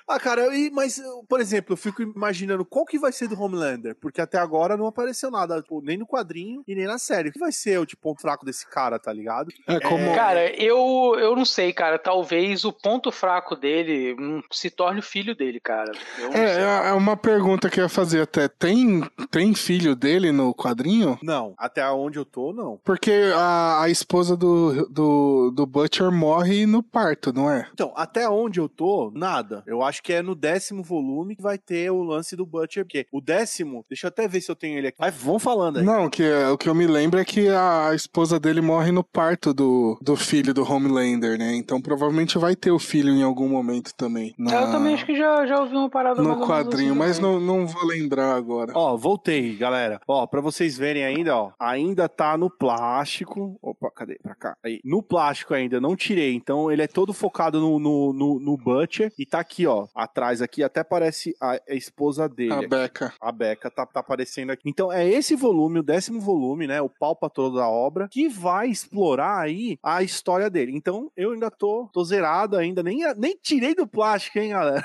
ah, 0.08 0.18
cara, 0.18 0.56
e, 0.56 0.70
mas, 0.70 1.02
por 1.28 1.40
exemplo, 1.40 1.74
eu 1.74 1.76
fico 1.76 2.00
imaginando 2.00 2.64
qual 2.64 2.86
que 2.86 2.98
vai 2.98 3.12
ser 3.12 3.28
do 3.28 3.38
Homelander, 3.38 3.94
porque 4.00 4.20
até 4.20 4.38
agora 4.38 4.76
não 4.76 4.86
apareceu 4.86 5.30
nada, 5.30 5.60
tipo, 5.60 5.82
nem 5.82 5.98
no 5.98 6.06
quadrinho 6.06 6.62
e 6.66 6.74
nem 6.74 6.86
na 6.86 6.98
série. 6.98 7.28
O 7.28 7.32
que 7.32 7.38
vai 7.38 7.52
ser 7.52 7.78
o 7.78 7.84
tipo, 7.84 8.00
ponto 8.00 8.22
fraco 8.22 8.46
desse 8.46 8.66
cara, 8.66 8.98
tá 8.98 9.12
ligado? 9.12 9.52
É 9.66 9.78
como. 9.80 10.04
É... 10.04 10.14
Cara, 10.14 10.50
eu, 10.56 11.14
eu 11.18 11.36
não 11.36 11.44
sei, 11.44 11.72
cara. 11.72 11.98
Talvez 11.98 12.31
o 12.64 12.72
ponto 12.72 13.10
fraco 13.10 13.56
dele 13.56 14.16
se 14.50 14.70
torne 14.70 15.00
o 15.00 15.02
filho 15.02 15.34
dele, 15.34 15.60
cara. 15.60 15.92
É, 16.32 16.88
é 16.88 16.92
uma 16.92 17.16
pergunta 17.16 17.68
que 17.68 17.80
eu 17.80 17.84
ia 17.84 17.88
fazer 17.88 18.22
até. 18.22 18.48
Tem, 18.48 19.02
tem 19.30 19.54
filho 19.54 19.94
dele 19.94 20.32
no 20.32 20.54
quadrinho? 20.54 21.18
Não. 21.22 21.54
Até 21.58 21.88
onde 21.90 22.18
eu 22.18 22.24
tô, 22.24 22.52
não. 22.52 22.78
Porque 22.84 23.32
a, 23.34 23.82
a 23.82 23.90
esposa 23.90 24.36
do, 24.36 24.88
do, 24.88 25.50
do 25.54 25.66
Butcher 25.66 26.10
morre 26.10 26.66
no 26.66 26.82
parto, 26.82 27.32
não 27.32 27.50
é? 27.50 27.68
Então, 27.72 27.92
até 27.96 28.28
onde 28.28 28.60
eu 28.60 28.68
tô, 28.68 29.12
nada. 29.14 29.62
Eu 29.66 29.82
acho 29.82 30.02
que 30.02 30.12
é 30.12 30.22
no 30.22 30.34
décimo 30.34 30.82
volume 30.82 31.36
que 31.36 31.42
vai 31.42 31.58
ter 31.58 31.90
o 31.90 32.02
lance 32.02 32.36
do 32.36 32.46
Butcher, 32.46 32.84
porque 32.84 33.06
o 33.12 33.20
décimo, 33.20 33.84
deixa 33.88 34.06
eu 34.06 34.08
até 34.08 34.26
ver 34.26 34.40
se 34.40 34.50
eu 34.50 34.56
tenho 34.56 34.78
ele 34.78 34.88
aqui. 34.88 34.98
Mas 35.00 35.14
vão 35.14 35.38
falando 35.38 35.78
aí. 35.78 35.84
Não, 35.84 36.08
que, 36.08 36.22
o 36.52 36.58
que 36.58 36.68
eu 36.68 36.74
me 36.74 36.86
lembro 36.86 37.18
é 37.18 37.24
que 37.24 37.48
a 37.48 37.94
esposa 37.94 38.38
dele 38.38 38.60
morre 38.60 38.90
no 38.90 39.04
parto 39.04 39.52
do, 39.52 39.98
do 40.00 40.16
filho 40.16 40.54
do 40.54 40.62
Homelander, 40.70 41.38
né? 41.38 41.54
Então 41.54 41.80
provavelmente 41.80 42.11
vai 42.38 42.54
ter 42.56 42.70
o 42.70 42.78
filho 42.78 43.10
em 43.10 43.22
algum 43.22 43.48
momento 43.48 43.94
também. 43.94 44.34
Na... 44.38 44.52
Eu 44.52 44.70
também 44.70 44.94
acho 44.94 45.06
que 45.06 45.16
já, 45.16 45.46
já 45.46 45.60
ouvi 45.60 45.76
uma 45.76 45.90
parada 45.90 46.22
no 46.22 46.46
quadrinho, 46.46 46.90
assim 46.90 46.98
mas 46.98 47.18
não, 47.18 47.40
não 47.40 47.66
vou 47.66 47.84
lembrar 47.84 48.34
agora. 48.34 48.72
Ó, 48.74 48.96
voltei, 48.96 49.56
galera. 49.56 50.00
Ó, 50.06 50.26
pra 50.26 50.40
vocês 50.40 50.76
verem 50.76 51.04
ainda, 51.04 51.36
ó, 51.36 51.52
ainda 51.58 52.08
tá 52.08 52.36
no 52.36 52.50
plástico. 52.50 53.58
Opa, 53.60 53.90
cadê? 53.90 54.18
Pra 54.22 54.34
cá. 54.34 54.56
Aí. 54.64 54.80
No 54.84 55.02
plástico 55.02 55.54
ainda, 55.54 55.80
não 55.80 55.96
tirei. 55.96 56.34
Então 56.34 56.70
ele 56.70 56.82
é 56.82 56.86
todo 56.86 57.12
focado 57.12 57.60
no, 57.60 57.78
no, 57.78 58.12
no, 58.12 58.40
no 58.40 58.56
Butcher. 58.56 59.12
E 59.18 59.26
tá 59.26 59.40
aqui, 59.40 59.66
ó, 59.66 59.86
atrás 59.94 60.42
aqui, 60.42 60.62
até 60.62 60.84
parece 60.84 61.34
a, 61.40 61.58
a 61.68 61.74
esposa 61.74 62.28
dele. 62.28 62.52
A 62.52 62.68
Becca. 62.68 63.12
A 63.20 63.32
Becca 63.32 63.70
tá, 63.70 63.86
tá 63.86 64.00
aparecendo 64.00 64.50
aqui. 64.50 64.68
Então 64.68 64.92
é 64.92 65.08
esse 65.08 65.34
volume, 65.34 65.80
o 65.80 65.82
décimo 65.82 66.20
volume, 66.20 66.66
né? 66.66 66.80
O 66.80 66.88
palpa 66.88 67.30
toda 67.30 67.62
a 67.62 67.70
obra, 67.70 68.08
que 68.08 68.28
vai 68.28 68.68
explorar 68.68 69.40
aí 69.40 69.78
a 69.82 70.02
história 70.02 70.50
dele. 70.50 70.72
Então 70.74 71.10
eu 71.16 71.32
ainda 71.32 71.50
tô, 71.50 71.88
tô 71.92 72.01
zerado 72.04 72.56
ainda, 72.56 72.82
nem, 72.82 72.98
nem 73.16 73.36
tirei 73.40 73.74
do 73.74 73.86
plástico, 73.86 74.38
hein, 74.38 74.50
galera? 74.50 74.84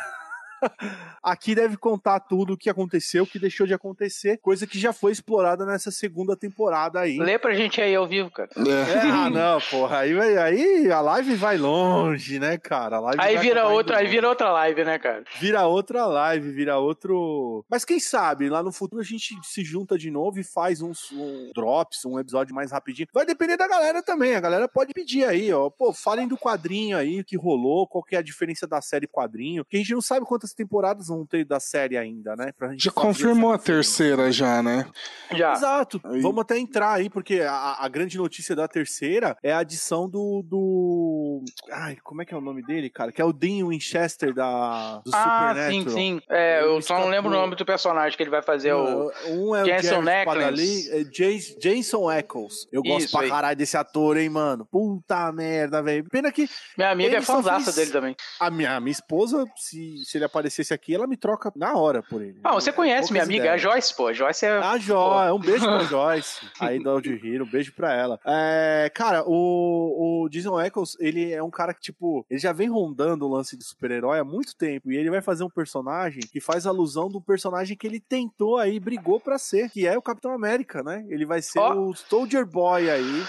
Aqui 1.21 1.53
deve 1.53 1.77
contar 1.77 2.19
tudo 2.21 2.53
o 2.53 2.57
que 2.57 2.69
aconteceu, 2.69 3.23
o 3.23 3.27
que 3.27 3.39
deixou 3.39 3.67
de 3.67 3.73
acontecer, 3.73 4.37
coisa 4.37 4.65
que 4.65 4.79
já 4.79 4.93
foi 4.93 5.11
explorada 5.11 5.65
nessa 5.65 5.91
segunda 5.91 6.35
temporada 6.35 6.99
aí. 6.99 7.17
Lê 7.17 7.37
pra 7.37 7.53
gente 7.53 7.81
aí 7.81 7.95
ao 7.95 8.07
vivo, 8.07 8.31
cara. 8.31 8.49
É, 8.55 9.01
ah, 9.01 9.29
não, 9.29 9.59
porra. 9.61 9.99
Aí, 9.99 10.17
aí 10.39 10.91
a 10.91 11.01
live 11.01 11.35
vai 11.35 11.57
longe, 11.57 12.39
né, 12.39 12.57
cara? 12.57 12.99
aí 13.17 13.37
vira 13.37 13.67
outra, 13.67 13.97
aí 13.97 14.07
vira 14.07 14.27
outra 14.27 14.51
live, 14.51 14.83
né, 14.83 14.97
cara? 14.99 15.23
Vira 15.39 15.65
outra 15.67 16.05
live, 16.05 16.51
vira 16.51 16.77
outro. 16.77 17.65
Mas 17.69 17.83
quem 17.83 17.99
sabe, 17.99 18.49
lá 18.49 18.63
no 18.63 18.71
futuro 18.71 19.01
a 19.01 19.05
gente 19.05 19.37
se 19.43 19.63
junta 19.63 19.97
de 19.97 20.09
novo 20.09 20.39
e 20.39 20.43
faz 20.43 20.81
uns 20.81 21.11
um 21.11 21.51
drops, 21.53 22.05
um 22.05 22.19
episódio 22.19 22.55
mais 22.55 22.71
rapidinho. 22.71 23.07
Vai 23.13 23.25
depender 23.25 23.57
da 23.57 23.67
galera 23.67 24.01
também. 24.01 24.35
A 24.35 24.39
galera 24.39 24.67
pode 24.67 24.93
pedir 24.93 25.25
aí, 25.25 25.51
ó. 25.51 25.69
Pô, 25.69 25.93
falem 25.93 26.27
do 26.27 26.37
quadrinho 26.37 26.97
aí, 26.97 27.19
o 27.19 27.25
que 27.25 27.37
rolou, 27.37 27.87
qual 27.87 28.03
que 28.03 28.15
é 28.15 28.19
a 28.19 28.23
diferença 28.23 28.67
da 28.67 28.81
série 28.81 29.07
quadrinho. 29.07 29.65
Que 29.65 29.77
a 29.77 29.79
gente 29.79 29.93
não 29.93 30.01
sabe 30.01 30.25
quantas 30.25 30.46
temporadas 30.53 31.07
vão 31.07 31.25
ter 31.25 31.45
da 31.45 31.59
série 31.59 31.97
ainda, 31.97 32.35
né? 32.35 32.51
Pra 32.57 32.69
gente 32.71 32.83
já 32.83 32.91
confirmou 32.91 33.51
a 33.51 33.57
terceira 33.57 34.31
já, 34.31 34.61
né? 34.61 34.85
Já. 35.31 35.53
Exato. 35.53 36.01
Aí. 36.03 36.21
Vamos 36.21 36.41
até 36.41 36.57
entrar 36.57 36.93
aí, 36.93 37.09
porque 37.09 37.41
a, 37.41 37.77
a, 37.79 37.87
grande 37.87 38.17
notícia 38.17 38.55
da 38.55 38.67
terceira 38.67 39.37
é 39.41 39.51
a 39.51 39.59
adição 39.59 40.09
do, 40.09 40.43
do... 40.43 41.43
Ai, 41.71 41.97
como 42.03 42.21
é 42.21 42.25
que 42.25 42.33
é 42.33 42.37
o 42.37 42.41
nome 42.41 42.61
dele, 42.63 42.89
cara? 42.89 43.11
Que 43.11 43.21
é 43.21 43.25
o 43.25 43.33
Dean 43.33 43.67
Winchester 43.67 44.33
da, 44.33 44.99
do 44.99 45.11
ah, 45.13 45.49
Supernatural. 45.49 45.71
sim, 45.71 45.89
sim. 45.89 46.21
É, 46.29 46.63
eu, 46.63 46.81
só 46.81 46.99
não 46.99 47.09
lembro 47.09 47.29
o 47.29 47.33
nome 47.33 47.55
do 47.55 47.65
personagem 47.65 48.15
que 48.15 48.23
ele 48.23 48.29
vai 48.29 48.41
fazer. 48.41 48.73
Não, 48.73 49.11
o 49.29 49.51
um 49.51 49.55
é 49.55 49.63
Jason 49.63 50.01
o 50.01 50.25
Padali, 50.25 50.89
é 50.89 51.03
Jason 51.03 52.11
Eccles. 52.11 52.67
Eu 52.71 52.81
gosto 52.81 53.05
Isso 53.05 53.11
pra 53.11 53.21
aí. 53.21 53.29
caralho 53.29 53.57
desse 53.57 53.77
ator, 53.77 54.17
hein, 54.17 54.29
mano? 54.29 54.65
Puta 54.65 55.31
merda, 55.31 55.81
velho. 55.81 56.05
Pena 56.09 56.31
que... 56.31 56.49
Minha 56.77 56.91
amiga 56.91 57.17
é 57.17 57.21
fãzaça 57.21 57.65
fez- 57.65 57.75
dele 57.75 57.91
também. 57.91 58.15
A 58.39 58.49
minha, 58.49 58.75
a 58.75 58.79
minha 58.79 58.91
esposa, 58.91 59.45
se, 59.55 59.97
se 60.05 60.17
ele 60.17 60.25
aparecesse 60.37 60.73
aqui, 60.73 60.93
ela 60.93 61.07
me 61.07 61.17
troca 61.17 61.51
na 61.55 61.73
hora 61.75 62.01
por 62.03 62.21
ele. 62.21 62.39
Ah, 62.43 62.53
você 62.53 62.71
conhece 62.71 63.11
minha 63.11 63.23
amiga, 63.23 63.43
a 63.43 63.57
ideias. 63.57 63.61
Joyce, 63.61 63.95
pô. 63.95 64.07
A 64.07 64.13
Joyce 64.13 64.45
é. 64.45 64.49
A 64.57 64.77
Joyce, 64.77 65.31
um 65.33 65.39
beijo 65.39 65.65
pra 65.65 65.79
Joyce, 65.85 66.47
aí 66.59 66.79
do 66.81 66.89
Audio 66.89 67.13
Hero, 67.15 67.43
um 67.45 67.49
beijo 67.49 67.73
pra 67.73 67.93
ela. 67.93 68.19
É, 68.25 68.91
cara, 68.93 69.23
o, 69.25 70.23
o 70.25 70.29
Jason 70.29 70.59
Eccles, 70.61 70.95
ele 70.99 71.31
é 71.33 71.41
um 71.41 71.49
cara 71.49 71.73
que, 71.73 71.81
tipo, 71.81 72.25
ele 72.29 72.39
já 72.39 72.53
vem 72.53 72.69
rondando 72.69 73.25
o 73.25 73.29
lance 73.31 73.57
de 73.57 73.63
super-herói 73.63 74.19
há 74.19 74.23
muito 74.23 74.55
tempo, 74.55 74.91
e 74.91 74.97
ele 74.97 75.09
vai 75.09 75.21
fazer 75.21 75.43
um 75.43 75.49
personagem 75.49 76.21
que 76.31 76.39
faz 76.39 76.65
alusão 76.65 77.09
do 77.09 77.19
personagem 77.21 77.75
que 77.75 77.87
ele 77.87 77.99
tentou 77.99 78.57
aí, 78.57 78.79
brigou 78.79 79.19
pra 79.19 79.37
ser, 79.37 79.69
que 79.69 79.87
é 79.87 79.97
o 79.97 80.01
Capitão 80.01 80.31
América, 80.31 80.83
né? 80.83 81.05
Ele 81.09 81.25
vai 81.25 81.41
ser 81.41 81.59
Ó. 81.59 81.73
o 81.73 81.95
Soldier 81.95 82.45
Boy 82.45 82.89
aí. 82.89 83.23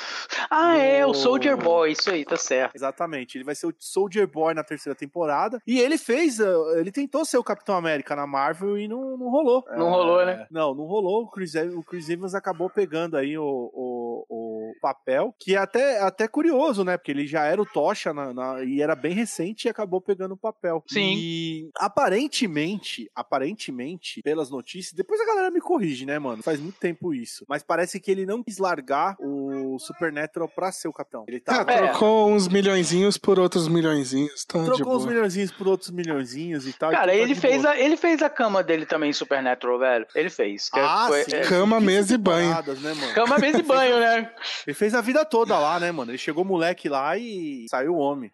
Ah, 0.51 0.77
é, 0.77 1.05
o 1.05 1.09
No- 1.09 1.15
Soldier 1.15 1.57
Boy, 1.57 1.93
isso 1.93 2.11
aí, 2.11 2.25
tá 2.25 2.37
certo. 2.37 2.75
Exatamente, 2.75 3.37
ele 3.37 3.45
vai 3.45 3.55
ser 3.55 3.67
o 3.67 3.75
Soldier 3.79 4.27
Boy 4.27 4.55
na 4.55 4.63
terceira 4.65 4.97
temporada. 4.97 5.61
E 5.67 5.79
ele 5.81 5.99
fez, 5.99 6.39
uh, 6.41 6.77
ele 6.77 6.91
tentou 6.99 7.25
ser 7.25 7.39
o 7.39 7.45
Capitão 7.45 7.77
América 7.77 8.17
na 8.17 8.27
Marvel 8.27 8.77
e 8.77 8.89
não, 8.89 9.17
não 9.17 9.31
rolou. 9.31 9.65
Não 9.77 9.89
rolou, 9.89 10.27
né? 10.27 10.47
Não, 10.51 10.75
não 10.75 10.85
rolou. 10.85 11.23
O 11.25 11.29
Chris, 11.31 11.55
Ev- 11.55 11.77
o 11.77 11.83
Chris 11.85 12.09
Evans 12.09 12.35
acabou 12.35 12.69
pegando 12.69 13.17
aí 13.17 13.39
o, 13.39 13.45
o, 13.45 14.27
o, 14.29 14.37
papel, 14.81 15.35
que 15.39 15.55
é 15.55 15.59
até, 15.59 16.01
até 16.01 16.29
curioso, 16.29 16.85
né? 16.85 16.97
Porque 16.97 17.11
ele 17.11 17.27
já 17.27 17.45
era 17.45 17.61
o 17.61 17.67
Tocha 17.67 18.13
na, 18.13 18.33
na, 18.33 18.65
e 18.65 18.81
era 18.83 18.95
bem 18.95 19.13
recente 19.13 19.67
e 19.67 19.69
acabou 19.71 20.01
pegando 20.01 20.35
o 20.35 20.37
papel. 20.37 20.83
Sim. 20.87 21.15
E 21.17 21.71
aparentemente, 21.77 23.11
aparentemente, 23.15 24.23
pelas 24.23 24.51
notícias, 24.51 24.93
depois 24.93 25.21
a 25.21 25.27
galera 25.27 25.51
me 25.51 25.61
corrige, 25.61 26.07
né, 26.07 26.19
mano? 26.19 26.43
Faz 26.43 26.61
muito 26.61 26.79
tempo 26.79 27.15
isso. 27.15 27.45
Mas 27.49 27.63
parece 27.63 28.01
que 28.01 28.11
ele 28.11 28.27
não 28.27 28.43
quis 28.43 28.59
largar 28.59 29.17
o 29.21 29.79
Supernatural 29.79 30.49
pra 30.49 30.73
ser 30.73 30.89
o 30.89 30.93
capitão. 30.93 31.25
Ele 31.29 31.41
tá. 31.41 31.61
Ah, 31.61 31.65
trocou 31.65 32.31
uns 32.31 32.49
milhõezinhos 32.49 33.19
por 33.19 33.39
outros 33.39 33.69
milhõezinhos. 33.69 34.45
Tá 34.45 34.63
trocou 34.65 34.97
uns 34.97 35.07
milhõezinhos 35.07 35.53
por 35.53 35.69
outros 35.69 35.91
milhõezinhos 35.91 36.67
e 36.67 36.73
tal. 36.73 36.91
Cara, 36.91 37.15
ele, 37.15 37.35
tá 37.35 37.41
fez 37.41 37.65
a, 37.65 37.79
ele 37.79 37.97
fez 37.97 38.23
a 38.23 38.31
cama 38.31 38.63
dele 38.63 38.87
também, 38.87 39.13
Supernatural, 39.13 39.79
velho. 39.79 40.07
Ele 40.15 40.31
fez. 40.31 40.71
Ah, 40.75 41.07
foi, 41.09 41.25
sim. 41.25 41.37
É, 41.37 41.41
cama, 41.41 41.81
mesa 41.81 42.15
e 42.15 42.19
banho. 42.19 42.51
Né, 42.51 43.13
cama, 43.15 43.39
mesa 43.39 43.59
e 43.59 43.63
banho, 43.63 44.01
né? 44.01 44.33
Ele 44.67 44.75
fez 44.75 44.95
a 44.95 45.01
vida 45.01 45.25
toda 45.25 45.59
lá, 45.59 45.79
né, 45.79 45.91
mano? 45.93 46.11
Ele 46.11 46.19
chegou 46.19 46.45
moleque 46.45 46.89
lá 46.89 47.17
e 47.17 47.67
saiu 47.69 47.97
homem. 47.97 48.31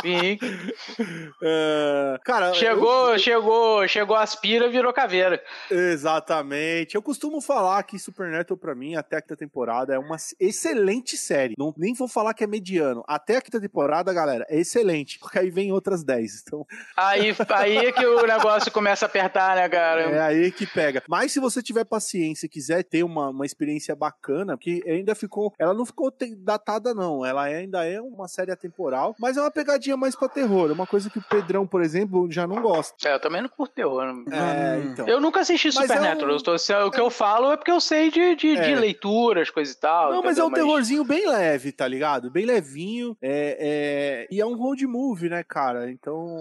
Sim. 0.00 0.38
uh, 1.00 2.18
cara, 2.24 2.52
chegou, 2.54 3.12
eu... 3.12 3.18
chegou, 3.18 3.88
chegou 3.88 4.16
aspira, 4.16 4.68
virou 4.68 4.92
caveira. 4.92 5.42
Exatamente. 5.70 6.94
Eu 6.94 7.02
costumo 7.02 7.40
falar 7.40 7.82
que 7.82 7.98
Supernatural 7.98 8.58
para 8.58 8.74
mim 8.74 8.94
até 8.94 9.16
a 9.16 9.22
quinta 9.22 9.36
temporada 9.36 9.94
é 9.94 9.98
uma 9.98 10.16
excelente 10.38 11.16
série. 11.16 11.54
Não, 11.58 11.74
nem 11.76 11.94
vou 11.94 12.08
falar 12.08 12.34
que 12.34 12.44
é 12.44 12.46
mediano. 12.46 13.02
Até 13.06 13.36
a 13.36 13.40
quinta 13.40 13.60
temporada, 13.60 14.12
galera, 14.12 14.46
é 14.48 14.58
excelente, 14.58 15.18
porque 15.18 15.38
aí 15.38 15.50
vem 15.50 15.72
outras 15.72 16.04
10. 16.04 16.42
Então... 16.46 16.66
Aí, 16.96 17.34
aí 17.50 17.76
é 17.78 17.92
que 17.92 18.04
o 18.04 18.26
negócio 18.26 18.70
começa 18.70 19.06
a 19.06 19.08
apertar, 19.08 19.56
né, 19.56 19.68
cara? 19.68 20.02
É 20.02 20.20
aí 20.20 20.52
que 20.52 20.66
pega. 20.66 21.02
Mas 21.08 21.32
se 21.32 21.40
você 21.40 21.62
tiver 21.62 21.84
paciência 21.84 22.46
e 22.46 22.48
quiser 22.48 22.82
ter 22.82 23.02
uma, 23.02 23.30
uma 23.30 23.46
experiência 23.46 23.94
bacana, 23.94 24.56
porque 24.56 24.82
ainda 24.86 25.14
ficou, 25.24 25.52
ela 25.58 25.74
não 25.74 25.84
ficou 25.84 26.12
datada 26.38 26.94
não, 26.94 27.24
ela 27.24 27.42
ainda 27.42 27.84
é 27.84 28.00
uma 28.00 28.28
série 28.28 28.50
atemporal, 28.50 29.14
mas 29.18 29.36
é 29.36 29.40
uma 29.40 29.50
pegadinha 29.50 29.96
mais 29.96 30.14
pra 30.14 30.28
terror, 30.28 30.70
é 30.70 30.72
uma 30.72 30.86
coisa 30.86 31.10
que 31.10 31.18
o 31.18 31.22
Pedrão, 31.22 31.66
por 31.66 31.82
exemplo, 31.82 32.30
já 32.30 32.46
não 32.46 32.60
gosta. 32.60 32.94
É, 33.08 33.14
eu 33.14 33.20
também 33.20 33.42
não 33.42 33.48
curto 33.48 33.74
terror. 33.74 34.04
É, 34.30 34.80
então. 34.84 35.08
Eu 35.08 35.20
nunca 35.20 35.40
assisti 35.40 35.72
Supernatural, 35.72 36.36
é 36.36 36.84
um... 36.84 36.86
o 36.86 36.90
que 36.90 37.00
eu 37.00 37.10
falo 37.10 37.52
é 37.52 37.56
porque 37.56 37.70
eu 37.70 37.80
sei 37.80 38.10
de, 38.10 38.36
de, 38.36 38.56
é. 38.56 38.62
de 38.62 38.74
leituras, 38.74 39.50
coisa 39.50 39.72
e 39.72 39.76
tal. 39.76 40.12
Não, 40.12 40.22
mas 40.22 40.38
é 40.38 40.44
um 40.44 40.50
mas... 40.50 40.60
terrorzinho 40.60 41.04
bem 41.04 41.26
leve, 41.26 41.72
tá 41.72 41.86
ligado? 41.86 42.30
Bem 42.30 42.44
levinho, 42.44 43.16
é, 43.20 44.26
é... 44.28 44.34
e 44.34 44.40
é 44.40 44.46
um 44.46 44.56
road 44.56 44.86
movie, 44.86 45.28
né, 45.28 45.42
cara? 45.42 45.90
Então, 45.90 46.36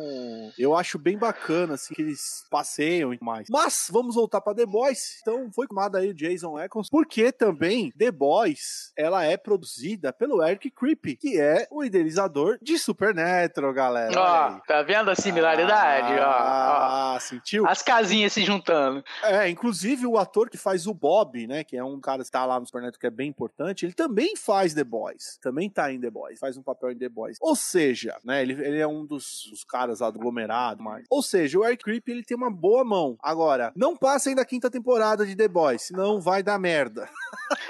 eu 0.57 0.75
acho 0.75 0.99
bem 0.99 1.17
bacana, 1.17 1.75
assim, 1.75 1.93
que 1.93 2.01
eles 2.01 2.45
passeiam 2.49 3.13
e 3.13 3.19
mais. 3.21 3.47
Mas, 3.49 3.87
vamos 3.91 4.15
voltar 4.15 4.41
pra 4.41 4.53
The 4.53 4.65
Boys, 4.65 5.19
então 5.21 5.49
foi 5.53 5.67
tomada 5.67 5.99
aí 5.99 6.09
o 6.09 6.13
Jason 6.13 6.59
Eccles, 6.59 6.89
porque 6.89 7.31
também 7.31 7.91
The 7.97 8.11
Boys, 8.11 8.72
ela 8.97 9.23
é 9.23 9.37
produzida 9.37 10.13
pelo 10.13 10.43
Eric 10.43 10.69
Creepy, 10.71 11.15
que 11.15 11.39
é 11.39 11.67
o 11.71 11.83
idealizador 11.83 12.57
de 12.61 12.77
Supernatural, 12.77 13.73
galera. 13.73 14.19
Ó, 14.19 14.59
tá 14.67 14.81
vendo 14.81 15.09
a 15.09 15.15
similaridade? 15.15 16.13
Ah, 16.19 17.13
ó, 17.13 17.15
ó. 17.15 17.19
sentiu? 17.19 17.67
As 17.67 17.81
casinhas 17.81 18.33
se 18.33 18.43
juntando. 18.43 19.03
É, 19.23 19.49
inclusive 19.49 20.05
o 20.05 20.17
ator 20.17 20.49
que 20.49 20.57
faz 20.57 20.87
o 20.87 20.93
Bob, 20.93 21.47
né, 21.47 21.63
que 21.63 21.77
é 21.77 21.83
um 21.83 21.99
cara 21.99 22.23
que 22.23 22.31
tá 22.31 22.45
lá 22.45 22.59
no 22.59 22.65
Supernatural 22.65 22.99
que 22.99 23.07
é 23.07 23.11
bem 23.11 23.29
importante, 23.29 23.85
ele 23.85 23.93
também 23.93 24.35
faz 24.35 24.73
The 24.73 24.83
Boys. 24.83 25.37
Também 25.41 25.69
tá 25.69 25.91
em 25.91 25.99
The 25.99 26.09
Boys, 26.09 26.39
faz 26.39 26.57
um 26.57 26.63
papel 26.63 26.91
em 26.91 26.97
The 26.97 27.09
Boys. 27.09 27.37
Ou 27.41 27.55
seja, 27.55 28.17
né, 28.23 28.41
ele, 28.41 28.53
ele 28.53 28.79
é 28.79 28.87
um 28.87 29.05
dos, 29.05 29.47
dos 29.49 29.63
caras 29.63 29.99
lá 29.99 30.09
do 30.09 30.19
aglomerado, 30.19 30.83
mas... 30.83 31.05
Ou 31.09 31.21
seja, 31.21 31.59
o 31.59 31.65
Eric 31.65 31.83
Creepy, 31.83 32.11
ele 32.11 32.23
tem 32.23 32.37
uma 32.37 32.51
boa 32.51 32.83
mão. 32.83 33.17
Agora, 33.21 33.71
não 33.75 33.95
passem 33.95 34.35
da 34.35 34.45
quinta 34.45 34.69
temporada 34.69 35.25
de 35.25 35.35
The 35.35 35.47
Boys, 35.47 35.83
senão 35.83 36.21
vai 36.21 36.43
dar 36.43 36.59
merda. 36.59 37.09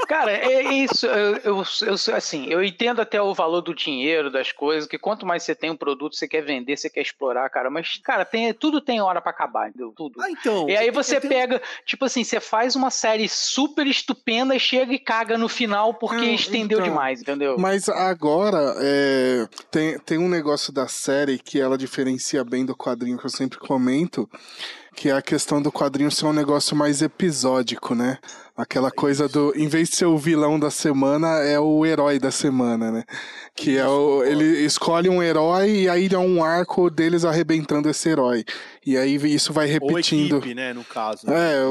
Cara, 0.07 0.31
é 0.31 0.61
isso. 0.73 0.92
Eu, 1.01 1.37
eu, 1.37 1.63
eu, 1.81 2.15
assim, 2.15 2.47
eu 2.47 2.63
entendo 2.63 3.01
até 3.01 3.21
o 3.21 3.33
valor 3.33 3.61
do 3.61 3.73
dinheiro, 3.73 4.31
das 4.31 4.51
coisas, 4.51 4.87
que 4.87 4.97
quanto 4.97 5.25
mais 5.25 5.43
você 5.43 5.55
tem 5.55 5.69
um 5.69 5.75
produto, 5.75 6.15
você 6.15 6.27
quer 6.27 6.41
vender, 6.41 6.77
você 6.77 6.89
quer 6.89 7.01
explorar, 7.01 7.49
cara. 7.49 7.69
Mas, 7.69 7.97
cara, 8.03 8.25
tem, 8.25 8.53
tudo 8.53 8.81
tem 8.81 9.01
hora 9.01 9.21
para 9.21 9.31
acabar, 9.31 9.69
entendeu? 9.69 9.93
Tudo. 9.95 10.21
Ah, 10.21 10.29
então. 10.29 10.69
E 10.69 10.75
aí 10.75 10.91
você 10.91 11.19
tenho... 11.19 11.33
pega, 11.33 11.61
tipo 11.85 12.05
assim, 12.05 12.23
você 12.23 12.39
faz 12.39 12.75
uma 12.75 12.89
série 12.89 13.27
super 13.27 13.87
estupenda 13.87 14.57
chega 14.59 14.93
e 14.93 14.99
caga 14.99 15.37
no 15.37 15.49
final 15.49 15.93
porque 15.93 16.17
Não, 16.17 16.33
estendeu 16.33 16.79
então, 16.79 16.89
demais, 16.89 17.21
entendeu? 17.21 17.57
Mas 17.57 17.89
agora, 17.89 18.75
é, 18.79 19.47
tem, 19.69 19.99
tem 19.99 20.17
um 20.17 20.29
negócio 20.29 20.73
da 20.73 20.87
série 20.87 21.37
que 21.37 21.59
ela 21.59 21.77
diferencia 21.77 22.43
bem 22.43 22.65
do 22.65 22.75
quadrinho 22.75 23.17
que 23.17 23.25
eu 23.25 23.29
sempre 23.29 23.59
comento, 23.59 24.29
que 24.95 25.09
é 25.09 25.13
a 25.13 25.21
questão 25.21 25.61
do 25.61 25.71
quadrinho 25.71 26.11
ser 26.11 26.25
um 26.25 26.33
negócio 26.33 26.75
mais 26.75 27.01
episódico, 27.01 27.93
né? 27.93 28.19
Aquela 28.55 28.91
coisa 28.91 29.27
do, 29.27 29.51
em 29.55 29.67
vez 29.67 29.89
de 29.89 29.95
ser 29.95 30.05
o 30.05 30.15
vilão 30.15 30.59
da 30.59 30.69
semana, 30.69 31.39
é 31.39 31.59
o 31.59 31.83
herói 31.83 32.19
da 32.19 32.29
semana, 32.29 32.91
né? 32.91 33.03
Que 33.55 33.77
é 33.77 33.87
o, 33.87 34.23
ele 34.23 34.63
escolhe 34.63 35.09
um 35.09 35.23
herói 35.23 35.71
e 35.71 35.89
aí 35.89 36.07
é 36.11 36.17
um 36.19 36.43
arco 36.43 36.87
deles 36.87 37.25
arrebentando 37.25 37.89
esse 37.89 38.09
herói. 38.09 38.45
E 38.85 38.97
aí 38.97 39.15
isso 39.33 39.53
vai 39.53 39.67
repetindo. 39.67 40.33
Ou 40.33 40.37
equipe, 40.39 40.55
né, 40.55 40.73
no 40.73 40.83
caso. 40.83 41.27
É, 41.29 41.63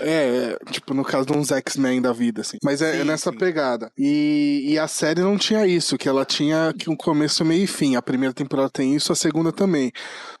é, 0.00 0.56
é, 0.62 0.70
tipo, 0.70 0.94
no 0.94 1.04
caso 1.04 1.26
de 1.26 1.32
uns 1.32 1.50
X-Men 1.50 2.00
da 2.00 2.12
vida, 2.12 2.40
assim. 2.40 2.58
Mas 2.62 2.80
é, 2.80 2.96
é 2.96 2.98
sim, 3.00 3.04
nessa 3.04 3.30
sim. 3.30 3.38
pegada. 3.38 3.90
E, 3.98 4.64
e 4.68 4.78
a 4.78 4.86
série 4.86 5.20
não 5.20 5.36
tinha 5.36 5.66
isso, 5.66 5.98
que 5.98 6.08
ela 6.08 6.24
tinha 6.24 6.72
um 6.88 6.96
começo, 6.96 7.44
meio 7.44 7.64
e 7.64 7.66
fim. 7.66 7.96
A 7.96 8.02
primeira 8.02 8.32
temporada 8.32 8.70
tem 8.70 8.94
isso, 8.94 9.12
a 9.12 9.16
segunda 9.16 9.52
também. 9.52 9.92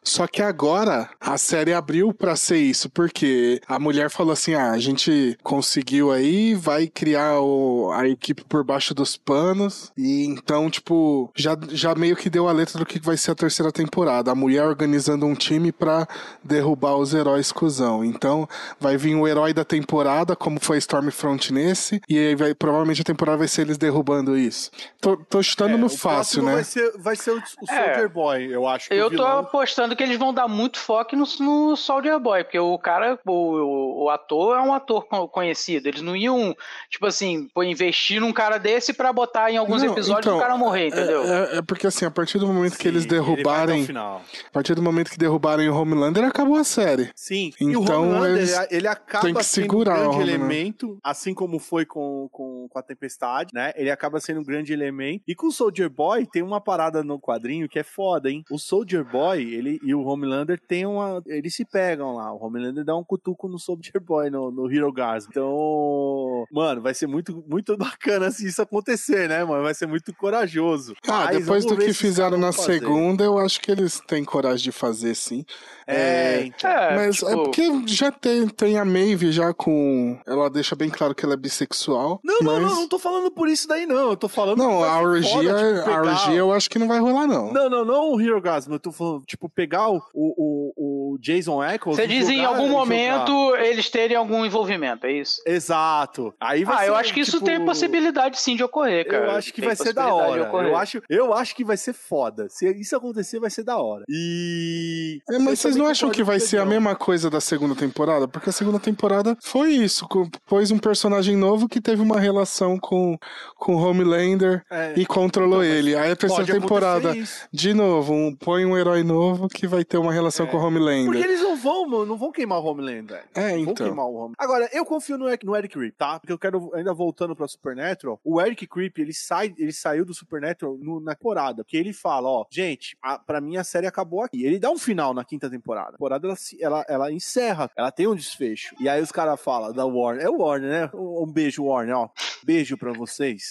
Só 0.04 0.26
que 0.26 0.42
agora 0.42 1.08
a 1.20 1.38
série 1.38 1.72
abriu 1.72 2.12
para 2.12 2.34
ser 2.34 2.58
isso, 2.58 2.90
porque 2.90 3.60
a 3.66 3.78
mulher 3.78 4.10
falou 4.10 4.32
assim: 4.32 4.54
ah, 4.54 4.72
a 4.72 4.78
gente 4.78 5.36
conseguiu 5.42 6.10
aí, 6.10 6.54
vai 6.54 6.86
criar 6.86 7.40
o, 7.40 7.90
a 7.92 8.08
equipe 8.08 8.44
por 8.44 8.64
baixo 8.64 8.94
dos 8.94 9.16
panos. 9.16 9.92
E 9.96 10.24
então, 10.24 10.68
tipo, 10.68 11.30
já, 11.36 11.56
já 11.70 11.94
meio 11.94 12.16
que 12.16 12.30
deu 12.30 12.48
a 12.48 12.52
letra 12.52 12.78
do 12.78 12.86
que 12.86 12.98
vai 12.98 13.16
ser 13.16 13.32
a 13.32 13.36
terceira 13.36 13.70
temporada. 13.70 14.30
A 14.30 14.34
mulher 14.34 14.64
organizando 14.64 15.26
um 15.26 15.34
time 15.34 15.70
pra 15.70 16.06
derrubar 16.42 16.96
os 16.96 17.14
heróis 17.14 17.52
cuzão. 17.52 18.04
Então, 18.04 18.48
vai 18.78 18.96
vir 18.96 19.14
o 19.14 19.26
herói 19.26 19.52
da 19.52 19.64
temporada, 19.64 20.34
como 20.34 20.60
foi 20.60 20.78
Stormfront 20.78 21.52
nesse, 21.52 22.00
e 22.08 22.18
aí 22.18 22.34
vai, 22.34 22.54
provavelmente 22.54 23.02
a 23.02 23.04
temporada 23.04 23.38
vai 23.38 23.48
ser 23.48 23.62
eles 23.62 23.78
derrubando 23.78 24.36
isso. 24.36 24.70
Tô, 25.00 25.16
tô 25.16 25.42
chutando 25.42 25.74
é, 25.74 25.78
no 25.78 25.88
fácil, 25.88 26.42
né? 26.42 26.54
Vai 26.54 26.64
ser, 26.64 26.92
vai 26.98 27.16
ser 27.16 27.30
o, 27.32 27.36
o 27.36 27.70
é, 27.70 27.84
Soldier 27.84 28.08
Boy, 28.08 28.46
eu 28.54 28.66
acho. 28.66 28.92
eu 28.92 29.10
tô 29.10 29.24
apostando 29.24 29.94
que 29.96 30.02
eles 30.02 30.18
vão 30.18 30.32
dar 30.32 30.48
muito 30.48 30.78
foco 30.78 31.16
no, 31.16 31.24
no 31.40 31.76
Soldier 31.76 32.18
Boy, 32.18 32.44
porque 32.44 32.58
o 32.58 32.78
cara, 32.78 33.18
o, 33.26 34.04
o, 34.04 34.10
ator 34.10 34.56
é 34.58 34.60
um 34.60 34.72
ator 34.72 35.06
conhecido. 35.28 35.88
Eles 35.88 36.02
não 36.02 36.16
iam, 36.16 36.54
tipo 36.90 37.06
assim, 37.06 37.48
investir 37.64 38.20
num 38.20 38.32
cara 38.32 38.58
desse 38.58 38.92
para 38.92 39.12
botar 39.12 39.50
em 39.50 39.56
alguns 39.56 39.82
não, 39.82 39.92
episódios 39.92 40.26
então, 40.26 40.38
o 40.38 40.40
cara 40.40 40.56
morrer, 40.56 40.88
entendeu? 40.88 41.22
É, 41.24 41.54
é, 41.54 41.58
é, 41.58 41.62
porque 41.62 41.86
assim, 41.86 42.04
a 42.04 42.10
partir 42.10 42.38
do 42.38 42.46
momento 42.46 42.74
Sim, 42.74 42.78
que 42.78 42.88
eles 42.88 43.06
derrubarem. 43.06 43.86
A 43.92 44.50
partir 44.52 44.74
do 44.74 44.82
momento 44.82 45.10
que 45.10 45.18
derrubarem 45.18 45.68
o 45.68 45.72
Homelander, 46.02 46.24
acabou 46.24 46.56
a 46.56 46.64
série. 46.64 47.10
Sim, 47.14 47.52
então 47.60 48.26
eles 48.26 48.54
ele 48.70 48.88
acaba 48.88 49.24
tem 49.24 49.34
que 49.34 49.44
segurar 49.44 49.96
sendo 49.96 50.08
um 50.08 50.12
grande 50.16 50.30
elemento, 50.30 50.98
assim 51.02 51.32
como 51.32 51.58
foi 51.58 51.86
com, 51.86 52.28
com, 52.30 52.66
com 52.68 52.78
a 52.78 52.82
Tempestade, 52.82 53.50
né? 53.54 53.72
Ele 53.76 53.90
acaba 53.90 54.20
sendo 54.20 54.40
um 54.40 54.44
grande 54.44 54.72
elemento. 54.72 55.22
E 55.26 55.34
com 55.34 55.46
o 55.46 55.52
Soldier 55.52 55.88
Boy, 55.88 56.26
tem 56.26 56.42
uma 56.42 56.60
parada 56.60 57.02
no 57.02 57.20
quadrinho 57.20 57.68
que 57.68 57.78
é 57.78 57.82
foda, 57.82 58.30
hein? 58.30 58.44
O 58.50 58.58
Soldier 58.58 59.04
Boy, 59.04 59.42
ele 59.42 59.80
e 59.82 59.94
o 59.94 60.02
Homelander 60.02 60.60
tem 60.66 60.84
uma. 60.84 61.22
Eles 61.26 61.54
se 61.54 61.64
pegam 61.64 62.16
lá. 62.16 62.32
O 62.32 62.44
Homelander 62.44 62.84
dá 62.84 62.96
um 62.96 63.04
cutuco 63.04 63.48
no 63.48 63.58
Soldier 63.58 64.00
Boy, 64.00 64.30
no, 64.30 64.50
no 64.50 64.70
Hero 64.72 64.92
Gas. 64.92 65.26
Então, 65.28 66.44
mano, 66.50 66.82
vai 66.82 66.94
ser 66.94 67.06
muito, 67.06 67.44
muito 67.48 67.76
bacana 67.78 68.30
se 68.30 68.46
isso 68.46 68.60
acontecer, 68.60 69.28
né, 69.28 69.44
mano? 69.44 69.62
Vai 69.62 69.74
ser 69.74 69.86
muito 69.86 70.12
corajoso. 70.14 70.94
Ah, 71.06 71.26
Mas, 71.26 71.38
depois 71.38 71.64
do 71.64 71.76
que 71.76 71.92
fizeram 71.92 72.38
na 72.38 72.52
fazer. 72.52 72.80
segunda, 72.80 73.24
eu 73.24 73.38
acho 73.38 73.60
que 73.60 73.70
eles 73.70 74.00
têm 74.00 74.24
coragem 74.24 74.64
de 74.64 74.72
fazer, 74.72 75.14
sim. 75.14 75.44
É, 75.86 75.91
é 75.92 76.42
então. 76.46 76.70
É, 76.70 76.96
mas 76.96 77.16
tipo... 77.16 77.30
é 77.30 77.34
porque 77.34 77.82
já 77.86 78.10
tem, 78.10 78.48
tem 78.48 78.78
a 78.78 78.84
Maeve 78.84 79.32
já 79.32 79.52
com. 79.52 80.18
Ela 80.26 80.50
deixa 80.50 80.74
bem 80.74 80.90
claro 80.90 81.14
que 81.14 81.24
ela 81.24 81.34
é 81.34 81.36
bissexual. 81.36 82.20
Não, 82.24 82.38
mas... 82.42 82.44
não, 82.44 82.60
não, 82.60 82.74
não 82.74 82.88
tô 82.88 82.98
falando 82.98 83.30
por 83.30 83.48
isso 83.48 83.68
daí, 83.68 83.86
não. 83.86 84.10
Eu 84.10 84.16
tô 84.16 84.28
falando. 84.28 84.58
Não, 84.58 84.82
a 84.82 85.00
orgia, 85.00 85.30
foda, 85.30 85.74
tipo, 85.74 85.84
pegar... 85.84 85.96
a 85.96 86.00
orgia 86.00 86.38
eu 86.38 86.52
acho 86.52 86.70
que 86.70 86.78
não 86.78 86.88
vai 86.88 86.98
rolar, 86.98 87.26
não. 87.26 87.52
Não, 87.52 87.68
não, 87.68 87.84
não 87.84 88.12
o 88.12 88.20
Hero 88.20 88.40
Gasm. 88.40 88.72
Eu 88.72 88.80
tô 88.80 88.92
falando, 88.92 89.22
tipo, 89.24 89.48
pegar 89.48 89.90
o, 89.90 90.02
o, 90.14 90.72
o 91.14 91.18
Jason 91.18 91.62
Eccles. 91.62 91.96
Você 91.96 92.06
diz 92.06 92.28
em 92.28 92.44
algum 92.44 92.68
momento 92.68 93.32
jogar. 93.32 93.64
eles 93.64 93.90
terem 93.90 94.16
algum 94.16 94.44
envolvimento, 94.44 95.06
é 95.06 95.12
isso? 95.12 95.42
Exato. 95.46 96.34
Aí 96.40 96.64
vai 96.64 96.76
ah, 96.76 96.78
ser, 96.80 96.88
eu 96.88 96.96
acho 96.96 97.14
que 97.14 97.22
tipo... 97.22 97.36
isso 97.36 97.44
tem 97.44 97.64
possibilidade 97.64 98.40
sim 98.40 98.56
de 98.56 98.64
ocorrer, 98.64 99.06
cara. 99.06 99.26
Eu 99.26 99.30
acho 99.32 99.52
que 99.52 99.60
tem 99.60 99.68
vai 99.68 99.76
ser 99.76 99.92
da 99.92 100.12
hora. 100.12 100.50
Eu 100.52 100.76
acho, 100.76 101.02
eu 101.08 101.34
acho 101.34 101.54
que 101.54 101.64
vai 101.64 101.76
ser 101.76 101.92
foda. 101.92 102.48
Se 102.48 102.68
isso 102.72 102.96
acontecer, 102.96 103.38
vai 103.38 103.50
ser 103.50 103.62
da 103.62 103.76
hora. 103.76 104.04
E. 104.08 105.20
É, 105.30 105.38
mas 105.38 105.60
vocês 105.60 105.76
não 105.82 105.90
acham 105.90 106.10
que 106.10 106.22
vai 106.22 106.38
ser 106.38 106.58
a 106.58 106.64
mesma 106.64 106.94
coisa 106.94 107.28
da 107.28 107.40
segunda 107.40 107.74
temporada? 107.74 108.28
Porque 108.28 108.50
a 108.50 108.52
segunda 108.52 108.78
temporada 108.78 109.36
foi 109.42 109.72
isso. 109.72 110.06
Pôs 110.46 110.70
um 110.70 110.78
personagem 110.78 111.36
novo 111.36 111.68
que 111.68 111.80
teve 111.80 112.00
uma 112.00 112.20
relação 112.20 112.78
com, 112.78 113.18
com 113.56 113.74
Homelander 113.74 114.62
é, 114.70 114.94
e 114.96 115.04
controlou 115.04 115.62
ele. 115.62 115.96
Aí 115.96 116.10
a 116.10 116.16
terceira 116.16 116.60
temporada, 116.60 117.12
de 117.52 117.74
novo, 117.74 118.12
um, 118.12 118.34
põe 118.34 118.64
um 118.64 118.76
herói 118.76 119.02
novo 119.02 119.48
que 119.48 119.66
vai 119.66 119.84
ter 119.84 119.98
uma 119.98 120.12
relação 120.12 120.46
é. 120.46 120.48
com 120.48 120.56
o 120.56 120.60
Homelander. 120.60 121.06
Porque 121.06 121.24
eles 121.24 121.42
não 121.42 121.56
vão, 121.56 122.06
não 122.06 122.16
vão 122.16 122.30
queimar 122.30 122.60
o 122.60 122.64
Homelander. 122.64 123.24
É, 123.34 123.50
então. 123.58 123.64
Vão 123.64 123.74
queimar 123.74 124.06
o 124.06 124.14
Homelander. 124.14 124.36
Agora, 124.38 124.68
eu 124.72 124.84
confio 124.84 125.18
no, 125.18 125.26
no 125.44 125.56
Eric 125.56 125.74
Creep, 125.74 125.94
tá? 125.96 126.20
Porque 126.20 126.32
eu 126.32 126.38
quero, 126.38 126.70
ainda 126.74 126.94
voltando 126.94 127.34
pra 127.34 127.48
Supernatural, 127.48 128.20
o 128.24 128.40
Eric 128.40 128.66
Creep, 128.66 128.98
ele, 128.98 129.12
sai, 129.12 129.52
ele 129.58 129.72
saiu 129.72 130.04
do 130.04 130.14
Supernatural 130.14 130.76
no, 130.80 131.00
na 131.00 131.14
temporada. 131.14 131.64
Porque 131.64 131.76
ele 131.76 131.92
fala, 131.92 132.28
ó, 132.28 132.46
gente, 132.50 132.96
a, 133.02 133.18
pra 133.18 133.40
mim 133.40 133.56
a 133.56 133.64
série 133.64 133.86
acabou 133.86 134.22
aqui. 134.22 134.44
Ele 134.44 134.58
dá 134.58 134.70
um 134.70 134.78
final 134.78 135.12
na 135.12 135.24
quinta 135.24 135.50
temporada. 135.50 135.71
A 135.80 135.92
temporada, 135.92 136.26
ela, 136.26 136.36
ela, 136.60 136.84
ela 136.88 137.12
encerra. 137.12 137.70
Ela 137.76 137.90
tem 137.90 138.06
um 138.06 138.14
desfecho. 138.14 138.74
E 138.80 138.88
aí 138.88 139.00
os 139.00 139.12
caras 139.12 139.40
falam 139.40 139.72
da 139.72 139.84
Warner. 139.84 140.24
É 140.24 140.30
o 140.30 140.38
Warner, 140.38 140.70
né? 140.70 140.90
Um, 140.94 141.24
um 141.24 141.32
beijo, 141.32 141.64
Warner, 141.64 141.96
ó. 141.96 142.08
Beijo 142.44 142.76
pra 142.76 142.92
vocês. 142.92 143.50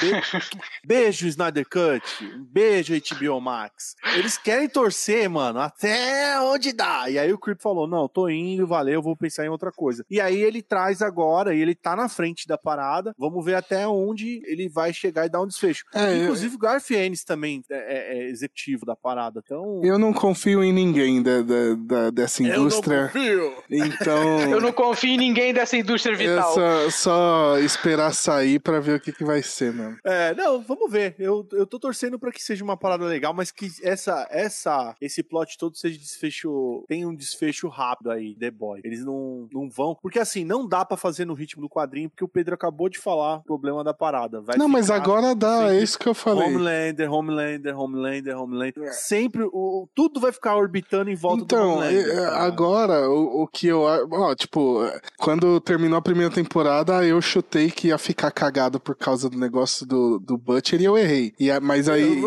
Be... 0.00 0.12
beijo, 0.86 1.26
Snyder 1.26 1.66
Cut. 1.68 2.02
Um 2.22 2.44
beijo, 2.44 2.94
HBO 2.94 3.40
Max. 3.40 3.96
Eles 4.16 4.36
querem 4.36 4.68
torcer, 4.68 5.28
mano, 5.28 5.60
até 5.60 6.40
onde 6.40 6.72
dá. 6.72 7.08
E 7.08 7.18
aí 7.18 7.32
o 7.32 7.38
Creep 7.38 7.60
falou: 7.60 7.86
não, 7.86 8.08
tô 8.08 8.28
indo, 8.28 8.66
valeu, 8.66 9.02
vou 9.02 9.16
pensar 9.16 9.44
em 9.44 9.48
outra 9.48 9.70
coisa. 9.70 10.04
E 10.10 10.20
aí 10.20 10.40
ele 10.40 10.62
traz 10.62 11.02
agora, 11.02 11.54
e 11.54 11.60
ele 11.60 11.74
tá 11.74 11.94
na 11.96 12.08
frente 12.08 12.46
da 12.46 12.58
parada. 12.58 13.14
Vamos 13.18 13.44
ver 13.44 13.54
até 13.54 13.86
onde 13.86 14.42
ele 14.46 14.68
vai 14.68 14.92
chegar 14.92 15.26
e 15.26 15.28
dar 15.28 15.40
um 15.40 15.46
desfecho. 15.46 15.84
É, 15.94 16.22
Inclusive, 16.22 16.54
o 16.54 16.58
Garth 16.58 16.90
Ennis 16.90 17.24
também 17.24 17.62
é, 17.70 18.18
é, 18.18 18.28
executivo 18.28 18.84
da 18.84 18.96
parada. 18.96 19.40
Então. 19.44 19.80
Eu 19.82 19.98
não 19.98 20.12
confio 20.12 20.62
em 20.62 20.72
ninguém 20.72 21.22
da, 21.22 21.42
da, 21.42 21.61
da 21.76 22.10
dessa 22.10 22.42
indústria. 22.42 22.94
Eu 22.94 23.00
não 23.00 23.06
confio. 23.08 23.54
Então. 23.70 24.40
Eu 24.52 24.60
não 24.60 24.72
confio 24.72 25.10
em 25.10 25.16
ninguém 25.16 25.54
dessa 25.54 25.76
indústria 25.76 26.16
vital. 26.16 26.50
É 26.52 26.90
só, 26.90 26.90
só 26.90 27.58
esperar 27.58 28.12
sair 28.12 28.58
pra 28.58 28.80
ver 28.80 28.96
o 28.96 29.00
que, 29.00 29.12
que 29.12 29.24
vai 29.24 29.42
ser, 29.42 29.72
mano. 29.72 29.96
É, 30.04 30.34
não, 30.34 30.60
vamos 30.60 30.90
ver. 30.90 31.14
Eu, 31.18 31.46
eu 31.52 31.66
tô 31.66 31.78
torcendo 31.78 32.18
pra 32.18 32.30
que 32.30 32.42
seja 32.42 32.62
uma 32.62 32.76
parada 32.76 33.04
legal, 33.04 33.32
mas 33.32 33.50
que 33.50 33.70
essa, 33.82 34.26
essa, 34.30 34.94
esse 35.00 35.22
plot 35.22 35.56
todo 35.56 35.76
seja 35.76 35.98
desfecho. 35.98 36.84
Tem 36.88 37.06
um 37.06 37.14
desfecho 37.14 37.68
rápido 37.68 38.10
aí, 38.10 38.34
The 38.34 38.50
Boy. 38.50 38.80
Eles 38.84 39.04
não, 39.04 39.48
não 39.52 39.68
vão. 39.70 39.96
Porque 40.00 40.18
assim, 40.18 40.44
não 40.44 40.66
dá 40.66 40.84
pra 40.84 40.96
fazer 40.96 41.24
no 41.24 41.34
ritmo 41.34 41.62
do 41.62 41.68
quadrinho, 41.68 42.10
porque 42.10 42.24
o 42.24 42.28
Pedro 42.28 42.54
acabou 42.54 42.88
de 42.88 42.98
falar 42.98 43.36
o 43.36 43.44
problema 43.44 43.82
da 43.82 43.94
parada. 43.94 44.40
Vai 44.40 44.56
não, 44.56 44.68
mas 44.68 44.90
agora 44.90 45.34
dá, 45.34 45.60
sempre 45.60 45.76
é 45.76 45.82
isso 45.82 45.98
que 45.98 46.08
eu 46.08 46.14
falei. 46.14 46.48
Homelander, 46.48 47.12
Homelander, 47.12 47.78
Homelander, 47.78 48.38
Homelander. 48.38 48.92
Sempre, 48.92 49.42
o, 49.44 49.88
tudo 49.94 50.20
vai 50.20 50.32
ficar 50.32 50.56
orbitando 50.56 51.10
em 51.10 51.14
volta 51.14 51.41
Então, 51.42 51.74
Homelander. 51.78 52.08
é, 52.08 52.14
cara. 52.14 52.36
agora, 52.44 53.08
o, 53.10 53.42
o 53.42 53.46
que 53.46 53.66
eu. 53.68 53.80
Ó, 53.82 54.34
tipo, 54.34 54.80
quando 55.18 55.60
terminou 55.60 55.98
a 55.98 56.02
primeira 56.02 56.32
temporada, 56.32 57.04
eu 57.04 57.20
chutei 57.20 57.70
que 57.70 57.88
ia 57.88 57.98
ficar 57.98 58.30
cagado 58.30 58.78
por 58.80 58.94
causa 58.96 59.28
do 59.28 59.38
negócio 59.38 59.86
do, 59.86 60.18
do 60.18 60.36
Butcher 60.38 60.80
e 60.80 60.84
eu 60.84 60.96
errei. 60.96 61.32
E, 61.38 61.48
mas 61.60 61.88
aí. 61.88 62.22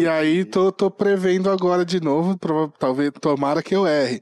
E 0.00 0.06
aí 0.08 0.44
tô, 0.44 0.70
tô 0.72 0.90
prevendo 0.90 1.50
agora 1.50 1.84
de 1.84 2.00
novo, 2.00 2.36
prova- 2.38 2.72
talvez, 2.78 3.10
tomara 3.20 3.62
que 3.62 3.74
eu 3.74 3.86
erre. 3.86 4.20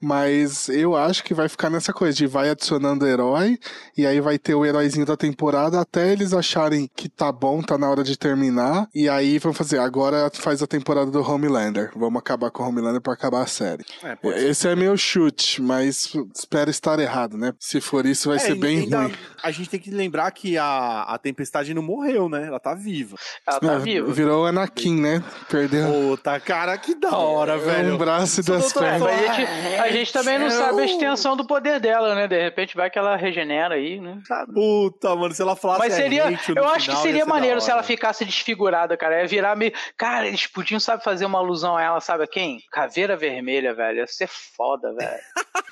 Mas 0.00 0.68
eu 0.68 0.96
acho 0.96 1.24
que 1.24 1.34
vai 1.34 1.48
ficar 1.48 1.70
nessa 1.70 1.92
coisa 1.92 2.16
de 2.16 2.26
vai 2.26 2.50
adicionando 2.50 3.06
herói, 3.06 3.58
e 3.96 4.06
aí 4.06 4.20
vai 4.20 4.38
ter 4.38 4.54
o 4.54 4.64
heróizinho 4.64 5.04
da 5.06 5.16
temporada 5.16 5.80
até 5.80 6.12
eles 6.12 6.32
acharem 6.32 6.88
que 6.96 7.08
tá 7.08 7.30
bom, 7.32 7.62
tá 7.62 7.76
na 7.76 7.88
hora 7.90 8.02
de 8.04 8.16
terminar. 8.16 8.88
E 8.94 9.08
aí 9.08 9.38
vão 9.38 9.52
fazer, 9.52 9.78
agora 9.78 10.30
faz 10.34 10.62
a 10.62 10.66
temporada 10.66 11.10
do 11.10 11.20
Homelander. 11.22 11.90
Vamos 11.96 12.18
acabar 12.20 12.50
com 12.50 12.62
o 12.62 12.68
Homelander 12.68 13.00
pra 13.00 13.12
acabar 13.12 13.42
a 13.42 13.46
série. 13.46 13.84
É, 14.02 14.14
pode 14.16 14.38
ser. 14.38 14.48
Esse 14.48 14.68
é 14.68 14.76
meu 14.76 14.96
chute, 14.96 15.60
mas 15.62 16.12
espero 16.34 16.70
estar 16.70 16.98
errado, 16.98 17.36
né? 17.36 17.52
Se 17.58 17.80
for 17.80 18.06
isso, 18.06 18.28
vai 18.28 18.36
É, 18.36 18.40
ser 18.40 18.54
bem 18.54 18.80
ainda- 18.80 19.02
ruim. 19.02 19.14
A 19.42 19.50
gente 19.50 19.70
tem 19.70 19.80
que 19.80 19.90
lembrar 19.90 20.30
que 20.32 20.56
a, 20.58 21.02
a 21.02 21.18
Tempestade 21.18 21.72
não 21.74 21.82
morreu, 21.82 22.28
né? 22.28 22.46
Ela 22.46 22.58
tá 22.60 22.74
viva. 22.74 23.16
Ela 23.46 23.60
tá 23.60 23.72
É, 23.74 23.78
viva. 23.78 24.12
Virou 24.12 24.42
o 24.42 24.46
Anakin, 24.46 25.00
né? 25.00 25.22
Perdeu 25.48 25.88
Puta, 25.88 26.38
cara, 26.40 26.76
que 26.76 26.94
da 26.94 27.16
hora, 27.16 27.56
velho. 27.58 27.94
um 27.94 27.98
braço 27.98 28.40
e 28.40 28.42
duas 28.44 28.74
É, 28.76 28.78
pernas. 28.80 29.00
mas 29.02 29.28
a 29.30 29.32
gente, 29.34 29.80
a 29.80 29.87
gente 29.92 30.12
também 30.12 30.38
não 30.38 30.50
sabe 30.50 30.82
a 30.82 30.84
extensão 30.84 31.36
do 31.36 31.46
poder 31.46 31.80
dela, 31.80 32.14
né? 32.14 32.26
De 32.26 32.40
repente 32.40 32.76
vai 32.76 32.90
que 32.90 32.98
ela 32.98 33.16
regenera 33.16 33.74
aí, 33.74 34.00
né? 34.00 34.20
Sabe? 34.26 34.52
Puta, 34.52 35.14
mano, 35.14 35.34
se 35.34 35.42
ela 35.42 35.56
falasse 35.56 35.80
Mas 35.80 35.94
seria. 35.94 36.24
Eu 36.24 36.28
acho 36.28 36.40
que 36.40 36.46
final, 36.46 36.96
ia 36.96 37.02
seria 37.02 37.24
ser 37.24 37.28
maneiro 37.28 37.60
se 37.60 37.70
ela 37.70 37.82
ficasse 37.82 38.24
desfigurada, 38.24 38.96
cara. 38.96 39.20
Ia 39.22 39.26
virar 39.26 39.56
meio. 39.56 39.72
Cara, 39.96 40.26
eles 40.26 40.46
podiam, 40.46 40.80
sabe, 40.80 41.02
fazer 41.02 41.24
uma 41.26 41.38
alusão 41.38 41.76
a 41.76 41.82
ela, 41.82 42.00
sabe 42.00 42.24
a 42.24 42.26
quem? 42.26 42.62
Caveira 42.70 43.16
Vermelha, 43.16 43.74
velho. 43.74 43.98
Ia 43.98 44.06
ser 44.06 44.28
foda, 44.28 44.92
velho. 44.94 45.20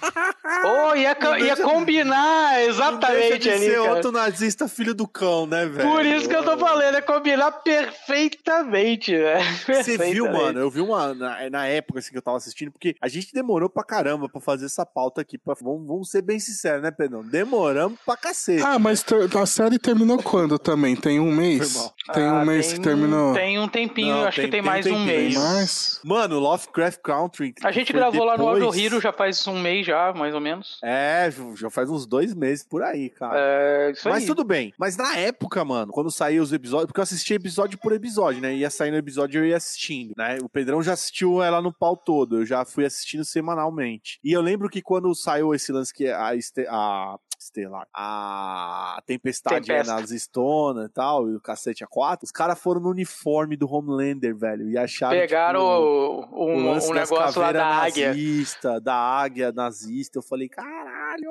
oh, 0.64 0.94
ia, 0.94 1.14
co- 1.14 1.36
ia 1.36 1.56
combinar 1.56 2.62
exatamente 2.62 3.38
de 3.38 3.50
ali. 3.50 3.66
ser 3.66 3.76
cara. 3.76 3.94
outro 3.94 4.12
nazista 4.12 4.68
filho 4.68 4.94
do 4.94 5.06
cão, 5.06 5.46
né, 5.46 5.66
velho? 5.66 5.88
Por 5.88 6.04
isso 6.04 6.28
que 6.28 6.34
eu 6.36 6.44
tô 6.44 6.56
falando, 6.58 6.94
é 6.96 7.00
combinar 7.00 7.50
perfeitamente, 7.52 9.16
velho. 9.16 9.44
Você 9.66 9.96
viu, 9.98 10.30
mano? 10.30 10.58
Eu 10.58 10.70
vi 10.70 10.80
uma 10.80 11.14
na, 11.14 11.50
na 11.50 11.66
época 11.66 11.98
assim, 11.98 12.10
que 12.10 12.18
eu 12.18 12.22
tava 12.22 12.36
assistindo, 12.36 12.70
porque 12.70 12.96
a 13.00 13.08
gente 13.08 13.32
demorou 13.32 13.68
pra 13.68 13.84
caramba 13.84 14.05
pra 14.30 14.40
fazer 14.40 14.66
essa 14.66 14.84
pauta 14.86 15.20
aqui. 15.20 15.36
Pra, 15.38 15.54
vamos, 15.60 15.86
vamos 15.86 16.10
ser 16.10 16.22
bem 16.22 16.38
sinceros, 16.38 16.82
né, 16.82 16.90
Pedrão? 16.90 17.22
Demoramos 17.22 17.98
pra 18.04 18.16
cacete. 18.16 18.62
Ah, 18.62 18.78
mas 18.78 19.04
a 19.40 19.46
série 19.46 19.78
terminou 19.78 20.22
quando 20.22 20.58
também? 20.58 20.94
Tem 20.96 21.18
um 21.20 21.32
mês? 21.32 21.92
Tem 22.12 22.24
um 22.24 22.36
Ah, 22.36 22.44
mês 22.44 22.66
tem- 22.68 22.76
que 22.76 22.82
terminou. 22.82 23.34
Tem 23.34 23.58
um 23.58 23.68
tempinho, 23.68 24.14
Não, 24.14 24.24
acho 24.24 24.36
tem- 24.36 24.44
que 24.46 24.50
tem, 24.50 24.60
tem 24.62 24.70
um 24.70 24.72
mais 24.72 24.86
um 24.86 25.04
mês. 25.04 25.34
Mas. 25.34 26.00
Mano, 26.04 26.38
Lovecraft 26.38 27.00
Country. 27.02 27.54
A 27.62 27.72
gente 27.72 27.92
gravou 27.92 28.24
lá 28.24 28.36
no 28.36 28.44
depois- 28.44 28.62
Audio 28.64 28.80
Hero 28.80 29.00
já 29.00 29.12
faz 29.12 29.46
um 29.46 29.58
mês 29.60 29.86
já, 29.86 30.12
mais 30.12 30.34
ou 30.34 30.40
menos. 30.40 30.78
É, 30.82 31.30
já 31.56 31.68
faz 31.70 31.90
uns 31.90 32.06
dois 32.06 32.34
meses 32.34 32.64
por 32.64 32.82
aí, 32.82 33.10
cara. 33.10 33.34
É, 33.36 33.90
isso 33.92 34.08
Mas 34.08 34.22
aí. 34.22 34.26
tudo 34.26 34.44
bem. 34.44 34.72
Mas 34.78 34.96
na 34.96 35.16
época, 35.16 35.64
mano, 35.64 35.92
quando 35.92 36.10
saía 36.10 36.42
os 36.42 36.52
episódios, 36.52 36.86
porque 36.86 37.00
eu 37.00 37.04
assistia 37.04 37.36
episódio 37.36 37.78
por 37.78 37.92
episódio, 37.92 38.40
né? 38.40 38.54
Ia 38.54 38.70
saindo 38.70 38.96
episódio 38.96 39.38
e 39.38 39.44
eu 39.44 39.48
ia 39.50 39.56
assistindo, 39.56 40.14
né? 40.16 40.38
O 40.42 40.48
Pedrão 40.48 40.82
já 40.82 40.92
assistiu 40.92 41.42
ela 41.42 41.60
no 41.60 41.72
pau 41.72 41.96
todo, 41.96 42.38
eu 42.40 42.46
já 42.46 42.64
fui 42.64 42.84
assistindo 42.84 43.24
semanalmente. 43.24 43.95
E 44.22 44.32
eu 44.32 44.40
lembro 44.40 44.68
que 44.68 44.82
quando 44.82 45.14
saiu 45.14 45.54
esse 45.54 45.72
lance 45.72 45.92
que 45.92 46.08
a, 46.08 46.34
este, 46.34 46.66
a 46.68 47.18
Estelar, 47.38 47.86
a 47.94 49.00
Tempestade 49.06 49.70
é 49.70 49.76
Tempesta. 49.76 50.00
nas 50.00 50.10
Stone 50.10 50.86
e 50.86 50.88
tal, 50.88 51.28
e 51.28 51.36
o 51.36 51.40
cacete 51.40 51.84
a 51.84 51.86
quatro, 51.86 52.24
os 52.24 52.32
caras 52.32 52.58
foram 52.58 52.80
no 52.80 52.90
uniforme 52.90 53.56
do 53.56 53.70
Homelander, 53.70 54.36
velho, 54.36 54.68
e 54.68 54.78
acharam 54.78 55.16
Pegaram 55.18 55.60
tipo, 55.60 56.34
o, 56.34 56.44
o 56.44 56.50
um, 56.50 56.70
um 56.70 56.74
das 56.74 56.88
negócio 56.88 57.40
lá 57.40 57.52
da 57.52 57.60
caveiras 57.60 57.92
águia. 57.92 58.08
nazista, 58.08 58.80
da 58.80 58.94
águia 58.94 59.52
nazista. 59.52 60.18
Eu 60.18 60.22
falei, 60.22 60.48
caralho, 60.48 61.30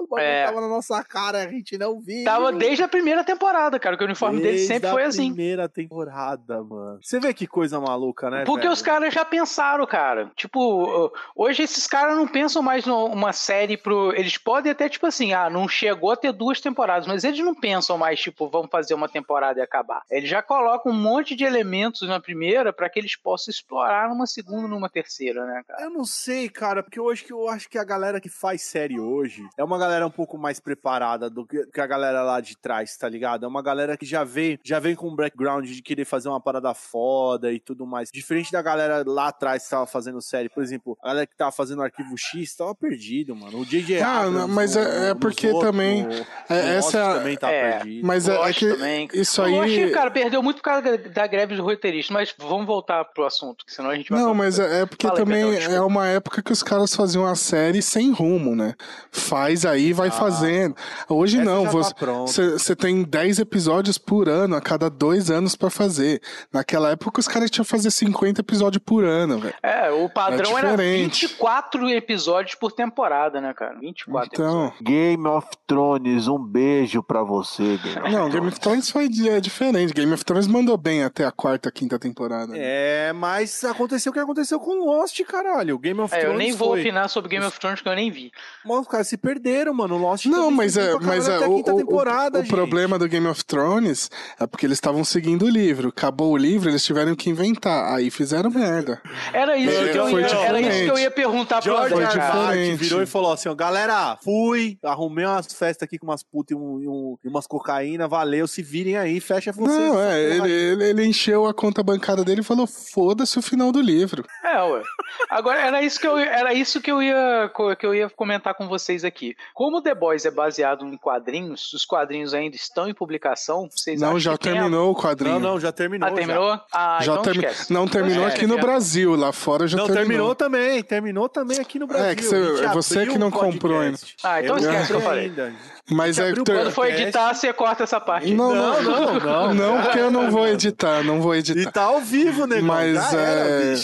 o 0.00 0.06
bagulho 0.06 0.22
É. 0.26 0.46
tava 0.46 0.60
na 0.60 0.68
nossa 0.68 1.02
cara, 1.04 1.42
a 1.44 1.48
gente 1.48 1.76
não 1.78 2.00
viu. 2.00 2.24
Tava 2.24 2.52
desde 2.52 2.82
a 2.82 2.88
primeira 2.88 3.24
temporada, 3.24 3.78
cara, 3.78 3.96
que 3.96 4.02
o 4.02 4.06
uniforme 4.06 4.38
dele 4.38 4.50
Desde 4.52 4.66
sempre 4.66 4.88
a 4.88 4.92
foi 4.92 5.02
assim. 5.04 5.26
primeira 5.32 5.68
temporada, 5.68 6.62
mano. 6.62 6.98
Você 7.02 7.18
vê 7.20 7.32
que 7.34 7.46
coisa 7.46 7.80
maluca, 7.80 8.30
né? 8.30 8.44
Porque 8.44 8.62
velho? 8.62 8.72
os 8.72 8.82
caras 8.82 9.12
já 9.12 9.24
pensaram, 9.24 9.86
cara. 9.86 10.30
Tipo, 10.36 11.12
hoje 11.34 11.62
esses 11.62 11.86
caras 11.86 12.16
não 12.16 12.26
pensam 12.26 12.62
mais 12.62 12.84
numa 12.86 13.32
série 13.32 13.76
pro. 13.76 14.12
Eles 14.16 14.36
podem 14.38 14.72
até, 14.72 14.88
tipo 14.88 15.06
assim, 15.06 15.32
ah, 15.32 15.48
não 15.50 15.68
chegou 15.68 16.10
a 16.12 16.16
ter 16.16 16.32
duas 16.32 16.60
temporadas, 16.60 17.06
mas 17.06 17.24
eles 17.24 17.40
não 17.40 17.54
pensam 17.54 17.98
mais, 17.98 18.20
tipo, 18.20 18.48
vamos 18.48 18.70
fazer 18.70 18.94
uma 18.94 19.08
temporada 19.08 19.58
e 19.60 19.62
acabar. 19.62 20.02
Eles 20.10 20.28
já 20.28 20.42
colocam 20.42 20.92
um 20.92 20.94
monte 20.94 21.34
de 21.34 21.44
elementos 21.44 22.08
na 22.08 22.20
primeira 22.20 22.72
pra 22.72 22.88
que 22.88 22.98
eles 22.98 23.16
possam 23.16 23.50
explorar 23.52 24.08
numa 24.08 24.26
segunda, 24.26 24.68
numa 24.68 24.88
terceira, 24.88 25.44
né, 25.46 25.62
cara? 25.66 25.82
Eu 25.82 25.90
não 25.90 26.04
sei, 26.04 26.48
cara, 26.48 26.82
porque 26.82 27.00
hoje 27.00 27.24
que 27.24 27.32
eu 27.32 27.48
acho 27.48 27.68
que 27.68 27.78
a 27.78 27.84
galera 27.84 28.20
que 28.20 28.28
faz 28.28 28.62
série 28.62 28.98
hoje 29.00 29.46
é 29.56 29.64
uma 29.64 29.78
galera 29.78 29.89
um 30.06 30.10
pouco 30.10 30.36
mais 30.38 30.58
preparada 30.60 31.28
do 31.30 31.46
que 31.46 31.80
a 31.80 31.86
galera 31.86 32.22
lá 32.22 32.40
de 32.40 32.56
trás, 32.56 32.96
tá 32.96 33.08
ligado? 33.08 33.44
É 33.44 33.48
uma 33.48 33.62
galera 33.62 33.96
que 33.96 34.06
já 34.06 34.24
vem, 34.24 34.58
já 34.64 34.78
vem 34.78 34.94
com 34.94 35.08
um 35.08 35.16
background 35.16 35.66
de 35.66 35.82
querer 35.82 36.04
fazer 36.04 36.28
uma 36.28 36.40
parada 36.40 36.72
foda 36.74 37.52
e 37.52 37.58
tudo 37.60 37.86
mais. 37.86 38.10
Diferente 38.12 38.50
da 38.52 38.62
galera 38.62 39.02
lá 39.06 39.28
atrás 39.28 39.64
que 39.64 39.70
tava 39.70 39.86
fazendo 39.86 40.20
série, 40.20 40.48
por 40.48 40.62
exemplo, 40.62 40.96
a 41.02 41.08
galera 41.08 41.26
que 41.26 41.36
tava 41.36 41.52
fazendo 41.52 41.82
Arquivo 41.82 42.14
X 42.16 42.54
tava 42.56 42.74
perdido, 42.74 43.34
mano. 43.34 43.58
O 43.60 43.64
J.J. 43.66 44.00
Ah, 44.02 44.20
Abrams 44.20 44.48
mas 44.52 44.74
no- 44.76 44.82
é- 44.82 45.10
é 45.10 45.14
porque 45.14 45.46
outros, 45.48 45.70
também- 45.70 46.02
no- 46.04 46.12
é- 46.48 46.76
essa 46.76 46.98
é 46.98 47.14
também 47.14 47.36
tá 47.36 47.50
É, 47.50 47.72
perdido. 47.78 48.06
Mas 48.06 48.28
é, 48.28 48.34
é 48.36 48.52
que 48.52 48.72
também. 48.72 49.08
isso 49.14 49.42
Eu 49.42 49.62
acho 49.62 49.72
que, 49.74 49.82
aí. 49.84 49.90
cara, 49.92 50.10
perdeu 50.10 50.42
muito 50.42 50.56
por 50.56 50.62
causa 50.62 50.98
da 50.98 51.26
greve 51.26 51.54
dos 51.56 51.64
roteiristas, 51.64 52.12
mas 52.12 52.34
vamos 52.38 52.66
voltar 52.66 53.04
pro 53.06 53.24
assunto, 53.24 53.64
que 53.64 53.72
senão 53.72 53.90
a 53.90 53.94
gente 53.96 54.10
vai. 54.10 54.20
Não, 54.20 54.34
mas 54.34 54.58
é, 54.58 54.82
é 54.82 54.86
porque 54.86 55.06
Fala 55.06 55.18
aí, 55.18 55.24
também 55.24 55.56
é 55.64 55.80
uma 55.80 56.06
época 56.06 56.42
que 56.42 56.52
os 56.52 56.62
caras 56.62 56.94
faziam 56.94 57.26
a 57.26 57.34
série 57.34 57.80
sem 57.82 58.12
rumo, 58.12 58.54
né? 58.54 58.74
Faz 59.10 59.64
aí, 59.64 59.79
vai 59.92 60.08
Ah. 60.08 60.12
fazendo. 60.12 60.74
Hoje 61.08 61.38
não, 61.42 61.66
você, 61.66 61.94
tá 61.94 62.06
você 62.06 62.50
você 62.52 62.76
tem 62.76 63.02
10 63.02 63.38
episódios 63.38 63.98
por 63.98 64.28
ano, 64.28 64.56
a 64.56 64.60
cada 64.60 64.88
dois 64.90 65.30
anos 65.30 65.56
pra 65.56 65.70
fazer. 65.70 66.20
Naquela 66.52 66.90
época 66.90 67.20
os 67.20 67.28
caras 67.28 67.50
tinham 67.50 67.64
que 67.64 67.70
fazer 67.70 67.90
50 67.90 68.40
episódios 68.40 68.82
por 68.84 69.04
ano, 69.04 69.38
velho. 69.38 69.54
É, 69.62 69.90
o 69.90 70.08
padrão 70.08 70.56
era 70.58 70.70
diferente. 70.70 71.26
24 71.26 71.88
episódios 71.90 72.54
por 72.54 72.72
temporada, 72.72 73.40
né, 73.40 73.52
cara? 73.54 73.78
24 73.78 74.30
Então, 74.32 74.72
Game 74.82 75.26
of 75.26 75.48
Thrones, 75.66 76.28
um 76.28 76.38
beijo 76.38 77.02
pra 77.02 77.22
você, 77.22 77.78
Game 77.78 78.10
não, 78.12 78.28
Game 78.28 78.46
of 78.48 78.58
Thrones 78.60 78.90
foi 78.90 79.06
é 79.28 79.40
diferente. 79.40 79.92
Game 79.92 80.12
of 80.12 80.24
Thrones 80.24 80.46
mandou 80.46 80.76
bem 80.76 81.02
até 81.04 81.24
a 81.24 81.30
quarta, 81.32 81.70
quinta 81.70 81.98
temporada. 81.98 82.48
né? 82.52 82.58
É, 82.60 83.12
mas 83.12 83.64
aconteceu 83.64 84.10
o 84.10 84.12
que 84.12 84.18
aconteceu 84.20 84.58
com 84.60 84.84
Lost, 84.84 85.20
caralho. 85.24 85.78
Game 85.78 86.00
of 86.00 86.14
É, 86.14 86.20
Thrones 86.20 86.32
eu 86.34 86.38
nem 86.38 86.52
vou 86.52 86.68
foi... 86.70 86.80
opinar 86.80 87.08
sobre 87.08 87.30
Game 87.30 87.44
of 87.46 87.58
Thrones 87.58 87.80
que 87.80 87.88
eu 87.88 87.94
nem 87.94 88.10
vi. 88.10 88.30
Mas 88.64 88.80
os 88.80 88.88
caras 88.88 89.08
se 89.08 89.16
perderam, 89.16 89.69
fizeram, 89.70 89.74
mano. 89.74 89.96
Lost 89.96 90.26
Não, 90.26 90.50
mas 90.50 90.76
é, 90.76 90.94
mas 90.98 91.28
é 91.28 91.38
o, 91.46 91.52
o, 91.52 92.40
o 92.40 92.46
problema 92.48 92.98
do 92.98 93.08
Game 93.08 93.26
of 93.26 93.44
Thrones 93.44 94.10
é 94.38 94.46
porque 94.46 94.66
eles 94.66 94.76
estavam 94.76 95.04
seguindo 95.04 95.44
o 95.44 95.48
livro. 95.48 95.88
Acabou 95.88 96.32
o 96.32 96.36
livro, 96.36 96.68
eles 96.68 96.84
tiveram 96.84 97.14
que 97.14 97.30
inventar. 97.30 97.94
Aí 97.94 98.10
fizeram 98.10 98.50
merda. 98.50 99.00
Era 99.32 99.56
isso, 99.56 99.80
é, 99.80 99.88
que, 99.88 99.98
eu 99.98 100.20
ia, 100.20 100.26
era 100.26 100.60
isso 100.60 100.84
que 100.84 100.90
eu 100.90 100.98
ia 100.98 101.10
perguntar 101.10 101.62
pra 101.62 101.88
George 101.88 102.18
R. 102.18 102.76
virou 102.76 103.02
e 103.02 103.06
falou 103.06 103.32
assim: 103.32 103.48
ó, 103.48 103.54
galera, 103.54 104.16
fui, 104.22 104.78
arrumei 104.82 105.24
umas 105.24 105.46
festas 105.46 105.86
aqui 105.86 105.98
com 105.98 106.06
umas 106.06 106.22
putas 106.22 106.56
e, 106.56 106.60
um, 106.60 107.16
e, 107.24 107.28
umas 107.28 107.46
cocaína, 107.46 108.08
valeu, 108.08 108.46
se 108.46 108.62
virem 108.62 108.96
aí, 108.96 109.20
fecha 109.20 109.52
vocês. 109.52 109.78
Não, 109.78 110.00
é, 110.00 110.20
ele, 110.20 110.50
ele, 110.50 110.84
ele, 110.84 111.06
encheu 111.06 111.46
a 111.46 111.54
conta 111.54 111.82
bancária 111.82 112.24
dele 112.24 112.40
e 112.40 112.44
falou: 112.44 112.66
foda-se 112.66 113.38
o 113.38 113.42
final 113.42 113.72
do 113.72 113.80
livro. 113.80 114.24
É, 114.44 114.62
ué. 114.62 114.82
Agora, 115.28 115.60
era 115.60 115.82
isso 115.82 116.00
que 116.00 116.06
eu, 116.06 116.16
era 116.16 116.52
isso 116.52 116.80
que 116.80 116.90
eu, 116.90 117.02
ia, 117.02 117.50
que 117.78 117.86
eu 117.86 117.94
ia 117.94 118.10
comentar 118.10 118.54
com 118.54 118.68
vocês 118.68 119.04
aqui. 119.04 119.36
Como 119.60 119.82
The 119.82 119.94
Boys 119.94 120.24
é 120.24 120.30
baseado 120.30 120.86
em 120.86 120.96
quadrinhos, 120.96 121.74
os 121.74 121.84
quadrinhos 121.84 122.32
ainda 122.32 122.56
estão 122.56 122.88
em 122.88 122.94
publicação, 122.94 123.68
vocês 123.70 124.00
Não, 124.00 124.18
já 124.18 124.38
terminou 124.38 124.88
a... 124.88 124.90
o 124.90 124.94
quadrinho. 124.94 125.38
Não, 125.38 125.50
não, 125.50 125.60
já 125.60 125.70
terminou. 125.70 126.08
Ah, 126.08 126.12
terminou? 126.12 126.48
Já, 126.48 126.64
ah, 126.72 126.98
já 127.02 127.12
então 127.12 127.22
termi... 127.22 127.46
Não, 127.68 127.86
terminou 127.86 128.24
aqui 128.24 128.46
no 128.46 128.56
Brasil, 128.56 129.14
lá 129.14 129.32
fora 129.32 129.68
já 129.68 129.76
não, 129.76 129.84
terminou. 129.84 130.06
terminou 130.06 130.34
também, 130.34 130.82
terminou 130.82 131.28
também 131.28 131.58
aqui 131.58 131.78
no 131.78 131.86
Brasil. 131.86 132.06
É, 132.06 132.14
que 132.14 132.24
você, 132.24 132.68
você 132.68 133.06
que 133.06 133.18
não 133.18 133.30
comprou 133.30 133.80
ainda. 133.80 133.98
Ah, 134.24 134.42
então 134.42 134.56
eu 134.56 134.62
esquece 134.62 134.84
o 134.84 134.86
que 134.86 134.92
eu 134.94 135.00
falei. 135.02 135.24
Ainda. 135.24 135.54
Mas 135.90 136.18
é 136.18 136.32
que 136.32 136.44
quando 136.44 136.70
for 136.70 136.86
editar, 136.86 137.34
você 137.34 137.52
corta 137.52 137.84
essa 137.84 138.00
parte. 138.00 138.32
Não, 138.32 138.54
não, 138.54 138.82
não, 138.82 139.20
não, 139.20 139.54
não, 139.54 139.82
porque 139.82 139.98
eu 139.98 140.10
não 140.10 140.30
vou 140.30 140.46
editar, 140.46 141.02
não 141.02 141.20
vou 141.20 141.34
editar. 141.34 141.60
E 141.60 141.72
tá 141.72 141.84
ao 141.84 142.00
vivo, 142.00 142.46
né? 142.46 142.60
Mas 142.60 143.12
é, 143.12 143.74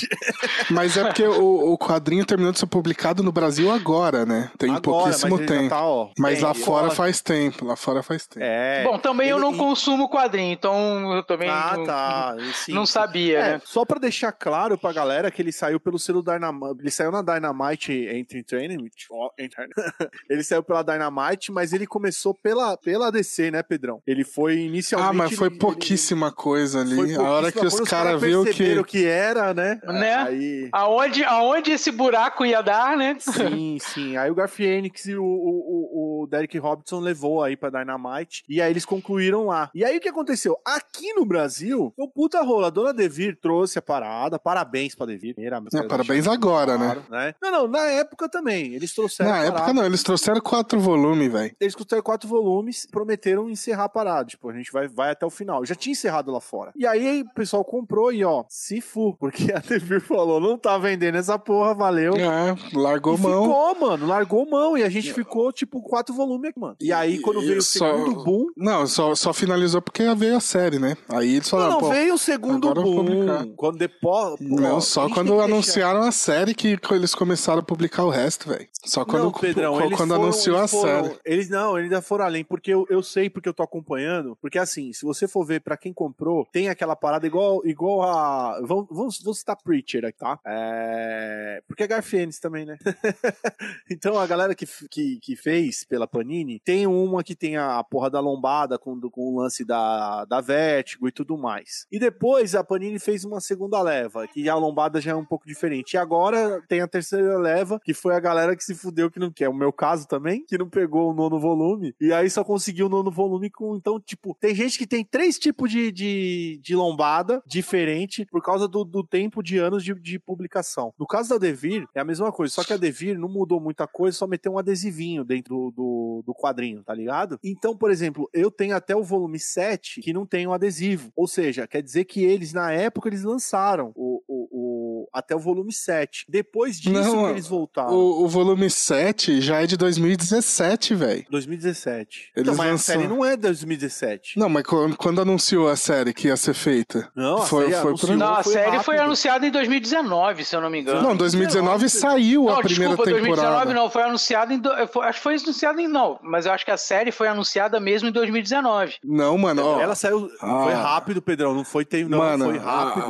mas 0.70 0.96
é 0.96 1.04
porque 1.04 1.26
o, 1.26 1.72
o 1.72 1.78
quadrinho 1.78 2.24
terminou 2.24 2.52
de 2.52 2.59
ser 2.59 2.66
publicado 2.66 3.22
no 3.22 3.32
Brasil 3.32 3.70
agora, 3.70 4.24
né? 4.24 4.50
Tem 4.59 4.70
agora, 4.70 4.82
pouquíssimo 4.82 5.36
mas 5.36 5.46
tempo. 5.46 5.68
Tá, 5.68 5.84
ó, 5.84 6.11
mas 6.18 6.40
lá 6.40 6.54
fora 6.54 6.90
faz 6.90 7.20
tempo, 7.20 7.64
lá 7.64 7.76
fora 7.76 8.02
faz 8.02 8.26
tempo. 8.26 8.44
É. 8.44 8.84
Bom, 8.84 8.98
também 8.98 9.28
ele... 9.28 9.34
eu 9.34 9.40
não 9.40 9.57
consumo 9.57 10.09
quadrinho, 10.09 10.52
então 10.52 11.14
eu 11.14 11.22
também 11.22 11.48
ah, 11.48 11.74
não, 11.76 11.84
tá. 11.84 12.36
Sim, 12.54 12.72
não 12.72 12.86
sabia, 12.86 13.38
é, 13.38 13.52
né? 13.52 13.61
Só 13.64 13.84
para 13.84 13.98
deixar 13.98 14.32
claro 14.32 14.78
pra 14.78 14.92
galera 14.92 15.30
que 15.30 15.42
ele 15.42 15.52
saiu 15.52 15.80
pelo 15.80 15.98
selo 15.98 16.22
Dynamite, 16.22 16.80
ele 16.80 16.90
saiu 16.90 17.11
na 17.11 17.22
Dynamite 17.22 17.92
Entry 17.92 18.42
Training, 18.44 18.88
ele 20.30 20.42
saiu 20.44 20.62
pela 20.62 20.82
Dynamite, 20.82 21.50
mas 21.50 21.72
ele 21.72 21.86
começou 21.97 22.34
pela, 22.34 22.76
pela 22.76 23.11
DC, 23.11 23.51
né, 23.51 23.62
Pedrão? 23.62 24.03
Ele 24.07 24.22
foi 24.22 24.59
inicialmente. 24.59 25.11
Ah, 25.11 25.12
mas 25.14 25.34
foi 25.34 25.49
ele, 25.49 25.59
pouquíssima 25.59 26.26
ele, 26.26 26.36
coisa 26.36 26.80
ali. 26.80 26.94
Pouquíssima 26.94 27.26
a 27.26 27.30
hora 27.30 27.51
que 27.51 27.66
os 27.66 27.80
caras 27.80 27.88
cara 27.88 28.18
viu 28.18 28.44
que. 28.44 28.78
o 28.78 28.84
que 28.84 29.07
era, 29.07 29.55
né? 29.55 29.80
Né? 29.84 30.14
Aí... 30.14 30.68
Aonde, 30.72 31.24
aonde 31.24 31.72
esse 31.72 31.90
buraco 31.90 32.44
ia 32.44 32.61
dar, 32.61 32.97
né? 32.99 33.16
Sim, 33.18 33.78
sim. 33.80 34.16
Aí 34.16 34.30
o 34.30 34.34
Garfienix 34.34 35.07
e 35.07 35.16
o, 35.16 35.24
o, 35.24 36.22
o 36.22 36.26
Derek 36.26 36.59
Robinson 36.59 37.01
levou 37.01 37.42
aí 37.42 37.57
pra 37.57 37.70
Dynamite. 37.70 38.44
E 38.47 38.61
aí 38.61 38.70
eles 38.70 38.84
concluíram 38.84 39.47
lá. 39.47 39.70
E 39.74 39.84
aí 39.84 39.97
o 39.97 40.01
que 40.01 40.09
aconteceu? 40.09 40.59
Aqui 40.66 41.14
no 41.14 41.24
Brasil, 41.24 41.94
o 41.97 42.09
puta 42.09 42.42
rola. 42.42 42.66
A 42.66 42.70
dona 42.70 42.92
Devir 42.92 43.38
trouxe 43.40 43.78
a 43.78 43.82
parada. 43.82 44.38
Parabéns 44.38 44.94
pra 44.94 45.07
Devir. 45.07 45.34
Não, 45.72 45.88
parabéns 45.88 46.26
agora, 46.26 46.76
né? 46.76 46.86
claro, 46.86 47.05
né? 47.11 47.26
né? 47.26 47.34
Não, 47.40 47.51
não, 47.51 47.68
na 47.68 47.86
época 47.86 48.28
também. 48.28 48.74
Eles 48.74 48.92
trouxeram. 48.94 49.30
Na 49.30 49.44
época 49.44 49.72
não, 49.72 49.86
eles 49.86 50.03
trouxeram 50.03 50.40
quatro 50.40 50.80
volumes, 50.80 51.32
velho. 51.32 51.55
Eles 51.61 51.74
trouxeram 51.77 52.03
quatro 52.03 52.29
volumes, 52.29 52.87
prometeram 52.87 53.49
encerrar 53.49 53.85
a 53.85 53.89
parada. 53.89 54.29
Tipo, 54.29 54.51
a 54.51 54.53
gente 54.53 54.72
vai, 54.72 54.89
vai 54.89 55.11
até 55.11 55.24
o 55.24 55.31
final. 55.31 55.64
Já 55.64 55.74
tinha 55.74 55.93
encerrado 55.93 56.31
lá 56.31 56.41
fora. 56.41 56.72
E 56.77 56.87
aí 56.87 57.22
o 57.22 57.35
pessoal 57.35 57.64
comprou 57.64 58.12
e 58.12 58.24
ó, 58.24 58.45
se 58.49 58.81
fu, 58.81 59.14
porque 59.18 59.53
a 59.53 59.61
TV 59.61 60.01
falou, 60.01 60.41
não 60.41 60.59
tá 60.59 60.77
vendendo 60.79 61.16
essa 61.16 61.39
porra, 61.39 61.74
valeu. 61.74 62.14
É, 62.16 62.57
largou 62.72 63.16
e 63.16 63.20
mão. 63.20 63.45
Ficou, 63.45 63.81
mano, 63.81 64.07
largou 64.07 64.49
mão. 64.49 64.77
E 64.77 64.83
a 64.83 64.89
gente 64.89 65.12
ficou, 65.12 65.53
tipo, 65.53 65.83
quatro 65.83 66.14
volumes, 66.14 66.53
mano. 66.57 66.77
E 66.81 66.93
aí, 66.93 67.18
quando 67.20 67.41
veio 67.41 67.59
o 67.59 67.62
segundo 67.62 68.24
boom. 68.24 68.47
Não, 68.57 68.87
só, 68.87 69.14
só 69.14 69.33
finalizou 69.33 69.83
porque 69.83 70.03
veio 70.14 70.37
a 70.37 70.41
série, 70.41 70.79
né? 70.79 70.97
Aí 71.09 71.37
eles 71.37 71.49
falaram. 71.49 71.72
Não, 71.72 71.81
não 71.81 71.91
veio 71.91 72.14
o 72.14 72.18
segundo 72.18 72.72
boom. 72.72 73.55
Quando 73.57 73.79
depois. 73.79 74.41
Não, 74.41 74.81
só 74.81 75.09
quando 75.09 75.41
anunciaram 75.41 76.01
deixar... 76.01 76.09
a 76.09 76.12
série 76.12 76.55
que 76.55 76.79
eles 76.91 77.14
começaram 77.14 77.61
a 77.61 77.62
publicar 77.62 78.05
o 78.05 78.11
resto, 78.11 78.49
velho. 78.49 78.66
Só 78.85 79.05
quando, 79.05 79.24
não, 79.24 79.33
Pedrão, 79.33 79.74
quando 79.91 79.97
foram, 79.97 80.22
anunciou 80.22 80.59
a 80.59 80.68
foram, 80.68 81.05
série. 81.05 81.18
Eles 81.24 81.49
não, 81.49 81.65
eles 81.72 81.90
ainda 81.90 82.02
foram 82.02 82.24
além, 82.24 82.44
porque 82.44 82.72
eu, 82.72 82.86
eu 82.90 83.02
sei 83.02 83.30
porque 83.30 83.48
eu 83.48 83.54
tô 83.54 83.62
acompanhando. 83.62 84.36
Porque 84.36 84.58
assim, 84.58 84.92
se 84.92 85.04
você 85.04 85.26
for 85.26 85.44
ver 85.44 85.60
para 85.60 85.76
quem 85.76 85.92
comprou, 85.92 86.46
tem 86.52 86.68
aquela 86.68 86.94
parada 86.94 87.26
igual, 87.26 87.64
igual 87.64 88.02
a. 88.02 88.60
Vamos, 88.60 88.86
vamos, 88.90 89.20
vamos 89.22 89.38
citar 89.38 89.56
Preacher 89.56 90.04
aqui, 90.04 90.18
tá? 90.18 90.38
É... 90.44 91.62
Porque 91.66 91.82
é 91.82 91.86
Garfienes 91.86 92.38
também, 92.38 92.64
né? 92.64 92.76
então 93.90 94.18
a 94.18 94.26
galera 94.26 94.54
que, 94.54 94.66
que, 94.90 95.18
que, 95.20 95.36
fez 95.36 95.84
pela 95.84 96.06
Panini 96.06 96.60
tem 96.60 96.86
uma 96.86 97.22
que 97.22 97.34
tem 97.34 97.56
a 97.56 97.82
porra 97.84 98.10
da 98.10 98.20
lombada 98.20 98.78
com, 98.78 98.98
com 99.10 99.34
o 99.34 99.40
lance 99.40 99.64
da, 99.64 100.24
da 100.24 100.40
Vertigo 100.40 101.08
e 101.08 101.12
tudo 101.12 101.36
mais. 101.36 101.86
E 101.90 101.98
depois 101.98 102.54
a 102.54 102.64
Panini 102.64 102.98
fez 102.98 103.24
uma 103.24 103.40
segunda 103.40 103.80
leva, 103.82 104.26
que 104.26 104.48
a 104.48 104.54
lombada 104.54 105.00
já 105.00 105.12
é 105.12 105.14
um 105.14 105.24
pouco 105.24 105.46
diferente. 105.46 105.94
E 105.94 105.98
agora 105.98 106.62
tem 106.68 106.80
a 106.80 106.88
terceira 106.88 107.38
leva, 107.38 107.80
que 107.84 107.94
foi 107.94 108.14
a 108.14 108.20
galera 108.20 108.56
que 108.56 108.64
se 108.64 108.74
fudeu 108.74 109.10
que 109.10 109.20
não 109.20 109.30
quer. 109.30 109.48
O 109.48 109.54
meu 109.54 109.72
caso 109.72 110.06
também, 110.06 110.44
que 110.44 110.58
não 110.58 110.68
pegou 110.68 111.10
o 111.10 111.14
nono 111.14 111.38
volume. 111.38 111.55
E 112.00 112.12
aí 112.12 112.28
só 112.30 112.44
conseguiu 112.44 112.86
o 112.86 112.88
nono 112.88 113.11
volume 113.11 113.50
com. 113.50 113.76
Então, 113.76 114.00
tipo, 114.00 114.36
tem 114.38 114.54
gente 114.54 114.78
que 114.78 114.86
tem 114.86 115.04
três 115.04 115.38
tipos 115.38 115.70
de, 115.70 115.90
de, 115.90 116.61
de 116.62 116.76
lombada 116.76 117.42
diferente 117.46 118.26
por 118.30 118.42
causa 118.42 118.68
do, 118.68 118.84
do 118.84 119.02
tempo 119.02 119.42
de 119.42 119.59
anos 119.59 119.82
de, 119.82 119.94
de 119.94 120.18
publicação. 120.18 120.92
No 120.98 121.07
caso 121.07 121.30
da 121.30 121.38
Devir, 121.38 121.86
é 121.94 122.00
a 122.00 122.04
mesma 122.04 122.32
coisa, 122.32 122.52
só 122.52 122.64
que 122.64 122.72
a 122.72 122.76
Devir 122.76 123.18
não 123.18 123.28
mudou 123.28 123.61
muita 123.61 123.86
coisa, 123.86 124.16
só 124.16 124.26
meteu 124.26 124.52
um 124.52 124.59
adesivinho 124.59 125.24
dentro 125.24 125.46
do, 125.46 125.70
do, 125.70 126.22
do 126.26 126.34
quadrinho, 126.34 126.82
tá 126.82 126.94
ligado? 126.94 127.38
Então, 127.42 127.76
por 127.76 127.90
exemplo, 127.90 128.28
eu 128.32 128.50
tenho 128.50 128.76
até 128.76 128.94
o 128.94 129.02
volume 129.02 129.38
7 129.38 130.00
que 130.00 130.12
não 130.12 130.26
tem 130.26 130.46
um 130.46 130.52
adesivo. 130.52 131.11
Ou 131.16 131.26
seja, 131.26 131.66
quer 131.66 131.82
dizer 131.82 132.04
que 132.04 132.22
eles, 132.24 132.52
na 132.52 132.72
época, 132.72 133.09
eles 133.09 133.22
lançaram 133.22 133.92
o, 133.94 134.22
o, 134.26 134.48
o 134.50 135.09
até 135.12 135.34
o 135.34 135.38
volume 135.38 135.72
7. 135.72 136.26
Depois 136.28 136.78
disso 136.78 136.92
não, 136.92 137.30
eles 137.30 137.46
voltaram. 137.46 137.92
O, 137.92 138.24
o 138.24 138.28
volume 138.28 138.68
7 138.68 139.40
já 139.40 139.62
é 139.62 139.66
de 139.66 139.76
2017, 139.76 140.94
velho. 140.94 141.24
2017. 141.47 142.32
Eles 142.36 142.49
então, 142.49 142.55
mas 142.57 142.70
lançam... 142.70 142.94
a 142.94 142.99
série 142.99 143.09
não 143.09 143.24
é 143.24 143.36
2017. 143.36 144.38
Não, 144.38 144.49
mas 144.49 144.64
quando, 144.64 144.97
quando, 144.97 145.20
anunciou 145.20 145.68
a 145.68 145.76
série 145.76 146.12
que 146.12 146.28
ia 146.28 146.36
ser 146.36 146.55
feita? 146.55 147.11
Não, 147.14 147.42
foi, 147.42 147.70
foi 147.70 147.80
anunciou, 147.80 148.16
Não, 148.16 148.34
a 148.34 148.42
foi 148.42 148.53
série 148.53 148.66
rápido. 148.66 148.84
foi 148.84 148.99
anunciada 148.99 149.47
em 149.47 149.51
2019, 149.51 150.44
se 150.44 150.57
eu 150.57 150.61
não 150.61 150.70
me 150.70 150.80
engano. 150.80 151.03
Não, 151.03 151.16
2019 151.16 151.88
saiu 151.88 152.44
não, 152.44 152.55
a 152.55 152.62
primeira 152.62 152.97
desculpa, 152.97 153.05
temporada. 153.05 153.64
2019 153.64 153.74
não, 153.74 153.90
foi 153.90 154.03
anunciada 154.03 154.55
em. 154.55 154.59
Do... 154.59 154.70
Acho 154.72 155.18
que 155.18 155.22
foi 155.22 155.34
anunciada 155.34 155.80
em. 155.80 155.88
Não, 155.88 156.18
mas 156.22 156.47
eu 156.47 156.53
acho 156.53 156.64
que 156.64 156.70
a 156.70 156.76
série 156.76 157.12
foi 157.12 157.28
anunciada 157.28 157.78
mesmo 157.80 158.09
em 158.09 158.12
2019. 158.12 158.97
Não, 159.05 159.38
mano. 159.38 159.64
Ó, 159.64 159.80
ela 159.80 159.94
saiu. 159.94 160.30
Ah, 160.40 160.62
foi 160.64 160.72
rápido, 160.74 161.22
Pedrão. 161.22 161.55
Não 161.55 161.64
foi. 161.64 161.84
Tem, 161.84 162.05
não, 162.05 162.18
mano, 162.18 162.47
foi 162.47 162.59
rápido. 162.59 163.07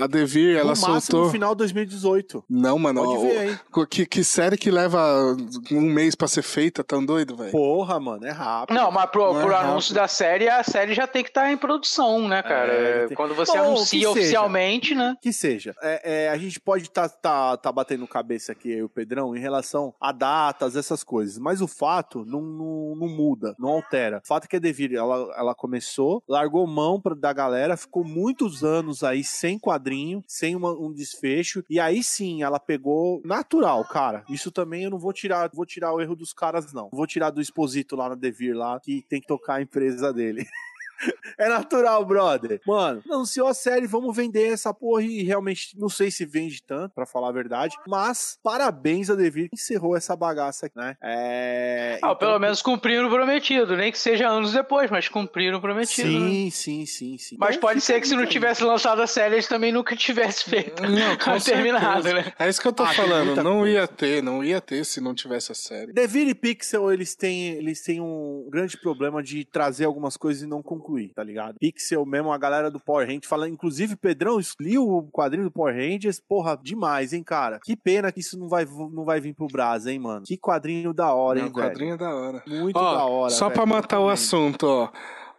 A, 0.00 0.04
a 0.04 0.06
Devir, 0.06 0.56
ela 0.56 0.70
no 0.70 0.76
soltou. 0.76 1.26
no 1.26 1.30
final 1.30 1.54
de 1.54 1.58
2018. 1.58 2.44
Não, 2.48 2.78
mano. 2.78 3.02
Pode 3.02 3.18
ó, 3.18 3.20
ver 3.20 3.38
aí. 3.38 3.58
Que, 3.90 4.06
que 4.06 4.24
série 4.24 4.56
que 4.56 4.70
leva 4.70 5.36
um 5.70 5.80
mês 5.80 6.14
pra 6.14 6.28
ser 6.28 6.42
feita? 6.42 6.84
Tão 6.84 7.04
doido, 7.04 7.36
velho? 7.36 7.50
Porra, 7.56 7.98
mano. 7.98 8.26
É 8.26 8.30
rápido. 8.30 8.76
Não, 8.76 8.90
mas 8.90 9.08
pro, 9.08 9.32
pro 9.32 9.50
é 9.50 9.56
anúncio 9.56 9.94
da 9.94 10.06
série, 10.06 10.46
a 10.46 10.62
série 10.62 10.92
já 10.92 11.06
tem 11.06 11.22
que 11.22 11.30
estar 11.30 11.44
tá 11.44 11.50
em 11.50 11.56
produção, 11.56 12.28
né, 12.28 12.42
cara? 12.42 12.70
É, 12.70 13.08
Quando 13.14 13.34
você 13.34 13.56
Bom, 13.56 13.64
anuncia 13.68 14.10
oficialmente, 14.10 14.88
seja, 14.88 15.00
né? 15.00 15.16
Que 15.22 15.32
seja. 15.32 15.74
É, 15.80 16.24
é, 16.24 16.28
a 16.28 16.36
gente 16.36 16.60
pode 16.60 16.84
estar 16.84 17.08
tá, 17.08 17.16
tá, 17.16 17.56
tá 17.56 17.72
batendo 17.72 18.06
cabeça 18.06 18.52
aqui, 18.52 18.70
eu 18.70 18.78
e 18.78 18.82
o 18.82 18.90
Pedrão, 18.90 19.34
em 19.34 19.40
relação 19.40 19.94
a 19.98 20.12
datas, 20.12 20.76
essas 20.76 21.02
coisas. 21.02 21.38
Mas 21.38 21.62
o 21.62 21.66
fato 21.66 22.26
não, 22.26 22.42
não, 22.42 22.94
não 22.94 23.08
muda, 23.08 23.54
não 23.58 23.70
altera. 23.70 24.20
O 24.22 24.26
fato 24.26 24.44
é 24.44 24.48
que 24.48 24.56
a 24.56 24.60
Devir, 24.60 24.92
ela, 24.92 25.34
ela 25.34 25.54
começou, 25.54 26.22
largou 26.28 26.66
mão 26.66 27.00
pra, 27.00 27.14
da 27.14 27.32
galera, 27.32 27.74
ficou 27.74 28.04
muitos 28.04 28.62
anos 28.62 29.02
aí 29.02 29.24
sem 29.24 29.58
quadrinho, 29.58 30.22
sem 30.26 30.54
uma, 30.54 30.72
um 30.72 30.92
desfecho. 30.92 31.64
E 31.70 31.80
aí 31.80 32.04
sim, 32.04 32.42
ela 32.42 32.60
pegou 32.60 33.22
natural, 33.24 33.82
cara. 33.86 34.24
Isso 34.28 34.50
também 34.50 34.84
eu 34.84 34.90
não 34.90 34.98
vou 34.98 35.14
tirar, 35.14 35.48
vou 35.54 35.64
tirar 35.64 35.94
o 35.94 36.02
erro 36.02 36.14
dos 36.14 36.34
caras, 36.34 36.70
não. 36.74 36.90
Vou 36.92 37.06
tirar 37.06 37.30
do 37.30 37.45
Exposito 37.46 37.96
lá 37.96 38.08
na 38.08 38.14
Devir 38.14 38.56
lá, 38.56 38.78
que 38.80 39.04
tem 39.08 39.20
que 39.20 39.26
tocar 39.26 39.56
a 39.56 39.62
empresa 39.62 40.12
dele. 40.12 40.44
É 41.38 41.48
natural, 41.48 42.02
brother. 42.04 42.60
Mano, 42.66 43.02
anunciou 43.10 43.46
a 43.46 43.52
série, 43.52 43.86
vamos 43.86 44.16
vender 44.16 44.52
essa 44.52 44.72
porra 44.72 45.02
e 45.02 45.22
realmente 45.22 45.78
não 45.78 45.88
sei 45.88 46.10
se 46.10 46.24
vende 46.24 46.62
tanto, 46.62 46.94
para 46.94 47.04
falar 47.04 47.28
a 47.28 47.32
verdade. 47.32 47.76
Mas 47.86 48.38
parabéns 48.42 49.10
a 49.10 49.14
Devir 49.14 49.50
que 49.50 49.56
encerrou 49.56 49.96
essa 49.96 50.16
bagaça, 50.16 50.70
né? 50.74 50.96
É... 51.02 51.94
Ah, 52.02 52.06
então... 52.06 52.16
pelo 52.16 52.38
menos 52.38 52.62
cumpriram 52.62 53.06
o 53.06 53.10
prometido, 53.10 53.76
nem 53.76 53.92
que 53.92 53.98
seja 53.98 54.28
anos 54.28 54.52
depois, 54.52 54.90
mas 54.90 55.08
cumpriram 55.08 55.58
o 55.58 55.60
prometido. 55.60 56.08
Sim, 56.08 56.44
né? 56.44 56.50
sim, 56.50 56.86
sim, 56.86 57.18
sim. 57.18 57.36
Mas 57.38 57.56
então, 57.56 57.68
pode 57.68 57.80
ser 57.80 58.00
que 58.00 58.08
se 58.08 58.16
não 58.16 58.26
tivesse 58.26 58.64
lançado 58.64 59.02
a 59.02 59.06
série, 59.06 59.34
eles 59.34 59.48
também 59.48 59.72
nunca 59.72 59.94
tivessem 59.94 60.48
feito. 60.48 60.82
Não, 60.86 61.40
terminado, 61.40 62.12
né? 62.12 62.32
É 62.38 62.48
isso 62.48 62.60
que 62.60 62.68
eu 62.68 62.72
tô 62.72 62.82
ah, 62.82 62.94
falando. 62.94 63.42
Não 63.42 63.66
ia 63.66 63.86
ter, 63.86 64.22
não 64.22 64.42
ia 64.42 64.60
ter 64.60 64.84
se 64.84 65.00
não 65.00 65.14
tivesse 65.14 65.52
a 65.52 65.54
série. 65.54 65.92
Devir 65.92 66.28
e 66.28 66.34
Pixel, 66.34 66.92
eles 66.92 67.14
têm, 67.14 67.50
eles 67.50 67.82
têm 67.82 68.00
um 68.00 68.48
grande 68.50 68.76
problema 68.78 69.22
de 69.22 69.44
trazer 69.44 69.84
algumas 69.84 70.16
coisas 70.16 70.42
e 70.42 70.46
não 70.46 70.62
concluir 70.62 70.85
concluir, 70.86 71.12
tá 71.12 71.24
ligado? 71.24 71.56
Pixel 71.58 72.06
mesmo, 72.06 72.32
a 72.32 72.38
galera 72.38 72.70
do 72.70 72.78
Power 72.78 73.06
Rangers 73.06 73.26
fala, 73.26 73.48
inclusive, 73.48 73.96
Pedrão, 73.96 74.38
li 74.60 74.78
o 74.78 75.02
quadrinho 75.12 75.44
do 75.44 75.50
Power 75.50 75.74
Rangers, 75.74 76.20
porra, 76.20 76.58
demais, 76.62 77.12
hein, 77.12 77.22
cara? 77.22 77.58
Que 77.62 77.76
pena 77.76 78.12
que 78.12 78.20
isso 78.20 78.38
não 78.38 78.48
vai, 78.48 78.64
não 78.64 79.04
vai 79.04 79.20
vir 79.20 79.34
pro 79.34 79.48
Brasa, 79.48 79.92
hein, 79.92 79.98
mano? 79.98 80.24
Que 80.24 80.36
quadrinho 80.36 80.94
da 80.94 81.12
hora, 81.12 81.40
hein, 81.40 81.46
não, 81.46 81.52
velho? 81.52 81.68
quadrinho 81.68 81.98
da 81.98 82.14
hora. 82.14 82.42
Muito 82.46 82.76
ó, 82.76 82.94
da 82.94 83.04
hora, 83.04 83.30
Só 83.30 83.46
velho, 83.46 83.54
pra 83.56 83.66
matar 83.66 84.00
o 84.00 84.08
assunto, 84.08 84.66
ó. 84.66 84.90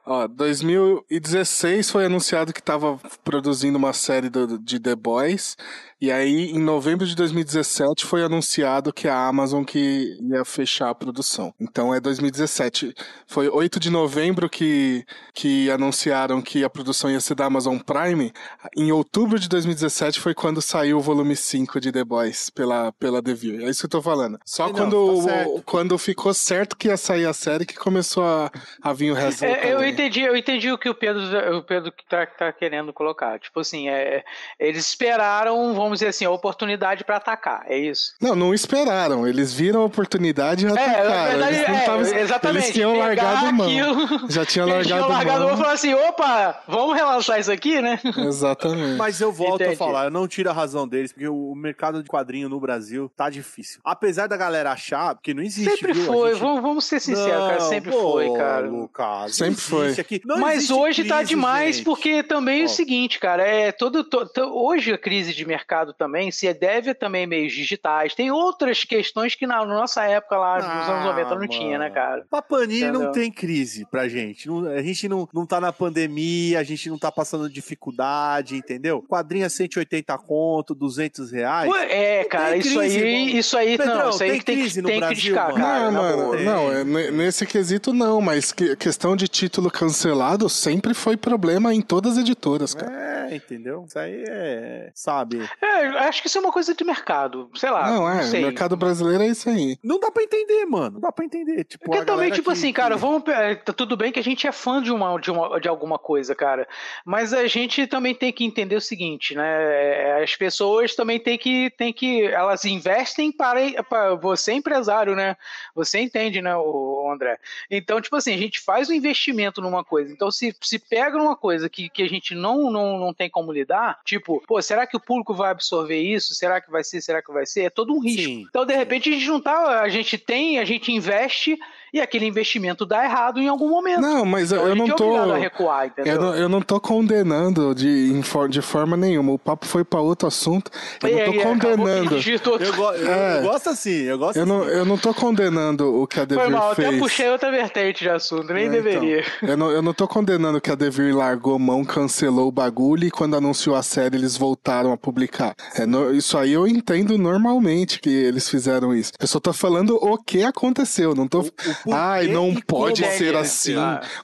Ó, 0.09 0.25
2016 0.25 1.91
foi 1.91 2.05
anunciado 2.05 2.53
que 2.53 2.61
estava 2.61 2.97
produzindo 3.25 3.77
uma 3.77 3.91
série 3.91 4.29
do, 4.29 4.57
de 4.57 4.79
The 4.79 4.95
Boys 4.95 5.57
e 5.99 6.11
aí, 6.11 6.51
em 6.51 6.59
novembro 6.59 7.07
de 7.07 7.15
2017, 7.15 8.05
foi 8.05 8.23
anunciado 8.23 8.93
que 8.93 9.07
a 9.07 9.27
Amazon 9.27 9.63
que 9.63 10.15
ia 10.21 10.45
fechar 10.45 10.89
a 10.89 10.95
produção. 10.95 11.51
Então 11.59 11.93
é 11.93 11.99
2017. 11.99 12.93
Foi 13.25 13.49
8 13.49 13.79
de 13.79 13.89
novembro 13.89 14.47
que, 14.47 15.03
que 15.33 15.71
anunciaram 15.71 16.39
que 16.39 16.63
a 16.63 16.69
produção 16.69 17.09
ia 17.09 17.19
ser 17.19 17.33
da 17.33 17.45
Amazon 17.45 17.79
Prime. 17.79 18.31
Em 18.75 18.91
outubro 18.91 19.39
de 19.39 19.49
2017 19.49 20.19
foi 20.19 20.35
quando 20.35 20.61
saiu 20.61 20.97
o 20.97 21.01
volume 21.01 21.35
5 21.35 21.79
de 21.79 21.91
The 21.91 22.03
Boys 22.03 22.51
pela, 22.51 22.91
pela 22.93 23.21
The 23.21 23.33
View. 23.33 23.65
É 23.65 23.69
isso 23.69 23.79
que 23.79 23.85
eu 23.87 23.99
tô 23.99 24.01
falando. 24.01 24.39
Só 24.45 24.67
Não, 24.67 24.73
quando, 24.73 25.25
tá 25.25 25.45
quando 25.65 25.97
ficou 25.97 26.33
certo 26.33 26.77
que 26.77 26.89
ia 26.89 26.97
sair 26.97 27.25
a 27.25 27.33
série 27.33 27.65
que 27.65 27.75
começou 27.75 28.23
a, 28.23 28.51
a 28.83 28.93
vir 28.93 29.11
o 29.11 29.15
resto. 29.15 29.45
É, 29.45 29.73
eu 29.73 29.83
entendi, 29.83 30.21
eu 30.21 30.35
entendi 30.35 30.71
o 30.71 30.77
que 30.77 30.89
o 30.89 30.93
Pedro, 30.93 31.57
o 31.57 31.63
Pedro 31.63 31.91
tá, 32.07 32.25
tá 32.27 32.53
querendo 32.53 32.93
colocar. 32.93 33.39
Tipo 33.39 33.61
assim, 33.61 33.89
é, 33.89 34.23
eles 34.59 34.87
esperaram, 34.87 35.73
vamos 35.87 35.99
dizer 35.99 36.09
assim, 36.09 36.25
a 36.25 36.31
oportunidade 36.31 37.03
para 37.03 37.17
atacar, 37.17 37.63
é 37.65 37.77
isso? 37.77 38.13
Não, 38.21 38.35
não 38.35 38.53
esperaram, 38.53 39.27
eles 39.27 39.53
viram 39.53 39.81
a 39.81 39.85
oportunidade 39.85 40.65
e 40.65 40.69
atacaram. 40.69 41.13
É, 41.13 41.29
verdade, 41.29 41.55
eles, 41.55 41.69
é, 41.69 41.85
tavam, 41.85 42.01
exatamente, 42.01 42.63
eles 42.63 42.73
tinham 42.73 42.97
largado 42.97 43.53
mão. 43.53 43.67
Aquilo, 43.67 44.29
já 44.29 44.45
tinham 44.45 44.67
largado, 44.67 44.87
tinham 44.87 45.09
largado 45.09 45.39
mão. 45.45 45.53
e 45.53 45.57
falaram 45.57 45.73
assim, 45.73 45.93
opa, 45.93 46.63
vamos 46.67 46.95
relançar 46.95 47.39
isso 47.39 47.51
aqui, 47.51 47.81
né? 47.81 47.99
Exatamente. 48.17 48.97
Mas 48.97 49.21
eu 49.21 49.31
volto 49.31 49.61
Entendi. 49.61 49.75
a 49.75 49.77
falar, 49.77 50.05
eu 50.05 50.11
não 50.11 50.27
tiro 50.27 50.49
a 50.49 50.53
razão 50.53 50.87
deles, 50.87 51.11
porque 51.11 51.27
o 51.27 51.55
mercado 51.55 52.03
de 52.03 52.09
quadrinho 52.09 52.49
no 52.49 52.59
Brasil 52.59 53.09
tá 53.15 53.29
difícil. 53.29 53.79
Apesar 53.83 54.27
da 54.27 54.35
galera 54.35 54.71
achar, 54.71 55.15
porque 55.15 55.33
não 55.33 55.41
existe. 55.41 55.71
Sempre 55.71 55.93
viu, 55.93 56.05
foi, 56.05 56.31
gente... 56.31 56.39
vamos, 56.39 56.61
vamos 56.61 56.85
ser 56.85 56.99
sinceros, 56.99 57.31
não, 57.31 57.47
cara, 57.47 57.61
sempre 57.61 57.91
pô, 57.91 58.11
foi, 58.11 58.33
cara. 58.33 58.67
Lucas, 58.67 59.35
sempre 59.35 59.61
foi. 59.61 59.91
Aqui. 59.97 60.21
Mas 60.25 60.69
hoje 60.69 61.03
tá 61.03 61.17
crise, 61.17 61.23
tá 61.23 61.23
demais, 61.23 61.75
gente. 61.77 61.85
porque 61.85 62.23
também 62.23 62.61
é 62.61 62.65
o 62.65 62.69
seguinte, 62.69 63.19
cara, 63.19 63.43
é 63.43 63.71
todo, 63.71 64.03
todo, 64.03 64.29
hoje 64.53 64.91
a 64.91 64.97
crise 64.97 65.33
de 65.33 65.45
mercado 65.45 65.76
também 65.85 66.31
se 66.31 66.51
deve 66.53 66.93
também 66.93 67.27
meios 67.27 67.53
digitais. 67.53 68.15
Tem 68.15 68.31
outras 68.31 68.83
questões 68.83 69.35
que 69.35 69.45
na 69.45 69.65
nossa 69.65 70.03
época 70.03 70.37
lá, 70.37 70.55
nos 70.57 70.65
ah, 70.65 70.93
anos 70.93 71.05
90, 71.05 71.29
não 71.29 71.35
mano. 71.35 71.47
tinha, 71.47 71.77
né, 71.77 71.89
cara? 71.89 72.25
A 72.31 72.41
Panini 72.41 72.81
Entendeu? 72.81 73.01
não 73.01 73.11
tem 73.11 73.31
crise 73.31 73.85
pra 73.89 74.07
gente. 74.07 74.47
Não, 74.47 74.67
a 74.67 74.81
gente 74.81 75.07
não, 75.07 75.27
não 75.33 75.45
tá 75.45 75.59
na 75.59 75.71
pandemia, 75.71 76.59
a 76.59 76.63
gente 76.63 76.89
não 76.89 76.97
tá 76.97 77.11
passando 77.11 77.49
dificuldade, 77.49 78.55
entendeu? 78.55 79.03
Quadrinha 79.07 79.49
180 79.49 80.17
conto, 80.19 80.73
200 80.73 81.31
reais. 81.31 81.71
É, 81.89 82.23
cara, 82.23 82.57
isso 82.57 82.77
crise, 82.77 83.03
aí, 83.03 83.37
isso 83.37 83.57
aí, 83.57 83.77
Pedrão, 83.77 83.97
não, 83.97 84.09
isso 84.09 84.23
aí 84.23 84.31
tem, 84.31 84.41
tem, 84.41 84.55
crise 84.57 84.81
tem, 84.81 84.91
tem 84.91 85.01
que 85.01 85.07
criticar, 85.07 85.53
cara. 85.53 85.91
Não, 85.91 86.01
mano, 86.01 86.43
não, 86.43 86.71
é, 86.71 87.11
nesse 87.11 87.45
quesito 87.45 87.93
não, 87.93 88.21
mas 88.21 88.51
que, 88.51 88.75
questão 88.75 89.15
de 89.15 89.27
título 89.27 89.69
cancelado 89.69 90.49
sempre 90.49 90.93
foi 90.93 91.17
problema 91.17 91.73
em 91.73 91.81
todas 91.81 92.13
as 92.13 92.19
editoras, 92.19 92.73
cara. 92.73 92.91
É, 93.29 93.35
entendeu? 93.35 93.85
Isso 93.87 93.99
aí 93.99 94.23
é, 94.27 94.91
sabe? 94.93 95.37
É, 95.67 96.07
acho 96.07 96.21
que 96.21 96.27
isso 96.27 96.37
é 96.37 96.41
uma 96.41 96.51
coisa 96.51 96.73
de 96.73 96.83
mercado, 96.83 97.49
sei 97.55 97.69
lá. 97.69 97.91
Não, 97.91 98.09
é, 98.09 98.23
não 98.23 98.39
o 98.39 98.41
mercado 98.43 98.77
brasileiro 98.77 99.23
é 99.23 99.27
isso 99.27 99.49
aí. 99.49 99.77
Não 99.83 99.99
dá 99.99 100.09
pra 100.09 100.23
entender, 100.23 100.65
mano. 100.65 100.91
Não 100.91 101.01
dá 101.01 101.11
pra 101.11 101.25
entender. 101.25 101.63
Tipo, 101.65 101.85
Porque 101.85 102.05
também, 102.05 102.31
tipo 102.31 102.49
que, 102.49 102.53
assim, 102.57 102.71
cara, 102.71 102.95
vamos. 102.95 103.27
É, 103.27 103.55
tá 103.55 103.73
tudo 103.73 103.97
bem 103.97 104.11
que 104.11 104.19
a 104.19 104.23
gente 104.23 104.47
é 104.47 104.51
fã 104.51 104.81
de 104.81 104.91
uma, 104.91 105.19
de 105.19 105.29
uma 105.29 105.59
de 105.59 105.67
alguma 105.67 105.99
coisa, 105.99 106.33
cara. 106.33 106.67
Mas 107.05 107.33
a 107.33 107.47
gente 107.47 107.85
também 107.87 108.15
tem 108.15 108.31
que 108.31 108.45
entender 108.45 108.75
o 108.75 108.81
seguinte, 108.81 109.35
né? 109.35 110.21
As 110.23 110.35
pessoas 110.35 110.95
também 110.95 111.19
têm 111.19 111.37
que. 111.37 111.69
Tem 111.77 111.91
que 111.91 112.23
elas 112.25 112.65
investem 112.65 113.31
para, 113.31 113.83
para. 113.83 114.15
Você, 114.15 114.53
empresário, 114.53 115.15
né? 115.15 115.35
Você 115.75 115.99
entende, 115.99 116.41
né, 116.41 116.55
o 116.55 117.09
André? 117.11 117.37
Então, 117.69 118.01
tipo 118.01 118.15
assim, 118.15 118.33
a 118.33 118.37
gente 118.37 118.59
faz 118.59 118.89
um 118.89 118.93
investimento 118.93 119.61
numa 119.61 119.83
coisa. 119.83 120.11
Então, 120.11 120.31
se, 120.31 120.55
se 120.61 120.79
pega 120.79 121.17
uma 121.17 121.35
coisa 121.35 121.69
que, 121.69 121.89
que 121.89 122.03
a 122.03 122.09
gente 122.09 122.33
não, 122.33 122.71
não, 122.71 122.97
não 122.97 123.13
tem 123.13 123.29
como 123.29 123.51
lidar, 123.51 123.99
tipo, 124.05 124.41
pô, 124.47 124.61
será 124.61 124.85
que 124.87 124.95
o 124.95 124.99
público 124.99 125.33
vai 125.33 125.56
absorver 125.57 126.01
isso? 126.01 126.33
Será 126.33 126.61
que 126.61 126.71
vai 126.71 126.83
ser? 126.83 127.01
Será 127.01 127.21
que 127.21 127.31
vai 127.31 127.45
ser? 127.45 127.63
É 127.63 127.69
todo 127.69 127.93
um 127.93 127.99
risco. 127.99 128.23
Sim. 128.23 128.45
Então, 128.49 128.65
de 128.65 128.75
repente, 128.75 129.09
a 129.09 129.13
gente 129.13 129.27
não 129.27 129.41
tá. 129.41 129.81
A 129.81 129.89
gente 129.89 130.17
tem, 130.17 130.59
a 130.59 130.65
gente 130.65 130.91
investe 130.91 131.57
e 131.93 132.01
aquele 132.01 132.25
investimento 132.25 132.85
dá 132.85 133.03
errado 133.03 133.39
em 133.39 133.47
algum 133.47 133.69
momento. 133.69 134.01
Não, 134.01 134.25
mas 134.25 134.51
então, 134.51 134.67
eu 134.67 134.75
não 134.75 134.85
é 134.85 134.93
tô. 134.93 135.33
Recuar, 135.33 135.91
eu, 135.97 136.21
não, 136.21 136.35
eu 136.35 136.49
não 136.49 136.61
tô 136.61 136.79
condenando 136.79 137.73
de, 137.73 138.21
de 138.49 138.61
forma 138.61 138.97
nenhuma. 138.97 139.33
O 139.33 139.39
papo 139.39 139.65
foi 139.65 139.83
para 139.83 139.99
outro 139.99 140.27
assunto. 140.27 140.71
Eu 141.01 141.09
não 141.09 141.25
tô 141.25 141.39
é, 141.39 141.43
condenando. 141.43 142.15
Eu, 142.17 142.73
go, 142.75 142.91
eu, 142.91 143.11
é, 143.11 143.37
eu, 143.39 143.43
gosto 143.43 143.69
assim, 143.69 144.03
eu 144.03 144.17
gosto 144.17 144.37
eu 144.37 144.43
assim. 144.43 144.51
Não, 144.51 144.63
eu 144.63 144.85
não 144.85 144.97
tô 144.97 145.13
condenando 145.13 146.01
o 146.01 146.07
que 146.07 146.19
a 146.19 146.25
Devir 146.25 146.43
foi 146.43 146.53
mal, 146.53 146.75
fez. 146.75 146.87
Até 146.87 146.97
puxei 146.99 147.29
outra 147.29 147.51
vertente 147.51 148.03
de 148.03 148.09
assunto, 148.09 148.53
nem 148.53 148.63
é, 148.63 148.67
então. 148.67 148.83
deveria. 148.83 149.23
Então, 149.37 149.49
eu, 149.49 149.57
não, 149.57 149.71
eu 149.71 149.81
não 149.81 149.93
tô 149.93 150.07
condenando 150.07 150.59
que 150.59 150.71
a 150.71 150.75
Devir 150.75 151.15
largou 151.15 151.57
mão, 151.57 151.83
cancelou 151.83 152.47
o 152.47 152.51
bagulho 152.51 153.05
e 153.05 153.11
quando 153.11 153.35
anunciou 153.35 153.75
a 153.75 153.83
série 153.83 154.17
eles 154.17 154.37
voltaram 154.37 154.91
a 154.91 154.97
publicar. 154.97 155.55
É, 155.75 155.85
no, 155.85 156.13
isso 156.13 156.37
aí 156.37 156.53
eu 156.53 156.67
entendo 156.67 157.17
normalmente 157.17 157.99
que 157.99 158.09
eles 158.09 158.49
fizeram 158.49 158.95
isso. 158.95 159.11
Eu 159.19 159.27
só 159.27 159.39
tô 159.39 159.53
falando 159.53 159.95
o 159.95 160.17
que 160.17 160.43
aconteceu, 160.43 161.15
não 161.15 161.27
tô. 161.27 161.41
O, 161.41 161.43
o 161.45 161.76
Ai, 161.91 162.27
não 162.27 162.55
pode 162.55 163.05
ser 163.17 163.35
assim. 163.35 163.75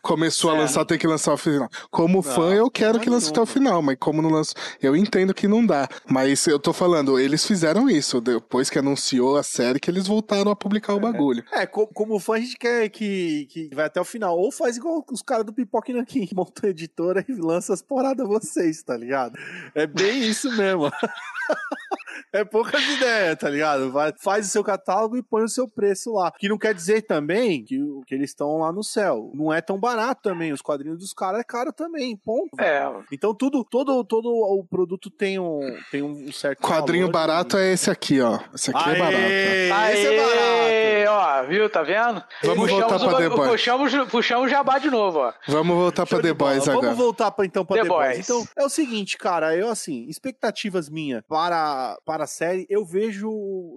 Começou 0.01 0.51
a 0.51 0.53
lançar, 0.53 0.85
tem 0.85 0.97
que 0.97 1.07
lançar 1.07 1.33
o 1.33 1.37
final. 1.37 1.69
Como 1.89 2.15
não, 2.15 2.23
fã, 2.23 2.53
eu 2.53 2.69
quero 2.69 2.99
que 2.99 3.09
lance 3.09 3.29
até 3.29 3.41
o 3.41 3.45
final, 3.45 3.81
mas 3.81 3.97
como 3.99 4.21
não 4.21 4.29
lanço, 4.29 4.53
eu 4.81 4.95
entendo 4.95 5.33
que 5.33 5.47
não 5.47 5.65
dá. 5.65 5.87
Mas 6.09 6.45
eu 6.47 6.59
tô 6.59 6.73
falando, 6.73 7.19
eles 7.19 7.45
fizeram 7.45 7.89
isso. 7.89 8.19
Depois 8.21 8.69
que 8.69 8.79
anunciou 8.79 9.37
a 9.37 9.43
série, 9.43 9.79
que 9.79 9.89
eles 9.89 10.07
voltaram 10.07 10.51
a 10.51 10.55
publicar 10.55 10.93
o 10.93 10.99
bagulho. 10.99 11.43
É, 11.51 11.65
como 11.65 12.19
fã, 12.19 12.35
a 12.35 12.39
gente 12.39 12.57
quer 12.57 12.89
que, 12.89 13.47
que 13.49 13.69
vai 13.73 13.85
até 13.85 13.99
o 13.99 14.05
final. 14.05 14.37
Ou 14.37 14.51
faz 14.51 14.77
igual 14.77 15.03
os 15.11 15.21
caras 15.21 15.45
do 15.45 15.53
Pipoque 15.53 15.93
Nankin, 15.93 16.25
que 16.25 16.35
montam 16.35 16.67
a 16.67 16.71
editora 16.71 17.25
e 17.27 17.33
lança 17.33 17.73
as 17.73 17.81
poradas 17.81 18.27
vocês, 18.27 18.83
tá 18.83 18.95
ligado? 18.97 19.37
É 19.75 19.85
bem 19.85 20.23
isso 20.23 20.51
mesmo. 20.55 20.91
É 22.31 22.43
poucas 22.43 22.81
ideias, 22.83 23.37
tá 23.37 23.49
ligado? 23.49 23.91
Vai, 23.91 24.13
faz 24.19 24.47
o 24.47 24.49
seu 24.49 24.63
catálogo 24.63 25.17
e 25.17 25.23
põe 25.23 25.43
o 25.43 25.49
seu 25.49 25.67
preço 25.67 26.13
lá. 26.13 26.31
Que 26.37 26.49
não 26.49 26.57
quer 26.57 26.73
dizer 26.73 27.03
também 27.03 27.63
que, 27.63 27.79
que 28.07 28.15
eles 28.15 28.29
estão 28.29 28.57
lá 28.57 28.71
no 28.71 28.83
céu. 28.83 29.31
Não 29.33 29.53
é 29.53 29.61
tão 29.61 29.79
barato 29.79 30.21
também. 30.21 30.51
Os 30.51 30.61
quadrinhos 30.61 30.99
dos 30.99 31.13
caras 31.13 31.41
é 31.41 31.43
caro 31.43 31.71
também, 31.71 32.15
ponto. 32.17 32.59
É. 32.59 32.91
Então 33.11 33.33
tudo, 33.33 33.63
todo, 33.63 34.03
todo 34.03 34.27
o 34.27 34.63
produto 34.63 35.09
tem 35.09 35.39
um, 35.39 35.59
tem 35.91 36.01
um 36.01 36.31
certo 36.31 36.61
Quadrinho 36.61 37.09
barato 37.09 37.57
é 37.57 37.73
esse 37.73 37.89
aqui, 37.89 38.21
ó. 38.21 38.39
Esse 38.53 38.71
aqui 38.71 38.89
Aê, 38.89 38.95
é 38.95 38.99
barato. 38.99 39.17
Aê, 39.17 39.93
esse 39.93 40.07
é 40.07 40.17
barato. 40.17 40.83
Ó, 41.05 41.43
viu? 41.47 41.69
Tá 41.69 41.83
vendo? 41.83 42.23
Vamos 42.43 42.69
puxamos 42.69 42.89
voltar 42.89 42.99
pra 42.99 43.17
The 43.17 43.29
Boys. 43.29 43.51
Puxamos, 43.51 44.09
puxamos 44.09 44.45
o 44.47 44.49
jabá 44.49 44.79
de 44.79 44.89
novo, 44.89 45.19
ó. 45.19 45.33
Vamos 45.47 45.75
voltar 45.75 46.07
Show 46.07 46.19
pra 46.19 46.27
The 46.27 46.33
Boys 46.33 46.67
agora. 46.67 46.87
Vamos 46.87 46.97
voltar 46.97 47.31
pra, 47.31 47.45
então 47.45 47.65
pra 47.65 47.77
The, 47.77 47.83
The 47.83 47.89
Boys. 47.89 48.13
Boys. 48.15 48.29
Então, 48.29 48.47
é 48.57 48.65
o 48.65 48.69
seguinte, 48.69 49.17
cara. 49.17 49.55
Eu, 49.55 49.69
assim, 49.69 50.05
expectativas 50.07 50.89
minhas 50.89 51.21
para, 51.27 51.97
para 52.05 52.25
a 52.25 52.27
série, 52.27 52.65
eu 52.69 52.85
vejo 52.85 53.29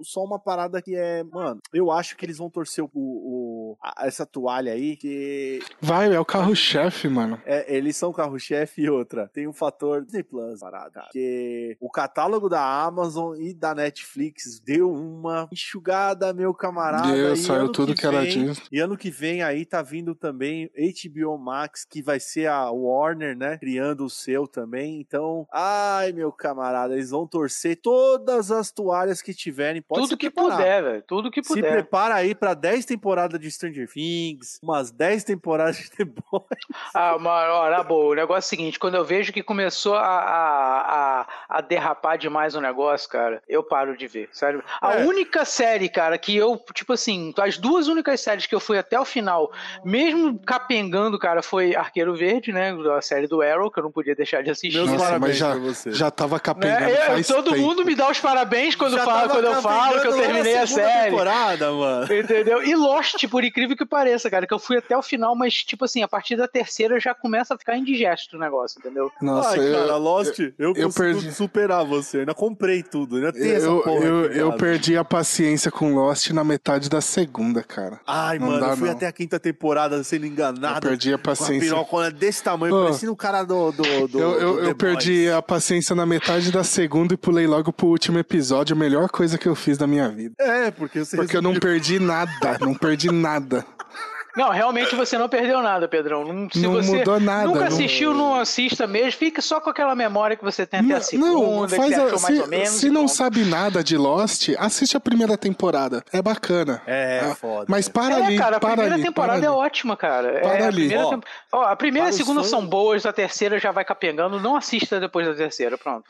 só 0.03 0.23
uma 0.23 0.39
parada 0.39 0.81
que 0.81 0.95
é, 0.95 1.23
mano, 1.23 1.59
eu 1.73 1.91
acho 1.91 2.15
que 2.15 2.25
eles 2.25 2.37
vão 2.37 2.49
torcer 2.49 2.83
o, 2.83 2.89
o 2.93 3.77
a, 3.81 4.05
essa 4.05 4.25
toalha 4.25 4.73
aí 4.73 4.95
que 4.95 5.59
vai, 5.81 6.13
é 6.13 6.19
o 6.19 6.25
carro-chefe, 6.25 7.07
mano. 7.07 7.41
É, 7.45 7.75
eles 7.75 7.95
são 7.95 8.13
carro-chefe 8.13 8.83
e 8.83 8.89
outra. 8.89 9.29
Tem 9.33 9.47
um 9.47 9.53
fator 9.53 10.03
Disney 10.03 10.23
Plus, 10.23 10.59
parada, 10.59 11.07
que 11.11 11.77
o 11.79 11.89
catálogo 11.89 12.49
da 12.49 12.61
Amazon 12.83 13.35
e 13.37 13.53
da 13.53 13.73
Netflix 13.73 14.59
deu 14.59 14.91
uma 14.91 15.47
enxugada, 15.51 16.33
meu 16.33 16.53
camarada. 16.53 17.11
Deu, 17.11 17.35
saiu 17.35 17.71
tudo 17.71 17.93
que, 17.93 18.01
que 18.01 18.07
era 18.07 18.25
Disney. 18.25 18.55
E 18.71 18.79
ano 18.79 18.97
que 18.97 19.09
vem 19.09 19.41
aí 19.41 19.65
tá 19.65 19.81
vindo 19.81 20.15
também 20.15 20.69
HBO 20.75 21.37
Max, 21.37 21.85
que 21.85 22.01
vai 22.01 22.19
ser 22.19 22.47
a 22.47 22.69
Warner, 22.71 23.37
né, 23.37 23.57
criando 23.57 24.05
o 24.05 24.09
seu 24.09 24.47
também. 24.47 24.99
Então, 24.99 25.47
ai, 25.51 26.11
meu 26.11 26.31
camarada, 26.31 26.93
eles 26.93 27.09
vão 27.09 27.27
torcer 27.27 27.79
todas 28.17 28.51
as 28.51 28.71
toalhas 28.71 29.21
que 29.21 29.33
tiverem, 29.33 29.81
pode 29.81 30.01
Tudo 30.01 30.17
que 30.17 30.29
preparar. 30.29 30.57
puder, 30.57 30.83
velho. 30.83 31.03
Tudo 31.03 31.31
que 31.31 31.41
puder. 31.41 31.63
Se 31.63 31.69
prepara 31.69 32.15
aí 32.15 32.33
pra 32.33 32.53
10 32.53 32.85
temporadas 32.85 33.39
de 33.39 33.49
Stranger 33.49 33.87
Things, 33.87 34.59
umas 34.61 34.91
10 34.91 35.23
temporadas 35.23 35.77
de 35.77 35.89
The 35.91 36.05
Boys. 36.05 36.45
Ah, 36.93 37.17
mano, 37.17 37.53
olha, 37.53 37.83
boa. 37.83 38.11
O 38.11 38.15
negócio 38.15 38.37
é 38.37 38.47
o 38.47 38.49
seguinte: 38.49 38.79
quando 38.79 38.95
eu 38.95 39.05
vejo 39.05 39.31
que 39.31 39.43
começou 39.43 39.95
a, 39.95 40.01
a, 40.01 41.21
a, 41.21 41.27
a 41.49 41.61
derrapar 41.61 42.17
demais 42.17 42.55
o 42.55 42.61
negócio, 42.61 43.09
cara, 43.09 43.41
eu 43.47 43.63
paro 43.63 43.95
de 43.95 44.07
ver, 44.07 44.29
sério. 44.31 44.63
A 44.81 44.95
é. 44.95 45.05
única 45.05 45.45
série, 45.45 45.89
cara, 45.89 46.17
que 46.17 46.35
eu, 46.35 46.61
tipo 46.73 46.93
assim, 46.93 47.33
as 47.37 47.57
duas 47.57 47.87
únicas 47.87 48.19
séries 48.19 48.45
que 48.45 48.55
eu 48.55 48.59
fui 48.59 48.77
até 48.77 48.99
o 48.99 49.05
final, 49.05 49.51
mesmo 49.83 50.39
capengando, 50.39 51.19
cara, 51.19 51.41
foi 51.41 51.75
Arqueiro 51.75 52.15
Verde, 52.15 52.51
né? 52.51 52.75
A 52.95 53.01
série 53.01 53.27
do 53.27 53.41
Arrow, 53.41 53.71
que 53.71 53.79
eu 53.79 53.83
não 53.83 53.91
podia 53.91 54.15
deixar 54.15 54.43
de 54.43 54.49
assistir. 54.49 54.77
Meus 54.77 54.91
Nossa, 54.91 55.19
mas 55.19 55.37
já, 55.37 55.53
já 55.87 56.11
tava 56.11 56.39
capengando. 56.39 56.85
Né? 56.85 57.23
todo 57.23 57.51
tempo. 57.51 57.61
mundo 57.61 57.85
me 57.85 57.95
dá 57.95 58.06
os 58.09 58.19
parabéns 58.19 58.75
quando, 58.75 58.97
fala, 58.97 59.29
quando 59.29 59.45
eu 59.45 59.61
falo 59.61 60.01
que 60.01 60.07
eu 60.07 60.17
terminei 60.17 60.57
a 60.57 60.67
série. 60.67 61.11
Temporada, 61.11 61.71
mano. 61.71 62.13
Entendeu? 62.13 62.63
E 62.63 62.75
Lost, 62.75 63.27
por 63.27 63.43
incrível 63.43 63.75
que 63.75 63.85
pareça, 63.85 64.29
cara, 64.29 64.47
que 64.47 64.53
eu 64.53 64.59
fui 64.59 64.77
até 64.77 64.97
o 64.97 65.01
final, 65.01 65.35
mas, 65.35 65.63
tipo 65.63 65.85
assim, 65.85 66.03
a 66.03 66.07
partir 66.07 66.35
da 66.35 66.47
terceira 66.47 66.99
já 66.99 67.13
começa 67.13 67.53
a 67.53 67.57
ficar 67.57 67.77
indigesto 67.77 68.37
o 68.37 68.39
negócio, 68.39 68.79
entendeu? 68.79 69.11
Nossa, 69.21 69.51
Ai, 69.51 69.67
eu, 69.67 69.73
cara, 69.73 69.97
Lost, 69.97 70.39
eu, 70.39 70.53
eu, 70.57 70.73
eu 70.75 70.89
perdi. 70.91 71.31
superar 71.31 71.85
você. 71.85 72.17
Eu 72.17 72.21
ainda 72.21 72.33
comprei 72.33 72.83
tudo, 72.83 73.17
ainda 73.17 73.33
tem 73.33 73.51
essa 73.51 73.67
porra. 73.67 74.05
Eu, 74.05 74.31
eu 74.31 74.53
perdi 74.53 74.97
a 74.97 75.03
paciência 75.03 75.71
com 75.71 75.93
Lost 75.93 76.29
na 76.31 76.43
metade 76.43 76.89
da 76.89 77.01
segunda, 77.01 77.63
cara. 77.63 77.99
Ai, 78.05 78.39
não 78.39 78.47
mano, 78.47 78.59
dá, 78.59 78.67
eu 78.69 78.77
fui 78.77 78.87
não. 78.87 78.95
até 78.95 79.07
a 79.07 79.11
quinta 79.11 79.39
temporada 79.39 80.03
sendo 80.03 80.25
enganado. 80.25 80.77
Eu 80.77 80.89
perdi 80.89 81.13
a 81.13 81.17
paciência. 81.17 81.69
Com 81.69 81.75
a 81.75 81.83
pirocona 81.83 82.11
desse 82.11 82.43
tamanho, 82.43 82.75
oh, 82.75 82.83
parecendo 82.85 83.11
o 83.11 83.15
cara 83.15 83.43
do. 83.43 83.71
do, 83.71 84.07
do 84.07 84.19
eu 84.19 84.39
eu, 84.39 84.53
do 84.55 84.63
eu 84.65 84.75
perdi 84.75 85.29
a 85.29 85.41
paciência 85.41 85.95
na 85.95 86.05
metade 86.05 86.51
da 86.51 86.63
segunda 86.63 87.13
e 87.13 87.17
pulei 87.17 87.47
logo 87.47 87.71
pro 87.73 87.87
último 87.97 88.19
episódio. 88.19 88.75
A 88.75 88.79
melhor 88.79 89.09
coisa 89.09 89.37
que 89.37 89.47
eu 89.47 89.55
fiz 89.55 89.77
da 89.77 89.87
minha 89.87 90.07
vida. 90.07 90.35
É, 90.39 90.71
porque 90.71 91.03
você. 91.03 91.17
Porque 91.17 91.35
eu 91.35 91.41
não 91.41 91.55
perdi 91.55 91.99
nada, 91.99 92.57
não 92.61 92.73
perdi 92.73 93.11
nada. 93.11 93.65
Não, 94.37 94.51
realmente 94.51 94.95
você 94.95 95.17
não 95.17 95.27
perdeu 95.27 95.63
nada, 95.63 95.87
Pedrão. 95.87 96.23
Não, 96.23 96.47
se 96.47 96.59
não 96.59 96.73
você 96.73 96.97
mudou 96.97 97.19
nada. 97.19 97.47
Nunca 97.47 97.65
assistiu, 97.65 98.13
não... 98.13 98.35
não 98.35 98.39
assista 98.39 98.85
mesmo. 98.85 99.13
Fique 99.13 99.41
só 99.41 99.59
com 99.59 99.71
aquela 99.71 99.95
memória 99.95 100.37
que 100.37 100.43
você 100.43 100.63
tem 100.63 100.81
até 100.81 100.93
a 100.93 101.01
segunda, 101.01 101.31
não, 101.31 101.67
faz 101.67 101.87
que 101.87 101.93
a, 101.95 102.05
achou 102.05 102.19
se, 102.19 102.23
mais 102.23 102.39
ou 102.41 102.47
menos. 102.47 102.69
Se 102.69 102.89
não 102.91 103.07
sabe 103.07 103.43
nada 103.43 103.83
de 103.83 103.97
Lost, 103.97 104.49
assiste 104.59 104.95
a 104.95 104.99
primeira 104.99 105.35
temporada. 105.35 106.03
É 106.13 106.21
bacana. 106.21 106.83
É, 106.85 107.29
é 107.31 107.35
foda. 107.35 107.65
Mas 107.67 107.89
para 107.89 108.19
é, 108.19 108.25
ali, 108.25 108.37
cara, 108.37 108.57
a 108.57 108.59
primeira 108.59 108.93
ali, 108.93 109.03
temporada 109.03 109.43
é 109.43 109.49
ótima, 109.49 109.97
cara. 109.97 110.39
Para 110.39 110.59
é, 110.59 110.67
ali. 110.67 110.93
A 110.93 110.99
primeira, 110.99 111.19
Ó, 111.51 111.63
a 111.63 111.75
primeira 111.75 112.07
e 112.07 112.11
a 112.11 112.13
segunda 112.13 112.41
fãs... 112.41 112.49
são 112.51 112.63
boas, 112.63 113.07
a 113.07 113.13
terceira 113.13 113.57
já 113.57 113.71
vai 113.71 113.83
capengando. 113.83 114.39
Não 114.39 114.55
assista 114.55 114.99
depois 114.99 115.25
da 115.25 115.33
terceira, 115.33 115.79
pronto. 115.79 116.05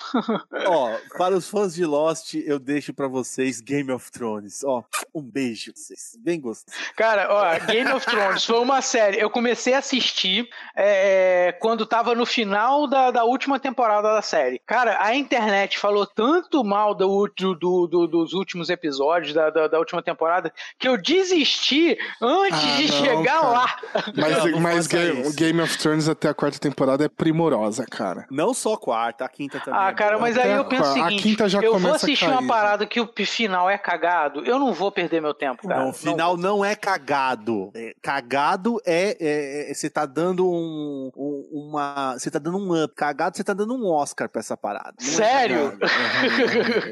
Ó, 0.65 0.91
para 1.17 1.33
os 1.33 1.47
fãs 1.47 1.73
de 1.73 1.85
Lost, 1.85 2.33
eu 2.33 2.59
deixo 2.59 2.93
para 2.93 3.07
vocês 3.07 3.61
Game 3.61 3.89
of 3.89 4.11
Thrones. 4.11 4.65
Ó, 4.65 4.83
um 5.15 5.21
beijo 5.21 5.71
pra 5.71 5.81
vocês. 5.81 6.17
Bem 6.19 6.41
gostoso. 6.41 6.75
Cara, 6.97 7.27
ó, 7.29 7.65
Game 7.65 7.89
of 7.89 8.05
Thrones 8.05 8.16
foi 8.45 8.59
uma 8.59 8.81
série 8.81 9.19
eu 9.19 9.29
comecei 9.29 9.73
a 9.73 9.79
assistir 9.79 10.49
é, 10.75 11.55
quando 11.59 11.85
tava 11.85 12.13
no 12.13 12.25
final 12.25 12.87
da, 12.87 13.11
da 13.11 13.23
última 13.23 13.59
temporada 13.59 14.13
da 14.13 14.21
série. 14.21 14.61
Cara, 14.65 14.97
a 15.01 15.15
internet 15.15 15.77
falou 15.77 16.05
tanto 16.05 16.63
mal 16.63 16.93
do, 16.93 17.27
do, 17.37 17.87
do 17.87 18.07
dos 18.07 18.33
últimos 18.33 18.69
episódios 18.69 19.33
da, 19.33 19.49
da, 19.49 19.67
da, 19.67 19.79
última 19.79 20.01
temporada 20.01 20.51
que 20.77 20.87
eu 20.87 20.97
desisti 20.97 21.97
antes 22.21 22.63
ah, 22.63 22.77
de 22.77 22.87
não, 22.87 23.05
chegar 23.05 23.41
cara. 23.41 23.47
lá. 23.47 23.79
Mas, 24.15 24.51
não, 24.51 24.59
mas 24.59 24.87
Game, 24.87 25.33
Game, 25.33 25.61
of 25.61 25.77
Thrones 25.77 26.09
até 26.09 26.29
a 26.29 26.33
quarta 26.33 26.59
temporada 26.59 27.05
é 27.05 27.09
primorosa, 27.09 27.85
cara. 27.85 28.25
Não 28.29 28.53
só 28.53 28.73
a 28.73 28.77
quarta, 28.77 29.25
a 29.25 29.29
quinta 29.29 29.59
também. 29.59 29.79
Ah, 29.79 29.93
cara, 29.93 30.17
mas 30.17 30.37
aí 30.37 30.51
eu 30.51 30.65
penso 30.65 30.89
o 30.89 30.93
seguinte: 30.93 31.19
a 31.19 31.23
quinta 31.23 31.49
já 31.49 31.59
eu 31.59 31.77
vou 31.77 31.93
assistir 31.93 32.27
uma 32.27 32.45
parada 32.45 32.85
que 32.85 32.99
o 32.99 33.09
final 33.25 33.69
é 33.69 33.77
cagado, 33.77 34.45
eu 34.45 34.59
não 34.59 34.73
vou 34.73 34.91
perder 34.91 35.21
meu 35.21 35.33
tempo, 35.33 35.67
cara. 35.67 35.81
Não, 35.81 35.89
o 35.89 35.93
final 35.93 36.37
não, 36.37 36.57
não 36.57 36.65
é 36.65 36.75
cagado. 36.75 37.71
É, 37.73 37.95
cagado 38.01 38.79
é, 38.85 39.17
é, 39.19 39.71
é, 39.71 39.73
você 39.73 39.89
tá 39.89 40.05
dando 40.05 40.47
um, 40.49 41.11
um, 41.15 41.49
uma, 41.51 42.13
você 42.17 42.29
tá 42.29 42.39
dando 42.39 42.57
um 42.57 42.83
up, 42.83 42.93
cagado, 42.95 43.35
você 43.35 43.43
tá 43.43 43.53
dando 43.53 43.75
um 43.75 43.87
Oscar 43.87 44.29
pra 44.29 44.39
essa 44.39 44.55
parada. 44.55 44.95
Não 44.99 45.07
é 45.07 45.11
Sério? 45.11 45.77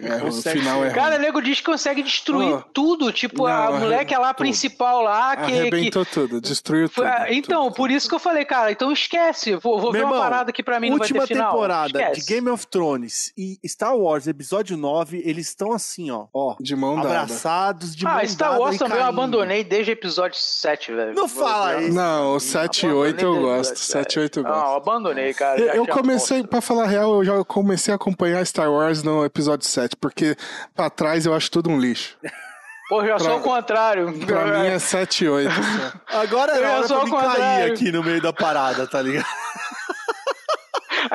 É, 0.06 0.24
o 0.24 0.32
final 0.32 0.86
é 0.86 0.92
Cara, 0.92 1.16
o 1.16 1.20
nego 1.20 1.42
diz 1.42 1.60
que 1.60 1.66
consegue 1.66 2.04
destruir 2.04 2.56
oh, 2.56 2.62
tudo, 2.74 3.12
tipo 3.12 3.48
não, 3.48 3.54
a 3.54 3.80
moleque 3.80 4.16
lá 4.16 4.34
tudo. 4.34 4.46
principal 4.46 5.02
lá 5.02 5.36
que 5.36 5.54
arrebentou 5.54 6.06
que... 6.06 6.12
tudo, 6.12 6.42
destruiu 6.42 6.90
tudo. 6.90 7.08
Então, 7.30 7.66
tudo, 7.66 7.76
por 7.76 7.92
isso 7.92 8.08
que 8.08 8.16
eu 8.16 8.20
falei, 8.20 8.46
cara, 8.46 8.72
então 8.72 8.92
esquece, 8.92 9.56
vou, 9.56 9.80
vou 9.80 9.92
ver 9.92 10.00
irmão, 10.00 10.14
uma 10.14 10.22
parada 10.22 10.52
que 10.52 10.64
pra 10.64 10.80
mim 10.80 10.90
não 10.90 10.98
vai 10.98 11.08
ter 11.08 11.14
final. 11.14 11.22
Última 11.22 11.52
temporada 11.52 12.02
esquece. 12.02 12.22
de 12.22 12.34
Game 12.34 12.50
of 12.50 12.68
Thrones 12.68 13.34
e 13.38 13.60
Star 13.66 13.96
Wars 13.96 14.28
episódio 14.28 14.78
9, 14.78 15.22
eles 15.26 15.48
estão 15.48 15.72
assim, 15.72 16.12
ó, 16.12 16.28
ó, 16.34 16.56
de 16.60 16.76
mão 16.76 16.98
abraçados 17.00 17.96
de 17.96 18.06
ah, 18.06 18.10
mão 18.10 18.20
Ah, 18.20 18.28
Star 18.28 18.60
Wars 18.60 18.78
também 18.78 18.98
eu 18.98 19.06
abandonei 19.06 19.64
desde 19.64 19.92
o 19.92 19.94
episódio 19.94 20.40
7, 20.40 20.92
velho. 20.96 21.14
Não 21.14 21.28
fala 21.28 21.82
isso. 21.82 21.94
Não, 21.94 22.36
o 22.36 22.40
7 22.40 22.86
e 22.86 22.92
8 22.92 23.26
eu 23.26 23.42
gosto. 23.42 23.78
7 23.78 24.14
e 24.14 24.20
8 24.20 24.40
eu 24.40 24.44
gosto. 24.44 24.58
Não, 24.58 24.76
abandonei, 24.76 25.34
cara. 25.34 25.60
Eu, 25.60 25.74
eu 25.74 25.88
comecei, 25.88 26.44
pra 26.44 26.62
falar 26.62 26.84
a 26.84 26.88
real, 26.88 27.16
eu 27.16 27.26
já 27.26 27.44
comecei 27.44 27.94
a 27.94 27.96
acompanhar 27.96 28.46
Star 28.46 28.72
Wars 28.72 29.04
no 29.04 29.26
episódio 29.26 29.68
7, 29.68 29.96
porque 29.96 30.36
pra 30.76 30.90
trás 30.90 31.26
eu 31.26 31.34
acho 31.34 31.52
tudo 31.52 31.70
um 31.70 31.80
lixo. 31.80 32.18
Pô, 32.88 33.04
já 33.04 33.16
pra, 33.16 33.20
sou 33.20 33.38
o 33.38 33.42
contrário. 33.42 34.14
Pra 34.28 34.60
mim 34.60 34.68
é 34.68 34.78
7 34.78 35.26
e 35.26 35.30
8. 35.30 35.50
Agora 36.08 36.52
é 36.52 36.68
hora 36.68 36.88
pra 36.88 37.04
me 37.04 37.12
cair 37.12 37.72
aqui 37.72 37.92
no 37.92 38.04
meio 38.04 38.22
da 38.22 38.32
parada, 38.32 38.86
tá 38.86 39.02
ligado? 39.02 39.26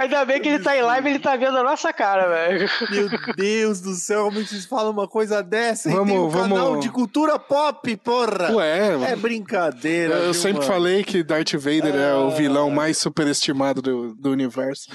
Ainda 0.00 0.24
bem 0.24 0.40
que 0.40 0.48
ele 0.48 0.64
tá 0.64 0.74
em 0.74 0.80
live, 0.80 1.10
ele 1.10 1.18
tá 1.18 1.36
vendo 1.36 1.58
a 1.58 1.62
nossa 1.62 1.92
cara, 1.92 2.26
velho. 2.26 2.66
Meu 2.90 3.34
Deus 3.36 3.82
do 3.82 3.92
céu, 3.92 4.24
como 4.24 4.42
vocês 4.42 4.64
falam 4.64 4.92
uma 4.92 5.06
coisa 5.06 5.42
dessa? 5.42 5.90
Vamos, 5.90 6.08
tem 6.08 6.18
um 6.18 6.28
vamos... 6.30 6.58
canal 6.58 6.80
de 6.80 6.88
cultura 6.88 7.38
pop, 7.38 7.96
porra. 7.98 8.50
Ué, 8.50 9.12
é 9.12 9.14
brincadeira. 9.14 10.14
Eu 10.14 10.24
viu, 10.24 10.34
sempre 10.34 10.60
mano? 10.60 10.72
falei 10.72 11.04
que 11.04 11.22
Darth 11.22 11.52
Vader 11.52 11.94
é, 11.94 12.12
é 12.12 12.14
o 12.14 12.30
vilão 12.30 12.70
mais 12.70 12.96
superestimado 12.96 13.82
do, 13.82 14.14
do 14.14 14.30
universo. 14.30 14.88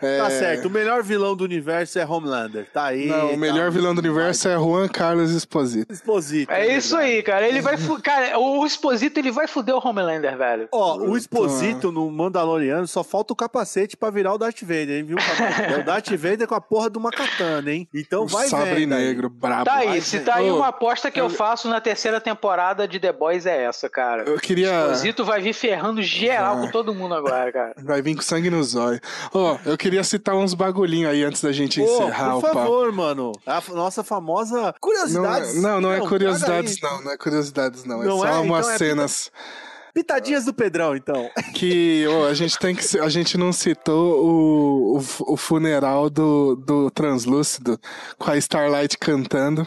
É... 0.00 0.18
Tá 0.18 0.30
certo, 0.30 0.68
o 0.68 0.70
melhor 0.70 1.02
vilão 1.02 1.34
do 1.34 1.44
universo 1.44 1.98
é 1.98 2.06
Homelander, 2.06 2.66
tá 2.72 2.86
aí. 2.86 3.06
Não, 3.06 3.32
o 3.32 3.36
melhor 3.36 3.66
tá 3.66 3.70
vilão 3.70 3.94
do 3.94 3.98
universo 3.98 4.48
é 4.48 4.54
Juan 4.54 4.88
Carlos 4.88 5.30
Esposito. 5.30 5.92
Esposito. 5.92 6.52
É, 6.52 6.66
é 6.66 6.76
isso 6.76 6.96
aí, 6.96 7.22
cara. 7.22 7.48
Ele 7.48 7.60
vai. 7.60 7.76
Fu... 7.76 8.00
Cara, 8.02 8.38
o 8.38 8.64
Esposito 8.66 9.18
ele 9.18 9.30
vai 9.30 9.46
fuder 9.46 9.74
o 9.74 9.86
Homelander, 9.86 10.36
velho. 10.36 10.68
Ó, 10.72 10.96
o 10.98 11.16
Esposito 11.16 11.90
no 11.90 12.10
Mandaloriano 12.10 12.86
só 12.86 13.02
falta 13.02 13.32
o 13.32 13.36
capacete 13.36 13.96
pra 13.96 14.10
virar 14.10 14.34
o 14.34 14.38
Darth 14.38 14.60
Vader, 14.60 14.98
hein, 14.98 15.04
viu? 15.04 15.16
é 15.18 15.80
o 15.80 15.84
Darth 15.84 16.10
Vader 16.10 16.46
com 16.46 16.54
a 16.54 16.60
porra 16.60 16.90
de 16.90 16.98
uma 16.98 17.10
katana, 17.10 17.72
hein? 17.72 17.88
Então 17.94 18.24
o 18.24 18.26
vai 18.26 18.48
Sabre 18.48 18.80
vendo, 18.80 18.94
negro, 18.94 19.28
aí. 19.28 19.40
brabo. 19.40 19.64
Tá 19.64 19.76
aí, 19.76 20.02
se 20.02 20.20
tá 20.20 20.36
aí 20.36 20.50
uma 20.50 20.68
aposta 20.68 21.10
que 21.10 21.20
eu... 21.20 21.24
eu 21.24 21.30
faço 21.30 21.68
na 21.68 21.80
terceira 21.80 22.20
temporada 22.20 22.86
de 22.86 23.00
The 23.00 23.12
Boys 23.12 23.46
é 23.46 23.64
essa, 23.64 23.88
cara. 23.88 24.24
Eu 24.24 24.38
queria. 24.38 24.70
O 24.70 24.82
Esposito 24.82 25.24
vai 25.24 25.40
vir 25.40 25.54
ferrando 25.54 26.02
geral 26.02 26.58
ah. 26.58 26.60
com 26.60 26.70
todo 26.70 26.94
mundo 26.94 27.14
agora, 27.14 27.50
cara. 27.50 27.74
Vai 27.82 28.02
vir 28.02 28.14
com 28.14 28.22
sangue 28.22 28.50
nos 28.50 28.74
olhos. 28.74 29.00
Ó, 29.32 29.56
eu 29.64 29.76
queria 29.76 29.85
citar 30.04 30.34
uns 30.34 30.54
bagulhinho 30.54 31.08
aí 31.08 31.24
antes 31.24 31.42
da 31.42 31.52
gente 31.52 31.80
encerrar 31.80 32.36
o 32.36 32.40
papo. 32.40 32.54
Por 32.54 32.62
favor, 32.62 32.92
mano. 32.92 33.32
A 33.46 33.62
nossa 33.74 34.02
famosa 34.02 34.74
curiosidades. 34.80 35.54
Não, 35.56 35.80
não, 35.80 35.80
não 35.80 35.92
é 35.92 36.00
curiosidades, 36.00 36.80
não. 36.80 37.02
Não 37.02 37.12
é 37.12 37.16
curiosidades, 37.16 37.84
não. 37.84 38.02
É 38.02 38.06
não 38.06 38.18
só 38.18 38.26
é? 38.26 38.38
umas 38.38 38.66
então 38.66 38.78
cenas. 38.78 39.30
É... 39.62 39.66
Pitadinhas 39.96 40.44
do 40.44 40.52
Pedrão, 40.52 40.94
então. 40.94 41.30
Que 41.54 42.06
oh, 42.06 42.24
a 42.26 42.34
gente 42.34 42.58
tem 42.58 42.74
que. 42.74 42.98
A 42.98 43.08
gente 43.08 43.38
não 43.38 43.50
citou 43.50 44.22
o, 44.22 44.98
o, 44.98 45.32
o 45.32 45.36
funeral 45.38 46.10
do, 46.10 46.54
do 46.54 46.90
Translúcido 46.90 47.80
com 48.18 48.30
a 48.30 48.36
Starlight 48.36 48.98
cantando. 48.98 49.66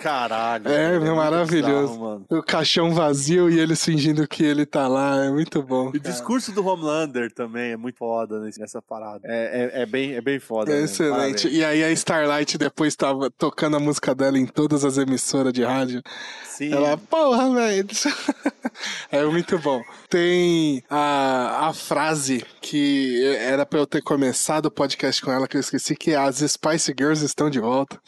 Caralho. 0.00 0.66
É, 0.66 0.96
é 0.96 0.98
maravilhoso. 0.98 1.92
Bizarro, 1.92 2.26
o 2.30 2.42
caixão 2.42 2.94
vazio 2.94 3.50
e 3.50 3.58
ele 3.58 3.76
fingindo 3.76 4.26
que 4.26 4.42
ele 4.42 4.64
tá 4.64 4.88
lá, 4.88 5.24
é 5.24 5.30
muito 5.30 5.62
bom. 5.62 5.88
O 5.88 5.98
discurso 5.98 6.52
do 6.52 6.66
Homelander 6.66 7.30
também 7.30 7.72
é 7.72 7.76
muito 7.76 7.98
foda 7.98 8.40
nessa 8.40 8.80
parada. 8.80 9.20
É, 9.24 9.70
é, 9.74 9.82
é 9.82 9.86
bem, 9.86 10.14
é 10.14 10.20
bem 10.22 10.40
foda. 10.40 10.72
É 10.72 10.84
excelente. 10.84 11.48
E 11.48 11.62
aí 11.62 11.84
a 11.84 11.90
Starlight 11.90 12.56
depois 12.56 12.96
tava 12.96 13.30
tocando 13.30 13.76
a 13.76 13.80
música 13.80 14.14
dela 14.14 14.38
em 14.38 14.46
todas 14.46 14.86
as 14.86 14.96
emissoras 14.96 15.52
de 15.52 15.62
rádio. 15.64 16.02
Sim. 16.46 16.72
Ela, 16.72 16.96
porra, 16.96 17.52
velho. 17.52 17.86
é 19.12 19.24
muito 19.24 19.58
bom. 19.58 19.82
Tem 20.10 20.82
a, 20.90 21.68
a 21.68 21.72
frase 21.72 22.44
que 22.60 23.24
era 23.38 23.64
pra 23.64 23.78
eu 23.78 23.86
ter 23.86 24.02
começado 24.02 24.66
o 24.66 24.70
podcast 24.70 25.22
com 25.22 25.30
ela, 25.30 25.46
que 25.46 25.56
eu 25.56 25.60
esqueci, 25.60 25.94
que 25.94 26.10
é 26.10 26.16
as 26.16 26.38
Spice 26.38 26.92
Girls 26.98 27.24
estão 27.24 27.48
de 27.48 27.60
volta. 27.60 28.00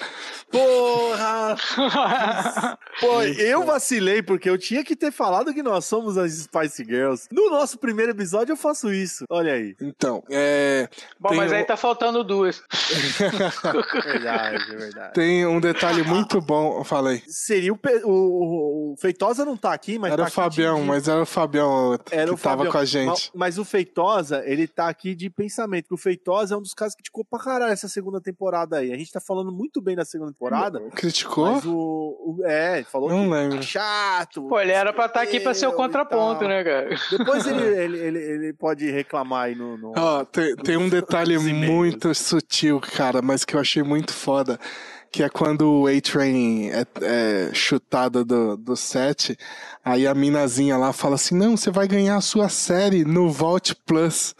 Porra! 0.50 1.56
Pô, 3.00 3.22
eu 3.22 3.64
vacilei 3.64 4.22
porque 4.22 4.50
eu 4.50 4.58
tinha 4.58 4.84
que 4.84 4.96
ter 4.96 5.10
falado 5.10 5.54
que 5.54 5.62
nós 5.62 5.84
somos 5.84 6.18
as 6.18 6.32
Spice 6.32 6.84
Girls. 6.84 7.28
No 7.30 7.50
nosso 7.50 7.78
primeiro 7.78 8.12
episódio 8.12 8.52
eu 8.52 8.56
faço 8.56 8.92
isso. 8.92 9.24
Olha 9.30 9.54
aí. 9.54 9.74
Então, 9.80 10.22
é. 10.28 10.88
Bom, 11.18 11.34
mas 11.34 11.52
aí 11.52 11.64
tá 11.64 11.76
faltando 11.76 12.22
duas. 12.22 12.62
verdade, 14.04 14.76
verdade. 14.76 15.14
Tem 15.14 15.46
um 15.46 15.60
detalhe 15.60 16.02
muito 16.02 16.40
bom. 16.40 16.82
Falei. 16.84 17.22
Seria 17.26 17.72
o, 17.72 17.78
o, 18.04 18.92
o 18.92 18.96
Feitosa 18.98 19.44
não 19.44 19.56
tá 19.56 19.72
aqui, 19.72 19.98
mas. 19.98 20.12
Era 20.12 20.24
tá 20.24 20.28
o 20.28 20.32
Fabião, 20.32 20.82
mas 20.82 21.08
era 21.08 21.22
o 21.22 21.26
Fabião. 21.26 21.91
Outro. 21.92 22.14
Era 22.14 22.26
que 22.26 22.34
o 22.34 22.38
tava 22.38 22.56
Fabião. 22.56 22.72
com 22.72 22.78
a 22.78 22.84
gente. 22.84 23.06
Mas, 23.06 23.30
mas, 23.34 23.58
o 23.58 23.64
Feitosa, 23.64 24.42
ele 24.44 24.66
tá 24.66 24.88
aqui 24.88 25.14
de 25.14 25.30
pensamento, 25.30 25.88
que 25.88 25.94
o 25.94 25.98
Feitosa 25.98 26.54
é 26.54 26.58
um 26.58 26.62
dos 26.62 26.74
casos 26.74 26.94
que 26.94 27.02
criticou 27.02 27.24
pra 27.24 27.38
caralho 27.38 27.72
essa 27.72 27.88
segunda 27.88 28.20
temporada 28.20 28.78
aí. 28.78 28.92
A 28.92 28.96
gente 28.96 29.12
tá 29.12 29.20
falando 29.20 29.52
muito 29.52 29.80
bem 29.80 29.96
da 29.96 30.04
segunda 30.04 30.32
temporada. 30.32 30.80
Criticou? 30.94 31.52
Mas 31.52 31.64
o, 31.64 31.72
o 31.72 32.44
é, 32.44 32.82
falou 32.84 33.10
não 33.10 33.24
que 33.24 33.30
lembro. 33.30 33.56
Tá 33.56 33.62
chato. 33.62 34.48
Pô, 34.48 34.60
ele 34.60 34.72
era 34.72 34.92
pra 34.92 35.06
estar 35.06 35.20
tá 35.20 35.24
aqui 35.24 35.40
pra 35.40 35.54
ser 35.54 35.66
o 35.66 35.72
contraponto, 35.72 36.46
né, 36.46 36.64
cara? 36.64 36.96
Depois 37.10 37.46
ele, 37.46 37.62
ele, 37.64 37.98
ele, 37.98 38.18
ele, 38.18 38.52
pode 38.52 38.90
reclamar 38.90 39.44
aí 39.44 39.54
no. 39.54 39.76
no 39.76 39.92
Ó, 39.96 40.24
tem, 40.24 40.56
tem 40.56 40.76
um 40.76 40.88
detalhe 40.88 41.38
muito 41.38 42.14
sutil, 42.14 42.80
cara, 42.80 43.20
mas 43.22 43.44
que 43.44 43.54
eu 43.54 43.60
achei 43.60 43.82
muito 43.82 44.12
foda 44.12 44.58
que 45.12 45.22
é 45.22 45.28
quando 45.28 45.82
o 45.82 45.86
A-Train 45.86 46.70
é, 46.70 46.86
é, 47.02 47.50
chutado 47.52 48.24
do, 48.24 48.56
do 48.56 48.74
set, 48.74 49.38
aí 49.84 50.06
a 50.06 50.14
minazinha 50.14 50.78
lá 50.78 50.90
fala 50.90 51.16
assim, 51.16 51.36
não, 51.36 51.54
você 51.54 51.70
vai 51.70 51.86
ganhar 51.86 52.16
a 52.16 52.22
sua 52.22 52.48
série 52.48 53.04
no 53.04 53.30
Vault 53.30 53.76
Plus. 53.84 54.34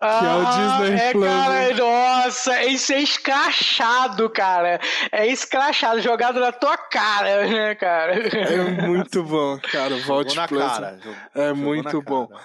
Que 0.00 0.04
ah, 0.06 0.20
é 0.22 0.36
o 0.36 0.46
ah, 0.46 0.78
Disney 0.80 1.00
é, 1.00 1.12
Plus. 1.12 1.24
Cara, 1.24 1.68
né? 1.68 1.74
nossa, 1.74 2.64
isso 2.64 2.92
é 2.92 3.02
escrachado, 3.02 4.30
cara. 4.30 4.80
É 5.10 5.26
escrachado, 5.26 6.00
jogado 6.00 6.40
na 6.40 6.52
tua 6.52 6.76
cara, 6.76 7.46
né, 7.46 7.74
cara? 7.76 8.14
É 8.14 8.86
muito 8.86 9.22
bom, 9.22 9.58
cara. 9.58 9.94
O 9.94 10.02
Vault 10.02 10.34
Plus. 10.48 10.62
Cara, 10.62 10.98
é 11.34 11.52
muito 11.52 12.02
bom. 12.02 12.26
Cara. 12.26 12.40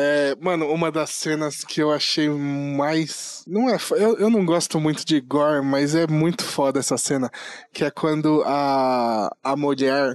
É, 0.00 0.36
mano, 0.40 0.68
uma 0.72 0.92
das 0.92 1.10
cenas 1.10 1.64
que 1.64 1.82
eu 1.82 1.90
achei 1.90 2.28
mais. 2.28 3.42
Não 3.48 3.68
é. 3.68 3.76
Eu, 3.96 4.16
eu 4.16 4.30
não 4.30 4.46
gosto 4.46 4.78
muito 4.78 5.04
de 5.04 5.20
gore, 5.20 5.60
mas 5.60 5.92
é 5.92 6.06
muito 6.06 6.44
foda 6.44 6.78
essa 6.78 6.96
cena. 6.96 7.28
Que 7.72 7.84
é 7.84 7.90
quando 7.90 8.44
a, 8.46 9.28
a 9.42 9.56
mulher 9.56 10.14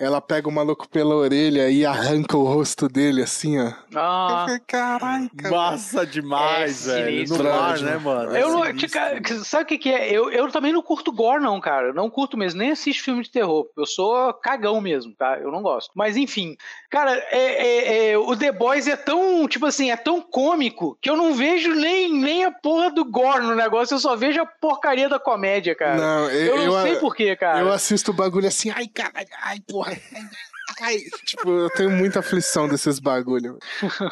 ela 0.00 0.18
pega 0.18 0.48
o 0.48 0.52
maluco 0.52 0.88
pela 0.88 1.14
orelha 1.14 1.68
e 1.68 1.84
arranca 1.84 2.34
o 2.34 2.44
rosto 2.44 2.88
dele, 2.88 3.22
assim, 3.22 3.60
ó. 3.60 3.70
Ah. 3.94 4.46
Caralho, 4.66 5.30
Massa 5.50 6.06
demais, 6.06 6.88
é 6.88 7.02
velho. 7.02 7.28
No 7.28 7.44
mar, 7.44 7.78
né, 7.80 7.98
mano? 7.98 8.34
Eu 8.34 8.64
é 8.64 8.72
não, 8.72 9.44
sabe 9.44 9.64
o 9.64 9.66
que, 9.66 9.76
que 9.76 9.90
é? 9.90 10.10
Eu, 10.10 10.30
eu 10.30 10.50
também 10.50 10.72
não 10.72 10.80
curto 10.80 11.12
gore, 11.12 11.42
não, 11.42 11.60
cara. 11.60 11.92
Não 11.92 12.08
curto 12.08 12.38
mesmo, 12.38 12.58
nem 12.58 12.70
assisto 12.70 13.04
filme 13.04 13.22
de 13.22 13.30
terror. 13.30 13.66
Eu 13.76 13.84
sou 13.84 14.32
cagão 14.32 14.80
mesmo, 14.80 15.14
tá? 15.14 15.38
Eu 15.38 15.52
não 15.52 15.60
gosto. 15.60 15.90
Mas 15.94 16.16
enfim, 16.16 16.56
cara, 16.88 17.12
é, 17.30 17.38
é, 17.38 18.10
é, 18.12 18.18
o 18.18 18.34
The 18.34 18.52
Boys 18.52 18.88
é 18.88 18.96
tão, 18.96 19.46
tipo 19.46 19.66
assim, 19.66 19.90
é 19.90 19.96
tão 19.98 20.22
cômico 20.22 20.96
que 21.02 21.10
eu 21.10 21.16
não 21.16 21.34
vejo 21.34 21.74
nem, 21.74 22.10
nem 22.10 22.44
a 22.46 22.50
porra 22.50 22.90
do 22.90 23.04
gore 23.04 23.44
no 23.44 23.54
negócio, 23.54 23.94
eu 23.94 23.98
só 23.98 24.16
vejo 24.16 24.40
a 24.40 24.46
porcaria 24.46 25.10
da 25.10 25.18
comédia, 25.18 25.74
cara. 25.74 25.96
Não, 25.96 26.30
eu, 26.30 26.46
eu 26.46 26.56
não 26.56 26.76
eu, 26.78 26.82
sei 26.82 26.96
porquê, 26.96 27.36
cara. 27.36 27.60
Eu 27.60 27.70
assisto 27.70 28.12
o 28.12 28.14
bagulho 28.14 28.48
assim, 28.48 28.70
ai, 28.70 28.86
caralho, 28.86 29.28
ai, 29.42 29.60
porra 29.68 29.89
I 30.14 30.49
Ai, 30.80 30.98
tipo, 31.24 31.50
eu 31.50 31.70
tenho 31.70 31.90
muita 31.90 32.20
aflição 32.20 32.68
desses 32.68 32.98
bagulho. 32.98 33.58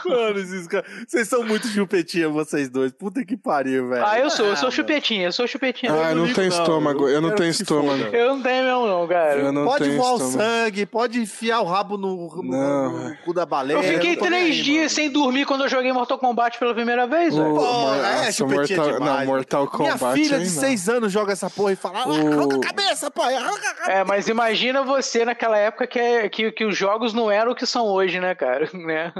Mano, 0.04 0.38
esses 0.38 0.66
caras. 0.66 0.86
Vocês 1.06 1.28
são 1.28 1.44
muito 1.44 1.66
chupetinha, 1.68 2.28
vocês 2.28 2.68
dois. 2.68 2.92
Puta 2.92 3.24
que 3.24 3.36
pariu, 3.36 3.88
velho. 3.88 4.04
Ah, 4.04 4.18
eu 4.18 4.30
sou, 4.30 4.46
eu 4.46 4.56
sou 4.56 4.68
ah, 4.68 4.72
chupetinha, 4.72 5.26
eu 5.26 5.32
sou 5.32 5.46
chupetinha. 5.46 5.92
Ah, 5.92 6.10
eu 6.10 6.16
não, 6.16 6.26
não 6.26 6.34
tenho 6.34 6.48
estômago, 6.48 7.08
eu 7.08 7.20
não 7.20 7.34
tenho 7.34 7.50
estômago. 7.50 8.02
Eu 8.14 8.34
não 8.34 8.42
tenho 8.42 8.64
mesmo, 8.64 8.86
não, 8.86 9.06
cara. 9.06 9.52
Não 9.52 9.64
pode 9.64 9.90
voar 9.90 10.14
o 10.14 10.18
sangue, 10.18 10.86
pode 10.86 11.20
enfiar 11.20 11.60
o 11.60 11.64
rabo 11.64 11.96
no, 11.96 12.28
no, 12.42 13.08
no, 13.08 13.16
cu 13.24 13.32
da 13.32 13.46
baleia. 13.46 13.78
Eu 13.78 13.82
fiquei 13.82 14.14
eu 14.14 14.18
três 14.18 14.56
aí, 14.56 14.62
dias 14.62 14.76
mano. 14.78 14.90
sem 14.90 15.10
dormir 15.10 15.46
quando 15.46 15.64
eu 15.64 15.68
joguei 15.68 15.92
Mortal 15.92 16.18
Kombat 16.18 16.58
pela 16.58 16.74
primeira 16.74 17.06
vez, 17.06 17.34
velho. 17.34 17.54
Pô, 17.54 17.94
é, 17.94 18.32
chupetinha 18.32 18.78
Mortal, 18.78 18.98
demais. 18.98 19.18
Não, 19.18 19.26
Mortal 19.26 19.66
Kombat. 19.68 19.98
Minha 19.98 20.14
filha 20.14 20.38
de 20.38 20.50
seis 20.50 20.88
anos 20.88 21.12
joga 21.12 21.32
essa 21.32 21.48
porra 21.48 21.72
e 21.72 21.76
fala: 21.76 22.00
arranca 22.00 22.56
a 22.56 22.60
cabeça, 22.60 23.10
pai, 23.10 23.34
arranca 23.34 23.70
a 23.70 23.74
cabeça. 23.74 23.92
É, 23.92 24.04
mas 24.04 24.28
imagina 24.28 24.82
você 24.82 25.24
naquela 25.24 25.56
época 25.56 25.86
que, 25.86 25.98
é, 25.98 26.28
que, 26.50 26.52
que 26.52 26.64
os 26.64 26.76
jogos 26.76 27.12
não 27.12 27.30
eram 27.30 27.52
o 27.52 27.54
que 27.54 27.66
são 27.66 27.86
hoje, 27.86 28.20
né, 28.20 28.34
cara? 28.34 28.68
Né? 28.88 29.12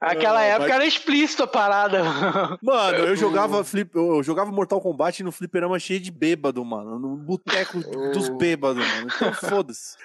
Aquela 0.00 0.42
época 0.42 0.68
mas... 0.68 0.76
era 0.76 0.86
explícito 0.86 1.42
a 1.42 1.46
parada. 1.46 2.02
Mano, 2.62 2.98
eu 2.98 3.16
jogava, 3.16 3.62
flip, 3.62 3.94
eu 3.94 4.22
jogava 4.22 4.50
Mortal 4.50 4.80
Kombat 4.80 5.22
no 5.22 5.30
fliperama 5.30 5.78
cheio 5.78 6.00
de 6.00 6.10
bêbado, 6.10 6.64
mano. 6.64 6.98
No 6.98 7.16
boteco 7.16 7.78
dos 8.12 8.28
bêbados, 8.36 8.84
mano. 8.86 9.08
Então 9.14 9.32
foda-se. 9.32 9.96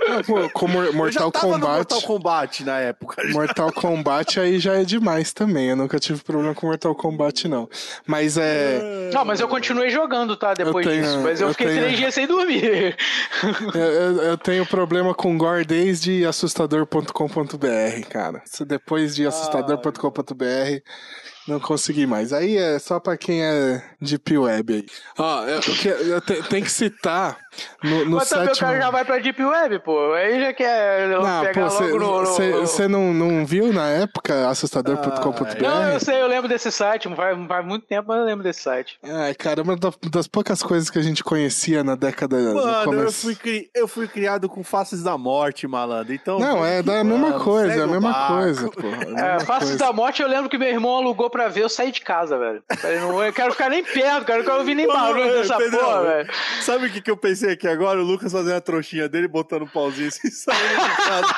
Com 0.54 0.68
Mortal 0.94 1.32
Kombat. 1.32 1.64
Mortal 1.64 2.02
Kombat 2.02 2.64
na 2.64 2.80
época. 2.80 3.24
Mortal 3.30 3.72
Kombat 3.72 4.40
aí 4.40 4.60
já 4.60 4.76
é 4.76 4.84
demais 4.84 5.34
também. 5.34 5.70
Eu 5.70 5.76
nunca 5.76 6.00
tive 6.00 6.22
problema 6.24 6.54
com 6.54 6.68
Mortal 6.68 6.96
Kombat, 6.96 7.48
não. 7.48 7.70
Mas 8.06 8.38
é. 8.38 9.10
Não, 9.14 9.26
mas 9.26 9.40
eu 9.40 9.48
continuei 9.48 9.90
jogando, 9.90 10.36
tá? 10.36 10.54
Depois 10.54 10.86
tenho, 10.86 11.04
disso. 11.04 11.20
Mas 11.22 11.42
eu, 11.42 11.48
eu 11.48 11.54
fiquei 11.54 11.68
tenho... 11.68 11.82
três 11.82 11.98
dias 11.98 12.14
sem 12.14 12.28
dormir. 12.28 12.96
Eu, 13.74 13.80
eu, 13.82 14.24
eu 14.24 14.38
tenho 14.38 14.66
problema 14.66 15.14
com 15.14 15.38
gore 15.38 15.66
desde 15.98 16.26
assustador.com.br, 16.26 18.08
cara. 18.10 18.44
Depois 18.66 19.16
de 19.16 19.26
assustador.com.br 19.26 20.82
não 21.48 21.60
consegui 21.60 22.06
mais. 22.06 22.34
Aí 22.34 22.58
é 22.58 22.78
só 22.80 23.00
pra 23.00 23.18
quem 23.18 23.44
é 23.44 23.84
Deep 24.02 24.38
Web 24.38 24.74
aí. 24.74 24.86
Ó, 25.18 25.44
eu, 25.46 25.60
eu, 25.86 25.98
eu 26.08 26.22
te, 26.22 26.44
tem 26.44 26.62
que 26.62 26.72
citar 26.72 27.38
no, 27.84 28.06
no 28.06 28.18
Mas 28.18 28.30
também 28.30 28.48
sétimo... 28.48 28.68
o 28.68 28.72
cara 28.72 28.82
já 28.82 28.92
vai 28.92 29.06
pra 29.06 29.20
Deep 29.20 29.44
Web, 29.44 29.80
pô. 29.80 30.14
Aí 30.14 30.40
já 30.40 30.54
quer 30.54 31.10
não, 31.10 31.42
pegar 31.42 31.70
pô, 31.70 31.84
logo 31.84 32.00
no... 32.00 32.26
Você 32.62 32.88
não, 32.88 33.14
não 33.14 33.46
viu 33.46 33.72
na 33.72 33.88
época 33.90 34.50
assustador.com.br? 34.50 35.66
Ah, 35.66 35.70
não, 35.70 35.94
eu 35.94 36.00
sei, 36.00 36.22
eu 36.22 36.28
lembro 36.28 36.48
desse 36.48 36.72
site. 36.72 37.08
Faz, 37.16 37.38
faz 37.48 37.66
muito 37.66 37.86
tempo, 37.86 38.10
mas 38.10 38.20
eu 38.20 38.26
lembro 38.26 38.44
desse 38.44 38.62
site. 38.62 39.00
Ai, 39.04 39.34
cara, 39.34 39.62
uma 39.62 39.78
das 40.12 40.28
poucas 40.28 40.62
coisas 40.62 40.90
que 40.90 41.00
a 41.00 41.02
gente 41.02 41.24
conhecia 41.24 41.84
na 41.84 41.96
década... 41.96 42.38
Mano, 42.54 42.94
eu 42.94 43.12
fui, 43.12 43.36
cri... 43.36 43.70
eu 43.74 43.88
fui 43.88 44.08
criado 44.08 44.50
com 44.50 44.64
Faces 44.64 45.04
da 45.04 45.18
Morte, 45.18 45.68
malandro. 45.68 46.14
Então... 46.14 46.40
Não, 46.40 46.66
é 46.66 46.84
da 46.84 47.04
mesma 47.04 47.40
coisa, 47.40 47.74
é 47.74 47.82
a 47.82 47.88
mesma 47.88 48.28
coisa, 48.28 48.70
pô. 48.70 48.88
É, 49.18 49.40
Faces 49.42 49.78
da 49.78 49.92
Morte 49.94 50.22
eu 50.22 50.28
lembro 50.28 50.50
que 50.50 50.58
meu 50.58 50.68
irmão 50.68 50.98
alugou 50.98 51.30
pra 51.30 51.37
ver, 51.48 51.62
eu 51.62 51.70
saí 51.70 51.92
de 51.92 52.02
casa, 52.02 52.38
velho. 52.38 52.64
Eu, 52.84 53.02
não, 53.02 53.24
eu 53.24 53.34
quero 53.34 53.52
ficar 53.52 53.70
nem 53.70 53.84
perto, 53.84 54.26
cara. 54.26 54.40
Eu 54.40 54.46
quero 54.46 54.58
ouvir 54.58 54.76
nem 54.76 54.88
barulho 54.88 55.32
dessa 55.32 55.58
porra, 55.58 56.04
velho. 56.04 56.30
Sabe 56.62 56.88
o 56.88 56.92
que, 56.92 57.02
que 57.02 57.12
eu 57.12 57.18
pensei 57.18 57.52
aqui 57.52 57.68
agora? 57.68 58.00
O 58.00 58.04
Lucas 58.04 58.32
fazendo 58.32 58.56
a 58.56 58.62
trouxinha 58.62 59.08
dele, 59.08 59.28
botando 59.28 59.64
um 59.64 59.68
pauzinho 59.68 60.08
assim, 60.08 60.30
saindo 60.32 60.84
de 60.84 60.98
casa. 60.98 61.36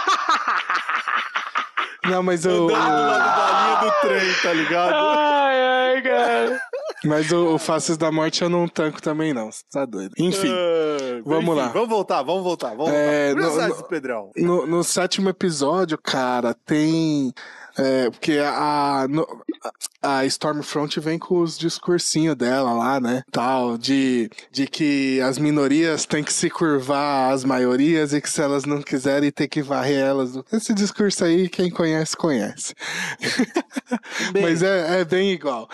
Não, 2.05 2.23
mas 2.23 2.45
eu. 2.45 2.65
Andando 2.65 2.67
do 2.67 2.73
lado 2.73 3.35
da 3.35 3.61
linha 3.61 3.91
do 3.91 4.01
trem, 4.01 4.34
tá 4.41 4.53
ligado? 4.53 4.93
Ai, 4.95 5.61
ai, 5.61 6.01
cara. 6.01 6.61
Mas 7.05 7.31
o, 7.31 7.55
o 7.55 7.57
Faces 7.57 7.97
da 7.97 8.11
Morte 8.11 8.41
eu 8.41 8.49
não 8.49 8.67
tanco 8.67 9.01
também, 9.01 9.34
não. 9.34 9.51
Você 9.51 9.63
tá 9.71 9.85
doido. 9.85 10.13
Enfim, 10.17 10.49
uh, 10.49 11.23
vamos 11.23 11.45
enfim, 11.45 11.55
lá. 11.55 11.67
Vamos 11.67 11.89
voltar, 11.89 12.23
vamos 12.23 12.43
voltar. 12.43 12.76
Vamos 12.76 12.91
é, 12.91 13.34
voltar. 13.34 13.69
No, 13.69 13.76
no, 13.76 13.84
Pedrão. 13.84 14.31
No, 14.35 14.67
no 14.67 14.84
sétimo 14.84 15.30
episódio, 15.30 15.97
cara, 15.97 16.53
tem 16.53 17.34
é, 17.80 18.10
porque 18.10 18.39
a, 18.43 19.07
a 20.01 20.26
Stormfront 20.26 20.99
vem 20.99 21.19
com 21.19 21.41
os 21.41 21.57
discursinhos 21.57 22.35
dela 22.35 22.73
lá, 22.73 22.99
né? 22.99 23.23
Tal, 23.31 23.77
de, 23.77 24.30
de 24.51 24.68
que 24.68 25.19
as 25.22 25.38
minorias 25.38 26.06
têm 26.06 26.23
que 26.23 26.31
se 26.31 26.49
curvar 26.49 27.34
às 27.34 27.43
maiorias 27.43 28.14
e 28.14 28.22
que 28.22 28.30
se 28.30 28.41
elas 28.41 28.65
não 28.65 28.81
quiserem, 28.81 29.31
tem 29.31 29.47
que 29.47 29.61
varrer 29.61 29.99
elas. 29.99 30.31
Esse 30.51 30.73
discurso 30.73 31.26
aí, 31.26 31.49
quem 31.49 31.69
conhece, 31.69 32.15
conhece. 32.15 32.73
Mas 34.41 34.64
é, 34.64 35.01
é 35.01 35.06
bem 35.06 35.31
igual. 35.31 35.69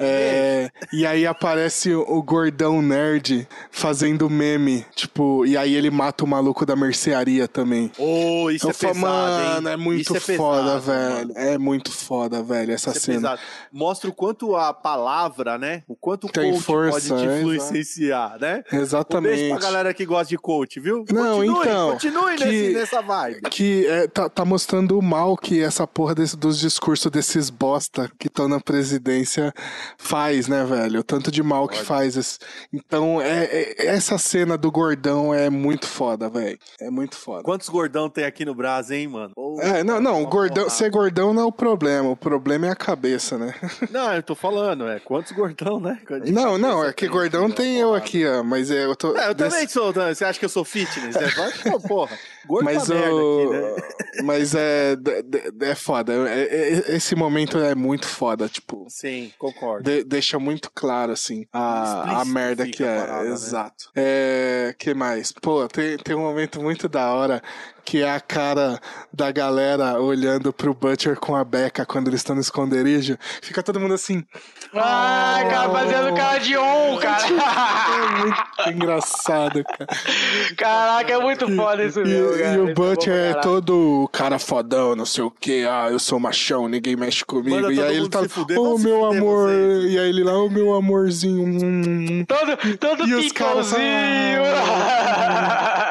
É, 0.00 0.70
e 0.92 1.04
aí 1.04 1.26
aparece 1.26 1.92
o 1.92 2.22
gordão 2.22 2.80
nerd 2.80 3.48
fazendo 3.70 4.30
meme, 4.30 4.86
tipo, 4.94 5.44
e 5.44 5.56
aí 5.56 5.74
ele 5.74 5.90
mata 5.90 6.22
o 6.24 6.26
maluco 6.26 6.64
da 6.64 6.76
mercearia 6.76 7.48
também. 7.48 7.90
Oh, 7.98 8.48
isso 8.48 8.66
Eu 8.66 8.70
é 8.70 8.74
falo, 8.74 8.94
pesado, 8.94 9.00
Mano, 9.00 9.68
hein? 9.68 9.74
é 9.74 9.76
muito 9.76 10.16
é 10.16 10.20
foda, 10.20 10.78
velho. 10.78 11.32
É 11.54 11.58
muito 11.58 11.92
foda, 11.92 12.42
velho, 12.42 12.72
essa 12.72 12.90
isso 12.90 13.00
cena. 13.00 13.34
É 13.34 13.38
Mostra 13.72 14.10
o 14.10 14.12
quanto 14.12 14.56
a 14.56 14.72
palavra, 14.72 15.58
né? 15.58 15.82
O 15.86 15.94
quanto 15.94 16.26
o 16.26 16.30
Tem 16.30 16.52
coach 16.52 16.62
força, 16.62 17.14
pode 17.14 17.22
te 17.22 17.28
é, 17.28 17.38
influenciar, 17.38 18.38
né? 18.40 18.62
Exatamente. 18.72 19.34
Um 19.34 19.36
beijo 19.36 19.54
pra 19.54 19.62
galera 19.62 19.94
que 19.94 20.04
gosta 20.04 20.28
de 20.28 20.38
coach, 20.38 20.80
viu? 20.80 21.04
Não, 21.10 21.38
continue, 21.38 21.58
então. 21.60 21.90
Continue 21.92 22.36
que, 22.36 22.44
nesse, 22.44 22.74
nessa 22.74 23.02
vibe. 23.02 23.40
Que 23.50 23.86
é, 23.86 24.08
tá, 24.08 24.28
tá 24.28 24.44
mostrando 24.44 24.98
o 24.98 25.02
mal 25.02 25.36
que 25.36 25.62
essa 25.62 25.86
porra 25.86 26.14
desse, 26.14 26.36
dos 26.36 26.58
discursos 26.58 27.10
desses 27.10 27.50
bosta 27.50 28.10
que 28.18 28.28
estão 28.28 28.48
na 28.48 28.60
presidência 28.60 29.52
faz, 29.96 30.48
né, 30.48 30.64
velho? 30.64 31.00
O 31.00 31.04
tanto 31.04 31.30
de 31.30 31.42
mal 31.42 31.68
que 31.68 31.82
faz. 31.82 32.38
Então, 32.72 33.20
é, 33.20 33.44
é, 33.44 33.86
essa 33.86 34.18
cena 34.18 34.56
do 34.56 34.70
gordão 34.70 35.32
é 35.32 35.50
muito 35.50 35.86
foda, 35.86 36.28
velho. 36.28 36.58
É 36.80 36.90
muito 36.90 37.16
foda. 37.16 37.42
Quantos 37.42 37.68
gordão 37.68 38.08
tem 38.08 38.24
aqui 38.24 38.44
no 38.44 38.54
Brasil, 38.54 38.96
hein, 38.96 39.08
mano? 39.08 39.32
Oh, 39.36 39.60
é, 39.60 39.82
não, 39.82 40.00
não, 40.00 40.24
gordão, 40.24 40.68
ser 40.68 40.90
gordão 40.90 41.32
não 41.38 41.44
é 41.44 41.46
o 41.46 41.52
problema. 41.52 42.10
O 42.10 42.16
problema 42.16 42.66
é 42.66 42.70
a 42.70 42.76
cabeça, 42.76 43.38
né? 43.38 43.54
Não, 43.90 44.12
eu 44.12 44.22
tô 44.22 44.34
falando, 44.34 44.88
é 44.88 44.98
quantos 44.98 45.32
gordão, 45.32 45.78
né? 45.78 45.98
Não, 46.26 46.58
não, 46.58 46.84
é 46.84 46.92
que 46.92 47.06
gordão 47.06 47.50
tem 47.50 47.76
eu 47.76 47.94
aqui, 47.94 48.26
ó. 48.26 48.42
Mas 48.42 48.70
é, 48.70 48.84
eu 48.84 48.96
tô. 48.96 49.16
É, 49.16 49.28
eu 49.28 49.34
desse... 49.34 49.50
também 49.50 49.68
sou. 49.68 49.92
Você 49.92 50.24
acha 50.24 50.38
que 50.38 50.44
eu 50.44 50.48
sou 50.48 50.64
fitness? 50.64 51.16
É, 51.16 51.78
porra. 51.86 52.16
Gordo 52.46 52.64
Mas 52.64 52.88
o... 52.88 52.94
Aqui, 52.94 53.46
né? 53.50 54.22
Mas 54.24 54.54
é, 54.54 54.96
é 55.60 55.74
foda. 55.74 56.12
É, 56.28 56.42
é, 56.42 56.96
esse 56.96 57.14
momento 57.14 57.58
é 57.58 57.74
muito 57.74 58.06
foda, 58.06 58.48
tipo. 58.48 58.86
Sim, 58.88 59.32
concordo. 59.38 59.88
De, 59.88 60.04
deixa 60.04 60.38
muito 60.38 60.70
claro, 60.74 61.12
assim, 61.12 61.46
a, 61.52 62.20
a 62.20 62.24
merda 62.24 62.66
que 62.66 62.82
é. 62.82 63.00
Parada, 63.00 63.24
né? 63.24 63.30
Exato. 63.30 63.90
Né? 63.94 64.02
É. 64.04 64.74
que 64.78 64.94
mais? 64.94 65.32
Pô, 65.32 65.66
tem, 65.68 65.96
tem 65.98 66.16
um 66.16 66.20
momento 66.20 66.60
muito 66.60 66.88
da 66.88 67.12
hora 67.12 67.42
que 67.88 68.02
é 68.02 68.10
a 68.10 68.20
cara 68.20 68.78
da 69.10 69.32
galera 69.32 69.98
olhando 69.98 70.52
pro 70.52 70.74
Butcher 70.74 71.16
com 71.16 71.34
a 71.34 71.42
Becca 71.42 71.86
quando 71.86 72.08
eles 72.08 72.20
estão 72.20 72.34
no 72.34 72.42
esconderijo. 72.42 73.16
Fica 73.40 73.62
todo 73.62 73.80
mundo 73.80 73.94
assim. 73.94 74.22
Ah, 74.74 75.40
oh, 75.40 75.48
cara, 75.48 75.70
fazendo 75.70 76.14
cara 76.14 76.38
de 76.38 76.58
on, 76.58 76.98
cara. 76.98 77.24
É 77.88 78.20
muito 78.20 78.70
engraçado, 78.74 79.64
cara. 79.64 79.86
Caraca, 80.56 81.12
é 81.14 81.18
muito 81.18 81.56
foda 81.56 81.82
isso 81.82 82.00
mesmo, 82.00 82.36
e, 82.40 82.54
e 82.54 82.58
o 82.58 82.68
é 82.70 82.74
Butcher 82.74 83.12
é, 83.12 83.34
todo 83.34 84.08
cara 84.12 84.38
fodão, 84.38 84.94
não 84.94 85.06
sei 85.06 85.24
o 85.24 85.30
que. 85.30 85.64
Ah, 85.64 85.88
eu 85.90 85.98
sou 85.98 86.18
machão, 86.18 86.68
ninguém 86.68 86.96
mexe 86.96 87.24
comigo. 87.24 87.70
E 87.70 87.80
aí 87.80 87.96
ele 87.96 88.08
tá. 88.08 88.20
Ô, 88.20 88.74
oh, 88.74 88.78
meu 88.78 89.04
amor. 89.04 89.48
Você. 89.50 89.88
E 89.88 89.98
aí 89.98 90.08
ele 90.08 90.24
lá, 90.24 90.38
ô, 90.38 90.46
oh, 90.46 90.50
meu 90.50 90.74
amorzinho. 90.74 92.26
Todo, 92.26 92.78
todo 92.78 93.08
e. 93.08 93.14
Os 93.14 93.32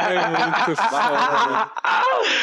é 0.09 0.27
muito 0.29 0.75
foda. 0.75 1.71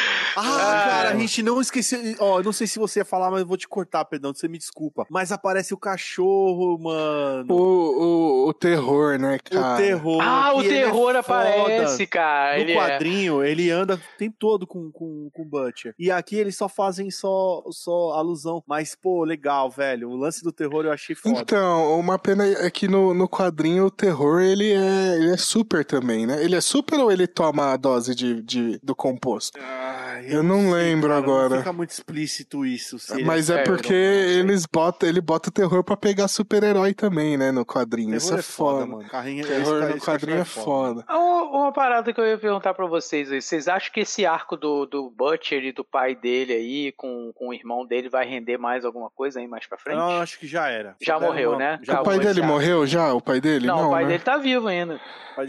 Ah, 0.37 0.83
cara, 0.85 1.09
a 1.11 1.15
gente 1.15 1.41
não 1.41 1.61
esqueceu. 1.61 1.99
Ó, 2.19 2.43
não 2.43 2.51
sei 2.51 2.67
se 2.67 2.77
você 2.77 2.99
ia 2.99 3.05
falar, 3.05 3.31
mas 3.31 3.39
eu 3.39 3.47
vou 3.47 3.55
te 3.55 3.67
cortar, 3.67 4.03
perdão, 4.03 4.33
você 4.33 4.47
me 4.47 4.57
desculpa. 4.57 5.05
Mas 5.09 5.31
aparece 5.31 5.73
o 5.73 5.77
cachorro, 5.77 6.77
mano. 6.77 7.53
O, 7.53 8.45
o, 8.45 8.49
o 8.49 8.53
terror, 8.53 9.17
né, 9.17 9.39
cara? 9.39 9.75
O 9.75 9.77
terror. 9.77 10.21
Ah, 10.21 10.53
o 10.53 10.61
terror 10.61 11.15
é 11.15 11.19
aparece, 11.19 12.05
cara. 12.05 12.55
No 12.55 12.61
ele 12.61 12.73
é. 12.73 12.75
quadrinho, 12.75 13.41
é... 13.41 13.49
ele 13.49 13.71
anda 13.71 13.84
o 13.93 14.17
tempo 14.17 14.35
todo 14.39 14.65
com, 14.65 14.91
com, 14.91 15.29
com 15.31 15.41
o 15.41 15.45
Butcher. 15.45 15.93
E 15.97 16.09
aqui 16.11 16.35
eles 16.35 16.57
só 16.57 16.67
fazem 16.67 17.11
só, 17.11 17.63
só 17.69 18.13
alusão. 18.13 18.63
Mas, 18.67 18.95
pô, 18.95 19.23
legal, 19.23 19.69
velho. 19.69 20.09
O 20.09 20.15
lance 20.15 20.43
do 20.43 20.51
terror 20.51 20.85
eu 20.85 20.91
achei 20.91 21.15
foda. 21.15 21.39
Então, 21.39 21.99
uma 21.99 22.17
pena 22.17 22.45
é 22.45 22.69
que 22.69 22.87
no, 22.87 23.13
no 23.13 23.29
quadrinho 23.29 23.85
o 23.85 23.91
terror, 23.91 24.41
ele 24.41 24.71
é, 24.71 25.15
ele 25.15 25.31
é 25.31 25.37
super 25.37 25.85
também, 25.85 26.25
né? 26.25 26.43
Ele 26.43 26.55
é 26.55 26.61
super 26.61 26.99
ou 26.99 27.11
ele 27.11 27.27
toma 27.27 27.73
a 27.73 27.77
dose 27.77 28.15
de, 28.15 28.41
de, 28.41 28.79
do 28.81 28.95
composto? 28.95 29.59
Ah, 29.61 30.21
eu, 30.23 30.37
eu 30.37 30.43
não 30.43 30.61
sei, 30.61 30.71
lembro 30.71 31.09
cara, 31.09 31.21
agora. 31.21 31.49
Não 31.49 31.57
fica 31.59 31.73
muito 31.73 31.91
explícito 31.91 32.65
isso. 32.65 32.97
Mas 33.25 33.49
é, 33.49 33.61
é 33.61 33.63
porque 33.63 33.93
eles 33.93 34.65
botam, 34.65 35.07
ele 35.07 35.21
bota 35.21 35.49
o 35.49 35.51
terror 35.51 35.83
pra 35.83 35.97
pegar 35.97 36.27
super-herói 36.27 36.93
também, 36.93 37.37
né? 37.37 37.51
No 37.51 37.65
quadrinho. 37.65 38.15
Isso 38.15 38.33
é, 38.33 38.39
é 38.39 38.41
foda. 38.41 38.81
foda 38.81 38.85
mano. 38.85 39.09
Carrinho, 39.09 39.45
terror 39.45 39.83
esse, 39.83 39.93
no 39.95 40.01
quadrinho 40.01 40.37
é 40.39 40.45
foda. 40.45 41.03
foda. 41.03 41.17
Uma, 41.17 41.71
parada 41.71 42.13
que 42.13 42.19
eu 42.19 42.25
ia 42.25 42.37
perguntar 42.37 42.73
pra 42.73 42.85
vocês 42.85 43.31
aí. 43.31 43.41
Vocês 43.41 43.67
acham 43.67 43.74
que 43.91 44.01
esse 44.01 44.25
arco 44.25 44.57
do, 44.57 44.85
do 44.85 45.09
Butcher 45.09 45.63
e 45.63 45.71
do 45.71 45.83
pai 45.83 46.15
dele 46.15 46.53
aí, 46.53 46.91
com, 46.91 47.31
com 47.33 47.49
o 47.49 47.53
irmão 47.53 47.85
dele, 47.85 48.09
vai 48.09 48.27
render 48.27 48.57
mais 48.57 48.85
alguma 48.85 49.09
coisa 49.09 49.39
aí 49.39 49.47
mais 49.47 49.65
pra 49.65 49.77
frente? 49.77 49.97
Não, 49.97 50.21
acho 50.21 50.39
que 50.39 50.47
já 50.47 50.67
era. 50.69 50.95
Já 51.01 51.19
morreu, 51.19 51.51
uma... 51.51 51.57
né? 51.57 51.79
Já 51.83 52.01
o 52.01 52.03
pai 52.03 52.19
dele 52.19 52.41
morreu 52.41 52.85
já? 52.85 53.13
O 53.13 53.21
pai 53.21 53.39
dele? 53.39 53.67
Não, 53.67 53.77
não 53.77 53.87
o 53.87 53.91
pai 53.91 54.03
né? 54.03 54.09
dele 54.09 54.23
tá 54.23 54.37
vivo 54.37 54.67
ainda. 54.67 54.99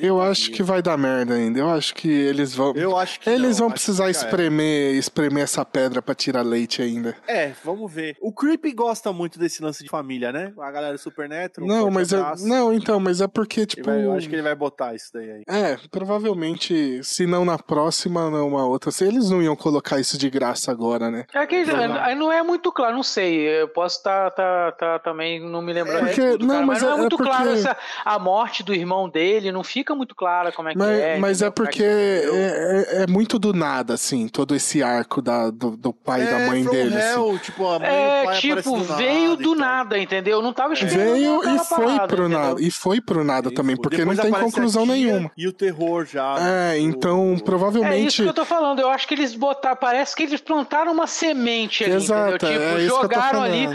Eu 0.00 0.18
tá 0.18 0.30
acho 0.30 0.50
que 0.50 0.62
vai 0.62 0.82
dar 0.82 0.96
merda 0.96 1.34
ainda. 1.34 1.58
Eu 1.58 1.70
acho 1.70 1.94
que 1.94 2.08
eles 2.08 2.54
vão. 2.54 2.72
Eu 2.74 2.96
acho 2.96 3.20
que 3.20 3.30
Eles 3.30 3.58
não, 3.58 3.66
vão 3.66 3.70
precisar 3.70 4.10
espremer, 4.10 4.94
espremer 4.94 5.44
essa 5.44 5.64
pedra 5.64 6.02
pra 6.02 6.14
tirar 6.14 6.42
leite 6.42 6.82
ainda. 6.82 7.16
É, 7.26 7.52
vamos 7.62 7.92
ver. 7.92 8.16
O 8.20 8.32
Creepy 8.32 8.72
gosta 8.72 9.12
muito 9.12 9.38
desse 9.38 9.62
lance 9.62 9.84
de 9.84 9.90
família, 9.90 10.32
né? 10.32 10.52
A 10.58 10.70
galera 10.70 10.94
do 10.94 10.98
Super 10.98 11.28
Neto. 11.28 11.60
não, 11.60 11.90
mas 11.90 12.12
é, 12.12 12.20
não, 12.40 12.72
então, 12.72 12.98
mas 12.98 13.20
é 13.20 13.28
porque 13.28 13.64
tipo. 13.66 13.86
Vai, 13.86 14.04
eu 14.04 14.12
acho 14.12 14.28
que 14.28 14.34
ele 14.34 14.42
vai 14.42 14.54
botar 14.54 14.94
isso 14.94 15.10
daí 15.12 15.30
aí. 15.30 15.42
É, 15.48 15.76
provavelmente, 15.90 17.02
se 17.04 17.26
não 17.26 17.44
na 17.44 17.58
próxima, 17.58 18.15
numa 18.30 18.66
outra. 18.66 18.90
Se 18.90 19.04
eles 19.04 19.30
não 19.30 19.42
iam 19.42 19.56
colocar 19.56 20.00
isso 20.00 20.18
de 20.18 20.28
graça 20.28 20.70
agora, 20.70 21.10
né? 21.10 21.24
É 21.34 21.46
que 21.46 21.64
não, 21.64 22.16
não 22.16 22.32
é 22.32 22.42
muito 22.42 22.72
claro, 22.72 22.94
não 22.94 23.02
sei. 23.02 23.60
Eu 23.62 23.68
posso 23.68 23.98
estar 23.98 24.30
tá, 24.30 24.72
tá, 24.72 24.72
tá, 24.72 24.98
também 24.98 25.40
não 25.40 25.62
me 25.62 25.72
lembrando. 25.72 26.04
É 26.04 26.06
porque, 26.06 26.30
tudo, 26.32 26.46
não, 26.46 26.62
mas, 26.62 26.80
mas, 26.80 26.82
não 26.82 26.90
é, 26.90 26.92
é 26.94 26.96
muito 26.96 27.16
porque... 27.16 27.30
claro 27.30 27.50
essa, 27.50 27.76
a 28.04 28.18
morte 28.18 28.62
do 28.62 28.74
irmão 28.74 29.08
dele. 29.08 29.52
Não 29.52 29.62
fica 29.62 29.94
muito 29.94 30.14
clara 30.14 30.52
como 30.52 30.68
é 30.68 30.74
mas, 30.74 30.86
que 30.88 31.02
é. 31.02 31.18
Mas 31.18 31.42
é, 31.42 31.46
é 31.46 31.50
porque 31.50 31.82
é, 31.82 32.86
é, 32.98 33.02
é, 33.02 33.06
muito 33.06 33.38
do 33.38 33.52
nada, 33.52 33.94
assim, 33.94 34.28
todo 34.28 34.54
esse 34.54 34.82
arco 34.82 35.20
da, 35.20 35.50
do, 35.50 35.76
do 35.76 35.92
pai 35.92 36.22
e 36.22 36.24
da 36.24 36.40
é, 36.40 36.46
mãe 36.46 36.64
dele. 36.64 36.96
Hell, 36.96 37.30
assim. 37.30 37.38
tipo, 37.38 37.66
a 37.66 37.78
mãe 37.78 37.88
é, 37.88 38.24
pai 38.24 38.38
tipo, 38.38 38.76
veio 38.78 39.36
do 39.36 39.54
nada, 39.54 39.98
entendeu? 39.98 40.42
Não 40.42 40.52
tava 40.52 40.74
esperando. 40.74 41.12
Veio 41.12 41.40
e 41.42 41.58
foi 41.58 41.86
parada, 41.86 42.06
pro 42.06 42.24
entendeu? 42.24 42.38
nada. 42.38 42.62
E 42.62 42.70
foi 42.70 43.00
pro 43.00 43.24
nada 43.24 43.48
e 43.50 43.54
também, 43.54 43.76
porque 43.76 44.04
não 44.04 44.16
tem 44.16 44.30
conclusão 44.30 44.86
nenhuma. 44.86 45.30
E 45.36 45.46
o 45.46 45.52
terror 45.52 46.04
já. 46.04 46.36
É, 46.38 46.78
então 46.78 47.34
o... 47.34 47.42
provavelmente. 47.42 48.05
É 48.06 48.08
isso 48.08 48.22
que 48.22 48.28
eu 48.28 48.34
tô 48.34 48.44
falando. 48.44 48.80
Eu 48.80 48.88
acho 48.88 49.06
que 49.06 49.14
eles 49.14 49.34
botaram. 49.34 49.76
Parece 49.76 50.14
que 50.14 50.22
eles 50.22 50.40
plantaram 50.40 50.92
uma 50.92 51.06
semente 51.06 51.84
ali. 51.84 51.94
Exato, 51.94 52.36
entendeu? 52.36 52.60
Tipo, 52.60 52.78
é 52.78 52.86
jogaram 52.86 53.42
ali 53.42 53.68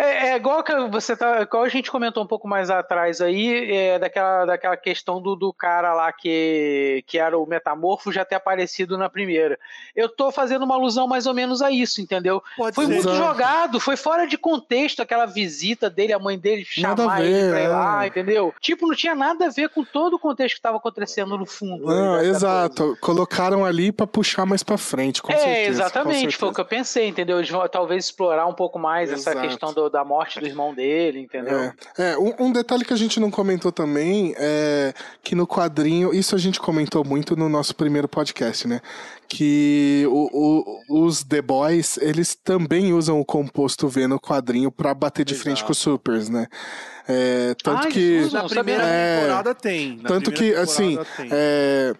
é, 0.00 0.28
é, 0.28 0.36
igual 0.36 0.64
que 0.64 0.74
você 0.88 1.14
tá. 1.14 1.42
Igual 1.42 1.62
a 1.64 1.68
gente 1.68 1.90
comentou 1.90 2.24
um 2.24 2.26
pouco 2.26 2.48
mais 2.48 2.70
atrás 2.70 3.20
aí, 3.20 3.70
é, 3.70 3.98
daquela, 3.98 4.46
daquela 4.46 4.76
questão 4.76 5.20
do, 5.20 5.36
do 5.36 5.52
cara 5.52 5.92
lá 5.92 6.10
que, 6.10 7.04
que 7.06 7.18
era 7.18 7.36
o 7.36 7.44
metamorfo 7.44 8.10
já 8.10 8.24
ter 8.24 8.36
aparecido 8.36 8.96
na 8.96 9.10
primeira. 9.10 9.58
Eu 9.94 10.08
tô 10.08 10.32
fazendo 10.32 10.64
uma 10.64 10.74
alusão 10.74 11.06
mais 11.06 11.26
ou 11.26 11.34
menos 11.34 11.60
a 11.60 11.70
isso, 11.70 12.00
entendeu? 12.00 12.42
Pode 12.56 12.74
foi 12.74 12.86
ser. 12.86 12.94
muito 12.94 13.14
jogado, 13.14 13.78
foi 13.78 13.94
fora 13.94 14.26
de 14.26 14.38
contexto 14.38 15.02
aquela 15.02 15.26
visita 15.26 15.90
dele, 15.90 16.14
a 16.14 16.18
mãe 16.18 16.38
dele 16.38 16.64
chamar 16.64 17.18
ver, 17.18 17.26
ele 17.26 17.50
pra 17.50 17.62
ir 17.62 17.68
lá, 17.68 18.04
é. 18.04 18.06
entendeu? 18.06 18.54
Tipo, 18.58 18.86
não 18.86 18.94
tinha 18.94 19.14
nada 19.14 19.48
a 19.48 19.50
ver 19.50 19.68
com 19.68 19.84
todo 19.84 20.14
o 20.14 20.18
contexto 20.18 20.54
que 20.56 20.62
tava 20.62 20.78
acontecendo 20.78 21.36
no 21.36 21.44
fundo. 21.44 21.84
Não, 21.84 22.18
exato. 22.22 22.84
Coisa. 22.84 23.00
Colocaram 23.02 23.66
ali 23.66 23.92
para 23.92 24.06
puxar 24.06 24.46
mais 24.46 24.62
para 24.62 24.78
frente, 24.78 25.20
com 25.20 25.30
é, 25.30 25.36
certeza. 25.36 25.68
exatamente, 25.68 26.38
foi 26.38 26.48
o 26.48 26.54
que 26.54 26.60
eu 26.62 26.64
pensei, 26.64 27.06
entendeu? 27.06 27.36
Eles 27.36 27.50
vão 27.50 27.68
talvez 27.68 28.06
explorar 28.06 28.46
um 28.46 28.54
pouco 28.54 28.78
mais 28.78 29.12
exato. 29.12 29.36
essa 29.36 29.46
questão 29.46 29.74
do, 29.74 29.89
da 29.90 30.04
morte 30.04 30.40
do 30.40 30.46
irmão 30.46 30.74
dele, 30.74 31.20
entendeu? 31.20 31.72
É, 31.98 32.12
é 32.12 32.18
um, 32.18 32.46
um, 32.46 32.52
detalhe 32.52 32.84
que 32.84 32.92
a 32.92 32.96
gente 32.96 33.18
não 33.18 33.30
comentou 33.30 33.72
também 33.72 34.34
é 34.38 34.92
que 35.22 35.34
no 35.34 35.46
quadrinho, 35.46 36.14
isso 36.14 36.34
a 36.34 36.38
gente 36.38 36.60
comentou 36.60 37.04
muito 37.04 37.36
no 37.36 37.48
nosso 37.48 37.74
primeiro 37.74 38.08
podcast, 38.08 38.66
né? 38.66 38.80
Que 39.32 40.04
o, 40.08 40.82
o, 40.90 41.04
os 41.06 41.22
The 41.22 41.40
Boys, 41.40 41.96
eles 41.98 42.34
também 42.34 42.92
usam 42.92 43.20
o 43.20 43.24
composto 43.24 43.86
V 43.86 44.08
no 44.08 44.18
quadrinho 44.18 44.72
para 44.72 44.92
bater 44.92 45.24
de 45.24 45.34
Exato. 45.34 45.44
frente 45.44 45.64
com 45.64 45.70
os 45.70 45.78
Supers, 45.78 46.28
né? 46.28 46.48
É, 47.12 47.56
tanto 47.62 47.88
ah, 47.88 47.90
que 47.90 48.30
na 48.32 48.44
primeira 48.44 48.84
é, 48.84 49.20
temporada 49.20 49.54
tem. 49.54 49.96
Na 50.00 50.08
tanto 50.08 50.30
que 50.30 50.54
assim, 50.54 50.96
é, 51.28 51.92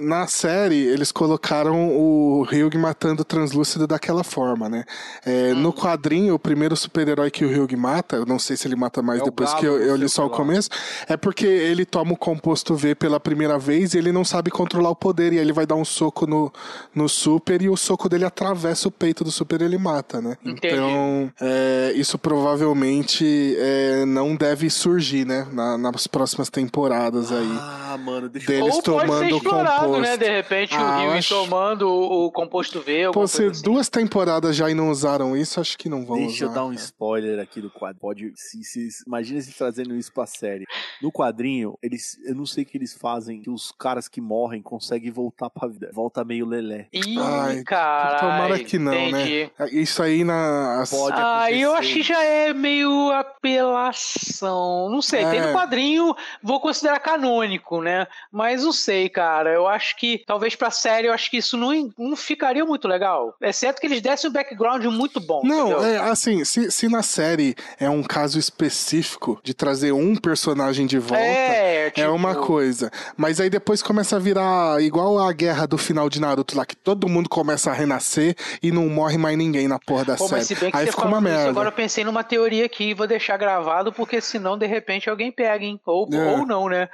na 0.00 0.26
série 0.26 0.82
eles 0.86 1.12
colocaram 1.12 1.96
o 1.96 2.42
Ryug 2.42 2.76
matando 2.76 3.22
o 3.22 3.24
translúcido 3.24 3.86
daquela 3.86 4.24
forma, 4.24 4.68
né? 4.68 4.84
É, 5.24 5.52
hum. 5.52 5.60
No 5.60 5.72
quadrinho, 5.72 6.34
o 6.34 6.38
primeiro 6.38 6.74
super-herói 6.76 7.30
que 7.30 7.44
o 7.44 7.48
Ryug 7.48 7.76
mata, 7.76 8.16
eu 8.16 8.26
não 8.26 8.40
sei 8.40 8.56
se 8.56 8.66
ele 8.66 8.74
mata 8.74 9.00
mais 9.02 9.20
é 9.20 9.24
depois 9.24 9.54
que 9.54 9.64
eu, 9.64 9.80
eu 9.80 9.94
li 9.94 10.08
só 10.08 10.26
o 10.26 10.30
começo, 10.30 10.68
é 11.08 11.16
porque 11.16 11.46
ele 11.46 11.84
toma 11.84 12.14
o 12.14 12.16
composto 12.16 12.74
V 12.74 12.96
pela 12.96 13.20
primeira 13.20 13.58
vez 13.58 13.94
e 13.94 13.98
ele 13.98 14.10
não 14.10 14.24
sabe 14.24 14.50
controlar 14.50 14.90
o 14.90 14.96
poder 14.96 15.32
e 15.32 15.38
aí 15.38 15.44
ele 15.44 15.52
vai 15.52 15.66
dar 15.66 15.76
um 15.76 15.84
soco 15.84 16.26
no, 16.26 16.52
no 16.94 17.08
super 17.08 17.62
e 17.62 17.68
o 17.68 17.76
soco 17.76 18.08
dele 18.08 18.24
atravessa 18.24 18.88
o 18.88 18.90
peito 18.90 19.24
do 19.24 19.30
super 19.30 19.60
e 19.60 19.64
ele 19.64 19.78
mata, 19.78 20.20
né? 20.20 20.36
Entendi. 20.44 20.74
Então, 20.74 21.32
é, 21.40 21.92
isso 21.94 22.18
provavelmente 22.18 23.56
é, 23.58 24.04
não 24.04 24.34
deve 24.34 24.68
surgir, 24.70 25.26
né? 25.26 25.46
Na, 25.52 25.78
nas 25.78 26.06
próximas 26.06 26.48
temporadas 26.48 27.32
aí. 27.32 27.56
Ah, 27.58 27.98
mano, 27.98 28.28
deixa 28.28 28.46
deles 28.46 28.74
Ou 28.74 28.82
tomando 28.82 29.06
pode 29.06 29.28
ser 29.28 29.36
explorado, 29.36 29.84
composto. 29.84 30.00
né? 30.02 30.16
De 30.16 30.28
repente 30.28 30.74
ah, 30.74 30.96
o 30.96 31.00
Rio 31.00 31.10
acho... 31.12 31.34
tomando 31.34 31.88
o, 31.88 32.30
composto 32.30 32.80
V. 32.80 33.10
Pô, 33.12 33.26
se 33.26 33.44
assim. 33.44 33.62
duas 33.62 33.88
temporadas 33.88 34.54
já 34.56 34.70
e 34.70 34.74
não 34.74 34.90
usaram 34.90 35.36
isso, 35.36 35.60
acho 35.60 35.78
que 35.78 35.88
não 35.88 36.04
vão 36.04 36.16
Deixa 36.18 36.44
usar, 36.44 36.46
eu 36.46 36.54
dar 36.54 36.64
um 36.64 36.70
cara. 36.70 36.80
spoiler 36.80 37.38
aqui 37.40 37.60
do 37.60 37.70
quadro. 37.70 38.00
Pode, 38.00 38.32
se, 38.34 38.62
se, 38.64 38.88
imagina 39.06 39.40
se 39.40 39.52
trazendo 39.52 39.94
isso 39.96 40.12
pra 40.12 40.26
série. 40.26 40.64
No 41.00 41.12
quadrinho, 41.12 41.78
eles, 41.82 42.18
eu 42.26 42.34
não 42.34 42.46
sei 42.46 42.64
o 42.64 42.66
que 42.66 42.76
eles 42.76 42.94
fazem, 42.94 43.40
que 43.40 43.50
os 43.50 43.72
caras 43.72 44.08
que 44.08 44.20
morrem 44.20 44.62
conseguem 44.62 45.10
voltar 45.10 45.50
pra 45.50 45.68
vida. 45.68 45.90
Volta 45.92 46.24
meio 46.24 46.46
lelé. 46.46 46.65
Ih, 46.92 47.18
Ai, 47.18 47.62
cara. 47.62 48.18
Tomara 48.18 48.58
que 48.58 48.78
não, 48.78 48.92
né? 48.92 49.08
entendi. 49.08 49.50
né? 49.58 49.68
Isso 49.72 50.02
aí 50.02 50.24
na. 50.24 50.84
Pode 50.88 51.16
ah, 51.18 51.50
eu 51.50 51.74
acho 51.74 51.92
que 51.92 52.02
já 52.02 52.22
é 52.22 52.52
meio 52.52 53.10
apelação 53.12 54.56
não 54.90 55.02
sei, 55.02 55.22
é. 55.22 55.30
tem 55.30 55.40
no 55.40 55.48
é. 55.48 55.52
quadrinho, 55.52 56.14
vou 56.42 56.60
considerar 56.60 56.98
canônico, 57.00 57.80
né? 57.80 58.06
Mas 58.30 58.62
não 58.62 58.72
sei, 58.72 59.08
cara. 59.08 59.52
Eu 59.52 59.66
acho 59.66 59.96
que, 59.96 60.22
talvez 60.26 60.54
pra 60.54 60.70
série, 60.70 61.08
eu 61.08 61.12
acho 61.12 61.30
que 61.30 61.38
isso 61.38 61.56
não, 61.56 61.92
não 61.98 62.16
ficaria 62.16 62.64
muito 62.64 62.88
legal. 62.88 63.34
Exceto 63.40 63.80
que 63.80 63.86
eles 63.86 64.00
dessem 64.00 64.30
um 64.30 64.32
background 64.32 64.84
muito 64.86 65.20
bom. 65.20 65.42
Não, 65.44 65.84
é 65.84 65.98
assim, 65.98 66.44
se, 66.44 66.70
se 66.70 66.88
na, 66.88 67.02
série 67.02 67.54
é 67.78 67.88
um 67.88 68.02
caso 68.02 68.38
específico 68.38 69.40
de 69.42 69.54
trazer 69.54 69.92
um 69.92 70.16
personagem 70.16 70.86
de 70.86 70.98
volta, 70.98 71.22
é, 71.22 71.90
tipo... 71.90 72.00
é 72.00 72.08
uma 72.08 72.34
tipo 72.34 72.46
coisa. 72.46 72.90
Mas 73.16 73.40
aí 73.40 73.48
depois 73.48 73.82
começa 73.82 74.16
a 74.16 74.18
virar 74.18 74.82
igual 74.82 75.18
a 75.18 75.32
guerra 75.32 75.66
do 75.66 75.78
final 75.78 76.08
de 76.08 76.20
Naruto 76.20 76.45
lá, 76.54 76.66
que 76.66 76.76
todo 76.76 77.08
mundo 77.08 77.28
começa 77.28 77.70
a 77.70 77.74
renascer 77.74 78.36
e 78.62 78.70
não 78.70 78.88
morre 78.88 79.16
mais 79.16 79.36
ninguém 79.38 79.66
na 79.66 79.78
porra 79.78 80.04
da 80.04 80.16
Pô, 80.16 80.28
série. 80.28 80.40
Mas 80.40 80.46
se 80.48 80.54
bem 80.54 80.70
que 80.70 80.76
aí 80.76 80.86
ficou 80.86 81.06
uma 81.06 81.20
merda. 81.20 81.40
Isso, 81.40 81.48
agora 81.48 81.68
eu 81.68 81.72
pensei 81.72 82.04
numa 82.04 82.22
teoria 82.22 82.66
aqui 82.66 82.90
e 82.90 82.94
vou 82.94 83.06
deixar 83.06 83.36
gravado, 83.36 83.92
porque 83.92 84.20
senão 84.20 84.58
de 84.58 84.66
repente 84.66 85.08
alguém 85.08 85.32
pega, 85.32 85.64
hein? 85.64 85.80
Ou, 85.84 86.08
é. 86.12 86.16
ou 86.36 86.46
não, 86.46 86.68
né? 86.68 86.88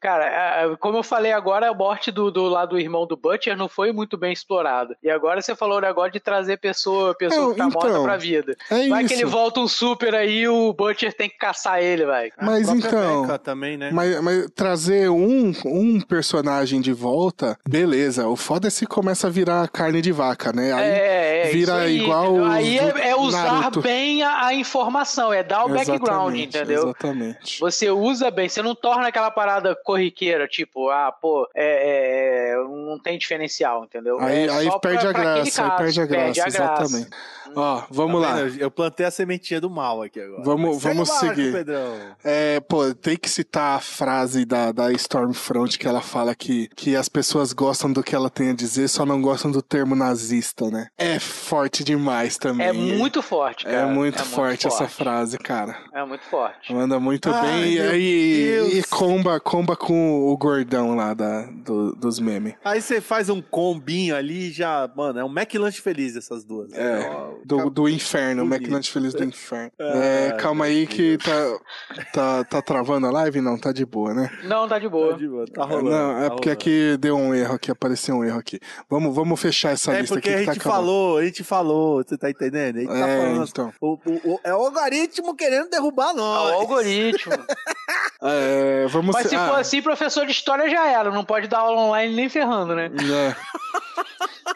Cara, 0.00 0.76
como 0.78 0.98
eu 0.98 1.02
falei 1.02 1.32
agora, 1.32 1.70
a 1.70 1.74
morte 1.74 2.10
do, 2.12 2.30
do 2.30 2.44
lado 2.44 2.70
do 2.70 2.78
irmão 2.78 3.06
do 3.06 3.16
Butcher 3.16 3.56
não 3.56 3.68
foi 3.68 3.92
muito 3.92 4.16
bem 4.16 4.32
explorada. 4.32 4.96
E 5.02 5.10
agora 5.10 5.40
você 5.40 5.56
falou 5.56 5.78
o 5.78 5.80
negócio 5.80 6.12
de 6.12 6.20
trazer 6.20 6.58
pessoa, 6.58 7.14
pessoa 7.14 7.50
é, 7.50 7.52
que 7.52 7.58
tá 7.58 7.66
então, 7.66 7.80
morta 7.80 8.02
pra 8.02 8.16
vida. 8.16 8.56
É 8.70 8.88
vai 8.88 9.02
isso. 9.02 9.08
que 9.08 9.20
ele 9.20 9.24
volta 9.24 9.60
um 9.60 9.68
super 9.68 10.14
aí 10.14 10.46
o 10.46 10.72
Butcher 10.72 11.14
tem 11.14 11.28
que 11.28 11.36
caçar 11.36 11.82
ele, 11.82 12.04
vai. 12.04 12.30
Mas 12.40 12.68
então. 12.68 13.26
Também, 13.38 13.76
né? 13.76 13.90
mas, 13.92 14.20
mas, 14.20 14.50
trazer 14.54 15.08
um, 15.10 15.52
um 15.64 16.00
personagem 16.00 16.80
de 16.80 16.92
volta, 16.92 17.58
beleza. 17.66 18.26
O 18.28 18.36
foda 18.36 18.68
é 18.68 18.70
se 18.70 18.86
começa 18.86 19.26
a 19.26 19.30
virar 19.30 19.68
carne 19.68 20.00
de 20.00 20.12
vaca, 20.12 20.52
né? 20.52 20.72
Aí 20.72 20.84
é, 20.84 21.46
é 21.46 21.50
vira 21.50 21.76
aí, 21.76 22.00
igual. 22.00 22.44
Aí 22.44 22.78
é, 22.78 23.10
é, 23.10 23.16
usar 23.16 23.60
Naruto. 23.60 23.80
bem 23.80 24.22
a, 24.22 24.46
a, 24.46 24.54
informação, 24.54 25.32
é 25.32 25.42
dar 25.42 25.64
o 25.64 25.74
exatamente, 25.74 26.00
background, 26.00 26.36
entendeu? 26.36 26.82
Exatamente. 26.84 27.60
Você 27.60 27.90
usa 27.90 28.30
bem, 28.30 28.48
você 28.48 28.62
não 28.62 28.74
torna 28.74 29.08
aquela 29.08 29.30
parada 29.30 29.76
corriqueira, 29.88 30.46
tipo, 30.46 30.90
ah, 30.90 31.10
pô, 31.10 31.48
é, 31.54 32.50
é, 32.50 32.56
não 32.56 32.98
tem 32.98 33.16
diferencial, 33.16 33.84
entendeu? 33.84 34.18
Aí, 34.20 34.46
é 34.46 34.50
aí 34.50 34.68
perde, 34.82 35.00
pra, 35.00 35.08
a 35.08 35.12
graça, 35.14 35.64
aí 35.64 35.78
perde 35.78 36.00
a 36.02 36.04
graça, 36.04 36.24
perde 36.24 36.40
a 36.42 36.44
graça, 36.44 36.48
exatamente. 36.48 37.10
Ó, 37.56 37.82
vamos 37.90 38.22
tá 38.22 38.34
lá. 38.34 38.40
Eu 38.40 38.70
plantei 38.70 39.06
a 39.06 39.10
sementinha 39.10 39.60
do 39.60 39.70
mal 39.70 40.02
aqui 40.02 40.20
agora. 40.20 40.42
Vamos, 40.42 40.82
vamos 40.82 41.08
seguir. 41.08 41.54
É, 42.22 42.60
pô, 42.60 42.94
tem 42.94 43.16
que 43.16 43.30
citar 43.30 43.78
a 43.78 43.80
frase 43.80 44.44
da, 44.44 44.72
da 44.72 44.92
Stormfront 44.92 45.78
que 45.78 45.88
ela 45.88 46.02
fala 46.02 46.34
que, 46.34 46.68
que 46.76 46.94
as 46.94 47.08
pessoas 47.08 47.54
gostam 47.54 47.90
do 47.90 48.02
que 48.02 48.14
ela 48.14 48.28
tem 48.28 48.50
a 48.50 48.54
dizer, 48.54 48.88
só 48.88 49.06
não 49.06 49.22
gostam 49.22 49.50
do 49.50 49.62
termo 49.62 49.94
nazista, 49.94 50.70
né? 50.70 50.88
É 50.98 51.18
forte 51.18 51.82
demais 51.82 52.36
também. 52.36 52.66
É 52.66 52.72
muito 52.74 53.22
forte, 53.22 53.66
é 53.66 53.70
cara. 53.70 53.88
É 53.88 53.90
muito, 53.90 54.20
é 54.20 54.24
forte, 54.24 54.34
muito 54.34 54.62
forte 54.62 54.66
essa 54.66 54.88
frase, 54.88 55.38
cara. 55.38 55.78
É 55.94 56.04
muito 56.04 56.24
forte. 56.24 56.74
Manda 56.74 57.00
muito 57.00 57.30
Ai, 57.30 57.42
bem 57.42 57.64
e, 57.72 57.78
e, 57.78 58.78
e 58.78 58.82
comba, 58.84 59.40
comba 59.40 59.77
com 59.78 60.28
o 60.28 60.36
gordão 60.36 60.94
lá 60.94 61.14
da, 61.14 61.42
do, 61.42 61.94
dos 61.94 62.18
memes. 62.18 62.54
Aí 62.64 62.82
você 62.82 63.00
faz 63.00 63.28
um 63.28 63.40
combinho 63.40 64.14
ali 64.14 64.50
já, 64.50 64.90
mano, 64.94 65.20
é 65.20 65.24
um 65.24 65.30
McLanche 65.30 65.80
feliz 65.80 66.16
essas 66.16 66.44
duas. 66.44 66.72
É, 66.72 67.00
é 67.00 67.30
do, 67.44 67.70
do 67.70 67.88
inferno, 67.88 68.42
o 68.42 68.46
McLanche 68.46 68.90
feliz 68.90 69.14
do 69.14 69.24
inferno. 69.24 69.72
É, 69.78 70.28
é 70.28 70.32
calma 70.32 70.66
aí 70.66 70.86
que 70.86 71.16
tá, 71.18 72.04
tá, 72.12 72.44
tá 72.44 72.62
travando 72.62 73.06
a 73.06 73.10
live? 73.10 73.40
Não, 73.40 73.58
tá 73.58 73.72
de 73.72 73.86
boa, 73.86 74.12
né? 74.12 74.30
Não, 74.44 74.68
tá 74.68 74.78
de 74.78 74.88
boa. 74.88 75.12
Tá 75.12 75.18
de 75.18 75.28
boa, 75.28 75.46
tá 75.46 75.64
rolando. 75.64 75.90
Não, 75.90 76.18
é 76.18 76.28
tá 76.28 76.30
porque 76.30 76.48
rolando. 76.48 76.60
aqui 76.60 76.96
deu 76.98 77.16
um 77.16 77.34
erro 77.34 77.54
aqui, 77.54 77.70
apareceu 77.70 78.16
um 78.16 78.24
erro 78.24 78.38
aqui. 78.38 78.58
Vamos, 78.90 79.14
vamos 79.14 79.40
fechar 79.40 79.72
essa 79.72 79.92
é 79.92 80.00
lista 80.00 80.18
aqui. 80.18 80.28
É 80.28 80.32
porque 80.32 80.50
a 80.50 80.52
gente 80.52 80.62
tá 80.62 80.70
falou, 80.70 81.18
a 81.18 81.24
gente 81.24 81.44
falou, 81.44 82.02
você 82.02 82.18
tá 82.18 82.28
entendendo? 82.28 82.76
A 82.76 82.80
gente 82.80 82.88
tá 82.88 83.08
é, 83.08 83.20
falando. 83.20 83.48
Então. 83.48 83.72
O, 83.80 83.92
o, 83.92 84.34
o, 84.34 84.40
é 84.42 84.54
o 84.54 84.58
algoritmo 84.58 85.34
querendo 85.34 85.70
derrubar 85.70 86.12
nós. 86.14 86.50
É 86.50 86.56
o 86.56 86.60
algoritmo. 86.60 87.32
é, 88.22 88.86
vamos 88.88 89.14
Mas 89.14 89.28
se 89.28 89.36
ah. 89.36 89.48
for 89.48 89.58
assim, 89.58 89.80
professor 89.80 90.26
de 90.26 90.32
história 90.32 90.68
já 90.68 90.88
era. 90.88 91.10
Não 91.10 91.24
pode 91.24 91.48
dar 91.48 91.58
aula 91.58 91.80
online 91.80 92.14
nem 92.14 92.28
ferrando, 92.28 92.74
né? 92.74 92.86
É. 92.86 93.36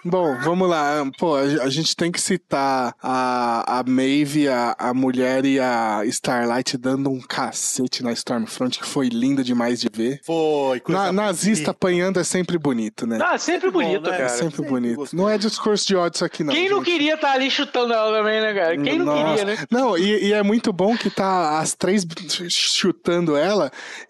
Bom, 0.05 0.37
vamos 0.41 0.69
lá. 0.69 1.05
Pô, 1.19 1.37
a 1.37 1.69
gente 1.69 1.95
tem 1.95 2.11
que 2.11 2.21
citar 2.21 2.95
a, 3.01 3.79
a 3.79 3.85
Maeve, 3.85 4.49
a, 4.49 4.75
a 4.77 4.93
mulher 4.93 5.45
e 5.45 5.61
a 5.61 6.03
Starlight 6.07 6.77
dando 6.77 7.09
um 7.09 7.21
cacete 7.21 8.03
na 8.03 8.13
Stormfront, 8.13 8.81
que 8.81 8.87
foi 8.87 9.09
linda 9.09 9.45
demais 9.45 9.81
de 9.81 9.89
ver. 9.93 10.21
Foi, 10.25 10.81
coisa 10.81 11.13
na, 11.13 11.13
Nazista 11.13 11.71
apanhando 11.71 12.19
é 12.19 12.25
sempre 12.25 12.59
bonito, 12.59 13.07
né? 13.07 13.19
Ah, 13.23 13.39
sempre 13.39 13.71
bonito, 13.71 14.03
bom, 14.03 14.11
né? 14.11 14.17
cara. 14.17 14.25
É 14.25 14.29
sempre, 14.29 14.57
sempre 14.57 14.71
bonito. 14.71 14.97
Gostei. 14.97 15.19
Não 15.19 15.29
é 15.29 15.39
discurso 15.39 15.87
de 15.87 15.95
ódio 15.95 16.17
isso 16.17 16.25
aqui, 16.25 16.43
não. 16.43 16.53
Quem 16.53 16.63
gente. 16.63 16.73
não 16.73 16.83
queria 16.83 17.15
estar 17.15 17.29
tá 17.29 17.35
ali 17.35 17.51
chutando 17.51 17.93
ela 17.93 18.19
também, 18.19 18.41
né, 18.41 18.55
cara? 18.55 18.77
Quem 18.77 18.99
não 18.99 19.07
Nossa. 19.07 19.37
queria, 19.37 19.45
né? 19.45 19.65
Não, 19.71 19.97
e, 19.97 20.25
e, 20.27 20.33
é 20.33 20.43
muito 20.43 20.73
bom 20.73 20.97
que 20.97 21.11
tá 21.11 21.61
as 21.61 21.75
três 21.75 22.05
chutando 22.49 23.37
ela 23.37 23.52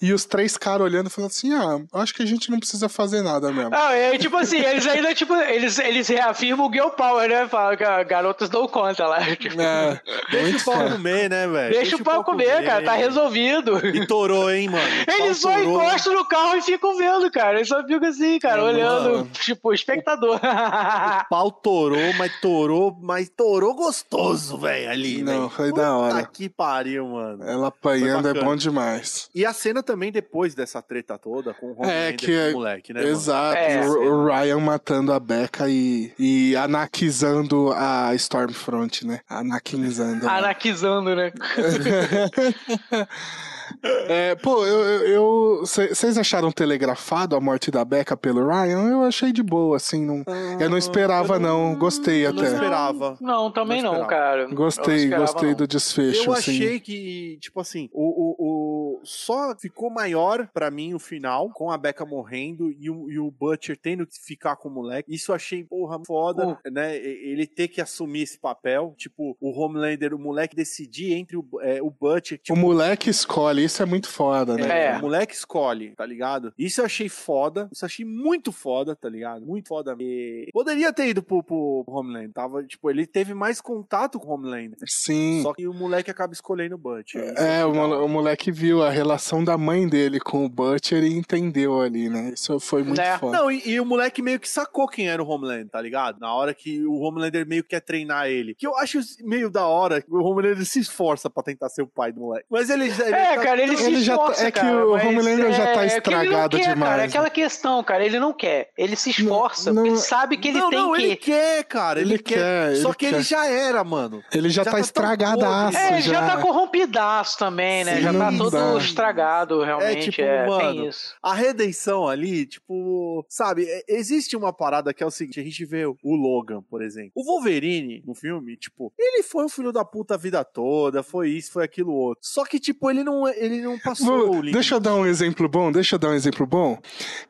e 0.01 0.13
os 0.13 0.25
três 0.25 0.57
caras 0.57 0.83
olhando 0.83 1.11
falando 1.11 1.31
assim: 1.31 1.53
ah, 1.53 1.81
acho 2.01 2.15
que 2.15 2.23
a 2.23 2.27
gente 2.27 2.51
não 2.51 2.59
precisa 2.59 2.89
fazer 2.89 3.23
nada 3.23 3.53
mesmo. 3.53 3.71
Ah, 3.73 3.95
é 3.95 4.19
tipo 4.19 4.37
assim, 4.37 4.59
eles 4.59 4.87
ainda, 4.87 5.15
tipo, 5.15 5.35
eles, 5.35 5.79
eles 5.79 6.09
reafirmam 6.09 6.67
o 6.67 6.73
Girl 6.73 6.89
Power, 6.89 7.29
né? 7.29 7.49
Falam 7.49 7.77
que 7.77 7.85
garotas 8.05 8.49
dão 8.49 8.67
conta 8.69 9.07
lá. 9.07 9.21
Tipo. 9.43 9.61
É, 9.61 10.01
deixa 10.31 10.59
o 10.59 10.65
pau 10.65 10.91
comer, 10.91 11.31
né, 11.31 11.47
velho? 11.49 11.73
Deixa, 11.73 11.81
deixa, 11.81 11.97
o 11.97 12.05
pau 12.05 12.23
comer, 12.23 12.55
comer, 12.55 12.67
cara, 12.67 12.85
tá 12.85 12.93
resolvido. 12.93 13.87
E 13.87 14.07
torou, 14.07 14.51
hein, 14.51 14.69
mano? 14.69 14.85
Eles 15.09 15.39
só 15.39 15.53
torou. 15.53 15.83
encostam 15.83 16.15
no 16.15 16.25
carro 16.27 16.57
e 16.57 16.63
ficam 16.63 16.97
vendo, 16.97 17.31
cara. 17.31 17.57
Eles 17.57 17.69
só 17.69 17.83
ficam 17.85 18.09
assim, 18.09 18.39
cara, 18.39 18.61
é, 18.61 18.65
olhando, 18.65 19.11
mano. 19.11 19.31
tipo, 19.33 19.73
espectador. 19.73 20.37
O 20.37 21.29
pau 21.29 21.51
torou, 21.51 22.13
mas 22.19 22.41
torou, 22.41 22.97
mas 23.01 23.29
torou 23.29 23.75
gostoso, 23.75 24.59
velho, 24.59 24.91
ali. 24.91 25.23
Não, 25.23 25.33
véio. 25.33 25.51
foi 25.51 25.71
Puta 25.71 25.83
da 25.83 25.97
hora. 25.97 26.27
que 26.27 26.49
pariu, 26.49 27.09
mano. 27.09 27.45
Ela 27.45 27.69
apanhando 27.69 28.29
é 28.29 28.35
bom 28.35 28.55
demais. 28.55 29.29
E 29.35 29.47
a 29.47 29.53
cena 29.53 29.83
também 29.83 30.13
depois 30.13 30.55
dessa 30.55 30.83
treta 30.83 31.19
toda 31.19 31.55
com 31.55 31.73
o 31.73 31.85
é, 31.85 32.13
que 32.13 32.31
é... 32.31 32.53
moleque, 32.53 32.93
né? 32.93 33.03
Exato. 33.05 33.57
É, 33.57 33.89
o, 33.89 34.27
Ryan 34.27 34.61
matando 34.61 35.13
a 35.13 35.19
Becca 35.19 35.69
e, 35.69 36.13
e 36.19 36.55
anarquizando 36.55 37.73
a 37.73 38.15
Stormfront, 38.15 39.07
né? 39.07 39.21
Anarquizando. 39.29 40.29
Anarquizando, 40.29 41.17
né? 41.17 41.33
É, 43.83 44.35
pô, 44.37 44.65
eu. 44.65 45.61
Vocês 45.63 46.17
acharam 46.17 46.53
telegrafado 46.53 47.35
a 47.35 47.41
morte 47.41 47.71
da 47.71 47.85
Becca 47.85 48.17
pelo 48.17 48.47
Ryan? 48.47 48.89
Eu 48.89 49.03
achei 49.03 49.33
de 49.33 49.43
boa, 49.43 49.77
assim. 49.77 50.05
Não, 50.05 50.25
eu 50.61 50.71
não 50.71 50.79
esperava, 50.79 51.35
eu 51.35 51.41
não, 51.41 51.71
não, 51.71 51.79
Gostei 51.79 52.25
até. 52.25 52.43
Não 52.43 52.45
esperava. 52.45 53.17
Não, 53.21 53.51
também 53.51 53.83
não, 53.83 53.99
não 53.99 54.07
cara. 54.07 54.47
Gostei, 54.55 55.09
gostei 55.09 55.51
não. 55.51 55.57
do 55.57 55.67
desfecho. 55.67 56.31
Eu 56.31 56.33
assim. 56.33 56.53
achei 56.53 56.81
que, 56.81 57.39
tipo 57.41 57.61
assim, 57.61 57.89
o, 57.93 58.05
o, 58.05 58.37
o, 58.39 59.01
só 59.03 59.55
ficou 59.57 59.91
maior 59.91 60.49
para 60.55 60.71
mim 60.71 60.95
o 60.95 60.99
final, 60.99 61.51
com 61.51 61.71
a 61.71 61.77
Becca 61.77 62.07
morrendo 62.07 62.71
e 62.71 62.89
o, 62.89 63.11
e 63.11 63.19
o 63.19 63.31
Butcher 63.31 63.77
tendo 63.77 64.07
que 64.07 64.17
ficar 64.17 64.55
com 64.57 64.69
o 64.69 64.73
moleque. 64.73 65.13
Isso 65.13 65.33
eu 65.33 65.37
achei, 65.37 65.65
porra, 65.65 65.99
foda, 66.07 66.49
uh. 66.49 66.71
né? 66.71 66.97
Ele 66.97 67.47
ter 67.47 67.67
que 67.67 67.81
assumir 67.81 68.23
esse 68.23 68.39
papel. 68.39 68.95
Tipo, 68.97 69.37
o 69.41 69.51
Homelander, 69.51 70.15
o 70.15 70.19
moleque 70.19 70.55
decidir 70.55 71.15
entre 71.15 71.37
o, 71.37 71.45
é, 71.61 71.83
o 71.83 71.91
Butcher. 71.91 72.39
Tipo, 72.39 72.57
o 72.57 72.61
moleque 72.61 73.11
escolhe 73.11 73.72
isso 73.73 73.83
é 73.83 73.87
muito 73.87 74.09
foda, 74.09 74.57
né? 74.57 74.87
É. 74.87 74.97
O 74.99 75.01
moleque 75.01 75.35
escolhe, 75.35 75.95
tá 75.97 76.05
ligado? 76.05 76.53
Isso 76.59 76.81
eu 76.81 76.85
achei 76.85 77.09
foda. 77.09 77.69
Isso 77.73 77.85
eu 77.85 77.87
achei 77.87 78.05
muito 78.05 78.53
foda, 78.53 78.95
tá 78.95 79.09
ligado? 79.09 79.45
Muito 79.45 79.69
foda. 79.69 79.97
E 79.99 80.49
poderia 80.53 80.93
ter 80.93 81.09
ido 81.09 81.23
pro, 81.23 81.43
pro 81.43 81.85
Homeland. 81.87 82.33
Tava, 82.33 82.63
tipo, 82.63 82.91
ele 82.91 83.07
teve 83.07 83.33
mais 83.33 83.61
contato 83.61 84.21
com 84.21 84.29
o 84.29 84.35
Homeland. 84.35 84.77
Sim. 84.87 85.41
Só 85.43 85.55
que 85.55 85.67
o 85.67 85.73
moleque 85.73 86.11
acaba 86.11 86.33
escolhendo 86.33 86.75
o 86.75 86.79
Butcher. 86.79 87.35
É, 87.39 87.61
é 87.61 87.67
o, 87.67 88.05
o, 88.05 88.09
moleque 88.09 88.53
viu 88.53 88.83
a 88.83 88.91
relação 88.91 89.43
da 89.43 89.57
mãe 89.57 89.89
dele 89.89 90.21
com 90.21 90.45
o 90.45 90.49
Butcher 90.49 91.03
e 91.03 91.17
entendeu 91.17 91.81
ali, 91.81 92.09
né? 92.09 92.33
Isso 92.35 92.61
foi 92.61 92.83
muito 92.83 93.01
é. 93.01 93.17
foda. 93.19 93.39
Não, 93.39 93.51
e, 93.51 93.71
e, 93.71 93.81
o 93.81 93.87
moleque 93.87 94.21
meio 94.21 94.39
que 94.39 94.49
sacou 94.49 94.87
quem 94.87 95.09
era 95.09 95.23
o 95.23 95.29
Homeland, 95.29 95.71
tá 95.71 95.81
ligado? 95.81 96.21
Na 96.21 96.35
hora 96.35 96.53
que 96.53 96.85
o 96.85 97.01
Homelander 97.01 97.47
meio 97.47 97.63
que 97.63 97.71
quer 97.71 97.81
treinar 97.81 98.27
ele. 98.27 98.55
Que 98.55 98.67
eu 98.67 98.77
acho 98.77 99.01
meio 99.21 99.49
da 99.49 99.67
hora 99.67 100.03
que 100.03 100.13
o 100.13 100.23
Homelander 100.23 100.65
se 100.67 100.81
esforça 100.81 101.31
pra 101.31 101.43
tentar 101.43 101.71
ser 101.71 101.83
o 101.83 101.87
pai 101.87 102.13
do 102.13 102.21
moleque. 102.21 102.47
Mas 102.51 102.69
ele. 102.69 102.85
ele 102.85 103.15
é, 103.15 103.37
tá 103.37 103.43
cara, 103.43 103.62
ele 103.63 103.77
se 103.77 103.85
ele 103.85 103.99
esforça, 103.99 104.43
já, 104.43 104.49
É 104.49 104.51
cara, 104.51 104.69
que 104.69 104.75
o 104.75 104.93
Homelander 104.93 105.47
é, 105.47 105.53
já 105.53 105.75
tá 105.75 105.87
estragado 105.87 106.57
quer, 106.57 106.69
demais. 106.69 106.91
Cara, 106.91 107.03
é 107.03 107.07
aquela 107.07 107.31
questão, 107.31 107.85
cara, 107.85 108.05
ele 108.05 108.19
não 108.19 108.33
quer. 108.33 108.71
Ele 108.77 108.97
se 108.97 109.11
esforça, 109.11 109.73
não, 109.73 109.83
não, 109.83 109.91
ele 109.91 109.99
sabe 109.99 110.37
que 110.37 110.49
ele 110.49 110.59
não, 110.59 110.71
tem 110.71 110.79
não, 110.79 110.93
que. 110.93 111.03
ele 111.03 111.17
quer, 111.17 111.65
cara. 111.65 112.01
Ele, 112.01 112.15
ele 112.15 112.23
quer. 112.23 112.73
quer. 112.73 112.77
Só 112.77 112.93
que 112.93 113.07
quer. 113.07 113.15
ele 113.15 113.23
já 113.23 113.47
era, 113.47 113.83
mano. 113.85 114.23
Ele 114.33 114.49
já, 114.49 114.63
já 114.63 114.71
tá, 114.71 114.77
tá 114.77 114.81
estragadaço. 114.81 115.77
É, 115.77 115.93
ele 115.93 116.03
já. 116.03 116.13
já 116.13 116.27
tá 116.27 116.43
corrompidaço 116.43 117.39
também, 117.39 117.85
né? 117.85 117.97
Sim, 117.97 118.03
já 118.03 118.13
tá 118.13 118.33
todo 118.37 118.51
dá. 118.51 118.79
estragado, 118.79 119.63
realmente. 119.63 120.09
É, 120.09 120.11
tipo, 120.11 120.23
é, 120.23 120.47
mano, 120.47 120.91
a 121.23 121.35
redenção 121.35 122.09
ali, 122.09 122.47
tipo, 122.47 123.25
sabe, 123.29 123.65
é, 123.69 123.83
existe 123.89 124.37
uma 124.37 124.53
parada 124.53 124.93
que 124.95 125.03
é 125.03 125.07
o 125.07 125.11
seguinte: 125.11 125.41
a 125.41 125.45
gente 125.45 125.65
vê 125.65 125.87
o 125.87 125.97
Logan, 126.05 126.63
por 126.63 126.83
exemplo. 126.83 127.13
O 127.15 127.25
Wolverine, 127.25 128.03
no 128.07 128.15
filme, 128.15 128.57
tipo, 128.57 128.93
ele 128.99 129.23
foi 129.23 129.45
um 129.45 129.49
filho 129.49 129.73
da 129.73 129.85
puta 129.85 130.15
a 130.15 130.17
vida 130.17 130.45
toda, 130.45 131.03
foi 131.03 131.31
isso, 131.31 131.53
foi 131.53 131.65
aquilo 131.65 131.93
outro. 131.93 132.21
Só 132.23 132.45
que, 132.45 132.59
tipo, 132.59 132.91
ele 132.91 133.03
não, 133.03 133.29
ele 133.29 133.52
ele 133.53 133.63
não 133.63 133.79
passou 133.79 134.27
Vou, 134.27 134.43
Deixa 134.43 134.75
eu 134.75 134.81
dar 134.81 134.95
um 134.95 135.07
exemplo 135.07 135.49
bom, 135.49 135.71
deixa 135.71 135.95
eu 135.95 135.99
dar 135.99 136.09
um 136.09 136.15
exemplo 136.15 136.47
bom. 136.47 136.79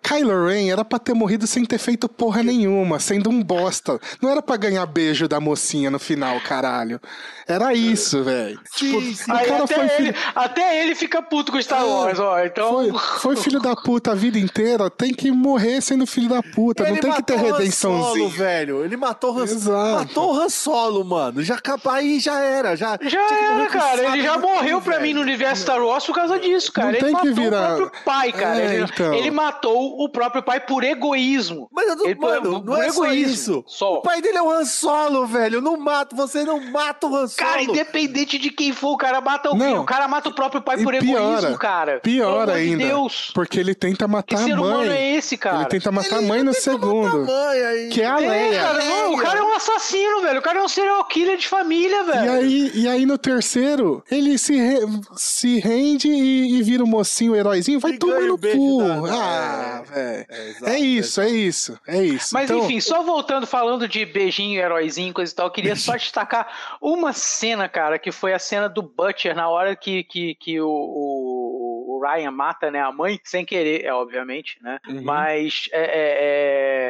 Kylo 0.02 0.46
Ren 0.46 0.70
era 0.70 0.84
pra 0.84 0.98
ter 0.98 1.14
morrido 1.14 1.46
sem 1.46 1.64
ter 1.64 1.78
feito 1.78 2.08
porra 2.08 2.42
nenhuma, 2.42 2.98
sendo 2.98 3.30
um 3.30 3.42
bosta. 3.42 4.00
Não 4.20 4.30
era 4.30 4.42
pra 4.42 4.56
ganhar 4.56 4.84
beijo 4.86 5.28
da 5.28 5.40
mocinha 5.40 5.90
no 5.90 5.98
final, 5.98 6.40
caralho. 6.40 7.00
Era 7.46 7.74
isso, 7.74 8.22
velho. 8.22 8.60
Tipo, 8.76 8.98
o 8.98 9.26
cara 9.26 9.64
até, 9.64 9.74
foi 9.74 9.84
ele, 9.84 10.12
filho... 10.12 10.14
até 10.34 10.82
ele 10.82 10.94
fica 10.94 11.22
puto 11.22 11.52
com 11.52 11.60
Star 11.60 11.82
é, 11.82 11.84
Wars, 11.84 12.18
ó. 12.18 12.44
Então... 12.44 12.70
Foi, 12.70 12.92
foi, 13.18 13.36
filho 13.36 13.60
da 13.60 13.74
puta 13.74 14.12
a 14.12 14.14
vida 14.14 14.38
inteira, 14.38 14.88
tem 14.88 15.12
que 15.12 15.30
morrer 15.30 15.80
sendo 15.80 16.06
filho 16.06 16.28
da 16.28 16.42
puta. 16.42 16.84
Ele 16.84 16.92
não 16.92 17.00
tem 17.00 17.12
que 17.12 17.22
ter 17.22 17.36
redençãozinha. 17.36 18.28
velho. 18.28 18.84
Ele 18.84 18.96
matou 18.96 19.34
o 19.34 19.40
Han 19.40 19.46
Solo. 19.46 19.94
Matou 19.94 20.34
o 20.34 20.40
Han 20.40 20.48
Solo, 20.48 21.04
mano. 21.04 21.42
Já, 21.42 21.58
aí 21.90 22.20
já 22.20 22.40
era. 22.40 22.76
Já, 22.76 22.98
já 23.02 23.20
era, 23.20 23.66
cara. 23.66 24.04
Ele 24.04 24.22
já 24.22 24.38
morreu 24.38 24.80
pra 24.80 24.94
velho. 24.94 25.06
mim 25.06 25.14
no 25.14 25.20
universo 25.20 25.62
Star 25.62 25.82
Wars 25.82 26.04
por 26.12 26.14
causa 26.14 26.38
disso, 26.38 26.70
cara. 26.70 26.92
Não 26.92 26.98
ele 26.98 27.10
matou 27.10 27.34
virar... 27.34 27.46
o 27.46 27.76
próprio 27.76 28.02
pai, 28.04 28.32
cara. 28.32 28.60
É, 28.60 28.74
ele, 28.74 28.84
então. 28.84 29.14
ele, 29.14 29.30
matou 29.30 30.02
o 30.02 30.08
próprio 30.10 30.42
pai 30.42 30.60
por 30.60 30.84
egoísmo. 30.84 31.68
Mas 31.72 31.88
eu 31.88 31.96
não, 31.96 32.04
ele, 32.04 32.20
mano, 32.20 32.42
por, 32.42 32.64
não 32.64 32.74
por 32.74 32.82
é 32.82 32.88
egoísmo. 32.88 33.32
isso. 33.32 33.64
Só. 33.66 33.94
O 33.94 34.02
pai 34.02 34.20
dele 34.20 34.36
é 34.36 34.42
o 34.42 34.50
Han 34.50 34.64
Solo, 34.64 35.26
velho. 35.26 35.60
Não 35.62 35.76
mata, 35.78 36.14
você 36.14 36.44
não 36.44 36.60
mata 36.70 37.06
o 37.06 37.16
Han 37.16 37.26
Solo. 37.26 37.48
Cara, 37.48 37.62
independente 37.62 38.38
de 38.38 38.50
quem 38.50 38.72
for, 38.72 38.92
o 38.92 38.96
cara 38.96 39.20
mata 39.20 39.50
o 39.50 39.56
não. 39.56 39.80
O 39.80 39.84
cara 39.84 40.06
mata 40.06 40.28
o 40.28 40.34
próprio 40.34 40.60
pai 40.60 40.80
e 40.80 40.84
por 40.84 40.94
piora, 40.98 41.24
egoísmo, 41.24 41.58
cara. 41.58 42.00
Pior 42.00 42.50
ainda. 42.50 42.76
De 42.76 42.84
Deus. 42.84 43.30
Porque 43.34 43.58
ele 43.58 43.74
tenta 43.74 44.06
matar 44.06 44.36
a 44.36 44.38
mãe. 44.40 44.48
Que 44.48 44.54
ser 44.54 44.60
humano 44.60 44.92
é 44.92 45.16
esse, 45.16 45.36
cara? 45.38 45.60
Ele 45.60 45.66
tenta 45.66 45.90
matar 45.90 46.16
ele 46.16 46.26
a 46.26 46.28
mãe 46.28 46.42
no 46.42 46.52
segundo. 46.52 47.26
Mãe 47.26 47.88
que 47.90 48.02
é 48.02 48.06
a 48.06 48.22
é, 48.22 48.28
Leia. 48.28 48.60
Cara, 48.60 48.84
não, 48.84 49.14
o 49.14 49.16
cara 49.16 49.38
é 49.38 49.42
um 49.42 49.54
assassino, 49.54 50.20
velho. 50.20 50.40
O 50.40 50.42
cara 50.42 50.58
é 50.58 50.62
um 50.62 50.68
serial 50.68 51.04
killer 51.06 51.36
de 51.36 51.48
família, 51.48 52.04
velho. 52.04 52.24
E 52.24 52.28
aí, 52.28 52.70
e 52.74 52.88
aí 52.88 53.06
no 53.06 53.16
terceiro, 53.16 54.02
ele 54.10 54.36
se, 54.38 54.56
re, 54.56 54.80
se 55.16 55.58
rende 55.58 56.01
e, 56.08 56.58
e 56.58 56.62
vira 56.62 56.82
o 56.82 56.86
um 56.86 56.90
mocinho, 56.90 57.32
o 57.32 57.36
heróizinho. 57.36 57.80
Vai 57.80 57.96
tomar 57.96 58.20
no 58.20 58.38
cu. 58.38 58.82
Da... 59.06 59.14
Ah, 59.14 59.82
é, 59.90 59.92
velho. 59.92 60.26
É, 60.64 60.74
é, 60.74 60.78
isso, 60.78 61.20
é 61.20 61.28
isso. 61.28 61.80
É 61.86 62.02
isso. 62.02 62.34
Mas 62.34 62.50
então... 62.50 62.64
enfim, 62.64 62.80
só 62.80 63.02
voltando, 63.02 63.46
falando 63.46 63.88
de 63.88 64.04
beijinho, 64.04 64.60
heróizinho, 64.60 65.12
coisa 65.12 65.32
e 65.32 65.36
tal, 65.36 65.46
eu 65.46 65.52
queria 65.52 65.76
só 65.76 65.96
destacar 65.96 66.48
uma 66.80 67.12
cena, 67.12 67.68
cara, 67.68 67.98
que 67.98 68.12
foi 68.12 68.32
a 68.32 68.38
cena 68.38 68.68
do 68.68 68.82
Butcher 68.82 69.34
na 69.34 69.48
hora 69.48 69.74
que, 69.76 70.04
que, 70.04 70.34
que 70.36 70.60
o, 70.60 70.68
o, 70.68 71.96
o 71.98 72.00
Ryan 72.04 72.30
mata 72.30 72.70
né, 72.70 72.80
a 72.80 72.92
mãe, 72.92 73.20
sem 73.24 73.44
querer, 73.44 73.84
é 73.84 73.92
obviamente, 73.92 74.58
né? 74.62 74.78
Uhum. 74.88 75.02
Mas 75.02 75.68
é, 75.72 75.82
é, 75.82 76.16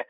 é 0.01 0.07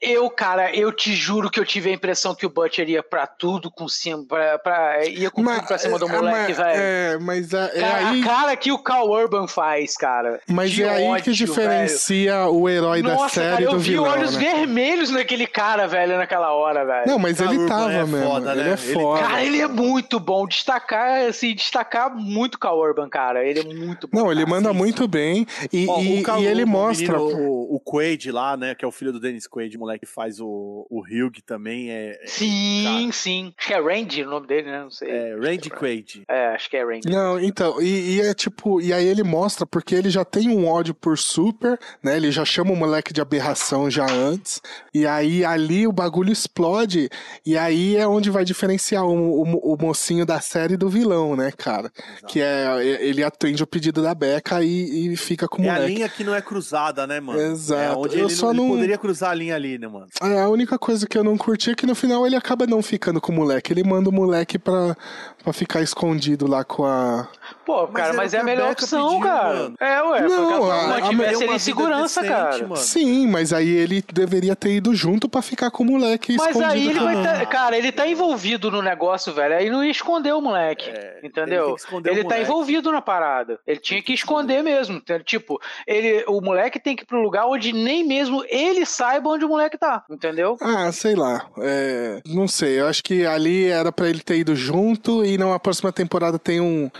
eu, 0.00 0.28
cara, 0.28 0.74
eu 0.76 0.92
te 0.92 1.14
juro 1.14 1.50
que 1.50 1.58
eu 1.58 1.64
tive 1.64 1.88
a 1.90 1.92
impressão 1.92 2.34
que 2.34 2.44
o 2.44 2.50
Butcher 2.50 2.88
ia 2.88 3.02
pra 3.02 3.26
tudo 3.26 3.70
com 3.70 3.88
cima, 3.88 4.24
pra, 4.26 4.58
pra, 4.58 5.06
ia 5.06 5.30
com 5.30 5.42
mas, 5.42 5.56
tudo 5.56 5.68
pra 5.68 5.78
cima 5.78 5.98
do 5.98 6.06
é, 6.06 6.12
moleque, 6.12 6.52
velho. 6.52 6.80
É, 6.80 7.18
mas 7.18 7.54
é, 7.54 7.70
é 7.74 7.80
cara, 7.80 8.10
aí... 8.10 8.20
A 8.20 8.24
cara 8.24 8.56
que 8.56 8.70
o 8.70 8.78
Cal 8.78 9.08
Urban 9.08 9.48
faz, 9.48 9.96
cara. 9.96 10.38
Mas 10.46 10.78
é 10.78 10.88
aí 10.88 11.04
ódio, 11.04 11.24
que 11.24 11.32
diferencia 11.32 12.40
velho. 12.40 12.54
o 12.54 12.68
herói 12.68 13.00
Nossa, 13.00 13.22
da 13.22 13.28
série 13.28 13.64
cara, 13.64 13.76
do 13.76 13.78
vilão, 13.80 14.06
Eu 14.06 14.12
vi 14.12 14.18
olhos 14.18 14.36
né? 14.36 14.40
vermelhos 14.40 15.10
naquele 15.10 15.46
cara, 15.46 15.86
velho, 15.86 16.16
naquela 16.18 16.52
hora, 16.52 16.84
velho. 16.84 17.06
Não, 17.06 17.18
mas 17.18 17.38
Cal 17.38 17.46
ele 17.48 17.62
Urban 17.62 17.68
tava 17.68 17.92
é 17.92 18.04
mesmo. 18.04 18.26
Foda, 18.26 18.52
ele 18.52 18.62
né? 18.64 18.72
é 18.72 18.76
foda. 18.76 19.22
Cara, 19.22 19.44
ele 19.44 19.60
é 19.60 19.68
muito 19.68 20.20
bom. 20.20 20.46
Destacar, 20.46 21.26
assim, 21.26 21.54
destacar 21.54 22.14
muito 22.14 22.56
o 22.56 22.58
Cal 22.58 22.78
Urban, 22.78 23.08
cara. 23.08 23.42
Ele 23.44 23.60
é 23.60 23.64
muito 23.64 24.06
bom. 24.08 24.18
Não, 24.18 24.30
ele 24.30 24.44
manda 24.44 24.68
assim, 24.68 24.78
muito 24.78 25.08
bem. 25.08 25.46
E, 25.72 25.86
e, 25.86 26.22
e 26.42 26.46
ele 26.46 26.66
mostra. 26.66 27.18
O, 27.18 27.28
menino, 27.28 27.50
o, 27.50 27.76
o 27.76 27.80
Quaid 27.80 28.30
lá, 28.30 28.58
né, 28.58 28.74
que 28.74 28.84
é 28.84 28.88
o 28.88 28.92
filho 28.92 29.10
do 29.10 29.18
Dennis 29.18 29.46
Quaid, 29.46 29.78
moleque 29.86 30.06
que 30.06 30.12
faz 30.12 30.40
o 30.40 30.86
o, 30.90 31.00
Hugh 31.00 31.42
também 31.44 31.90
é. 31.90 32.18
é 32.22 32.26
sim, 32.26 32.84
cara. 32.84 33.12
sim. 33.12 33.54
Acho 33.56 33.68
que 33.68 33.74
é 33.74 33.80
Randy 33.80 34.22
o 34.22 34.30
nome 34.30 34.46
dele, 34.46 34.70
né? 34.70 34.82
Não 34.82 34.90
sei. 34.90 35.10
É, 35.10 35.34
Randy 35.36 35.70
Quaid. 35.70 36.22
É, 36.28 36.46
acho 36.48 36.68
que 36.68 36.76
é 36.76 36.84
Randy. 36.84 37.08
Não, 37.08 37.40
então, 37.40 37.80
e, 37.80 38.16
e, 38.16 38.20
é 38.20 38.34
tipo, 38.34 38.80
e 38.80 38.92
aí 38.92 39.06
ele 39.06 39.22
mostra, 39.22 39.66
porque 39.66 39.94
ele 39.94 40.10
já 40.10 40.24
tem 40.24 40.50
um 40.50 40.66
ódio 40.66 40.94
por 40.94 41.16
Super, 41.18 41.78
né? 42.02 42.16
Ele 42.16 42.30
já 42.30 42.44
chama 42.44 42.72
o 42.72 42.76
moleque 42.76 43.12
de 43.12 43.20
aberração 43.20 43.90
já 43.90 44.06
antes. 44.10 44.60
E 44.92 45.06
aí 45.06 45.44
ali 45.44 45.86
o 45.86 45.92
bagulho 45.92 46.32
explode. 46.32 47.08
E 47.44 47.56
aí 47.56 47.96
é 47.96 48.06
onde 48.06 48.30
vai 48.30 48.44
diferenciar 48.44 49.04
o, 49.04 49.42
o, 49.42 49.74
o 49.74 49.76
mocinho 49.80 50.26
da 50.26 50.40
série 50.40 50.76
do 50.76 50.88
vilão, 50.88 51.36
né, 51.36 51.52
cara? 51.56 51.90
Exato. 51.96 52.26
Que 52.26 52.40
é. 52.40 52.66
Ele 53.00 53.22
atende 53.22 53.62
o 53.62 53.66
pedido 53.66 54.02
da 54.02 54.14
Becca 54.14 54.62
e, 54.62 55.12
e 55.12 55.16
fica 55.16 55.48
com 55.48 55.62
o 55.62 55.64
moleque. 55.64 55.80
É 55.80 55.84
a 55.84 55.88
linha 55.88 56.08
que 56.08 56.24
não 56.24 56.34
é 56.34 56.40
cruzada, 56.40 57.06
né, 57.06 57.20
mano? 57.20 57.40
Exato. 57.40 57.82
É 57.82 57.96
onde 57.96 58.18
Eu 58.18 58.26
ele, 58.26 58.34
só 58.34 58.52
não... 58.52 58.68
poderia 58.68 58.98
cruzar 58.98 59.30
a 59.30 59.34
linha 59.34 59.54
ali, 59.54 59.75
né, 59.78 59.86
mano? 59.88 60.06
É, 60.22 60.40
a 60.40 60.48
única 60.48 60.78
coisa 60.78 61.06
que 61.06 61.16
eu 61.16 61.24
não 61.24 61.36
curti 61.36 61.70
é 61.70 61.74
que 61.74 61.86
no 61.86 61.94
final 61.94 62.26
ele 62.26 62.36
acaba 62.36 62.66
não 62.66 62.82
ficando 62.82 63.20
com 63.20 63.32
o 63.32 63.34
moleque. 63.34 63.72
Ele 63.72 63.84
manda 63.84 64.08
o 64.08 64.12
moleque 64.12 64.58
pra, 64.58 64.96
pra 65.42 65.52
ficar 65.52 65.82
escondido 65.82 66.46
lá 66.46 66.64
com 66.64 66.84
a. 66.84 67.28
Pô, 67.64 67.86
cara, 67.88 68.08
mas, 68.08 68.16
mas 68.16 68.34
é 68.34 68.38
a 68.38 68.44
melhor 68.44 68.72
opção, 68.72 69.08
pediu, 69.08 69.20
cara. 69.20 69.54
Mano. 69.54 69.76
É, 69.80 70.02
ué. 70.02 70.20
Não, 70.22 70.70
a, 70.70 70.96
a, 70.96 71.02
tivesse 71.02 71.44
ele 71.44 71.54
em 71.54 71.58
segurança, 71.58 72.20
decente, 72.20 72.38
cara. 72.38 72.62
Mano. 72.62 72.76
Sim, 72.76 73.26
mas 73.26 73.52
aí 73.52 73.68
ele 73.68 74.02
deveria 74.12 74.54
ter 74.54 74.76
ido 74.76 74.94
junto 74.94 75.28
pra 75.28 75.42
ficar 75.42 75.70
com 75.70 75.82
o 75.82 75.86
moleque 75.86 76.36
mas 76.36 76.48
escondido. 76.48 76.66
Mas 76.66 76.74
aí 76.74 76.88
ele 76.88 77.00
vai 77.00 77.22
tá, 77.22 77.46
Cara, 77.46 77.76
ele 77.76 77.92
tá 77.92 78.06
envolvido 78.06 78.70
no 78.70 78.82
negócio, 78.82 79.32
velho. 79.32 79.56
Aí 79.56 79.70
não 79.70 79.84
ia 79.84 79.90
esconder 79.90 80.32
o 80.32 80.40
moleque. 80.40 80.88
É, 80.90 81.20
entendeu? 81.22 81.76
Ele, 81.92 82.10
ele 82.10 82.24
tá 82.24 82.40
envolvido 82.40 82.90
na 82.92 83.00
parada. 83.00 83.58
Ele 83.66 83.80
tinha 83.80 84.02
que 84.02 84.12
esconder 84.12 84.62
mesmo. 84.62 85.02
Tipo, 85.24 85.60
ele, 85.86 86.24
o 86.28 86.40
moleque 86.40 86.78
tem 86.78 86.94
que 86.94 87.02
ir 87.02 87.06
pro 87.06 87.20
lugar 87.20 87.46
onde 87.46 87.72
nem 87.72 88.04
mesmo 88.04 88.44
ele 88.48 88.84
saiba 88.84 89.30
onde 89.30 89.44
o 89.44 89.48
moleque 89.48 89.78
tá. 89.78 90.04
Entendeu? 90.10 90.56
Ah, 90.60 90.90
sei 90.92 91.14
lá. 91.14 91.46
É, 91.58 92.20
não 92.26 92.46
sei. 92.46 92.80
Eu 92.80 92.86
acho 92.86 93.02
que 93.02 93.26
ali 93.26 93.66
era 93.66 93.90
para 93.90 94.08
ele 94.08 94.20
ter 94.20 94.38
ido 94.38 94.54
junto 94.54 95.24
e 95.24 95.36
na 95.38 95.58
próxima 95.58 95.92
temporada 95.92 96.38
tem 96.38 96.60
um 96.60 96.90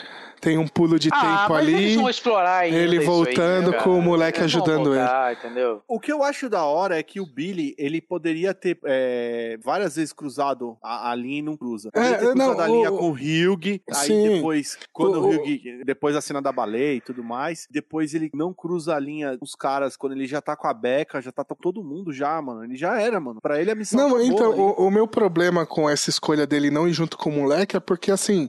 tem 0.47 0.59
um 0.59 0.69
pulo 0.69 0.97
de 0.97 1.09
ah, 1.13 1.41
tempo 1.41 1.55
ali. 1.55 1.75
Eles 1.75 1.97
vão 1.97 2.09
explorar 2.09 2.59
ainda 2.59 2.79
ele 2.79 3.01
voltando 3.01 3.71
aí, 3.73 3.77
né, 3.77 3.83
com 3.83 3.99
o 3.99 4.01
moleque 4.01 4.39
eles 4.39 4.55
ajudando 4.55 4.95
voltar, 4.95 5.33
ele. 5.33 5.41
Entendeu? 5.41 5.83
O 5.89 5.99
que 5.99 6.13
eu 6.13 6.23
acho 6.23 6.49
da 6.49 6.65
hora 6.65 6.97
é 6.97 7.03
que 7.03 7.21
o 7.21 7.27
Billy, 7.27 7.75
ele 7.77 8.01
poderia 8.01 8.55
ter 8.55 8.79
é, 8.85 9.59
várias 9.61 9.97
vezes 9.97 10.13
cruzado 10.13 10.79
a, 10.81 11.11
a, 11.11 11.15
linha 11.17 11.41
e 11.41 11.43
não 11.43 11.57
cruza. 11.57 11.91
Poderia 11.91 12.15
é, 12.15 12.19
ter 12.19 12.31
cruzado 12.31 12.57
não, 12.57 12.61
a 12.61 12.69
linha 12.69 12.91
com 12.93 13.11
o 13.11 13.13
Hugh, 13.13 13.81
aí 13.91 14.07
sim. 14.07 14.35
depois, 14.35 14.79
quando 14.93 15.21
o, 15.21 15.31
o 15.31 15.35
Hugh, 15.35 15.85
depois 15.85 16.15
da 16.15 16.21
cena 16.21 16.41
da 16.41 16.53
baleia 16.53 16.95
e 16.95 17.01
tudo 17.01 17.25
mais, 17.25 17.67
depois 17.69 18.15
ele 18.15 18.31
não 18.33 18.55
cruza 18.55 18.95
a 18.95 19.01
linha 19.01 19.37
os 19.41 19.57
caras, 19.57 19.97
quando 19.97 20.13
ele 20.13 20.29
já 20.29 20.41
tá 20.41 20.55
com 20.55 20.69
a 20.69 20.75
Becca, 20.75 21.21
já 21.21 21.33
tá 21.33 21.43
todo 21.45 21.83
mundo 21.83 22.13
já, 22.13 22.41
mano. 22.41 22.63
Ele 22.63 22.77
já 22.77 23.01
era, 23.01 23.19
mano. 23.19 23.41
Pra 23.41 23.61
ele 23.61 23.73
a 23.73 23.75
missão 23.75 24.11
Não, 24.11 24.23
então, 24.23 24.57
o, 24.57 24.87
o 24.87 24.91
meu 24.93 25.09
problema 25.09 25.67
com 25.67 25.91
essa 25.91 26.09
escolha 26.09 26.47
dele 26.47 26.71
não 26.71 26.87
ir 26.87 26.93
junto 26.93 27.19
com 27.19 27.31
o 27.31 27.33
moleque 27.33 27.77
é 27.77 27.81
porque, 27.81 28.13
assim, 28.13 28.49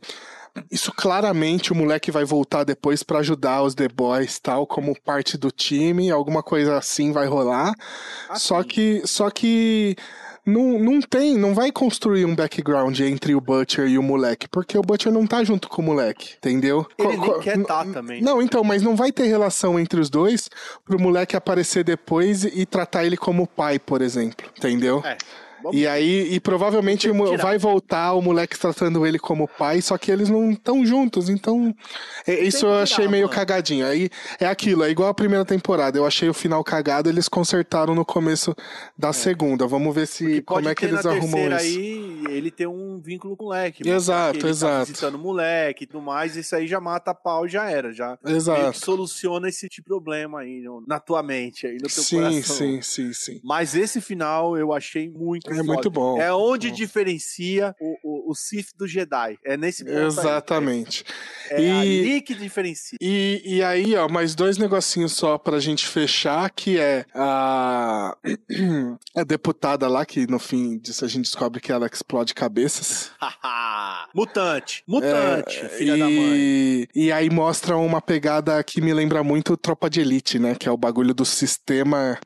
isso 0.72 0.92
claramente 0.92 1.72
o 1.72 1.76
moleque 1.76 2.12
vai 2.12 2.26
voltar 2.26 2.64
depois 2.64 3.04
para 3.04 3.20
ajudar 3.20 3.64
os 3.64 3.76
The 3.76 3.88
Boys, 3.88 4.40
tal, 4.40 4.66
como 4.66 5.00
parte 5.02 5.38
do 5.38 5.52
time, 5.52 6.12
alguma 6.12 6.44
coisa 6.44 6.78
assim 6.78 7.12
vai 7.12 7.28
rolar. 7.28 7.74
Assim. 8.30 8.48
Só 8.48 8.64
que, 8.64 9.02
só 9.06 9.30
que 9.30 9.96
não, 10.48 10.80
não 10.80 11.02
tem, 11.02 11.38
não 11.38 11.54
vai 11.54 11.72
construir 11.72 12.24
um 12.24 12.34
background 12.34 12.98
entre 13.02 13.36
o 13.36 13.42
Butcher 13.42 13.86
e 13.88 13.98
o 13.98 14.04
moleque, 14.04 14.48
porque 14.48 14.78
o 14.78 14.82
Butcher 14.82 15.12
não 15.12 15.28
tá 15.28 15.44
junto 15.44 15.68
com 15.68 15.82
o 15.82 15.86
moleque, 15.86 16.36
entendeu? 16.38 16.88
Ele 16.98 17.18
nem 17.18 17.40
quer 17.42 17.64
tá 17.64 17.84
também. 17.86 18.22
Não, 18.22 18.42
então, 18.42 18.64
mas 18.64 18.82
não 18.82 18.96
vai 18.96 19.12
ter 19.12 19.26
relação 19.26 19.78
entre 19.78 20.00
os 20.00 20.10
dois 20.10 20.50
pro 20.86 21.00
moleque 21.00 21.36
aparecer 21.36 21.84
depois 21.84 22.46
e 22.46 22.66
tratar 22.66 23.06
ele 23.06 23.18
como 23.18 23.46
pai, 23.46 23.78
por 23.78 24.02
exemplo, 24.02 24.48
entendeu? 24.58 25.02
É. 25.06 25.18
Vamos 25.62 25.80
e 25.80 25.88
aí, 25.88 26.34
e 26.34 26.40
provavelmente 26.40 27.10
vai 27.38 27.58
voltar 27.58 28.14
o 28.14 28.22
moleque 28.22 28.58
tratando 28.58 29.06
ele 29.06 29.18
como 29.18 29.48
pai, 29.48 29.82
só 29.82 29.98
que 29.98 30.12
eles 30.12 30.30
não 30.30 30.52
estão 30.52 30.86
juntos, 30.86 31.30
então. 31.30 31.76
É, 32.26 32.44
isso 32.44 32.66
eu 32.66 32.74
achei 32.76 32.98
tirar, 32.98 33.12
meio 33.12 33.26
mano. 33.26 33.36
cagadinho. 33.36 33.86
Aí 33.86 34.10
é 34.40 34.46
aquilo, 34.46 34.84
é 34.84 34.90
igual 34.90 35.10
a 35.10 35.14
primeira 35.14 35.46
temporada. 35.46 35.98
Eu 35.98 36.06
achei 36.06 36.30
o 36.30 36.34
final 36.34 36.64
cagado, 36.64 37.10
eles 37.10 37.28
consertaram 37.28 37.96
no 37.96 38.06
começo 38.06 38.56
da 38.98 39.10
é. 39.10 39.14
segunda. 39.14 39.66
Vamos 39.66 39.94
ver 39.94 40.08
se 40.08 40.42
como 40.42 40.70
é 40.70 40.76
que 40.76 40.86
eles 40.86 41.06
arrumam 41.06 41.48
isso. 41.48 41.56
aí 41.56 42.24
ele 42.30 42.52
tem 42.52 42.68
um 42.68 43.00
vínculo 43.00 43.36
com 43.36 43.46
o 43.46 43.48
moleque. 43.48 43.88
Exato, 43.88 44.40
ele 44.40 44.50
exato. 44.50 44.74
Tá 44.74 44.84
visitando 44.84 45.16
o 45.16 45.20
moleque 45.20 45.84
e 45.84 45.88
tudo 45.88 46.02
mais, 46.02 46.36
isso 46.36 46.56
aí 46.56 46.68
já 46.68 46.80
mata 46.80 47.12
a 47.12 47.16
pau 47.16 47.46
e 47.46 47.50
já 47.50 47.70
era. 47.70 47.92
Já 47.92 48.18
exato. 48.26 48.78
soluciona 48.78 49.50
esse 49.50 49.68
tipo 49.68 49.88
de 49.88 49.88
problema 49.88 50.42
aí 50.42 50.64
na 50.86 51.00
tua 51.00 51.24
mente, 51.24 51.66
aí 51.66 51.76
no 51.76 51.88
teu 51.88 52.04
sim, 52.04 52.18
coração. 52.18 52.56
Sim, 52.56 52.82
sim, 52.82 53.14
sim. 53.14 53.42
Mas 53.44 53.76
esse 53.76 54.02
final 54.02 54.58
eu 54.58 54.74
achei 54.74 55.10
muito 55.10 55.50
é 55.60 55.64
muito 55.64 55.90
bom. 55.90 56.22
É 56.22 56.34
onde 56.34 56.72
diferencia 56.72 57.76
o, 57.80 57.98
o, 58.04 58.32
o 58.32 58.36
Sith 58.36 58.70
do 58.78 58.88
Jedi. 58.88 59.38
É 59.46 59.58
nesse 59.58 59.84
ponto 59.84 59.98
Exatamente. 59.98 61.04
Aí. 61.52 61.58
É, 61.58 61.62
é 61.62 61.68
e, 61.68 61.72
ali 61.72 62.22
que 62.22 62.36
diferencia. 62.36 62.98
E, 63.02 63.42
e 63.46 63.64
aí, 63.64 63.96
ó, 63.96 64.08
mais 64.08 64.36
dois 64.36 64.58
negocinhos 64.58 65.14
só 65.14 65.38
pra 65.38 65.60
gente 65.60 65.88
fechar, 65.88 66.50
que 66.50 66.80
é 66.80 67.06
a, 67.14 68.16
a 69.16 69.24
deputada 69.24 69.88
lá, 69.88 70.06
que 70.06 70.28
no 70.28 70.40
fim 70.40 70.78
disso 70.78 71.06
a 71.06 71.08
gente 71.08 71.26
descobre 71.26 71.60
que 71.60 71.72
ela 71.72 71.88
explode 71.88 72.34
cabeças. 72.34 73.12
mutante. 74.14 74.84
Mutante, 74.88 75.58
é, 75.58 75.70
filha 75.70 75.96
e, 75.96 76.00
da 76.00 76.06
mãe. 76.06 76.88
E 76.96 77.12
aí 77.12 77.30
mostra 77.30 77.78
uma 77.78 78.02
pegada 78.02 78.62
que 78.64 78.82
me 78.82 78.94
lembra 78.94 79.24
muito 79.24 79.58
Tropa 79.58 79.90
de 79.90 80.02
Elite, 80.02 80.40
né? 80.40 80.56
Que 80.56 80.68
é 80.68 80.72
o 80.72 80.78
bagulho 80.78 81.14
do 81.14 81.26
sistema 81.26 82.20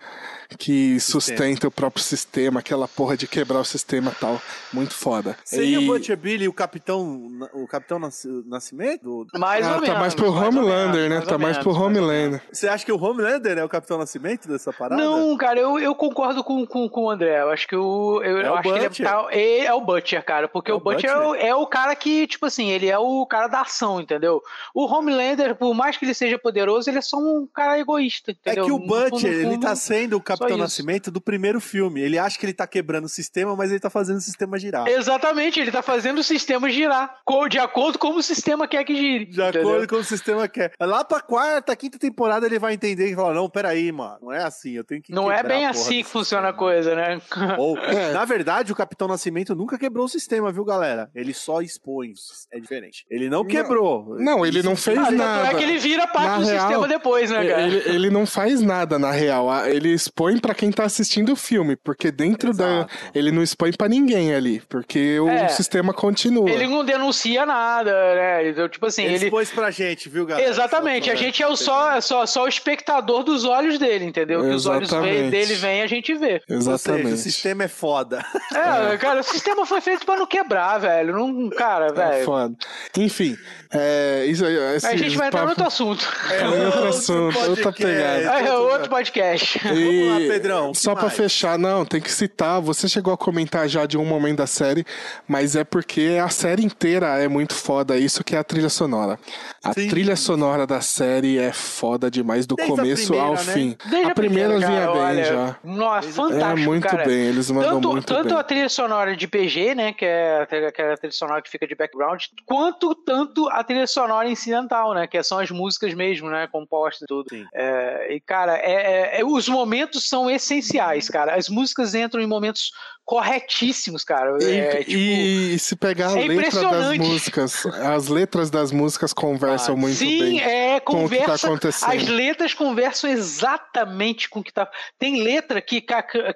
que 0.57 0.99
sustenta 0.99 1.67
o 1.67 1.71
próprio 1.71 2.03
sistema, 2.03 2.59
aquela 2.59 2.87
porra 2.87 3.17
de 3.17 3.27
quebrar 3.27 3.59
o 3.59 3.65
sistema 3.65 4.11
e 4.11 4.19
tal. 4.19 4.41
Muito 4.71 4.93
foda. 4.93 5.37
Seria 5.43 5.79
e... 5.79 5.83
o 5.83 5.87
Butcher 5.87 6.17
Billy 6.17 6.47
o 6.47 6.53
Capitão, 6.53 7.29
o 7.53 7.67
Capitão 7.67 7.99
Nascimento? 7.99 9.27
Mais 9.33 9.65
ah, 9.65 9.75
ou 9.75 9.75
tá 9.75 9.81
menos. 9.81 9.99
mais 9.99 10.15
pro 10.15 10.31
mais 10.31 10.47
Homelander, 10.47 11.09
né? 11.09 11.21
tá 11.21 11.37
mais 11.37 11.57
pro 11.57 11.71
Homelander. 11.71 12.41
Você 12.51 12.67
acha 12.67 12.85
que 12.85 12.91
o 12.91 13.01
Homelander 13.01 13.57
é 13.57 13.63
o 13.63 13.69
Capitão 13.69 13.97
Nascimento 13.97 14.47
dessa 14.47 14.71
parada? 14.71 15.01
Não, 15.01 15.35
cara, 15.37 15.59
eu, 15.59 15.79
eu 15.79 15.95
concordo 15.95 16.43
com, 16.43 16.65
com, 16.65 16.87
com 16.89 17.03
o 17.05 17.09
André. 17.09 17.41
Eu 17.41 17.49
acho 17.49 17.67
que 17.67 17.75
o. 17.75 18.21
Eu, 18.23 18.37
é 18.37 18.47
eu 18.47 18.51
o 18.51 18.55
acho 18.55 18.69
Butcher. 18.69 18.91
que 18.91 19.01
ele 19.01 19.09
é, 19.31 19.61
é, 19.61 19.65
é, 19.65 19.73
o 19.73 19.81
Butcher, 19.81 20.23
cara. 20.23 20.47
Porque 20.47 20.71
é 20.71 20.73
o, 20.73 20.77
o 20.77 20.79
Butcher, 20.79 21.13
Butcher. 21.13 21.45
É, 21.45 21.45
o, 21.45 21.49
é 21.51 21.55
o 21.55 21.67
cara 21.67 21.95
que, 21.95 22.27
tipo 22.27 22.45
assim, 22.45 22.69
ele 22.69 22.87
é 22.87 22.97
o 22.97 23.25
cara 23.25 23.47
da 23.47 23.61
ação, 23.61 23.99
entendeu? 23.99 24.41
O 24.73 24.85
Homelander, 24.85 25.55
por 25.55 25.73
mais 25.73 25.97
que 25.97 26.05
ele 26.05 26.13
seja 26.13 26.37
poderoso, 26.37 26.89
ele 26.89 26.97
é 26.97 27.01
só 27.01 27.17
um 27.17 27.47
cara 27.51 27.79
egoísta, 27.79 28.31
entendeu? 28.31 28.63
É 28.63 28.67
que 28.67 28.71
o 28.71 28.79
Butcher, 28.79 29.31
ele 29.31 29.57
tá 29.59 29.75
sendo 29.75 30.17
o 30.17 30.21
Capitão 30.21 30.40
Nascimento 30.49 31.11
do 31.11 31.21
primeiro 31.21 31.59
filme. 31.59 32.01
Ele 32.01 32.17
acha 32.17 32.37
que 32.37 32.45
ele 32.45 32.53
tá 32.53 32.67
quebrando 32.67 33.05
o 33.05 33.09
sistema, 33.09 33.55
mas 33.55 33.71
ele 33.71 33.79
tá 33.79 33.89
fazendo 33.89 34.17
o 34.17 34.21
sistema 34.21 34.57
girar. 34.59 34.87
Exatamente, 34.87 35.59
ele 35.59 35.71
tá 35.71 35.81
fazendo 35.81 36.19
o 36.19 36.23
sistema 36.23 36.69
girar. 36.69 37.15
De 37.49 37.59
acordo 37.59 37.97
com 37.97 38.15
o 38.15 38.21
sistema 38.21 38.67
quer 38.67 38.83
que 38.83 38.95
gire. 38.95 39.25
De 39.25 39.41
entendeu? 39.41 39.61
acordo 39.61 39.87
com 39.87 39.95
o 39.95 40.03
sistema 40.03 40.47
quer. 40.47 40.73
Lá 40.79 41.03
pra 41.03 41.21
quarta, 41.21 41.75
quinta 41.75 41.97
temporada 41.97 42.45
ele 42.45 42.59
vai 42.59 42.73
entender 42.73 43.11
e 43.11 43.15
falar: 43.15 43.33
não, 43.33 43.49
peraí, 43.49 43.91
mano, 43.91 44.17
não 44.21 44.31
é 44.31 44.43
assim, 44.43 44.71
eu 44.71 44.83
tenho 44.83 45.01
que. 45.01 45.11
Não 45.11 45.31
é 45.31 45.43
bem 45.43 45.65
assim 45.65 46.03
que 46.03 46.09
funciona 46.09 46.49
a 46.49 46.53
coisa, 46.53 46.95
né? 46.95 47.21
Ou, 47.57 47.77
é. 47.77 48.11
na 48.13 48.25
verdade, 48.25 48.71
o 48.71 48.75
Capitão 48.75 49.07
Nascimento 49.07 49.55
nunca 49.55 49.77
quebrou 49.77 50.05
o 50.05 50.09
sistema, 50.09 50.51
viu, 50.51 50.65
galera? 50.65 51.09
Ele 51.15 51.33
só 51.33 51.61
expõe. 51.61 52.13
É 52.51 52.59
diferente. 52.59 53.05
Ele 53.09 53.29
não 53.29 53.45
quebrou. 53.45 54.15
Não, 54.17 54.37
não 54.37 54.45
ele 54.45 54.63
não 54.63 54.75
fez 54.75 54.97
ah, 54.97 55.11
nada. 55.11 55.49
É 55.49 55.55
que 55.55 55.63
ele 55.63 55.77
vira 55.77 56.07
parte 56.07 56.27
na 56.27 56.37
do 56.37 56.45
real, 56.45 56.59
sistema 56.59 56.87
depois, 56.87 57.29
né, 57.29 57.47
cara? 57.47 57.61
Ele, 57.63 57.77
ele 57.85 58.09
não 58.09 58.25
faz 58.25 58.61
nada, 58.61 58.97
na 58.97 59.11
real. 59.11 59.65
Ele 59.67 59.93
expõe 59.93 60.30
para 60.39 60.53
quem 60.53 60.71
tá 60.71 60.83
assistindo 60.83 61.33
o 61.33 61.35
filme, 61.35 61.75
porque 61.75 62.11
dentro 62.11 62.51
Exato. 62.51 62.87
da. 62.87 63.11
Ele 63.13 63.31
não 63.31 63.41
expõe 63.41 63.71
para 63.73 63.87
ninguém 63.87 64.33
ali, 64.33 64.61
porque 64.69 65.19
o 65.19 65.29
é, 65.29 65.47
sistema 65.49 65.93
continua. 65.93 66.49
Ele 66.49 66.67
não 66.67 66.83
denuncia 66.83 67.45
nada, 67.45 67.91
né? 68.15 68.49
Então, 68.49 68.69
tipo 68.69 68.85
assim. 68.85 69.03
Ele, 69.03 69.15
ele 69.15 69.25
expôs 69.25 69.49
pra 69.51 69.71
gente, 69.71 70.09
viu, 70.09 70.25
galera? 70.25 70.49
Exatamente. 70.49 71.09
A 71.09 71.15
gente 71.15 71.41
é 71.41 71.47
o 71.47 71.55
só, 71.55 71.99
só, 72.01 72.25
só 72.25 72.43
o 72.43 72.47
espectador 72.47 73.23
dos 73.23 73.43
olhos 73.45 73.77
dele, 73.77 74.05
entendeu? 74.05 74.41
Que 74.41 74.49
os 74.49 74.65
olhos 74.65 74.89
dele 74.89 75.55
vêm 75.55 75.81
a 75.81 75.87
gente 75.87 76.13
vê. 76.15 76.41
Exatamente. 76.49 77.03
Seja, 77.03 77.15
o 77.15 77.17
sistema 77.17 77.63
é 77.63 77.67
foda. 77.67 78.25
É, 78.53 78.93
é, 78.93 78.97
cara, 78.97 79.21
o 79.21 79.23
sistema 79.23 79.65
foi 79.65 79.81
feito 79.81 80.05
pra 80.05 80.15
não 80.15 80.25
quebrar, 80.25 80.77
velho. 80.77 81.13
Não, 81.15 81.49
cara, 81.49 81.87
é 81.87 81.93
velho. 81.93 82.21
É 82.21 82.23
foda. 82.23 82.55
Enfim, 82.97 83.37
é, 83.73 84.25
isso 84.27 84.45
aí. 84.45 84.75
Esse, 84.75 84.87
a 84.87 84.95
gente 84.95 85.17
vai 85.17 85.27
entrar 85.27 85.43
no 85.43 85.49
outro 85.49 85.65
assunto. 85.65 86.07
É, 86.31 86.65
outro 86.65 86.87
assunto, 86.87 87.39
outra 87.49 87.71
pegada. 87.71 88.21
É, 88.21 88.53
outro 88.53 88.89
podcast. 88.89 89.59
E, 89.73 90.10
lá, 90.11 90.33
Pedrão. 90.33 90.73
Só 90.73 90.95
pra 90.95 91.09
fechar, 91.09 91.57
não, 91.57 91.85
tem 91.85 92.01
que 92.01 92.11
citar. 92.11 92.61
Você 92.61 92.87
chegou 92.87 93.13
a 93.13 93.17
comentar 93.17 93.67
já 93.67 93.85
de 93.85 93.97
um 93.97 94.05
momento 94.05 94.37
da 94.37 94.47
série, 94.47 94.85
mas 95.27 95.55
é 95.55 95.63
porque 95.63 96.17
a 96.21 96.29
série 96.29 96.63
inteira 96.63 97.07
é 97.21 97.27
muito 97.27 97.53
foda. 97.53 97.97
Isso 97.97 98.23
que 98.23 98.35
é 98.35 98.39
a 98.39 98.43
trilha 98.43 98.69
sonora. 98.69 99.19
A 99.63 99.73
Sim. 99.73 99.87
trilha 99.87 100.15
sonora 100.15 100.65
da 100.65 100.81
série 100.81 101.37
é 101.37 101.51
foda 101.51 102.09
demais, 102.09 102.45
do 102.45 102.55
Desde 102.55 102.75
começo 102.75 103.07
primeira, 103.07 103.27
ao 103.27 103.33
né? 103.33 103.53
fim. 103.53 103.77
Desde 103.85 104.11
a, 104.11 104.15
primeira, 104.15 104.49
primeira 104.55 104.67
vinha 104.67 104.91
bem 104.91 105.01
olha, 105.01 105.23
já. 105.23 105.55
Nossa, 105.63 106.09
fantástico. 106.09 106.59
É 106.59 106.65
muito 106.65 106.87
cara. 106.87 107.05
bem, 107.05 107.25
eles 107.27 107.51
mandam 107.51 107.75
tanto, 107.75 107.91
muito 107.91 108.05
tanto 108.05 108.29
bem. 108.29 108.37
a 108.37 108.43
trilha 108.43 108.69
sonora 108.69 109.15
de 109.15 109.27
PG, 109.27 109.75
né, 109.75 109.93
que 109.93 110.05
é 110.05 110.47
aquela 110.67 110.97
trilha 110.97 111.13
sonora 111.13 111.41
que 111.41 111.49
fica 111.49 111.67
de 111.67 111.75
background, 111.75 112.23
quanto 112.45 112.95
tanto 112.95 113.47
a 113.49 113.63
trilha 113.63 113.87
sonora 113.87 114.27
incidental, 114.27 114.93
né, 114.93 115.07
que 115.07 115.21
são 115.21 115.39
as 115.39 115.51
músicas 115.51 115.93
mesmo, 115.93 116.29
né, 116.29 116.47
compostas 116.51 117.03
e 117.03 117.05
tudo. 117.05 117.29
É, 117.53 118.15
e, 118.15 118.19
cara, 118.19 118.57
é, 118.57 118.71
é, 119.17 119.21
é, 119.21 119.25
os 119.25 119.47
momentos 119.47 120.00
são 120.07 120.29
essenciais, 120.29 121.09
cara. 121.09 121.35
As 121.35 121.49
músicas 121.49 121.93
entram 121.95 122.21
em 122.21 122.27
momentos 122.27 122.71
corretíssimos, 123.11 124.05
cara. 124.05 124.37
E, 124.41 124.57
é, 124.57 124.77
tipo, 124.85 124.91
e 124.91 125.59
se 125.59 125.75
pegar 125.75 126.13
a 126.15 126.17
é 126.21 126.27
letra 126.29 126.61
das 126.61 126.97
músicas, 126.97 127.65
as 127.65 128.07
letras 128.07 128.49
das 128.49 128.71
músicas 128.71 129.11
conversam 129.11 129.75
ah, 129.75 129.77
muito 129.77 129.97
sim, 129.97 130.17
bem 130.17 130.41
é, 130.41 130.79
conversa, 130.79 130.85
com 130.85 131.03
o 131.03 131.09
que 131.09 131.25
tá 131.25 131.47
acontecendo. 131.47 131.91
As 131.91 132.07
letras 132.07 132.53
conversam 132.53 133.09
exatamente 133.09 134.29
com 134.29 134.39
o 134.39 134.43
que 134.43 134.53
tá. 134.53 134.65
Tem 134.97 135.21
letra 135.21 135.61
que, 135.61 135.83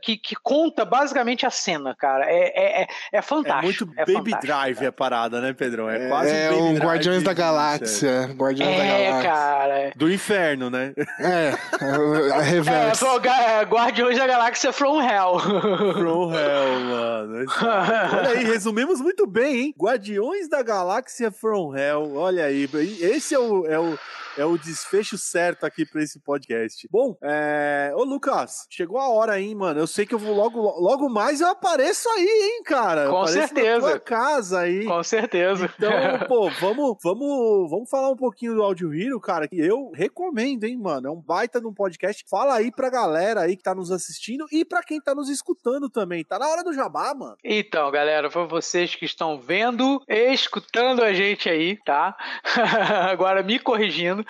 que, 0.02 0.18
que 0.18 0.36
conta 0.44 0.84
basicamente 0.84 1.46
a 1.46 1.50
cena, 1.50 1.96
cara. 1.98 2.26
É, 2.26 2.52
é, 2.54 2.82
é, 2.82 2.88
é 3.14 3.22
fantástico. 3.22 3.90
É 3.96 4.04
muito 4.04 4.12
é 4.12 4.14
Baby 4.14 4.32
Drive 4.42 4.76
cara. 4.76 4.90
a 4.90 4.92
parada, 4.92 5.40
né, 5.40 5.54
Pedrão? 5.54 5.90
É, 5.90 6.10
quase 6.10 6.36
é 6.36 6.52
um, 6.52 6.72
um 6.72 6.78
Guardiões 6.78 7.24
da 7.24 7.32
Galáxia. 7.32 8.36
Guardiões 8.36 8.70
é, 8.70 8.78
da 8.78 8.84
Galáxia. 8.86 9.30
cara. 9.30 9.92
Do 9.96 10.12
inferno, 10.12 10.70
né? 10.70 10.92
É, 11.22 11.54
a 12.36 12.42
reversa. 12.42 13.06
É, 13.06 13.64
Guardiões 13.64 14.18
da 14.18 14.28
Galáxia 14.28 14.74
From 14.74 15.02
Hell. 15.02 15.40
From 15.40 16.34
Hell 16.34 16.65
mano. 16.80 17.46
Olha 17.62 18.30
aí, 18.30 18.44
resumimos 18.44 19.00
muito 19.02 19.26
bem, 19.28 19.58
hein? 19.58 19.76
Guardiões 19.78 20.50
da 20.50 20.62
Galáxia 20.62 21.32
From 21.32 21.76
Hell. 21.76 22.16
Olha 22.16 22.46
aí, 22.46 22.68
esse 23.02 23.34
é 23.34 23.40
o, 23.40 23.66
é 23.66 23.80
o, 23.80 23.98
é 24.38 24.46
o 24.46 24.58
desfecho 24.58 25.18
certo 25.18 25.66
aqui 25.66 25.86
pra 25.86 26.02
esse 26.02 26.20
podcast. 26.20 26.88
Bom, 26.92 27.16
é... 27.22 27.92
Ô, 27.96 28.04
Lucas, 28.04 28.66
chegou 28.70 28.98
a 28.98 29.08
hora, 29.08 29.40
hein, 29.40 29.56
mano? 29.56 29.80
Eu 29.80 29.88
sei 29.88 30.06
que 30.06 30.14
eu 30.14 30.20
vou 30.20 30.36
logo, 30.36 30.60
logo 30.80 31.10
mais 31.10 31.42
eu 31.42 31.48
apareço 31.48 32.10
aí, 32.10 32.28
hein, 32.28 32.64
cara? 32.64 33.10
Com 33.10 33.26
certeza. 33.28 33.82
Na 33.82 33.92
tua 33.92 34.00
casa 34.00 34.60
aí. 34.60 34.86
Com 34.86 35.04
certeza. 35.04 35.70
Então, 35.78 35.90
pô, 36.28 36.50
vamos, 36.60 36.98
vamos, 37.04 37.70
vamos 37.70 37.90
falar 37.90 38.10
um 38.10 38.16
pouquinho 38.16 38.56
do 38.56 38.64
Audio 38.64 38.94
Hero, 38.94 39.20
cara, 39.20 39.48
que 39.48 39.60
eu 39.60 39.92
recomendo, 39.94 40.64
hein, 40.64 40.78
mano? 40.78 41.08
É 41.08 41.12
um 41.12 41.22
baita 41.22 41.60
de 41.60 41.68
um 41.68 41.74
podcast. 41.74 42.24
Fala 42.30 42.56
aí 42.56 42.72
pra 42.72 42.90
galera 42.90 43.42
aí 43.42 43.56
que 43.56 43.64
tá 43.64 43.74
nos 43.74 43.92
assistindo 43.92 44.46
e 44.52 44.66
pra 44.66 44.84
quem 44.84 45.00
tá 45.02 45.16
nos 45.16 45.30
escutando 45.30 45.90
também. 45.90 46.24
Tá 46.24 46.38
na 46.40 46.48
hora 46.48 46.55
do 46.64 46.74
jabá, 46.74 47.14
mano. 47.14 47.38
Então, 47.44 47.90
galera, 47.92 48.30
pra 48.30 48.44
vocês 48.44 48.96
que 48.96 49.06
estão 49.06 49.40
vendo 49.40 50.02
e 50.08 50.34
escutando 50.34 51.04
a 51.04 51.14
gente 51.14 51.50
aí, 51.50 51.78
tá? 51.78 52.16
Agora 53.10 53.44
me 53.44 53.60
corrigindo. 53.60 54.26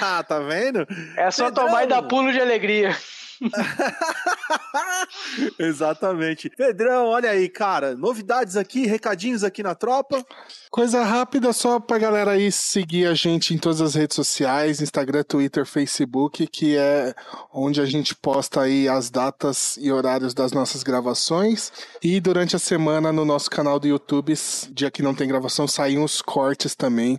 Ah, 0.00 0.24
tá 0.26 0.40
vendo? 0.40 0.86
É 1.16 1.30
só 1.30 1.46
Pedrão. 1.46 1.66
tomar 1.66 1.84
e 1.84 1.86
dar 1.86 2.02
pulo 2.02 2.32
de 2.32 2.40
alegria. 2.40 2.96
Exatamente. 5.58 6.50
Pedrão, 6.50 7.06
olha 7.06 7.30
aí, 7.30 7.48
cara. 7.48 7.96
Novidades 7.96 8.56
aqui, 8.56 8.86
recadinhos 8.86 9.42
aqui 9.42 9.62
na 9.62 9.74
tropa. 9.74 10.24
Coisa 10.70 11.02
rápida 11.02 11.52
só 11.52 11.80
pra 11.80 11.98
galera 11.98 12.32
aí 12.32 12.52
seguir 12.52 13.06
a 13.06 13.14
gente 13.14 13.52
em 13.52 13.58
todas 13.58 13.80
as 13.80 13.94
redes 13.94 14.14
sociais, 14.14 14.80
Instagram, 14.80 15.24
Twitter, 15.24 15.66
Facebook, 15.66 16.46
que 16.46 16.76
é 16.76 17.14
onde 17.52 17.80
a 17.80 17.86
gente 17.86 18.14
posta 18.14 18.62
aí 18.62 18.88
as 18.88 19.10
datas 19.10 19.76
e 19.78 19.90
horários 19.90 20.32
das 20.32 20.52
nossas 20.52 20.82
gravações. 20.82 21.72
E 22.02 22.20
durante 22.20 22.54
a 22.54 22.58
semana 22.58 23.12
no 23.12 23.24
nosso 23.24 23.50
canal 23.50 23.80
do 23.80 23.88
YouTube, 23.88 24.34
dia 24.70 24.90
que 24.90 25.02
não 25.02 25.14
tem 25.14 25.26
gravação, 25.26 25.66
saem 25.66 26.02
os 26.02 26.22
cortes 26.22 26.74
também 26.74 27.18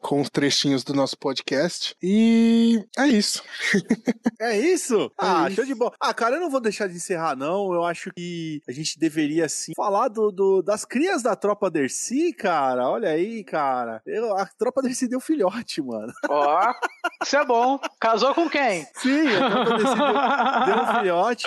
com 0.00 0.20
os 0.20 0.30
trechinhos 0.30 0.82
do 0.82 0.94
nosso 0.94 1.16
podcast. 1.18 1.94
E 2.02 2.82
é 2.98 3.06
isso. 3.06 3.42
É 4.40 4.58
isso? 4.58 5.10
É 5.18 5.26
ah, 5.26 5.50
isso. 5.50 5.57
Show 5.58 5.64
de 5.64 5.74
bola. 5.74 5.92
Ah, 6.00 6.14
cara, 6.14 6.36
eu 6.36 6.40
não 6.40 6.50
vou 6.50 6.60
deixar 6.60 6.86
de 6.86 6.94
encerrar, 6.94 7.34
não. 7.34 7.74
Eu 7.74 7.82
acho 7.82 8.12
que 8.12 8.62
a 8.68 8.70
gente 8.70 8.96
deveria, 8.96 9.48
sim, 9.48 9.72
falar 9.74 10.06
do, 10.06 10.30
do 10.30 10.62
das 10.62 10.84
crias 10.84 11.20
da 11.20 11.34
tropa 11.34 11.68
Dercy, 11.68 12.32
cara. 12.32 12.88
Olha 12.88 13.10
aí, 13.10 13.42
cara. 13.42 14.00
Eu, 14.06 14.36
a 14.36 14.46
tropa 14.46 14.80
Dercy 14.80 15.08
deu 15.08 15.18
filhote, 15.18 15.82
mano. 15.82 16.12
Ó, 16.28 16.72
isso 17.22 17.36
é 17.36 17.44
bom. 17.44 17.78
Casou 18.00 18.34
com 18.34 18.48
quem? 18.48 18.86
Sim, 18.94 19.24
deu, 20.66 20.82
um 20.82 20.98
filhote. 20.98 21.46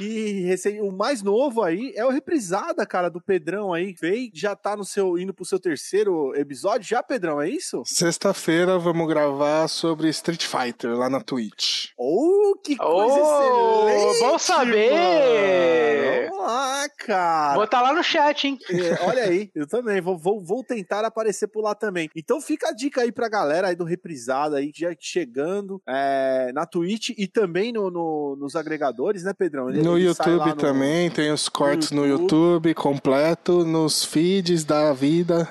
E 0.00 0.44
recém, 0.46 0.80
o 0.80 0.92
mais 0.92 1.22
novo 1.22 1.62
aí 1.62 1.92
é 1.96 2.04
o 2.04 2.10
Reprisada, 2.10 2.86
cara, 2.86 3.08
do 3.08 3.20
Pedrão 3.20 3.72
aí. 3.72 3.94
Veio, 4.00 4.30
já 4.34 4.54
tá 4.56 4.76
no 4.76 4.84
seu, 4.84 5.18
indo 5.18 5.34
pro 5.34 5.44
seu 5.44 5.60
terceiro 5.60 6.34
episódio 6.36 6.88
já, 6.88 7.02
Pedrão, 7.02 7.40
é 7.40 7.48
isso? 7.48 7.82
Sexta-feira 7.86 8.78
vamos 8.78 9.06
gravar 9.08 9.68
sobre 9.68 10.08
Street 10.08 10.44
Fighter 10.44 10.96
lá 10.96 11.08
na 11.08 11.20
Twitch. 11.20 11.90
Oh, 11.96 12.56
que 12.64 12.76
coisa 12.76 13.20
oh, 13.22 13.88
excelente! 13.88 14.20
Bom 14.20 14.38
saber! 14.38 14.92
Mano. 14.92 16.30
Vamos 16.30 16.46
lá, 16.46 16.88
cara. 16.98 17.54
Vou 17.54 17.64
estar 17.64 17.78
tá 17.78 17.82
lá 17.82 17.92
no 17.92 18.02
chat, 18.02 18.46
hein? 18.46 18.58
É, 18.70 19.04
olha 19.06 19.24
aí, 19.24 19.50
eu 19.54 19.66
também. 19.66 20.00
Vou, 20.00 20.18
vou, 20.18 20.40
vou 20.40 20.64
tentar 20.64 21.04
aparecer 21.04 21.48
por 21.48 21.62
lá 21.62 21.74
também. 21.74 22.10
Então 22.16 22.40
fica 22.40 22.68
a 22.68 22.72
dica 22.72 23.02
aí 23.02 23.12
pra 23.12 23.28
galera 23.28 23.68
aí 23.68 23.76
do 23.76 23.84
Reprisada 23.84 24.56
aí, 24.56 24.72
já 24.74 24.94
chegando 25.02 25.82
é, 25.86 26.52
na 26.54 26.64
Twitch 26.64 27.10
e 27.18 27.26
também 27.26 27.72
no, 27.72 27.90
no 27.90 28.36
nos 28.36 28.54
agregadores, 28.54 29.24
né, 29.24 29.32
Pedrão? 29.36 29.68
Ele, 29.68 29.82
no 29.82 29.98
ele 29.98 30.06
YouTube 30.06 30.46
no, 30.46 30.54
também, 30.54 31.10
tem 31.10 31.32
os 31.32 31.48
cortes 31.48 31.90
no 31.90 32.06
YouTube. 32.06 32.18
no 32.18 32.22
YouTube 32.22 32.74
completo, 32.74 33.64
nos 33.64 34.04
feeds 34.04 34.64
da 34.64 34.92
vida. 34.92 35.48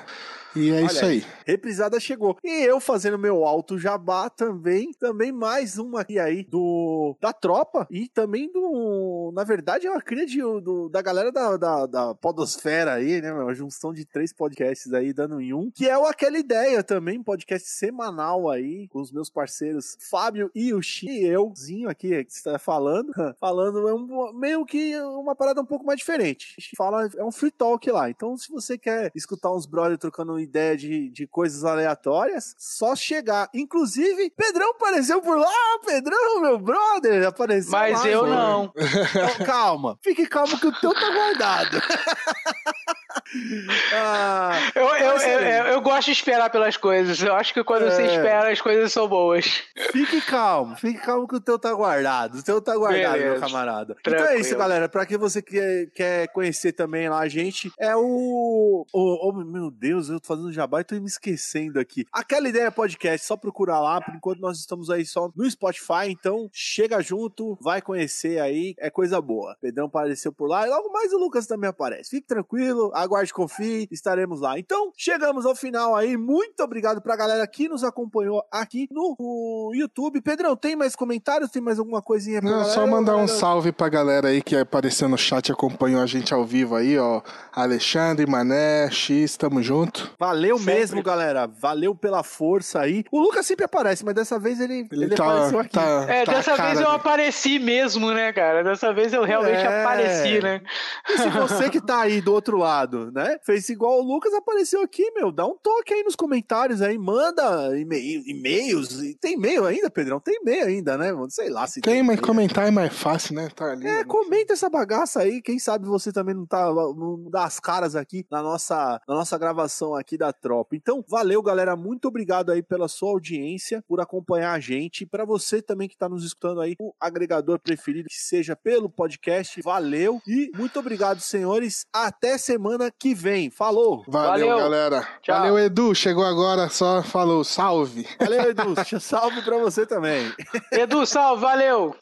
E 0.55 0.69
é 0.69 0.77
Olha 0.77 0.85
isso 0.85 1.05
aí. 1.05 1.11
aí. 1.11 1.25
Reprisada 1.51 1.99
chegou. 1.99 2.37
E 2.41 2.63
eu 2.63 2.79
fazendo 2.79 3.19
meu 3.19 3.43
alto 3.43 3.77
jabá 3.77 4.29
também. 4.29 4.93
Também 4.93 5.33
mais 5.33 5.77
uma 5.77 5.99
aqui 5.99 6.17
aí 6.17 6.45
do 6.45 7.17
da 7.19 7.33
tropa. 7.33 7.85
E 7.91 8.07
também 8.07 8.49
do. 8.49 9.31
Na 9.33 9.43
verdade, 9.43 9.85
é 9.85 9.91
uma 9.91 10.01
cria 10.01 10.25
de, 10.25 10.39
do, 10.39 10.87
da 10.87 11.01
galera 11.01 11.29
da, 11.29 11.57
da, 11.57 11.85
da 11.85 12.15
Podosfera 12.15 12.93
aí, 12.93 13.21
né? 13.21 13.33
Uma 13.33 13.53
junção 13.53 13.91
de 13.93 14.05
três 14.05 14.31
podcasts 14.31 14.93
aí 14.93 15.11
dando 15.11 15.41
em 15.41 15.53
um. 15.53 15.69
Que 15.69 15.89
é 15.89 15.97
o 15.97 16.05
Aquela 16.05 16.39
Ideia 16.39 16.81
também, 16.83 17.21
podcast 17.21 17.67
semanal 17.67 18.49
aí, 18.49 18.87
com 18.87 19.01
os 19.01 19.11
meus 19.11 19.29
parceiros 19.29 19.97
Fábio 20.09 20.49
e 20.55 20.73
o 20.73 20.81
Xi. 20.81 21.09
E 21.09 21.25
euzinho 21.25 21.89
aqui 21.89 22.23
que 22.23 22.31
está 22.31 22.57
falando. 22.57 23.11
Falando 23.41 23.87
é 23.89 23.93
um, 23.93 24.31
meio 24.33 24.65
que 24.65 24.97
uma 25.01 25.35
parada 25.35 25.61
um 25.61 25.65
pouco 25.65 25.85
mais 25.85 25.99
diferente. 25.99 26.55
A 26.57 26.61
gente 26.61 26.75
fala, 26.77 27.09
é 27.17 27.23
um 27.23 27.31
free 27.31 27.51
talk 27.51 27.89
lá. 27.91 28.09
Então, 28.09 28.37
se 28.37 28.49
você 28.49 28.77
quer 28.77 29.11
escutar 29.15 29.51
uns 29.51 29.65
brothers 29.65 29.99
trocando 29.99 30.39
ideia 30.39 30.77
de, 30.77 31.09
de 31.09 31.27
coisas 31.41 31.63
aleatórias, 31.63 32.53
só 32.55 32.95
chegar. 32.95 33.49
Inclusive, 33.51 34.31
Pedrão 34.37 34.69
apareceu 34.69 35.19
por 35.23 35.39
lá, 35.39 35.79
Pedrão, 35.83 36.39
meu 36.39 36.59
brother, 36.59 37.25
apareceu 37.25 37.71
Mas 37.71 37.99
lá, 37.99 38.07
eu 38.07 38.27
não. 38.27 38.71
Então, 38.75 39.43
calma, 39.43 39.97
fique 40.03 40.27
calmo 40.27 40.59
que 40.59 40.67
o 40.67 40.79
teu 40.79 40.93
tá 40.93 41.09
guardado. 41.09 41.81
ah, 43.93 44.51
eu, 44.75 44.87
eu, 44.95 45.17
eu, 45.17 45.65
eu, 45.73 45.81
gosto 45.81 46.05
de 46.05 46.11
esperar 46.11 46.49
pelas 46.49 46.77
coisas. 46.77 47.21
Eu 47.21 47.35
acho 47.35 47.53
que 47.53 47.63
quando 47.63 47.85
é... 47.85 47.91
você 47.91 48.03
espera, 48.03 48.51
as 48.51 48.61
coisas 48.61 48.91
são 48.91 49.07
boas. 49.07 49.63
Fique 49.91 50.21
calmo, 50.21 50.75
fique 50.75 50.99
calmo 50.99 51.27
que 51.27 51.35
o 51.35 51.41
teu 51.41 51.57
tá 51.57 51.73
guardado. 51.73 52.39
O 52.39 52.43
teu 52.43 52.61
tá 52.61 52.75
guardado, 52.75 53.13
Beleza. 53.13 53.31
meu 53.31 53.39
camarada. 53.39 53.95
Tranquilo. 54.03 54.25
Então 54.25 54.37
é 54.37 54.39
isso, 54.39 54.57
galera. 54.57 54.89
Pra 54.89 55.05
quem 55.05 55.17
você 55.17 55.41
quer, 55.41 55.87
quer 55.91 56.27
conhecer 56.29 56.73
também 56.73 57.09
lá 57.09 57.19
a 57.19 57.27
gente, 57.27 57.71
é 57.79 57.95
o. 57.95 58.85
o 58.91 59.29
oh, 59.29 59.33
meu 59.33 59.71
Deus, 59.71 60.09
eu 60.09 60.19
tô 60.19 60.27
fazendo 60.27 60.51
jabá 60.51 60.81
e 60.81 60.83
tô 60.83 60.95
me 60.95 61.07
esquecendo 61.07 61.79
aqui. 61.79 62.05
Aquela 62.11 62.49
ideia 62.49 62.71
podcast, 62.71 63.25
só 63.25 63.37
procurar 63.37 63.79
lá. 63.79 64.01
Por 64.01 64.15
enquanto 64.15 64.39
nós 64.39 64.59
estamos 64.59 64.89
aí 64.89 65.05
só 65.05 65.31
no 65.35 65.49
Spotify. 65.49 66.09
Então 66.09 66.49
chega 66.51 67.01
junto, 67.01 67.57
vai 67.61 67.81
conhecer 67.81 68.39
aí. 68.39 68.75
É 68.77 68.89
coisa 68.89 69.21
boa. 69.21 69.55
Pedrão 69.61 69.85
apareceu 69.85 70.31
por 70.31 70.47
lá 70.47 70.65
e 70.65 70.69
logo 70.69 70.91
mais 70.91 71.13
o 71.13 71.17
Lucas 71.17 71.47
também 71.47 71.69
aparece. 71.69 72.09
Fique 72.09 72.27
tranquilo, 72.27 72.91
aguarde, 73.11 73.33
confie, 73.33 73.87
estaremos 73.91 74.39
lá. 74.39 74.57
Então, 74.57 74.91
chegamos 74.95 75.45
ao 75.45 75.53
final 75.53 75.95
aí. 75.95 76.15
Muito 76.15 76.63
obrigado 76.63 77.01
pra 77.01 77.15
galera 77.15 77.45
que 77.45 77.67
nos 77.67 77.83
acompanhou 77.83 78.43
aqui 78.49 78.87
no, 78.89 79.15
no 79.19 79.71
YouTube. 79.75 80.21
Pedrão, 80.21 80.55
tem 80.55 80.75
mais 80.75 80.95
comentários? 80.95 81.51
Tem 81.51 81.61
mais 81.61 81.77
alguma 81.77 82.01
coisinha 82.01 82.39
pra 82.39 82.49
Não, 82.49 82.57
galera? 82.59 82.73
só 82.73 82.87
mandar 82.87 83.17
um 83.17 83.27
salve 83.27 83.71
pra 83.73 83.89
galera 83.89 84.29
aí 84.29 84.41
que 84.41 84.55
apareceu 84.55 85.09
no 85.09 85.17
chat 85.17 85.49
e 85.49 85.51
acompanhou 85.51 86.01
a 86.01 86.05
gente 86.05 86.33
ao 86.33 86.45
vivo 86.45 86.75
aí, 86.75 86.97
ó. 86.97 87.21
Alexandre, 87.51 88.25
Mané, 88.25 88.89
X, 88.89 89.35
tamo 89.35 89.61
junto. 89.61 90.11
Valeu 90.17 90.57
sempre. 90.57 90.73
mesmo, 90.73 91.03
galera. 91.03 91.47
Valeu 91.47 91.93
pela 91.93 92.23
força 92.23 92.79
aí. 92.79 93.03
O 93.11 93.19
Lucas 93.19 93.45
sempre 93.45 93.65
aparece, 93.65 94.05
mas 94.05 94.15
dessa 94.15 94.39
vez 94.39 94.61
ele, 94.61 94.87
ele, 94.91 95.05
ele 95.05 95.15
tá, 95.15 95.25
apareceu 95.25 95.59
aqui. 95.59 95.69
Tá, 95.71 96.05
é, 96.07 96.23
tá 96.23 96.31
dessa 96.33 96.55
vez 96.55 96.79
eu 96.79 96.89
apareci 96.89 97.59
mesmo, 97.59 98.11
né, 98.11 98.31
cara? 98.31 98.63
Dessa 98.63 98.93
vez 98.93 99.11
eu 99.11 99.23
realmente 99.23 99.61
é... 99.61 99.81
apareci, 99.81 100.39
né? 100.41 100.61
E 101.09 101.17
se 101.17 101.29
você 101.29 101.69
que 101.69 101.81
tá 101.81 102.01
aí 102.01 102.21
do 102.21 102.33
outro 102.33 102.57
lado, 102.57 103.00
né? 103.09 103.37
Fez 103.43 103.69
igual 103.69 103.99
o 103.99 104.03
Lucas, 104.03 104.33
apareceu 104.33 104.81
aqui, 104.81 105.09
meu. 105.11 105.31
Dá 105.31 105.45
um 105.45 105.55
toque 105.57 105.93
aí 105.93 106.03
nos 106.03 106.15
comentários 106.15 106.81
aí, 106.81 106.97
manda 106.97 107.71
e-mails. 107.77 108.89
Tem 109.19 109.33
e-mail 109.33 109.65
ainda, 109.65 109.89
Pedrão? 109.89 110.19
Tem 110.19 110.35
e-mail 110.41 110.65
ainda, 110.65 110.97
né? 110.97 111.11
Sei 111.29 111.49
lá 111.49 111.65
se 111.67 111.79
tem. 111.81 111.93
Tem, 111.93 112.03
mas 112.03 112.19
comentar 112.19 112.67
é 112.67 112.71
mais 112.71 112.93
fácil, 112.93 113.35
né? 113.35 113.49
Tá 113.55 113.71
ali. 113.71 113.87
É, 113.87 113.99
né? 113.99 114.03
comenta 114.03 114.53
essa 114.53 114.69
bagaça 114.69 115.21
aí. 115.21 115.41
Quem 115.41 115.57
sabe 115.57 115.85
você 115.85 116.11
também 116.11 116.35
não 116.35 116.45
tá. 116.45 116.65
Não 116.71 117.29
dá 117.29 117.45
as 117.45 117.59
caras 117.59 117.95
aqui 117.95 118.25
na 118.29 118.43
nossa, 118.43 119.01
na 119.07 119.15
nossa 119.15 119.37
gravação 119.37 119.95
aqui 119.95 120.17
da 120.17 120.33
tropa. 120.33 120.75
Então, 120.75 121.03
valeu, 121.07 121.41
galera. 121.41 121.75
Muito 121.75 122.07
obrigado 122.07 122.51
aí 122.51 122.61
pela 122.61 122.87
sua 122.87 123.09
audiência, 123.09 123.83
por 123.87 124.01
acompanhar 124.01 124.51
a 124.51 124.59
gente. 124.59 125.05
Para 125.05 125.25
você 125.25 125.61
também 125.61 125.87
que 125.87 125.97
tá 125.97 126.09
nos 126.09 126.25
escutando 126.25 126.61
aí, 126.61 126.75
o 126.79 126.93
agregador 126.99 127.59
preferido, 127.59 128.09
que 128.09 128.15
seja 128.15 128.55
pelo 128.55 128.89
podcast. 128.89 129.61
Valeu 129.61 130.21
e 130.27 130.51
muito 130.55 130.79
obrigado, 130.79 131.21
senhores. 131.21 131.85
Até 131.93 132.37
semana 132.37 132.90
que 132.99 133.13
vem. 133.13 133.49
Falou! 133.49 134.03
Valeu, 134.07 134.47
Valeu. 134.47 134.57
galera. 134.57 135.07
Tchau. 135.21 135.37
Valeu, 135.39 135.59
Edu. 135.59 135.93
Chegou 135.95 136.25
agora, 136.25 136.69
só 136.69 137.01
falou 137.03 137.43
salve. 137.43 138.07
Valeu, 138.19 138.49
Edu. 138.49 138.75
salve 138.99 139.41
pra 139.41 139.57
você 139.57 139.85
também. 139.85 140.31
Edu, 140.71 141.05
salve, 141.05 141.41
valeu! 141.41 141.95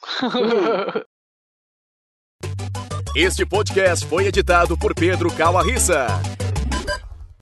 Este 3.16 3.45
podcast 3.45 4.06
foi 4.06 4.28
editado 4.28 4.78
por 4.78 4.94
Pedro 4.94 5.34
Calarissa. 5.34 6.07